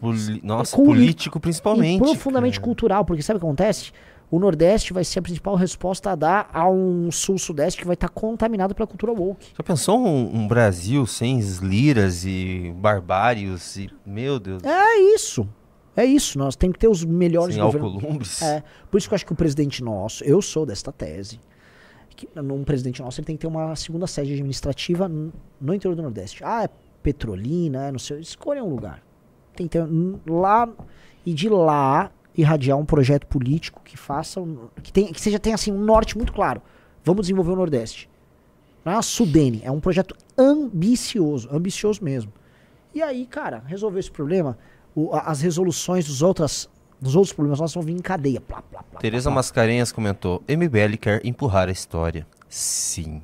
poli- 0.00 0.40
Nossa, 0.42 0.74
com- 0.74 0.84
político 0.84 1.38
principalmente. 1.38 2.00
profundamente 2.00 2.58
cara. 2.58 2.64
cultural, 2.64 3.04
porque 3.04 3.22
sabe 3.22 3.36
o 3.36 3.40
que 3.40 3.46
acontece? 3.46 3.92
O 4.32 4.40
Nordeste 4.40 4.92
vai 4.92 5.04
ser 5.04 5.20
a 5.20 5.22
principal 5.22 5.54
resposta 5.54 6.10
a 6.10 6.14
dar 6.16 6.50
a 6.52 6.68
um 6.68 7.08
Sul-Sudeste 7.12 7.80
que 7.80 7.86
vai 7.86 7.94
estar 7.94 8.08
contaminado 8.08 8.74
pela 8.74 8.86
cultura 8.86 9.12
woke. 9.12 9.46
Já 9.56 9.62
pensou 9.62 9.98
um, 10.04 10.34
um 10.40 10.48
Brasil 10.48 11.06
sem 11.06 11.38
liras 11.62 12.24
e 12.24 12.74
barbários 12.78 13.76
e. 13.76 13.88
Meu 14.04 14.40
Deus. 14.40 14.64
É 14.64 14.96
isso. 15.14 15.46
É 15.96 16.04
isso. 16.04 16.36
Nós 16.36 16.56
temos 16.56 16.74
que 16.74 16.80
ter 16.80 16.88
os 16.88 17.04
melhores 17.04 17.54
sem 17.54 17.62
governos. 17.62 18.42
É, 18.42 18.64
por 18.90 18.98
isso 18.98 19.06
que 19.08 19.14
eu 19.14 19.16
acho 19.16 19.26
que 19.26 19.32
o 19.32 19.36
presidente 19.36 19.84
nosso, 19.84 20.24
eu 20.24 20.40
sou 20.42 20.64
desta 20.66 20.90
tese, 20.90 21.38
num 22.34 22.64
presidente 22.64 23.00
nosso 23.02 23.20
ele 23.20 23.26
tem 23.26 23.36
que 23.36 23.40
ter 23.40 23.46
uma 23.46 23.74
segunda 23.76 24.06
sede 24.06 24.32
administrativa 24.32 25.08
no 25.08 25.74
interior 25.74 25.94
do 25.96 26.02
Nordeste. 26.02 26.42
Ah, 26.44 26.64
é 26.64 26.68
Petrolina, 27.02 27.86
é 27.86 27.92
não 27.92 27.98
sei, 27.98 28.20
escolha 28.20 28.62
um 28.62 28.68
lugar. 28.68 29.02
Tem 29.56 29.66
que 29.66 29.72
ter 29.78 29.82
um- 29.82 30.18
lá 30.26 30.68
e 31.24 31.32
de 31.32 31.48
lá 31.48 32.10
irradiar 32.36 32.78
um 32.78 32.84
projeto 32.84 33.26
político 33.26 33.80
que 33.84 33.96
faça 33.96 34.40
um- 34.40 34.68
que, 34.82 34.90
que 35.12 35.20
seja 35.20 35.38
tenha 35.38 35.54
assim 35.54 35.72
um 35.72 35.80
norte 35.82 36.16
muito 36.16 36.32
claro. 36.32 36.60
Vamos 37.04 37.22
desenvolver 37.22 37.52
o 37.52 37.56
Nordeste. 37.56 38.08
É 38.84 38.90
uma 38.90 39.02
Sudene, 39.02 39.60
é 39.64 39.70
um 39.70 39.80
projeto 39.80 40.14
ambicioso, 40.38 41.48
ambicioso 41.52 42.02
mesmo. 42.04 42.32
E 42.94 43.02
aí, 43.02 43.26
cara, 43.26 43.62
resolver 43.66 44.00
esse 44.00 44.10
problema, 44.10 44.58
o- 44.94 45.10
as 45.14 45.40
resoluções 45.40 46.06
dos, 46.06 46.22
outras, 46.22 46.68
dos 47.00 47.16
outros 47.16 47.32
problemas 47.32 47.60
nossos 47.60 47.74
vão 47.74 47.82
vir 47.82 47.92
em 47.94 48.02
cadeia. 48.02 48.40
Plá, 48.40 48.60
plá, 48.62 48.82
plá, 48.82 49.00
Tereza. 49.00 49.30
Mascarenhas 49.30 49.90
comentou: 49.92 50.42
MBL 50.48 50.96
quer 51.00 51.24
empurrar 51.24 51.68
a 51.68 51.72
história. 51.72 52.26
Sim. 52.48 53.22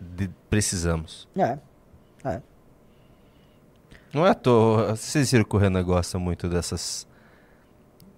de- 0.00 0.30
precisamos. 0.48 1.28
É. 1.36 1.58
É. 2.24 2.40
Não 4.12 4.26
é 4.26 4.30
à 4.30 4.34
toa. 4.34 4.96
Vocês 4.96 5.30
viram 5.30 5.44
que 5.44 5.54
o 5.54 5.58
Renan 5.58 5.82
gosta 5.84 6.18
muito 6.18 6.48
dessas. 6.48 7.06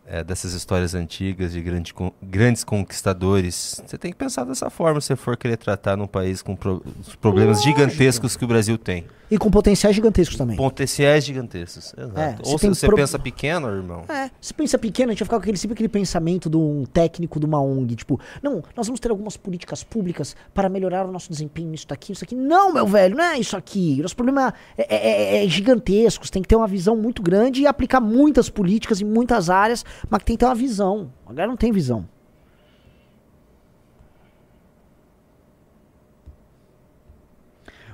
é, 0.07 0.23
dessas 0.25 0.53
histórias 0.53 0.95
antigas 0.95 1.53
de 1.53 1.63
grande 1.63 1.95
con- 1.95 2.13
grandes 2.23 2.65
conquistadores. 2.65 3.81
Você 3.87 3.97
tem 3.97 4.11
que 4.11 4.17
pensar 4.19 4.45
dessa 4.45 4.69
forma 4.69 5.01
se 5.01 5.07
você 5.09 5.17
for 5.17 5.37
querer 5.37 5.57
tratar 5.57 5.97
num 5.97 6.07
país 6.07 6.43
com 6.43 6.55
pro- 6.57 6.83
os 7.01 7.15
problemas 7.17 7.59
Lógico. 7.59 7.79
gigantescos 7.79 8.37
que 8.37 8.45
o 8.45 8.49
Brasil 8.49 8.77
tem. 8.77 9.07
E 9.33 9.39
com 9.39 9.51
potenciais 9.51 9.97
gigantescos 9.97 10.37
também. 10.37 10.59
Potenciais 10.59 11.25
gigantescos. 11.25 11.95
Exato. 11.97 12.21
É, 12.21 12.37
Ou 12.45 12.59
se 12.59 12.69
você 12.69 12.87
pro- 12.87 12.97
pensa 12.97 13.19
pequeno, 13.19 13.67
irmão. 13.69 14.05
É, 14.07 14.31
se 14.39 14.53
pensa 14.53 14.77
pequeno, 14.79 15.09
a 15.09 15.13
gente 15.13 15.21
vai 15.21 15.25
ficar 15.27 15.37
com 15.39 15.43
aquele, 15.43 15.57
sempre 15.57 15.73
aquele 15.73 15.89
pensamento 15.89 16.51
de 16.51 16.57
um 16.59 16.85
técnico 16.85 17.41
de 17.41 17.47
uma 17.47 17.59
ONG, 17.59 17.97
tipo, 17.97 18.21
não, 18.43 18.63
nós 18.77 18.87
vamos 18.87 19.01
ter 19.01 19.11
algumas 19.11 19.39
políticas 19.39 19.83
públicas 19.83 20.37
para 20.53 20.69
melhorar 20.69 21.07
o 21.07 21.11
nosso 21.11 21.31
desempenho 21.31 21.71
nisso 21.71 21.89
daqui, 21.89 22.13
isso 22.13 22.23
aqui. 22.23 22.35
Não, 22.35 22.75
meu 22.75 22.87
velho, 22.87 23.17
não 23.17 23.25
é 23.25 23.39
isso 23.39 23.57
aqui. 23.57 24.03
Nosso 24.03 24.15
problema 24.15 24.53
é, 24.77 24.83
é, 24.95 25.39
é, 25.39 25.45
é 25.47 25.49
gigantesco, 25.49 26.27
você 26.27 26.33
tem 26.33 26.43
que 26.43 26.49
ter 26.49 26.57
uma 26.57 26.69
visão 26.69 26.95
muito 26.95 27.23
grande 27.23 27.63
e 27.63 27.67
aplicar 27.67 28.01
muitas 28.03 28.51
políticas 28.51 29.01
em 29.01 29.05
muitas 29.07 29.49
áreas, 29.49 29.83
mas 30.11 30.19
que 30.19 30.27
tem 30.27 30.37
que 30.37 30.41
ter 30.41 30.47
uma 30.47 30.55
visão. 30.55 31.11
A 31.25 31.31
galera 31.31 31.49
não 31.49 31.57
tem 31.57 31.73
visão. 31.73 32.07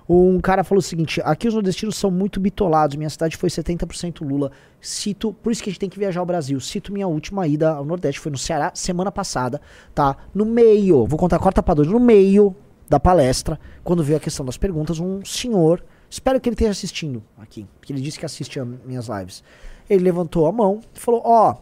Um 0.09 0.41
cara 0.41 0.65
falou 0.65 0.79
o 0.79 0.83
seguinte: 0.83 1.21
aqui 1.23 1.47
os 1.47 1.55
nordestinos 1.55 1.97
são 1.97 2.11
muito 2.11 2.41
bitolados. 2.41 2.97
Minha 2.97 3.11
cidade 3.11 3.37
foi 3.37 3.51
70% 3.51 4.27
Lula. 4.27 4.51
Cito, 4.81 5.35
por 5.35 5.53
isso 5.53 5.63
que 5.63 5.69
a 5.69 5.73
gente 5.73 5.81
tem 5.81 5.91
que 5.91 5.99
viajar 5.99 6.21
ao 6.21 6.27
Brasil. 6.27 6.59
Cito 6.61 6.93
minha 6.93 7.07
última 7.07 7.47
ida 7.47 7.71
ao 7.71 7.85
Nordeste, 7.85 8.21
foi 8.21 8.33
no 8.33 8.39
Ceará 8.39 8.71
semana 8.75 9.13
passada, 9.13 9.61
tá? 9.95 10.17
No 10.35 10.47
meio, 10.47 11.05
vou 11.05 11.19
contar 11.19 11.39
corta 11.39 11.63
pra 11.63 11.75
dois, 11.75 11.89
no 11.89 12.01
meio 12.01 12.57
da 12.89 12.99
palestra, 12.99 13.61
quando 13.85 14.03
veio 14.03 14.17
a 14.17 14.21
questão 14.21 14.47
das 14.47 14.57
perguntas, 14.57 14.99
um 14.99 15.23
senhor, 15.23 15.85
espero 16.09 16.41
que 16.41 16.49
ele 16.49 16.55
esteja 16.55 16.71
assistindo 16.71 17.23
aqui, 17.37 17.67
porque 17.79 17.93
ele 17.93 18.01
disse 18.01 18.19
que 18.19 18.25
assiste 18.25 18.59
a 18.59 18.65
minhas 18.65 19.09
lives. 19.09 19.45
Ele 19.91 20.05
levantou 20.05 20.47
a 20.47 20.53
mão 20.53 20.81
e 20.95 20.99
falou: 20.99 21.21
Ó, 21.25 21.57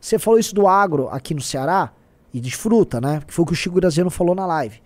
você 0.00 0.18
falou 0.18 0.38
isso 0.38 0.54
do 0.54 0.68
agro 0.68 1.08
aqui 1.08 1.34
no 1.34 1.40
Ceará 1.40 1.92
e 2.32 2.38
de 2.38 2.54
fruta, 2.54 3.00
né? 3.00 3.20
Que 3.26 3.34
foi 3.34 3.42
o 3.42 3.46
que 3.46 3.52
o 3.52 3.56
Chico 3.56 3.74
Graziano 3.74 4.10
falou 4.10 4.34
na 4.34 4.46
live. 4.46 4.80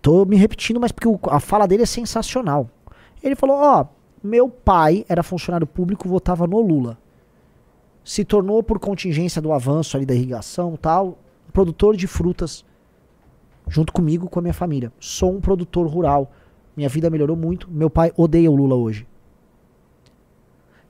Tô 0.00 0.24
me 0.24 0.36
repetindo, 0.36 0.80
mas 0.80 0.92
porque 0.92 1.08
a 1.28 1.40
fala 1.40 1.66
dele 1.66 1.82
é 1.82 1.86
sensacional. 1.86 2.68
Ele 3.22 3.34
falou: 3.34 3.56
Ó, 3.56 3.86
meu 4.22 4.48
pai 4.48 5.04
era 5.08 5.22
funcionário 5.22 5.66
público, 5.66 6.08
votava 6.08 6.46
no 6.46 6.60
Lula. 6.60 6.98
Se 8.04 8.24
tornou, 8.24 8.62
por 8.62 8.78
contingência 8.78 9.42
do 9.42 9.52
avanço 9.52 9.96
ali 9.96 10.06
da 10.06 10.14
irrigação 10.14 10.76
tal, 10.76 11.18
produtor 11.52 11.96
de 11.96 12.06
frutas, 12.06 12.64
junto 13.68 13.92
comigo, 13.92 14.28
com 14.28 14.38
a 14.38 14.42
minha 14.42 14.54
família. 14.54 14.92
Sou 15.00 15.34
um 15.34 15.40
produtor 15.40 15.86
rural. 15.86 16.30
Minha 16.76 16.88
vida 16.88 17.10
melhorou 17.10 17.36
muito. 17.36 17.68
Meu 17.70 17.90
pai 17.90 18.12
odeia 18.16 18.50
o 18.50 18.54
Lula 18.54 18.76
hoje. 18.76 19.06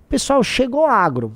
Pessoal, 0.09 0.43
chegou 0.43 0.85
agro. 0.85 1.33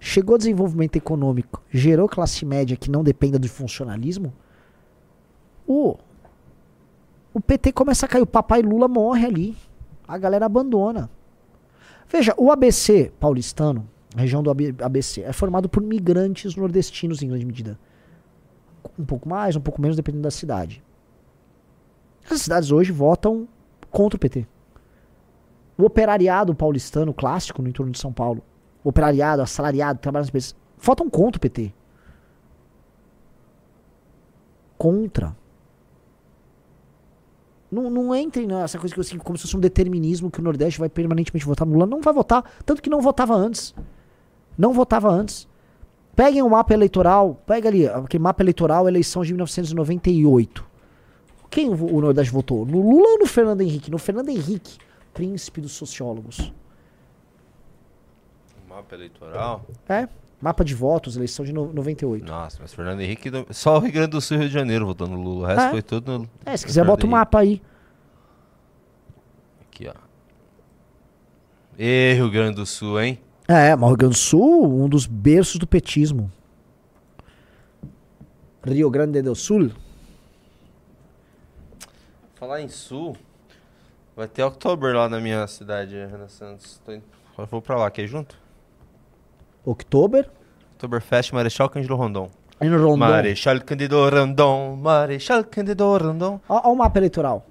Chegou 0.00 0.38
desenvolvimento 0.38 0.96
econômico. 0.96 1.62
Gerou 1.70 2.08
classe 2.08 2.44
média 2.44 2.76
que 2.76 2.90
não 2.90 3.02
dependa 3.04 3.38
do 3.38 3.48
funcionalismo. 3.48 4.32
O 5.66 5.98
o 7.38 7.40
PT 7.40 7.70
começa 7.72 8.04
a 8.04 8.08
cair, 8.08 8.20
o 8.20 8.26
papai 8.26 8.62
Lula 8.62 8.88
morre 8.88 9.24
ali. 9.24 9.56
A 10.06 10.18
galera 10.18 10.46
abandona. 10.46 11.08
Veja, 12.08 12.34
o 12.36 12.50
ABC 12.50 13.12
paulistano, 13.20 13.88
a 14.16 14.22
região 14.22 14.42
do 14.42 14.50
AB 14.50 14.74
ABC, 14.82 15.22
é 15.22 15.32
formado 15.32 15.68
por 15.68 15.80
migrantes 15.80 16.56
nordestinos 16.56 17.22
em 17.22 17.28
grande 17.28 17.46
medida. 17.46 17.78
Um 18.98 19.04
pouco 19.04 19.28
mais, 19.28 19.54
um 19.54 19.60
pouco 19.60 19.80
menos, 19.80 19.96
dependendo 19.96 20.22
da 20.22 20.32
cidade. 20.32 20.82
Essas 22.24 22.42
cidades 22.42 22.72
hoje 22.72 22.90
votam 22.90 23.46
contra 23.88 24.16
o 24.16 24.20
PT. 24.20 24.44
O 25.76 25.84
operariado 25.84 26.54
paulistano 26.56 27.14
clássico 27.14 27.62
no 27.62 27.68
entorno 27.68 27.92
de 27.92 28.00
São 28.00 28.12
Paulo, 28.12 28.42
o 28.82 28.88
operariado, 28.88 29.42
assalariado, 29.42 30.00
trabalha 30.00 30.22
nas 30.22 30.28
empresas, 30.28 30.56
votam 30.76 31.08
contra 31.08 31.38
o 31.38 31.40
PT. 31.40 31.72
Contra. 34.76 35.36
Não, 37.70 37.90
não 37.90 38.14
entre 38.14 38.46
nessa 38.46 38.78
coisa 38.78 38.94
que 38.94 39.00
assim, 39.00 39.18
como 39.18 39.36
se 39.36 39.42
fosse 39.42 39.56
um 39.56 39.60
determinismo 39.60 40.30
que 40.30 40.40
o 40.40 40.42
Nordeste 40.42 40.80
vai 40.80 40.88
permanentemente 40.88 41.44
votar 41.44 41.66
no 41.66 41.74
Lula. 41.74 41.86
Não 41.86 42.00
vai 42.00 42.14
votar, 42.14 42.42
tanto 42.64 42.80
que 42.80 42.88
não 42.88 43.00
votava 43.00 43.34
antes. 43.34 43.74
Não 44.56 44.72
votava 44.72 45.08
antes. 45.10 45.46
Peguem 46.16 46.42
o 46.42 46.48
mapa 46.48 46.74
eleitoral, 46.74 47.40
pega 47.46 47.68
ali, 47.68 47.86
aquele 47.86 48.22
mapa 48.22 48.42
eleitoral, 48.42 48.88
eleição 48.88 49.22
de 49.22 49.32
1998. 49.32 50.66
Quem 51.50 51.68
o 51.68 51.96
o 51.96 52.00
Nordeste 52.00 52.32
votou? 52.32 52.64
No 52.66 52.80
Lula 52.80 53.10
ou 53.10 53.18
no 53.20 53.26
Fernando 53.26 53.60
Henrique? 53.60 53.90
No 53.90 53.98
Fernando 53.98 54.28
Henrique, 54.30 54.78
príncipe 55.14 55.60
dos 55.60 55.72
sociólogos. 55.72 56.52
Mapa 58.68 58.94
eleitoral. 58.94 59.64
É, 59.88 60.08
mapa 60.40 60.64
de 60.64 60.74
votos, 60.74 61.16
eleição 61.16 61.44
de 61.44 61.52
no- 61.52 61.72
98. 61.72 62.26
Nossa, 62.26 62.58
mas 62.60 62.72
Fernando 62.72 63.00
Henrique. 63.00 63.30
Só 63.50 63.76
o 63.76 63.80
Rio 63.80 63.92
Grande 63.92 64.10
do 64.10 64.20
Sul 64.20 64.36
e 64.36 64.40
Rio 64.40 64.48
de 64.48 64.54
Janeiro 64.54 64.86
votando 64.86 65.12
no 65.12 65.22
Lula. 65.22 65.44
O 65.44 65.46
resto 65.46 65.62
É. 65.62 65.70
foi 65.70 65.82
tudo 65.82 66.18
no. 66.20 66.30
É, 66.44 66.56
se 66.56 66.64
quiser, 66.66 66.80
Fernando 66.82 66.96
bota 66.96 67.06
o 67.06 67.10
mapa 67.10 67.38
aí. 67.40 67.60
Aqui, 69.62 69.88
ó. 69.88 69.94
E 71.78 72.12
Rio 72.14 72.30
Grande 72.30 72.56
do 72.56 72.66
Sul, 72.66 73.00
hein? 73.00 73.20
É, 73.46 73.74
mas 73.74 73.82
o 73.84 73.88
Rio 73.88 73.96
Grande 73.96 74.14
do 74.14 74.18
Sul, 74.18 74.82
um 74.84 74.88
dos 74.88 75.06
berços 75.06 75.56
do 75.58 75.66
petismo. 75.66 76.30
Rio 78.66 78.90
Grande 78.90 79.22
do 79.22 79.34
Sul. 79.34 79.70
Falar 82.34 82.60
em 82.60 82.68
Sul. 82.68 83.16
Vai 84.14 84.26
ter 84.28 84.42
Oktober 84.42 84.94
lá 84.94 85.08
na 85.08 85.20
minha 85.20 85.46
cidade, 85.46 85.94
Renan 85.94 86.28
Santos. 86.28 86.80
Tô 86.84 86.92
indo- 86.92 87.04
Eu 87.36 87.46
vou 87.46 87.62
pra 87.62 87.76
lá, 87.76 87.90
quer 87.90 88.02
ir 88.02 88.08
junto? 88.08 88.36
Oktober. 89.70 90.30
Oktoberfest 90.74 91.32
Marechal 91.32 91.68
Cândido 91.68 91.94
Rondon. 91.96 92.30
No 92.60 92.76
Rondon. 92.78 92.96
Marechal 92.96 93.60
Cândido 93.60 94.08
Rondon. 94.08 94.76
Marechal 94.76 95.44
Cândido 95.44 95.96
Rondon. 95.96 96.40
Olha 96.48 96.66
o 96.68 96.74
mapa 96.76 96.98
eleitoral. 96.98 97.46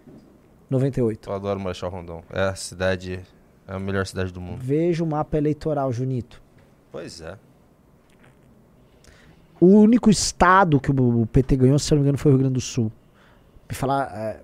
98. 0.70 1.30
Eu 1.30 1.34
adoro 1.36 1.60
Marechal 1.60 1.90
Rondon. 1.90 2.22
É 2.32 2.42
a 2.42 2.56
cidade. 2.56 3.20
É 3.68 3.74
a 3.74 3.80
melhor 3.80 4.06
cidade 4.06 4.32
do 4.34 4.42
mundo. 4.42 4.60
Veja 4.62 5.04
o 5.04 5.08
mapa 5.08 5.38
eleitoral, 5.38 5.92
Junito. 5.94 6.42
Pois 6.92 7.22
é. 7.22 7.38
O 9.60 9.66
único 9.68 10.10
estado 10.10 10.80
que 10.80 10.92
o 10.92 11.26
PT 11.26 11.56
ganhou, 11.56 11.80
se 11.80 11.92
não 11.92 11.98
me 11.98 12.04
engano, 12.04 12.18
foi 12.18 12.32
o 12.32 12.34
Rio 12.36 12.40
Grande 12.40 12.54
do 12.56 12.62
Sul. 12.62 12.92
Me 13.70 13.76
falar. 13.76 14.12
É, 14.16 14.42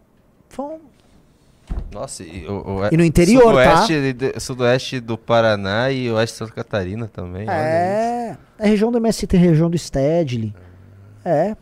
foi 0.49 0.65
um- 0.65 0.79
Nossa, 1.91 2.23
e, 2.23 2.45
o, 2.47 2.79
o- 2.79 2.87
E 2.91 2.97
no 2.97 3.03
interior, 3.03 3.53
tá? 3.55 3.77
sudoeste, 3.85 4.13
de- 4.13 4.39
Sudoeste 4.39 4.99
do 4.99 5.17
Paraná 5.17 5.91
e 5.91 6.09
oeste 6.11 6.33
de 6.33 6.37
Santa 6.39 6.51
Catarina 6.53 7.07
também. 7.07 7.47
É. 7.49 8.35
É 8.57 8.67
região 8.67 8.91
do 8.91 8.97
MST, 8.97 9.35
região 9.37 9.69
do 9.69 9.77
Stedley. 9.77 10.53
É. 11.23 11.55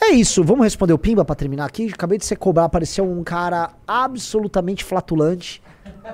É 0.00 0.08
isso, 0.10 0.42
vamos 0.44 0.64
responder 0.64 0.92
o 0.92 0.98
Pimba 0.98 1.24
pra 1.24 1.34
terminar 1.34 1.64
aqui. 1.66 1.90
Acabei 1.92 2.18
de 2.18 2.24
ser 2.26 2.36
cobrar, 2.36 2.64
apareceu 2.64 3.08
um 3.10 3.22
cara 3.22 3.70
absolutamente 3.86 4.84
flatulante 4.84 5.62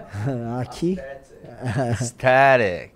aqui. 0.61 0.97
Static. 2.01 2.93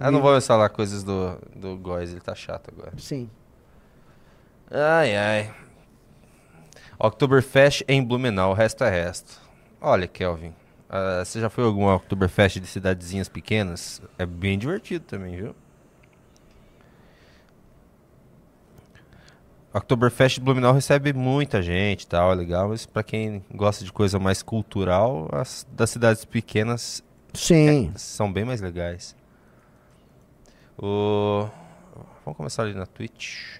Ah, 0.00 0.10
não 0.10 0.20
vou 0.22 0.40
falar 0.40 0.68
coisas 0.68 1.02
do, 1.02 1.36
do 1.56 1.76
Góis, 1.76 2.10
ele 2.12 2.20
tá 2.20 2.34
chato 2.34 2.70
agora. 2.72 2.92
Sim. 2.98 3.28
Ai, 4.70 5.16
ai. 5.16 5.50
Oktoberfest 6.98 7.84
em 7.86 8.02
Blumenau, 8.02 8.50
o 8.50 8.54
resto 8.54 8.82
é 8.82 8.90
resto. 8.90 9.40
Olha, 9.80 10.08
Kelvin, 10.08 10.52
ah, 10.88 11.22
você 11.24 11.40
já 11.40 11.48
foi 11.48 11.62
a 11.62 11.66
algum 11.68 11.86
Oktoberfest 11.86 12.58
de 12.58 12.66
cidadezinhas 12.66 13.28
pequenas? 13.28 14.02
É 14.18 14.26
bem 14.26 14.58
divertido 14.58 15.04
também, 15.04 15.36
viu? 15.36 15.54
Oktoberfest 19.72 20.36
de 20.36 20.40
Blumenau 20.40 20.72
recebe 20.72 21.12
muita 21.12 21.62
gente 21.62 22.02
e 22.02 22.06
tal, 22.06 22.32
é 22.32 22.34
legal, 22.34 22.70
mas 22.70 22.84
pra 22.84 23.04
quem 23.04 23.44
gosta 23.54 23.84
de 23.84 23.92
coisa 23.92 24.18
mais 24.18 24.42
cultural, 24.42 25.28
as 25.30 25.64
das 25.70 25.90
cidades 25.90 26.24
pequenas 26.24 27.04
Sim. 27.32 27.92
são 27.94 28.32
bem 28.32 28.44
mais 28.44 28.60
legais. 28.60 29.14
O... 30.76 31.46
Vamos 32.24 32.36
começar 32.36 32.62
ali 32.62 32.74
na 32.74 32.86
Twitch. 32.86 33.57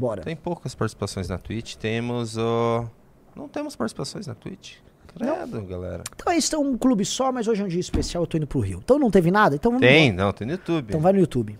Bora. 0.00 0.22
Tem 0.22 0.34
poucas 0.34 0.74
participações 0.74 1.28
na 1.28 1.36
Twitch. 1.36 1.74
Temos 1.74 2.38
o. 2.38 2.86
Não 3.36 3.46
temos 3.46 3.76
participações 3.76 4.26
na 4.26 4.34
Twitch. 4.34 4.76
Credo, 5.06 5.60
galera. 5.62 6.02
Então 6.14 6.32
é 6.32 6.38
isso, 6.38 6.54
é 6.54 6.58
um 6.58 6.78
clube 6.78 7.04
só, 7.04 7.30
mas 7.30 7.46
hoje 7.46 7.60
é 7.60 7.64
um 7.64 7.68
dia 7.68 7.80
especial, 7.80 8.22
eu 8.22 8.26
tô 8.26 8.36
indo 8.38 8.46
pro 8.46 8.60
Rio. 8.60 8.80
Então 8.82 8.98
não 8.98 9.10
teve 9.10 9.30
nada? 9.30 9.56
Então 9.56 9.72
vamos 9.72 9.86
Tem, 9.86 10.10
não, 10.10 10.32
tem 10.32 10.46
no 10.46 10.54
YouTube. 10.54 10.86
Então 10.88 11.00
vai 11.00 11.12
no 11.12 11.18
YouTube. 11.18 11.58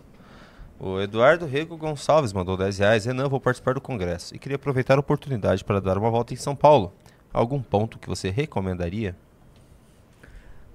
O 0.78 0.98
Eduardo 0.98 1.44
Rego 1.44 1.76
Gonçalves 1.76 2.32
mandou 2.32 2.56
10 2.56 2.78
reais. 2.78 3.04
Renan, 3.04 3.28
vou 3.28 3.40
participar 3.40 3.74
do 3.74 3.80
congresso 3.80 4.34
e 4.34 4.38
queria 4.38 4.56
aproveitar 4.56 4.96
a 4.96 5.00
oportunidade 5.00 5.62
para 5.62 5.80
dar 5.80 5.98
uma 5.98 6.10
volta 6.10 6.32
em 6.32 6.36
São 6.38 6.56
Paulo. 6.56 6.92
Algum 7.32 7.60
ponto 7.60 7.98
que 7.98 8.08
você 8.08 8.30
recomendaria? 8.30 9.14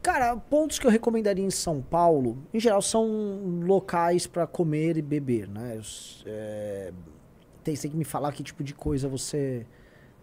Cara, 0.03 0.35
pontos 0.37 0.77
que 0.77 0.85
eu 0.85 0.91
recomendaria 0.91 1.43
em 1.43 1.49
São 1.49 1.81
Paulo, 1.81 2.37
em 2.53 2.59
geral, 2.59 2.79
são 2.79 3.61
locais 3.63 4.27
pra 4.27 4.45
comer 4.45 4.97
e 4.97 5.01
beber, 5.01 5.47
né? 5.47 5.81
É, 6.27 6.93
tem, 7.65 7.75
tem 7.75 7.91
que 7.91 7.97
me 7.97 8.05
falar 8.05 8.31
que 8.31 8.43
tipo 8.43 8.63
de 8.63 8.73
coisa 8.73 9.09
você 9.09 9.65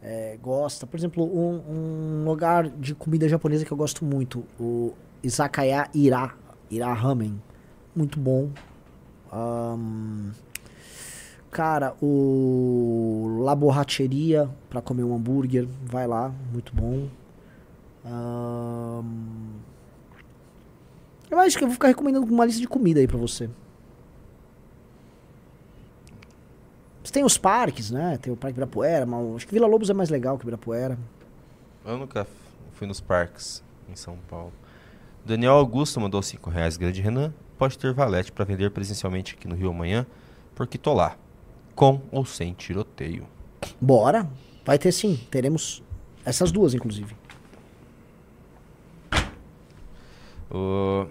é, 0.01 0.39
gosta. 0.40 0.86
Por 0.86 0.97
exemplo, 0.97 1.24
um, 1.24 1.60
um, 1.69 2.24
lugar 2.24 2.69
de 2.70 2.94
comida 2.94 3.28
japonesa 3.28 3.64
que 3.64 3.73
eu 3.73 3.77
gosto 3.77 4.05
muito, 4.05 4.44
o 4.59 4.94
Izakaya 5.23 5.89
Ira, 5.93 6.32
Ira 6.70 6.93
Ramen. 6.93 7.43
Muito 7.94 8.19
bom. 8.19 8.48
Um, 9.32 10.31
cara, 11.51 11.94
o 12.01 13.40
La 13.43 13.55
Borracheria 13.55 14.48
para 14.70 14.81
comer 14.81 15.02
um 15.02 15.14
hambúrguer, 15.14 15.66
vai 15.85 16.06
lá, 16.06 16.32
muito 16.52 16.74
bom. 16.74 17.09
Um, 18.05 19.51
eu 21.28 21.39
acho 21.40 21.59
que 21.59 21.64
eu 21.64 21.69
vou 21.69 21.74
ficar 21.74 21.89
recomendando 21.89 22.27
uma 22.27 22.44
lista 22.44 22.60
de 22.60 22.69
comida 22.69 23.01
aí 23.01 23.09
pra 23.09 23.19
você. 23.19 23.47
Você 23.47 23.51
tem 27.11 27.24
os 27.24 27.37
parques, 27.37 27.91
né? 27.91 28.19
Tem 28.20 28.33
o 28.33 28.37
Parque 28.37 28.55
Ibirapuera, 28.55 29.05
mas 29.07 29.37
acho 29.37 29.47
que 29.47 29.55
Vila 29.55 29.66
Lobos 29.66 29.91
é 29.91 29.95
mais 29.95 30.11
legal 30.11 30.39
que 30.39 30.45
Ibirapuera. 30.45 30.99
Eu 31.85 31.99
nunca 31.99 32.27
fui 32.73 32.87
nos 32.87 33.01
parques 33.01 33.65
em 33.89 33.97
São 33.97 34.16
Paulo. 34.29 34.53
Daniel 35.24 35.55
Augusto 35.55 36.01
mandou 36.01 36.23
5 36.23 36.51
reais. 36.51 36.77
Grande 36.77 37.01
Renan, 37.01 37.33
pode 37.59 37.79
ter 37.79 37.93
valete 37.93 38.31
para 38.31 38.45
vender 38.45 38.70
presencialmente 38.70 39.35
aqui 39.35 39.49
no 39.49 39.55
Rio 39.55 39.70
amanhã, 39.70 40.07
porque 40.55 40.79
tô 40.79 40.93
lá. 40.93 41.16
Com 41.74 42.01
ou 42.11 42.24
sem 42.24 42.53
tiroteio. 42.53 43.27
Bora. 43.81 44.29
Vai 44.65 44.79
ter 44.79 44.93
sim. 44.93 45.19
Teremos 45.31 45.83
essas 46.24 46.53
duas, 46.53 46.74
inclusive. 46.74 47.16
O 50.51 51.07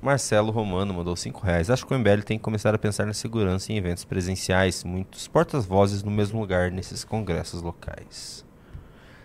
Marcelo 0.00 0.52
Romano 0.52 0.94
mandou 0.94 1.16
5 1.16 1.40
reais. 1.40 1.70
Acho 1.70 1.86
que 1.86 1.94
o 1.94 1.98
MBL 1.98 2.22
tem 2.22 2.38
que 2.38 2.44
começar 2.44 2.74
a 2.74 2.78
pensar 2.78 3.06
na 3.06 3.14
segurança 3.14 3.72
em 3.72 3.76
eventos 3.76 4.04
presenciais, 4.04 4.84
muitos 4.84 5.26
portas-vozes 5.26 6.02
no 6.02 6.10
mesmo 6.10 6.40
lugar 6.40 6.70
nesses 6.70 7.04
congressos 7.04 7.62
locais. 7.62 8.44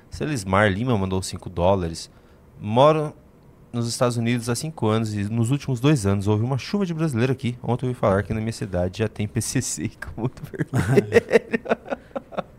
Celismar 0.09 0.69
Lima 0.71 0.97
mandou 0.97 1.21
5 1.21 1.49
dólares. 1.49 2.09
Moro 2.59 3.13
nos 3.71 3.87
Estados 3.87 4.17
Unidos 4.17 4.49
há 4.49 4.55
5 4.55 4.87
anos 4.87 5.13
e 5.13 5.23
nos 5.23 5.51
últimos 5.51 5.79
dois 5.79 6.05
anos 6.05 6.27
houve 6.27 6.43
uma 6.43 6.57
chuva 6.57 6.85
de 6.85 6.93
brasileiro 6.93 7.31
aqui. 7.31 7.57
Ontem 7.63 7.85
eu 7.85 7.89
ouvi 7.89 7.99
falar 7.99 8.23
que 8.23 8.33
na 8.33 8.39
minha 8.39 8.51
cidade 8.51 8.99
já 8.99 9.07
tem 9.07 9.27
PCC 9.27 9.91
com 10.15 10.21
muito 10.21 10.41
vermelho. 10.43 11.21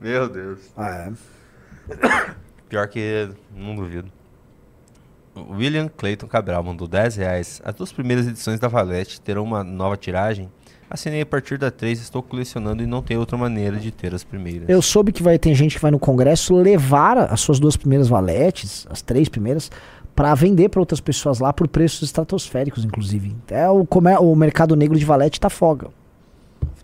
Meu 0.00 0.28
Deus. 0.28 0.60
Ah, 0.76 0.88
é. 0.90 1.12
Pior 2.68 2.88
que 2.88 3.28
não 3.54 3.76
duvido. 3.76 4.10
William 5.36 5.88
Clayton 5.88 6.26
Cabral 6.26 6.62
mandou 6.62 6.86
10 6.86 7.16
reais. 7.16 7.62
As 7.64 7.74
duas 7.74 7.92
primeiras 7.92 8.26
edições 8.26 8.60
da 8.60 8.68
Valete 8.68 9.20
terão 9.20 9.42
uma 9.42 9.64
nova 9.64 9.96
tiragem. 9.96 10.50
Assinei 10.90 11.22
a 11.22 11.26
partir 11.26 11.56
da 11.56 11.70
3, 11.70 12.00
estou 12.00 12.22
colecionando 12.22 12.82
e 12.82 12.86
não 12.86 13.00
tem 13.00 13.16
outra 13.16 13.38
maneira 13.38 13.78
de 13.78 13.90
ter 13.90 14.14
as 14.14 14.22
primeiras. 14.22 14.68
Eu 14.68 14.82
soube 14.82 15.10
que 15.10 15.22
vai 15.22 15.38
ter 15.38 15.54
gente 15.54 15.76
que 15.76 15.80
vai 15.80 15.90
no 15.90 15.98
congresso 15.98 16.54
levar 16.54 17.16
as 17.16 17.40
suas 17.40 17.58
duas 17.58 17.78
primeiras 17.78 18.08
valetes, 18.08 18.86
as 18.90 19.00
três 19.00 19.26
primeiras, 19.26 19.70
para 20.14 20.34
vender 20.34 20.68
para 20.68 20.80
outras 20.80 21.00
pessoas 21.00 21.38
lá 21.38 21.50
por 21.50 21.66
preços 21.66 22.02
estratosféricos, 22.02 22.84
inclusive. 22.84 23.34
É 23.48 23.66
o, 23.70 23.86
comer, 23.86 24.18
o 24.18 24.36
mercado 24.36 24.76
negro 24.76 24.98
de 24.98 25.04
valete 25.06 25.40
tá 25.40 25.48
foga. 25.48 25.88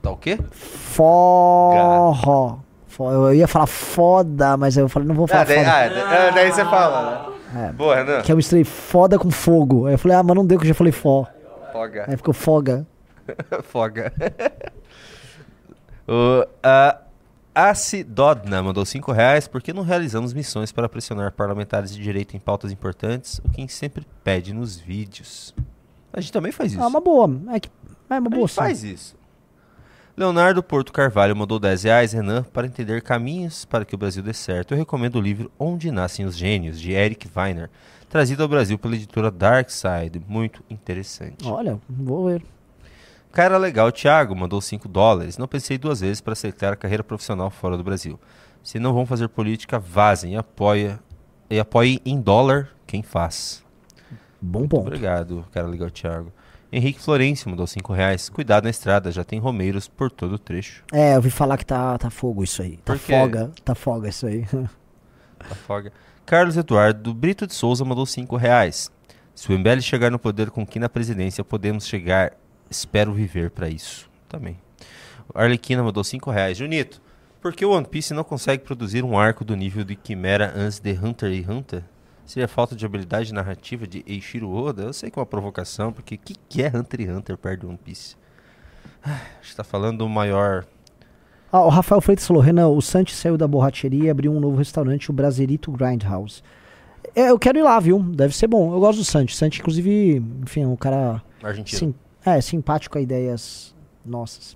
Tá 0.00 0.10
o 0.10 0.16
quê? 0.16 0.38
Forró. 0.50 2.60
Eu 2.98 3.34
ia 3.34 3.46
falar 3.46 3.66
foda, 3.66 4.56
mas 4.56 4.78
eu 4.78 4.88
falei, 4.88 5.06
não 5.06 5.14
vou 5.14 5.26
falar 5.26 5.42
ah, 5.42 5.44
daí, 5.44 5.58
foda. 5.58 5.70
Ah, 5.70 6.30
daí 6.30 6.50
você 6.50 6.64
fala, 6.64 7.10
né? 7.10 7.37
É. 7.54 7.72
Boa, 7.72 7.96
Renan. 7.96 8.22
Que 8.22 8.32
eu 8.32 8.36
misturei 8.36 8.64
foda 8.64 9.18
com 9.18 9.30
fogo. 9.30 9.86
Aí 9.86 9.94
eu 9.94 9.98
falei, 9.98 10.16
ah, 10.16 10.22
mas 10.22 10.36
não 10.36 10.46
deu 10.46 10.58
que 10.58 10.64
eu 10.64 10.68
já 10.68 10.74
falei 10.74 10.92
fó. 10.92 11.26
Foga. 11.72 12.04
Aí 12.08 12.16
ficou 12.16 12.34
foga. 12.34 12.86
Foga. 13.64 14.10
o, 16.08 16.46
a 16.62 16.98
Acidodna 17.54 18.62
mandou 18.62 18.86
5 18.86 19.12
reais. 19.12 19.46
Por 19.46 19.60
que 19.60 19.72
não 19.72 19.82
realizamos 19.82 20.32
missões 20.32 20.72
para 20.72 20.88
pressionar 20.88 21.32
parlamentares 21.32 21.94
de 21.94 22.02
direito 22.02 22.36
em 22.36 22.40
pautas 22.40 22.72
importantes? 22.72 23.38
O 23.44 23.50
que 23.50 23.68
sempre 23.68 24.06
pede 24.24 24.54
nos 24.54 24.76
vídeos. 24.76 25.54
A 26.12 26.20
gente 26.20 26.32
também 26.32 26.52
faz 26.52 26.72
isso. 26.72 26.82
Ah, 26.82 26.86
uma 26.86 27.00
boa. 27.00 27.28
É, 27.52 27.60
que, 27.60 27.68
é 28.08 28.18
uma 28.18 28.28
a 28.28 28.30
boa 28.30 28.46
gente 28.46 28.54
faz 28.54 28.82
isso. 28.82 29.17
Leonardo 30.18 30.64
Porto 30.64 30.92
Carvalho 30.92 31.36
mandou 31.36 31.60
10 31.60 31.84
reais. 31.84 32.12
Renan, 32.12 32.42
para 32.42 32.66
entender 32.66 33.00
caminhos 33.02 33.64
para 33.64 33.84
que 33.84 33.94
o 33.94 33.98
Brasil 33.98 34.20
dê 34.20 34.34
certo, 34.34 34.74
eu 34.74 34.78
recomendo 34.78 35.14
o 35.14 35.20
livro 35.20 35.48
Onde 35.56 35.92
Nascem 35.92 36.26
os 36.26 36.36
Gênios, 36.36 36.80
de 36.80 36.90
Eric 36.90 37.30
Weiner, 37.36 37.70
trazido 38.08 38.42
ao 38.42 38.48
Brasil 38.48 38.76
pela 38.76 38.96
editora 38.96 39.30
Dark 39.30 39.70
Side. 39.70 40.20
Muito 40.26 40.64
interessante. 40.68 41.46
Olha, 41.46 41.78
vou 41.88 42.26
ver. 42.26 42.42
Cara 43.30 43.56
legal, 43.58 43.92
Thiago, 43.92 44.34
mandou 44.34 44.60
5 44.60 44.88
dólares. 44.88 45.38
Não 45.38 45.46
pensei 45.46 45.78
duas 45.78 46.00
vezes 46.00 46.20
para 46.20 46.32
aceitar 46.32 46.72
a 46.72 46.76
carreira 46.76 47.04
profissional 47.04 47.48
fora 47.48 47.76
do 47.76 47.84
Brasil. 47.84 48.18
Se 48.60 48.80
não 48.80 48.92
vão 48.92 49.06
fazer 49.06 49.28
política, 49.28 49.78
vazem 49.78 50.32
e 50.32 50.36
apoia 50.36 50.98
e 51.48 51.60
apoie 51.60 52.02
em 52.04 52.20
dólar 52.20 52.70
quem 52.88 53.04
faz. 53.04 53.64
Bom 54.40 54.66
ponto. 54.66 54.88
Obrigado, 54.88 55.44
cara 55.52 55.68
legal, 55.68 55.90
Thiago. 55.90 56.32
Henrique 56.70 57.00
Florencio 57.00 57.48
mandou 57.48 57.66
5 57.66 57.92
reais. 57.92 58.28
Cuidado 58.28 58.64
na 58.64 58.70
estrada, 58.70 59.10
já 59.10 59.24
tem 59.24 59.38
romeiros 59.38 59.88
por 59.88 60.10
todo 60.10 60.34
o 60.34 60.38
trecho. 60.38 60.84
É, 60.92 61.12
eu 61.12 61.16
ouvi 61.16 61.30
falar 61.30 61.56
que 61.56 61.64
tá, 61.64 61.96
tá 61.96 62.10
fogo 62.10 62.44
isso 62.44 62.60
aí. 62.60 62.76
Tá 62.78 62.96
foga, 62.96 63.50
tá 63.64 63.74
foga 63.74 64.08
isso 64.08 64.26
aí. 64.26 64.46
Afoga. 65.40 65.92
Carlos 66.26 66.56
Eduardo 66.56 67.14
Brito 67.14 67.46
de 67.46 67.54
Souza 67.54 67.84
mandou 67.84 68.04
5 68.04 68.36
reais. 68.36 68.90
Se 69.34 69.50
o 69.50 69.58
MBL 69.58 69.80
chegar 69.80 70.10
no 70.10 70.18
poder 70.18 70.50
com 70.50 70.66
quem 70.66 70.80
na 70.80 70.88
presidência, 70.88 71.44
podemos 71.44 71.86
chegar. 71.86 72.32
Espero 72.68 73.12
viver 73.12 73.50
para 73.50 73.68
isso. 73.68 74.10
Também. 74.28 74.58
Arlequina 75.34 75.82
mandou 75.82 76.02
5 76.02 76.30
reais. 76.30 76.58
Junito, 76.58 77.00
por 77.40 77.54
que 77.54 77.64
o 77.64 77.70
One 77.70 77.86
Piece 77.86 78.12
não 78.12 78.24
consegue 78.24 78.64
produzir 78.64 79.04
um 79.04 79.16
arco 79.18 79.44
do 79.44 79.56
nível 79.56 79.84
de 79.84 79.94
Quimera 79.94 80.52
antes 80.54 80.80
de 80.80 80.92
Hunter 80.92 81.32
x 81.32 81.48
Hunter? 81.48 81.84
Seria 82.28 82.46
falta 82.46 82.76
de 82.76 82.84
habilidade 82.84 83.32
narrativa 83.32 83.86
de 83.86 84.04
Eiichiro 84.06 84.50
Oda? 84.50 84.82
Eu 84.82 84.92
sei 84.92 85.10
que 85.10 85.18
é 85.18 85.20
uma 85.20 85.24
provocação, 85.24 85.90
porque 85.90 86.16
o 86.16 86.18
que, 86.18 86.34
que 86.46 86.62
é 86.62 86.66
Hunter 86.68 87.00
x 87.00 87.10
Hunter 87.10 87.38
perto 87.38 87.62
do 87.62 87.68
One 87.70 87.78
Piece? 87.82 88.16
Ah, 89.02 89.18
A 89.40 89.42
gente 89.42 89.56
tá 89.56 89.64
falando 89.64 90.00
do 90.00 90.08
maior... 90.10 90.66
Ah, 91.50 91.64
o 91.64 91.70
Rafael 91.70 92.02
Freitas 92.02 92.26
falou, 92.26 92.42
Renan, 92.42 92.68
o 92.68 92.82
Santi 92.82 93.14
saiu 93.14 93.38
da 93.38 93.48
borracheria 93.48 94.04
e 94.04 94.10
abriu 94.10 94.30
um 94.30 94.40
novo 94.40 94.58
restaurante, 94.58 95.08
o 95.08 95.14
Braserito 95.14 95.72
Grindhouse. 95.72 96.42
É, 97.14 97.30
eu 97.30 97.38
quero 97.38 97.56
ir 97.56 97.62
lá, 97.62 97.80
viu? 97.80 97.98
Deve 97.98 98.36
ser 98.36 98.46
bom. 98.46 98.74
Eu 98.74 98.80
gosto 98.80 98.98
do 98.98 99.06
Santi. 99.06 99.34
Santi, 99.34 99.60
inclusive, 99.60 100.22
enfim, 100.42 100.64
é 100.64 100.66
um 100.66 100.76
cara 100.76 101.22
Argentino. 101.42 101.78
sim, 101.78 101.94
é, 102.26 102.42
simpático 102.42 102.98
a 102.98 103.00
ideias 103.00 103.74
nossas. 104.04 104.54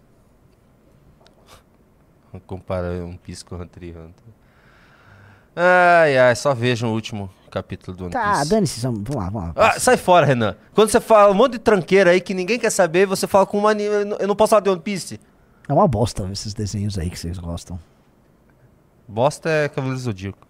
Comparar 2.46 3.02
um 3.02 3.16
Piece 3.16 3.42
com 3.42 3.54
Hunter 3.54 3.82
x 3.82 3.96
Hunter. 3.96 4.24
Ai, 5.56 6.18
ai, 6.18 6.36
só 6.36 6.52
vejam 6.52 6.90
o 6.90 6.92
último 6.92 7.30
capítulo 7.52 7.96
do 7.96 8.04
One 8.04 8.12
Tá, 8.12 8.38
Piece. 8.38 8.50
dane-se, 8.50 8.80
vamos 8.80 9.08
lá, 9.14 9.28
vamos 9.30 9.54
lá. 9.54 9.72
Ah, 9.74 9.78
sai 9.78 9.96
fora, 9.96 10.26
Renan. 10.26 10.56
Quando 10.74 10.88
você 10.90 11.00
fala 11.00 11.30
um 11.30 11.34
monte 11.34 11.52
de 11.52 11.58
tranqueira 11.60 12.10
aí 12.10 12.20
que 12.20 12.34
ninguém 12.34 12.58
quer 12.58 12.70
saber, 12.70 13.06
você 13.06 13.26
fala 13.26 13.46
com 13.46 13.58
uma 13.58 13.70
anime. 13.70 13.88
Eu 14.18 14.26
não- 14.26 14.34
posso 14.36 14.50
falar 14.50 14.60
de 14.62 14.70
One 14.70 14.80
Piece. 14.80 15.20
É 15.68 15.72
uma 15.72 15.86
bosta 15.86 16.28
esses 16.32 16.52
desenhos 16.54 16.98
aí 16.98 17.08
que 17.10 17.18
vocês 17.18 17.38
gostam. 17.38 17.78
Bosta 19.06 19.48
é 19.48 19.68
Cavaleiro 19.68 20.00
Zodíaco. 20.00 20.46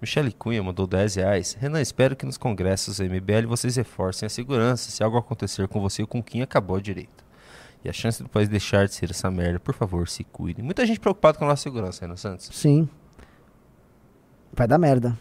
Michele 0.00 0.32
Cunha 0.32 0.62
mandou 0.62 0.86
10 0.86 1.16
reais. 1.16 1.56
Renan, 1.60 1.80
espero 1.80 2.16
que 2.16 2.24
nos 2.24 2.38
congressos 2.38 2.98
da 2.98 3.04
MBL 3.04 3.46
vocês 3.46 3.76
reforcem 3.76 4.26
a 4.26 4.30
segurança. 4.30 4.90
Se 4.90 5.02
algo 5.02 5.16
acontecer 5.18 5.68
com 5.68 5.80
você 5.80 6.02
ou 6.02 6.08
com 6.08 6.22
quem 6.22 6.40
acabou 6.42 6.76
a 6.76 6.80
direita. 6.80 7.24
E 7.84 7.88
a 7.88 7.92
chance 7.92 8.22
do 8.22 8.28
país 8.28 8.48
deixar 8.48 8.86
de 8.86 8.94
ser 8.94 9.10
essa 9.10 9.30
merda, 9.30 9.58
por 9.60 9.74
favor, 9.74 10.08
se 10.08 10.22
cuidem. 10.24 10.64
Muita 10.64 10.84
gente 10.86 11.00
preocupada 11.00 11.38
com 11.38 11.44
a 11.44 11.48
nossa 11.48 11.62
segurança, 11.62 12.02
Renan 12.02 12.16
Santos. 12.16 12.50
Sim. 12.52 12.88
Vai 14.52 14.66
dar 14.68 14.78
merda. 14.78 15.18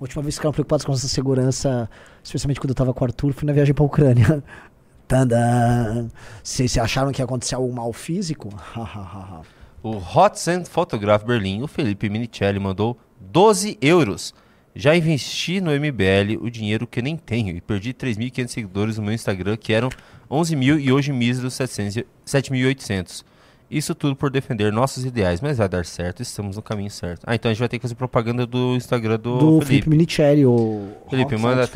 A 0.00 0.04
última 0.04 0.22
vez 0.22 0.34
que 0.34 0.40
ficaram 0.40 0.52
preocupados 0.52 0.84
com 0.84 0.92
essa 0.92 1.08
segurança, 1.08 1.88
especialmente 2.22 2.60
quando 2.60 2.70
eu 2.70 2.74
tava 2.74 2.92
com 2.92 3.04
o 3.04 3.06
Arthur, 3.06 3.32
foi 3.32 3.46
na 3.46 3.52
viagem 3.52 3.72
pra 3.74 3.84
Ucrânia. 3.84 4.42
Tandã! 5.06 6.08
Vocês 6.42 6.76
acharam 6.78 7.12
que 7.12 7.20
ia 7.20 7.24
acontecer 7.24 7.54
algum 7.54 7.72
mal 7.72 7.92
físico? 7.92 8.48
O 9.82 9.98
Hot 9.98 10.40
Sand 10.40 10.64
Photograph 10.64 11.24
Berlim, 11.24 11.60
o 11.60 11.66
Felipe 11.66 12.08
Minicelli, 12.08 12.58
mandou 12.58 12.96
12 13.20 13.76
euros. 13.82 14.34
Já 14.74 14.96
investi 14.96 15.60
no 15.60 15.70
MBL 15.72 16.38
o 16.40 16.48
dinheiro 16.50 16.86
que 16.86 17.02
nem 17.02 17.18
tenho 17.18 17.54
e 17.54 17.60
perdi 17.60 17.92
3.500 17.92 18.48
seguidores 18.48 18.96
no 18.96 19.04
meu 19.04 19.12
Instagram, 19.12 19.58
que 19.58 19.74
eram 19.74 19.90
11 20.30 20.56
mil 20.56 20.78
e 20.80 20.90
hoje 20.90 21.12
míseros 21.12 21.52
700 21.52 21.98
e- 21.98 22.06
7.800. 22.24 23.22
Isso 23.70 23.94
tudo 23.94 24.14
por 24.14 24.30
defender 24.30 24.72
nossos 24.72 25.04
ideais, 25.04 25.40
mas 25.40 25.58
vai 25.58 25.68
dar 25.68 25.84
certo, 25.84 26.22
estamos 26.22 26.56
no 26.56 26.62
caminho 26.62 26.90
certo. 26.90 27.22
Ah, 27.26 27.34
então 27.34 27.50
a 27.50 27.54
gente 27.54 27.60
vai 27.60 27.68
ter 27.68 27.78
que 27.78 27.82
fazer 27.82 27.94
propaganda 27.94 28.46
do 28.46 28.76
Instagram 28.76 29.18
do, 29.18 29.38
do 29.38 29.60
Felipe 29.60 29.66
Felipe. 29.66 29.90
Minicelli, 29.90 30.46
o 30.46 30.88
Felipe, 31.08 31.34
Rock 31.34 31.42
manda 31.42 31.66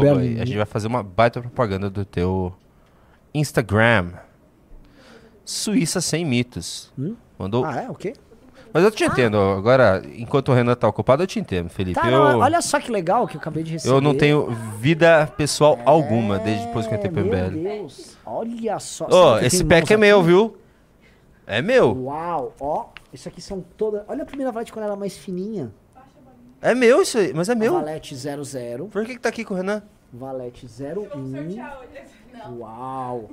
Berlin. 0.00 0.34
aí. 0.34 0.40
A 0.40 0.44
gente 0.44 0.56
vai 0.56 0.66
fazer 0.66 0.86
uma 0.86 1.02
baita 1.02 1.40
propaganda 1.40 1.90
do 1.90 2.04
teu 2.04 2.52
Instagram. 3.34 4.12
Suíça 5.44 6.00
sem 6.00 6.24
mitos. 6.24 6.92
Hum? 6.98 7.16
Mandou 7.38 7.64
Ah, 7.64 7.82
é? 7.82 7.90
O 7.90 7.94
quê? 7.94 8.14
Mas 8.72 8.84
eu 8.84 8.90
te 8.90 9.04
entendo. 9.04 9.36
Agora, 9.36 10.02
enquanto 10.16 10.48
o 10.48 10.54
Renan 10.54 10.74
tá 10.74 10.88
ocupado, 10.88 11.22
eu 11.22 11.26
te 11.26 11.38
entendo, 11.38 11.68
Felipe. 11.68 12.00
Tá, 12.00 12.10
eu, 12.10 12.12
não, 12.12 12.38
olha 12.38 12.62
só 12.62 12.80
que 12.80 12.90
legal 12.90 13.26
que 13.26 13.36
eu 13.36 13.40
acabei 13.40 13.62
de 13.62 13.72
receber. 13.72 13.94
eu 13.94 14.00
não 14.00 14.14
tenho 14.14 14.50
vida 14.78 15.26
pessoal 15.36 15.78
alguma 15.84 16.38
desde 16.38 16.66
depois 16.66 16.86
que 16.86 16.94
eu 16.94 16.96
entrei 16.96 17.12
pro 17.12 17.24
Meu 17.24 17.50
MBL. 17.50 17.62
Deus, 17.62 18.16
olha 18.24 18.78
só. 18.78 19.38
Que 19.38 19.46
esse 19.46 19.62
pack 19.64 19.92
é 19.92 19.96
meu, 19.98 20.22
viu? 20.22 20.56
É 21.46 21.60
meu. 21.62 21.92
Uau, 22.04 22.54
ó. 22.60 22.88
Isso 23.12 23.28
aqui 23.28 23.40
são 23.40 23.60
todas. 23.76 24.02
Olha 24.08 24.22
a 24.22 24.26
primeira 24.26 24.50
valete 24.52 24.72
quando 24.72 24.84
ela 24.84 24.94
é 24.94 24.98
mais 24.98 25.16
fininha. 25.16 25.72
É 26.60 26.74
meu 26.74 27.02
isso 27.02 27.18
aí, 27.18 27.32
mas 27.34 27.48
é 27.48 27.54
meu. 27.54 27.72
Valete 27.74 28.14
00, 28.14 28.86
Por 28.88 29.04
que, 29.04 29.14
que 29.14 29.20
tá 29.20 29.28
aqui 29.28 29.44
com 29.44 29.54
o 29.54 29.56
Renan? 29.56 29.82
valete 30.12 30.66
01. 30.66 32.58
Uau. 32.58 33.30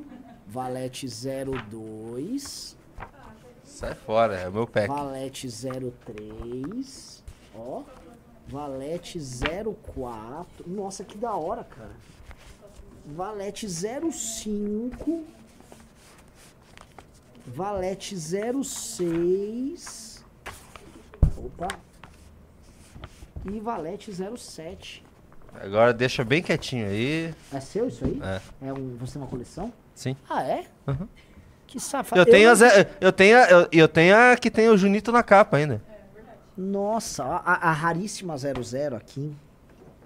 Valete 0.47 1.07
02, 1.07 2.75
Sai 3.63 3.93
fora, 3.93 4.35
é 4.35 4.49
o 4.49 4.51
meu 4.51 4.65
pack. 4.65 4.87
valete 4.87 5.47
03, 5.47 7.23
ó. 7.55 7.83
Valete 8.47 9.19
04. 9.19 10.67
Nossa, 10.67 11.03
que 11.03 11.15
da 11.19 11.33
hora, 11.35 11.63
cara. 11.63 11.91
Valete 13.05 13.67
05. 13.69 15.23
Valete 17.47 18.15
06. 18.17 20.23
Opa. 21.37 21.67
E 23.45 23.59
Valete 23.59 24.11
07. 24.13 25.03
Agora 25.53 25.93
deixa 25.93 26.23
bem 26.23 26.41
quietinho 26.43 26.87
aí. 26.87 27.33
É 27.51 27.59
seu 27.59 27.87
isso 27.87 28.05
aí? 28.05 28.21
É. 28.23 28.41
É 28.69 28.73
um, 28.73 28.95
você 28.97 29.13
tem 29.13 29.21
uma 29.21 29.27
coleção? 29.27 29.73
Sim. 29.95 30.15
Ah, 30.29 30.43
é? 30.43 30.65
Que 31.65 31.79
safado. 31.79 32.21
Eu 32.21 32.25
tenho, 32.25 32.51
as, 32.51 32.59
não- 32.61 32.67
eu 33.01 33.11
tenho, 33.11 33.37
a- 33.37 33.47
eu, 33.49 33.67
eu 33.71 33.87
tenho 33.87 34.15
a 34.15 34.35
que 34.37 34.51
tem 34.51 34.69
o 34.69 34.77
Junito 34.77 35.11
na 35.11 35.23
capa 35.23 35.57
ainda. 35.57 35.81
Nossa, 36.57 37.23
a, 37.23 37.37
a- 37.37 37.69
a 37.69 37.71
raríssima 37.71 38.35
00 38.37 38.95
aqui. 38.95 39.35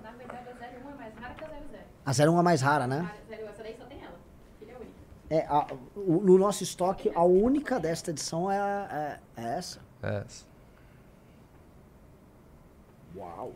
Na 0.03 0.11
verdade, 0.11 0.47
a 0.49 0.88
01 0.88 0.91
é 0.91 0.95
mais 0.95 1.14
rara 1.19 1.34
que 1.34 1.43
a 1.43 1.47
00. 1.47 1.57
A 2.05 2.11
01 2.31 2.39
é 2.39 2.43
mais 2.43 2.61
rara, 2.61 2.88
né? 2.88 2.99
A 2.99 3.34
01, 3.34 3.49
essa 3.49 3.64
daí 3.64 3.76
só 3.77 3.85
tem 3.85 3.99
ela. 4.01 4.15
Filha 4.60 4.76
única. 4.76 4.91
É, 5.34 5.47
a- 5.49 5.65
o- 5.95 6.22
no 6.22 6.38
nosso 6.38 6.61
estoque, 6.61 7.11
a 7.15 7.23
única 7.23 7.80
desta 7.80 8.11
edição 8.11 8.51
é, 8.51 8.60
a- 8.60 9.19
é- 9.35 9.41
é 9.41 9.57
essa. 9.57 9.80
É. 10.03 10.23
Uau. 13.15 13.51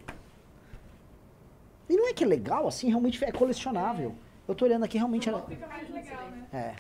E 1.88 1.96
não 1.96 2.08
é 2.10 2.14
que 2.14 2.24
é 2.24 2.28
legal, 2.28 2.68
assim, 2.68 2.88
realmente 2.90 3.24
é 3.24 3.32
colecionável. 3.32 4.16
Eu 4.48 4.56
tô 4.56 4.66
olhando 4.66 4.86
aqui, 4.86 4.98
realmente 4.98 5.30
ela... 5.30 5.42
Fica 5.42 5.68
mais 5.68 5.88
legal, 5.94 6.24
né? 6.32 6.46
É. 6.52 6.76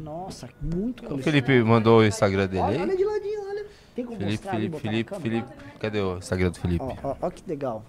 Nossa, 0.00 0.48
muito 0.60 1.04
O 1.04 1.08
colecionável. 1.08 1.22
Felipe 1.46 1.62
mandou 1.62 2.00
o 2.00 2.04
Instagram 2.06 2.46
dele 2.46 2.62
Olha, 2.62 2.80
olha 2.80 2.96
de 2.96 3.04
ladinho, 3.04 3.48
olha. 3.48 3.66
Tem 3.94 4.04
como 4.06 4.16
Felipe, 4.18 4.32
mostrar 4.32 4.52
Felipe, 4.52 4.78
Felipe? 4.80 5.20
Felipe. 5.20 5.52
Cadê 5.80 6.00
o 6.00 6.16
Instagram 6.18 6.50
do 6.50 6.58
Felipe? 6.58 6.84
Ó, 6.84 6.96
ó, 7.10 7.16
ó 7.20 7.30
que 7.30 7.42
legal. 7.46 7.84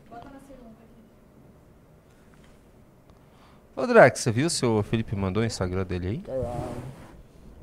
Ô, 3.77 3.85
Drax, 3.85 4.21
você 4.21 4.31
viu 4.31 4.49
se 4.49 4.65
o 4.65 4.81
Felipe 4.81 5.15
mandou 5.15 5.43
o 5.43 5.45
Instagram 5.45 5.85
dele 5.85 6.07
aí? 6.07 6.23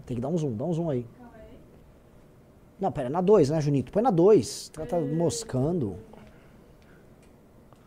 Tem 0.07 0.15
que 0.15 0.21
dar 0.21 0.29
um 0.29 0.39
zoom, 0.39 0.55
dá 0.55 0.65
um 0.65 0.73
zoom 0.73 0.89
aí. 0.89 1.05
Não, 2.79 2.93
pera, 2.93 3.11
na 3.11 3.21
2, 3.21 3.51
né, 3.51 3.61
Junito? 3.61 3.91
Põe 3.91 4.01
na 4.01 4.13
2. 4.13 4.69
Tá, 4.69 4.87
tá 4.87 5.01
moscando. 5.01 5.97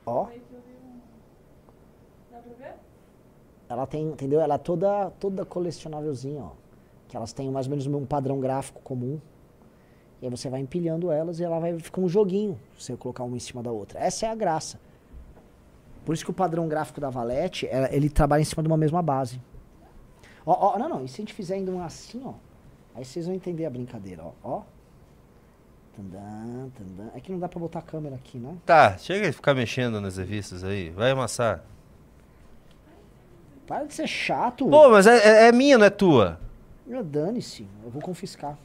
Ó. 0.05 0.27
Ela 3.69 3.87
tem, 3.87 4.09
entendeu? 4.09 4.41
Ela 4.41 4.55
é 4.55 4.57
toda, 4.57 5.09
toda 5.11 5.45
colecionávelzinha, 5.45 6.41
ó. 6.41 6.51
Que 7.07 7.15
elas 7.15 7.31
têm 7.31 7.49
mais 7.49 7.67
ou 7.67 7.69
menos 7.69 7.87
um 7.87 8.05
padrão 8.05 8.41
gráfico 8.41 8.81
comum. 8.81 9.21
E 10.21 10.25
aí 10.25 10.29
você 10.29 10.49
vai 10.49 10.59
empilhando 10.59 11.09
elas 11.11 11.39
e 11.39 11.45
ela 11.45 11.59
vai 11.59 11.79
ficar 11.79 12.01
um 12.01 12.09
joguinho, 12.09 12.59
você 12.77 12.97
colocar 12.97 13.23
uma 13.23 13.37
em 13.37 13.39
cima 13.39 13.63
da 13.63 13.71
outra. 13.71 14.01
Essa 14.01 14.25
é 14.25 14.29
a 14.29 14.35
graça. 14.35 14.77
Por 16.07 16.13
isso 16.13 16.23
que 16.23 16.31
o 16.31 16.33
padrão 16.33 16.69
gráfico 16.69 17.01
da 17.01 17.09
Valete, 17.09 17.67
ele 17.91 18.09
trabalha 18.09 18.39
em 18.39 18.45
cima 18.45 18.63
de 18.63 18.69
uma 18.69 18.77
mesma 18.77 19.01
base. 19.01 19.41
Ó, 20.45 20.73
ó, 20.75 20.79
não, 20.79 20.87
não. 20.87 21.03
E 21.03 21.07
se 21.09 21.15
a 21.15 21.17
gente 21.17 21.33
fizer 21.33 21.55
ainda 21.55 21.69
um 21.69 21.83
assim, 21.83 22.21
ó. 22.23 22.31
Aí 22.95 23.03
vocês 23.03 23.25
vão 23.25 23.35
entender 23.35 23.65
a 23.65 23.69
brincadeira, 23.69 24.23
ó. 24.23 24.31
Ó. 24.41 24.61
Tandã, 25.93 26.69
tandã. 26.77 27.09
É 27.13 27.19
que 27.19 27.29
não 27.29 27.37
dá 27.37 27.49
pra 27.49 27.59
botar 27.59 27.79
a 27.79 27.81
câmera 27.81 28.15
aqui, 28.15 28.37
né? 28.37 28.55
Tá, 28.65 28.97
chega 28.97 29.25
de 29.27 29.33
ficar 29.33 29.53
mexendo 29.53 29.99
nas 29.99 30.15
revistas 30.15 30.63
aí. 30.63 30.91
Vai 30.91 31.11
amassar. 31.11 31.61
Para 33.67 33.83
de 33.83 33.93
ser 33.93 34.07
chato. 34.07 34.65
Pô, 34.69 34.89
mas 34.89 35.05
é, 35.07 35.17
é- 35.17 35.47
é 35.49 35.51
minha, 35.51 35.77
não 35.77 35.85
é 35.87 35.89
tua. 35.89 36.39
Dane-se. 37.03 37.67
Eu 37.83 37.89
vou 37.89 38.01
confiscar. 38.01 38.57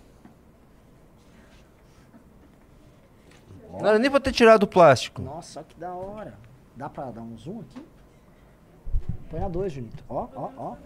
Não 3.72 3.84
era 3.84 3.98
nem 3.98 4.08
pra 4.08 4.20
ter 4.20 4.30
tirado 4.30 4.62
o 4.62 4.66
plástico. 4.68 5.20
Nossa, 5.22 5.64
que 5.64 5.74
da 5.74 5.92
hora. 5.92 6.34
Dá 6.76 6.88
pra 6.88 7.10
dar 7.10 7.20
um 7.20 7.36
zoom 7.36 7.60
aqui? 7.60 7.84
Põe 9.30 9.40
na 9.40 9.48
2, 9.48 9.72
Junito. 9.72 10.04
Ó, 10.08 10.28
ó, 10.34 10.50
ó. 10.56 10.76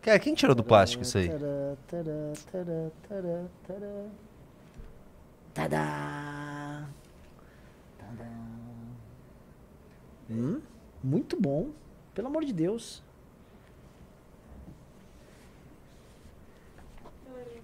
Cara, 0.00 0.18
quem 0.18 0.34
tirou 0.34 0.54
do 0.54 0.64
plástico 0.64 1.02
isso 1.02 1.18
aí? 1.18 1.28
Tadá. 5.52 6.86
Tadá. 7.98 8.30
Hum, 10.30 10.60
muito 11.02 11.40
bom. 11.40 11.70
Pelo 12.14 12.28
amor 12.28 12.44
de 12.44 12.52
Deus. 12.52 13.02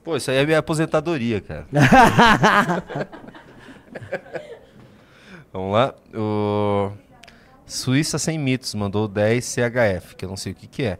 Pô, 0.02 0.16
isso 0.16 0.30
aí 0.30 0.36
é 0.36 0.44
minha 0.44 0.58
aposentadoria, 0.58 1.40
cara. 1.40 1.66
Vamos 5.54 5.72
lá. 5.72 5.94
O 6.12 6.90
Suíça 7.64 8.18
Sem 8.18 8.36
Mitos 8.36 8.74
mandou 8.74 9.06
10 9.06 9.44
CHF, 9.44 10.16
que 10.16 10.24
eu 10.24 10.28
não 10.28 10.36
sei 10.36 10.50
o 10.50 10.54
que, 10.56 10.66
que 10.66 10.82
é. 10.82 10.98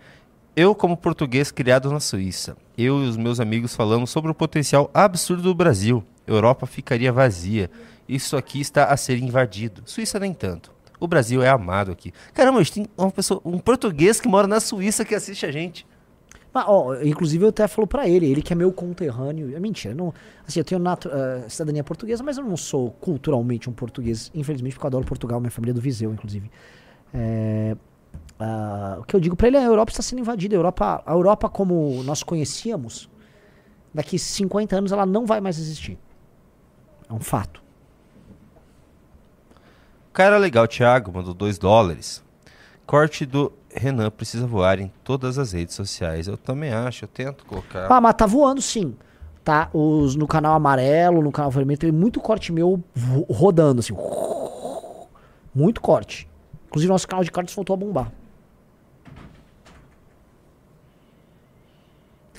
Eu, 0.54 0.76
como 0.76 0.96
português 0.96 1.50
criado 1.50 1.90
na 1.90 1.98
Suíça, 1.98 2.56
eu 2.78 3.02
e 3.02 3.08
os 3.08 3.16
meus 3.16 3.40
amigos 3.40 3.74
falamos 3.74 4.10
sobre 4.10 4.30
o 4.30 4.34
potencial 4.34 4.88
absurdo 4.94 5.42
do 5.42 5.54
Brasil. 5.56 6.04
Europa 6.24 6.66
ficaria 6.66 7.12
vazia. 7.12 7.68
Isso 8.08 8.36
aqui 8.36 8.60
está 8.60 8.84
a 8.84 8.96
ser 8.96 9.18
invadido. 9.18 9.82
Suíça 9.84 10.20
nem 10.20 10.32
tanto. 10.32 10.72
O 11.00 11.08
Brasil 11.08 11.42
é 11.42 11.48
amado 11.48 11.90
aqui. 11.90 12.12
Caramba, 12.32 12.60
a 12.60 12.62
gente 12.62 12.74
tem 12.74 12.86
uma 12.96 13.10
pessoa, 13.10 13.40
um 13.44 13.58
português 13.58 14.20
que 14.20 14.28
mora 14.28 14.46
na 14.46 14.60
Suíça 14.60 15.04
que 15.04 15.16
assiste 15.16 15.44
a 15.44 15.50
gente. 15.50 15.84
Mas, 16.54 16.64
ó, 16.68 16.94
inclusive 17.02 17.44
eu 17.44 17.48
até 17.48 17.66
falo 17.66 17.84
pra 17.84 18.08
ele, 18.08 18.26
ele 18.30 18.40
que 18.40 18.52
é 18.52 18.56
meu 18.56 18.72
conterrâneo. 18.72 19.54
É 19.56 19.58
mentira, 19.58 19.92
não, 19.92 20.14
assim, 20.46 20.60
eu 20.60 20.64
tenho 20.64 20.80
natu- 20.80 21.10
eh, 21.12 21.48
cidadania 21.48 21.82
portuguesa, 21.82 22.22
mas 22.22 22.38
eu 22.38 22.44
não 22.44 22.56
sou 22.56 22.92
culturalmente 22.92 23.68
um 23.68 23.72
português, 23.72 24.30
infelizmente, 24.32 24.74
porque 24.74 24.86
eu 24.86 24.88
adoro 24.88 25.04
Portugal, 25.04 25.40
minha 25.40 25.50
família 25.50 25.72
é 25.72 25.74
do 25.74 25.80
Viseu, 25.80 26.12
inclusive. 26.12 26.48
É, 27.12 27.76
ah, 28.38 28.98
o 29.00 29.04
que 29.04 29.16
eu 29.16 29.20
digo 29.20 29.34
pra 29.34 29.48
ele 29.48 29.56
é 29.56 29.60
a 29.60 29.64
Europa 29.64 29.90
está 29.90 30.02
sendo 30.02 30.20
invadida. 30.20 30.54
A 30.54 30.58
Europa, 30.58 31.02
a 31.04 31.12
Europa 31.12 31.48
como 31.48 32.02
nós 32.04 32.22
conhecíamos, 32.22 33.10
daqui 33.92 34.16
50 34.18 34.76
anos 34.76 34.92
ela 34.92 35.04
não 35.04 35.26
vai 35.26 35.40
mais 35.40 35.58
existir. 35.58 35.98
É 37.10 37.12
um 37.12 37.20
fato. 37.20 37.62
Cara 40.12 40.38
legal, 40.38 40.66
Thiago, 40.68 41.12
mandou 41.12 41.34
2 41.34 41.58
dólares. 41.58 42.23
Corte 42.86 43.24
do 43.24 43.52
Renan 43.74 44.10
precisa 44.10 44.46
voar 44.46 44.78
em 44.78 44.92
todas 45.02 45.38
as 45.38 45.52
redes 45.52 45.74
sociais. 45.74 46.28
Eu 46.28 46.36
também 46.36 46.72
acho, 46.72 47.04
eu 47.04 47.08
tento 47.08 47.44
colocar. 47.44 47.90
Ah, 47.90 48.00
mas 48.00 48.14
tá 48.14 48.26
voando 48.26 48.60
sim. 48.60 48.94
Tá? 49.42 49.68
Os, 49.72 50.16
no 50.16 50.26
canal 50.26 50.54
amarelo, 50.54 51.22
no 51.22 51.32
canal 51.32 51.50
vermelho, 51.50 51.78
tem 51.78 51.92
muito 51.92 52.20
corte 52.20 52.52
meu 52.52 52.82
rodando, 53.28 53.80
assim. 53.80 53.94
Muito 55.54 55.80
corte. 55.80 56.28
Inclusive, 56.68 56.90
nosso 56.90 57.06
canal 57.06 57.24
de 57.24 57.30
cortes 57.30 57.54
voltou 57.54 57.74
a 57.74 57.76
bombar. 57.76 58.12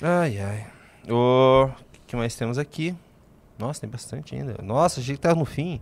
Ai, 0.02 0.38
ai. 0.38 0.66
O 1.08 1.70
que 2.06 2.16
mais 2.16 2.34
temos 2.34 2.58
aqui? 2.58 2.94
Nossa, 3.58 3.80
tem 3.80 3.88
bastante 3.88 4.34
ainda. 4.34 4.56
Nossa, 4.62 5.00
achei 5.00 5.14
que 5.14 5.20
tava 5.20 5.38
no 5.38 5.44
fim. 5.44 5.80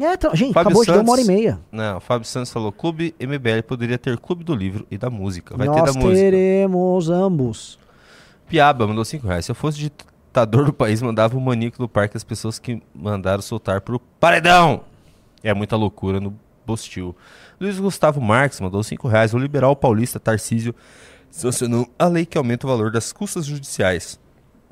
É, 0.00 0.14
então, 0.14 0.34
gente, 0.34 0.54
Fábio 0.54 0.68
acabou 0.68 0.84
de 0.84 0.90
dar 0.92 1.00
uma 1.00 1.12
hora 1.12 1.20
e 1.20 1.24
Santos. 1.24 1.40
meia. 1.40 1.60
Não, 1.70 1.98
o 1.98 2.00
Fábio 2.00 2.26
Santos 2.26 2.50
falou: 2.50 2.72
Clube 2.72 3.14
MBL 3.20 3.62
poderia 3.66 3.98
ter 3.98 4.18
Clube 4.18 4.42
do 4.42 4.54
Livro 4.54 4.86
e 4.90 4.96
da 4.96 5.10
Música. 5.10 5.56
Vai 5.56 5.68
ter 5.68 5.76
Nós 5.80 5.94
da 5.94 6.00
música. 6.00 6.14
teremos 6.20 7.10
ambos. 7.10 7.78
Piaba 8.48 8.86
mandou 8.86 9.04
5 9.04 9.26
reais. 9.26 9.44
Se 9.44 9.50
eu 9.50 9.54
fosse 9.54 9.78
ditador 9.78 10.64
do 10.64 10.72
país, 10.72 11.00
mandava 11.02 11.36
o 11.36 11.40
maníaco 11.40 11.78
do 11.78 11.88
parque 11.88 12.16
as 12.16 12.24
pessoas 12.24 12.58
que 12.58 12.82
mandaram 12.94 13.42
soltar 13.42 13.80
pro 13.80 14.00
paredão. 14.18 14.82
É 15.42 15.54
muita 15.54 15.76
loucura 15.76 16.18
no 16.18 16.34
Bostil. 16.66 17.14
Luiz 17.60 17.78
Gustavo 17.78 18.20
Marques 18.20 18.60
mandou 18.60 18.82
5 18.82 19.06
reais. 19.06 19.34
O 19.34 19.38
liberal 19.38 19.76
paulista 19.76 20.18
Tarcísio 20.18 20.74
sancionou 21.30 21.88
a 21.98 22.06
lei 22.06 22.26
que 22.26 22.36
aumenta 22.36 22.66
o 22.66 22.70
valor 22.70 22.90
das 22.90 23.12
custas 23.12 23.46
judiciais. 23.46 24.18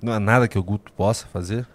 Não 0.03 0.13
há 0.13 0.19
nada 0.21 0.49
que 0.49 0.59
o 0.59 0.63
Guto 0.63 0.93
possa 0.93 1.27
fazer? 1.27 1.67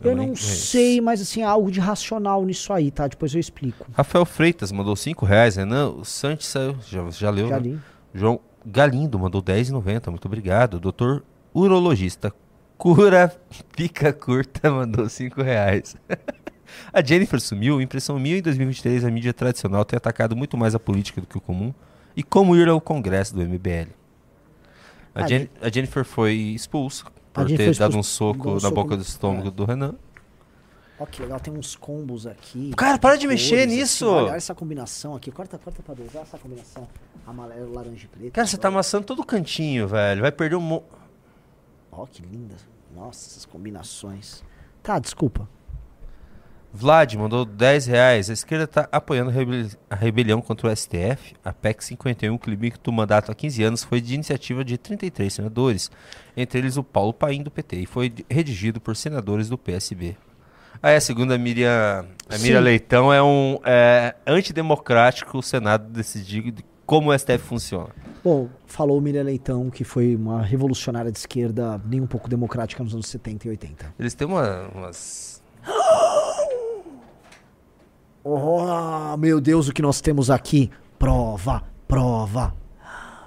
Eu 0.00 0.14
não 0.16 0.24
conheço. 0.24 0.66
sei, 0.66 1.00
mas 1.00 1.20
assim, 1.20 1.42
há 1.42 1.48
algo 1.50 1.70
de 1.70 1.80
racional 1.80 2.44
nisso 2.44 2.72
aí, 2.72 2.90
tá? 2.90 3.06
Depois 3.06 3.32
eu 3.34 3.40
explico. 3.40 3.86
Rafael 3.94 4.24
Freitas 4.24 4.70
mandou 4.72 4.94
5 4.96 5.24
reais. 5.26 5.56
Renan, 5.56 5.88
o 5.90 6.04
Santos 6.04 6.46
saiu. 6.46 6.76
Já, 6.86 7.08
já 7.10 7.30
leu, 7.30 7.48
Já 7.48 7.56
né? 7.60 7.62
li. 7.70 7.78
João 8.14 8.40
Galindo 8.64 9.18
mandou 9.18 9.42
10,90. 9.42 10.10
Muito 10.10 10.26
obrigado. 10.26 10.78
Doutor 10.80 11.24
urologista 11.54 12.32
Cura 12.76 13.34
Pica 13.74 14.12
Curta 14.12 14.68
mandou 14.72 15.08
5 15.08 15.42
reais. 15.42 15.96
a 16.92 17.02
Jennifer 17.02 17.40
sumiu, 17.40 17.80
impressão 17.80 18.18
minha 18.18 18.36
em 18.38 18.42
2023 18.42 19.04
a 19.04 19.10
mídia 19.10 19.32
tradicional 19.32 19.84
tem 19.84 19.96
atacado 19.96 20.36
muito 20.36 20.56
mais 20.56 20.74
a 20.74 20.78
política 20.78 21.20
do 21.20 21.26
que 21.26 21.38
o 21.38 21.40
comum. 21.40 21.72
E 22.14 22.22
como 22.22 22.54
ir 22.56 22.68
ao 22.68 22.80
congresso 22.80 23.34
do 23.34 23.40
MBL? 23.42 23.88
A, 25.14 25.24
A 25.24 25.26
Jen- 25.26 25.38
Jen- 25.40 25.48
a 25.62 25.70
Jennifer 25.70 26.04
foi 26.04 26.32
expulsa 26.34 27.04
por 27.36 27.46
ter 27.46 27.76
dado 27.76 27.96
um 27.96 28.02
soco 28.02 28.54
na 28.54 28.60
soco 28.60 28.74
boca 28.74 28.96
do 28.96 29.02
estômago 29.02 29.48
é. 29.48 29.50
do 29.50 29.64
Renan. 29.64 29.94
Ó, 30.98 31.04
que 31.04 31.20
legal, 31.20 31.38
tem 31.38 31.52
uns 31.52 31.76
combos 31.76 32.26
aqui. 32.26 32.72
Cara, 32.74 32.98
para 32.98 33.16
de 33.16 33.26
mexer 33.26 33.66
nisso. 33.66 34.08
Olha, 34.08 34.28
olha 34.28 34.36
essa 34.36 34.54
combinação 34.54 35.14
aqui. 35.14 35.30
Corta, 35.30 35.58
corta 35.58 35.82
pra 35.82 35.94
dois. 35.94 36.14
Olha 36.14 36.22
essa 36.22 36.38
combinação. 36.38 36.88
Amarelo, 37.26 37.74
laranja 37.74 38.06
e 38.06 38.08
preto. 38.08 38.32
Cara, 38.32 38.46
você 38.46 38.56
tá 38.56 38.68
amassando 38.68 39.04
todo 39.04 39.20
o 39.20 39.24
cantinho, 39.24 39.86
velho. 39.86 40.22
Vai 40.22 40.32
perder 40.32 40.56
um. 40.56 40.60
Mo... 40.60 40.82
Ó, 41.92 42.06
que 42.06 42.22
linda. 42.22 42.54
Nossa, 42.94 43.28
essas 43.28 43.44
combinações. 43.44 44.42
Tá, 44.82 44.98
desculpa. 44.98 45.46
Vlad 46.76 47.14
mandou 47.14 47.44
10 47.44 47.86
reais. 47.86 48.28
A 48.28 48.32
esquerda 48.34 48.66
tá 48.66 48.88
apoiando 48.92 49.30
a 49.30 49.32
rebeli- 49.32 49.70
a 49.88 49.94
rebelião 49.94 50.42
contra 50.42 50.68
o 50.68 50.70
STF. 50.76 51.34
A 51.44 51.52
PEC 51.52 51.82
51, 51.84 52.36
que 52.36 52.50
limita 52.50 52.78
o 52.88 52.92
mandato 52.92 53.32
há 53.32 53.34
15 53.34 53.62
anos, 53.62 53.82
foi 53.82 54.00
de 54.00 54.14
iniciativa 54.14 54.64
de 54.64 54.76
33 54.76 55.32
senadores, 55.32 55.90
entre 56.36 56.58
eles 56.58 56.76
o 56.76 56.84
Paulo 56.84 57.14
Paim 57.14 57.42
do 57.42 57.50
PT, 57.50 57.76
e 57.76 57.86
foi 57.86 58.12
redigido 58.28 58.80
por 58.80 58.94
senadores 58.94 59.48
do 59.48 59.56
PSB. 59.56 60.16
Ah, 60.82 60.90
é, 60.90 61.00
segundo 61.00 61.32
a 61.32 61.38
Miriam, 61.38 62.04
a 62.28 62.38
Miriam 62.38 62.58
Sim. 62.58 62.64
Leitão, 62.64 63.10
é 63.12 63.22
um 63.22 63.58
é, 63.64 64.14
antidemocrático 64.26 65.38
o 65.38 65.42
Senado 65.42 65.88
decidir 65.90 66.50
de 66.50 66.62
como 66.84 67.10
o 67.10 67.18
STF 67.18 67.38
funciona. 67.38 67.88
Bom, 68.22 68.48
falou 68.66 69.00
Miriam 69.00 69.22
Leitão, 69.22 69.70
que 69.70 69.82
foi 69.84 70.14
uma 70.14 70.42
revolucionária 70.42 71.10
de 71.10 71.18
esquerda, 71.18 71.80
nem 71.86 72.00
um 72.00 72.06
pouco 72.06 72.28
democrática 72.28 72.84
nos 72.84 72.92
anos 72.92 73.06
70 73.08 73.46
e 73.46 73.50
80. 73.50 73.94
Eles 73.98 74.14
têm 74.14 74.26
uma- 74.28 74.68
umas. 74.74 75.42
Oh, 78.28 79.16
meu 79.16 79.40
Deus, 79.40 79.68
o 79.68 79.72
que 79.72 79.80
nós 79.80 80.00
temos 80.00 80.30
aqui? 80.30 80.68
Prova, 80.98 81.62
prova. 81.86 82.52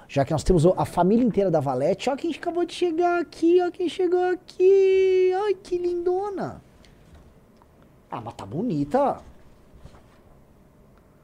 Já 0.06 0.26
que 0.26 0.32
nós 0.32 0.44
temos 0.44 0.66
a 0.66 0.84
família 0.84 1.24
inteira 1.24 1.50
da 1.50 1.58
Valete, 1.58 2.10
ó 2.10 2.16
quem 2.16 2.30
acabou 2.34 2.66
de 2.66 2.74
chegar 2.74 3.18
aqui, 3.18 3.62
ó 3.62 3.70
quem 3.70 3.88
chegou 3.88 4.22
aqui. 4.30 5.32
Ai, 5.42 5.54
que 5.54 5.78
lindona. 5.78 6.60
Ah, 8.10 8.20
mas 8.20 8.34
tá 8.34 8.44
bonita. 8.44 9.22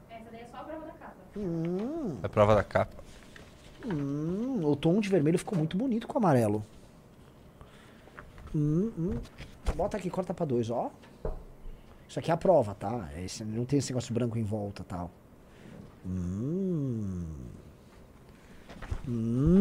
Essa 0.09 0.31
daí 0.31 0.41
é 0.41 0.45
só 0.49 0.57
a 0.57 0.63
prova 0.63 0.85
da 0.87 0.93
capa. 0.93 1.13
Hum, 1.37 2.17
A 2.23 2.29
prova 2.29 2.55
da 2.55 2.63
capa. 2.63 2.95
hum, 3.85 4.61
o 4.63 4.75
tom 4.75 4.99
de 4.99 5.07
vermelho 5.09 5.37
ficou 5.37 5.55
muito 5.55 5.77
bonito 5.77 6.07
com 6.07 6.15
o 6.15 6.17
amarelo. 6.17 6.65
Hum, 8.55 8.91
hum. 8.97 9.17
Bota 9.75 9.97
aqui, 9.97 10.09
corta 10.09 10.33
pra 10.33 10.47
dois, 10.47 10.71
ó. 10.71 10.89
Isso 12.07 12.19
aqui 12.19 12.31
é 12.31 12.33
a 12.33 12.37
prova, 12.37 12.73
tá? 12.73 13.09
Esse, 13.17 13.43
não 13.43 13.65
tem 13.65 13.79
esse 13.79 13.91
negócio 13.91 14.13
branco 14.13 14.37
em 14.37 14.43
volta 14.43 14.83
tal. 14.83 15.11
Hum. 16.05 17.25
Hum. 19.07 19.57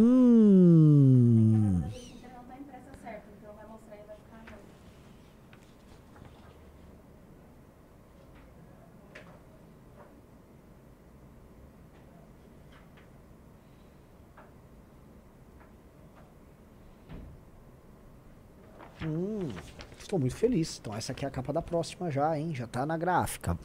Hum. 19.02 19.75
Estou 20.06 20.20
muito 20.20 20.36
feliz. 20.36 20.78
Então 20.80 20.94
essa 20.94 21.10
aqui 21.10 21.24
é 21.24 21.28
a 21.28 21.30
capa 21.32 21.52
da 21.52 21.60
próxima 21.60 22.12
já, 22.12 22.38
hein? 22.38 22.54
Já 22.54 22.64
tá 22.64 22.86
na 22.86 22.96
gráfica. 22.96 23.58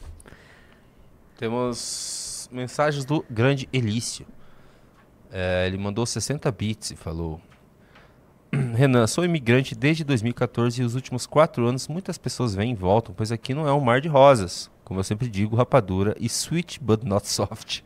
Temos 1.38 2.48
mensagens 2.50 3.04
do 3.04 3.24
grande 3.30 3.68
Elício. 3.72 4.26
É, 5.30 5.68
ele 5.68 5.78
mandou 5.78 6.04
60 6.04 6.50
bits 6.50 6.90
e 6.90 6.96
falou: 6.96 7.40
Renan, 8.74 9.06
sou 9.06 9.24
imigrante 9.24 9.76
desde 9.76 10.02
2014 10.02 10.82
e 10.82 10.84
os 10.84 10.96
últimos 10.96 11.26
quatro 11.26 11.64
anos 11.64 11.86
muitas 11.86 12.18
pessoas 12.18 12.56
vêm 12.56 12.72
e 12.72 12.74
voltam, 12.74 13.14
pois 13.14 13.30
aqui 13.30 13.54
não 13.54 13.68
é 13.68 13.72
um 13.72 13.80
mar 13.80 14.00
de 14.00 14.08
rosas. 14.08 14.68
Como 14.82 14.98
eu 14.98 15.04
sempre 15.04 15.28
digo, 15.28 15.54
rapadura 15.54 16.16
e 16.18 16.26
sweet 16.26 16.80
but 16.82 17.04
not 17.04 17.28
soft. 17.28 17.82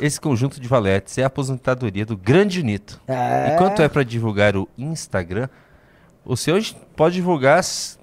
Esse 0.00 0.20
conjunto 0.20 0.60
de 0.60 0.66
valetes 0.66 1.16
é 1.16 1.22
a 1.22 1.28
aposentadoria 1.28 2.04
do 2.04 2.16
grande 2.16 2.60
Nito. 2.60 3.00
É. 3.06 3.54
Enquanto 3.54 3.80
é 3.80 3.88
para 3.88 4.02
divulgar 4.02 4.56
o 4.56 4.68
Instagram, 4.76 5.48
o 6.24 6.36
gente 6.36 6.74
pode 6.96 7.14
divulgar. 7.16 7.62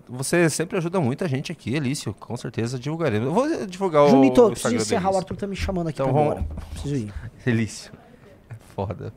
Você 0.10 0.50
sempre 0.50 0.78
ajuda 0.78 1.00
muita 1.00 1.28
gente 1.28 1.52
aqui, 1.52 1.74
Elício. 1.76 2.14
Com 2.14 2.36
certeza 2.36 2.78
divulgaremos. 2.78 3.28
Eu 3.28 3.34
vou 3.34 3.66
divulgar 3.66 4.08
Junito, 4.10 4.42
o 4.42 4.46
eu 4.48 4.52
preciso 4.52 4.76
encerrar, 4.76 5.06
o 5.08 5.12
Elício. 5.12 5.20
Arthur 5.20 5.38
tá 5.38 5.48
me 5.48 5.56
chamando 5.56 5.88
aqui 5.88 6.02
Então 6.02 6.10
ir 6.10 6.14
vamos- 6.14 6.38
embora. 6.42 6.48
Preciso 6.72 6.96
ir. 6.96 7.14
Elício. 7.48 7.92
É 8.50 8.56
foda. 8.76 9.14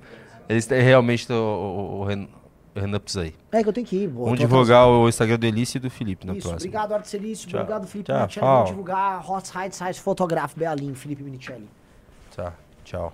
Eles 0.49 0.67
têm 0.67 0.81
realmente 0.83 1.31
o, 1.33 1.35
o, 1.35 2.01
o 2.01 2.05
Ren- 2.05 2.29
o 2.77 2.81
Renan 2.81 3.01
precisa 3.01 3.25
aí. 3.25 3.35
É 3.51 3.63
que 3.63 3.69
eu 3.69 3.73
tenho 3.73 3.87
que 3.87 3.97
ir. 3.97 4.07
vou- 4.09 4.25
Vamos 4.27 4.39
divulgar 4.39 4.87
o 4.87 5.09
Instagram 5.09 5.39
do 5.39 5.47
Elício 5.47 5.79
e 5.79 5.81
do 5.81 5.91
Felipe 5.91 6.27
na 6.27 6.33
Isso, 6.35 6.43
próxima. 6.49 6.57
obrigado, 6.59 6.93
Arthur 6.95 7.09
Celício. 7.09 7.49
Tchau. 7.49 7.61
Obrigado, 7.61 7.87
Felipe 7.89 8.07
Tchau, 8.13 8.21
Minicelli. 8.21 8.47
Vou 8.47 8.65
divulgar 8.65 9.31
Hot 9.31 9.49
Sites 9.49 9.79
Sites 9.79 9.99
Fotográfico 9.99 10.61
Bealim, 10.61 10.95
Felipe 10.95 11.23
Minicelli. 11.25 11.69
Tá, 12.37 12.53
tchau. 12.85 13.13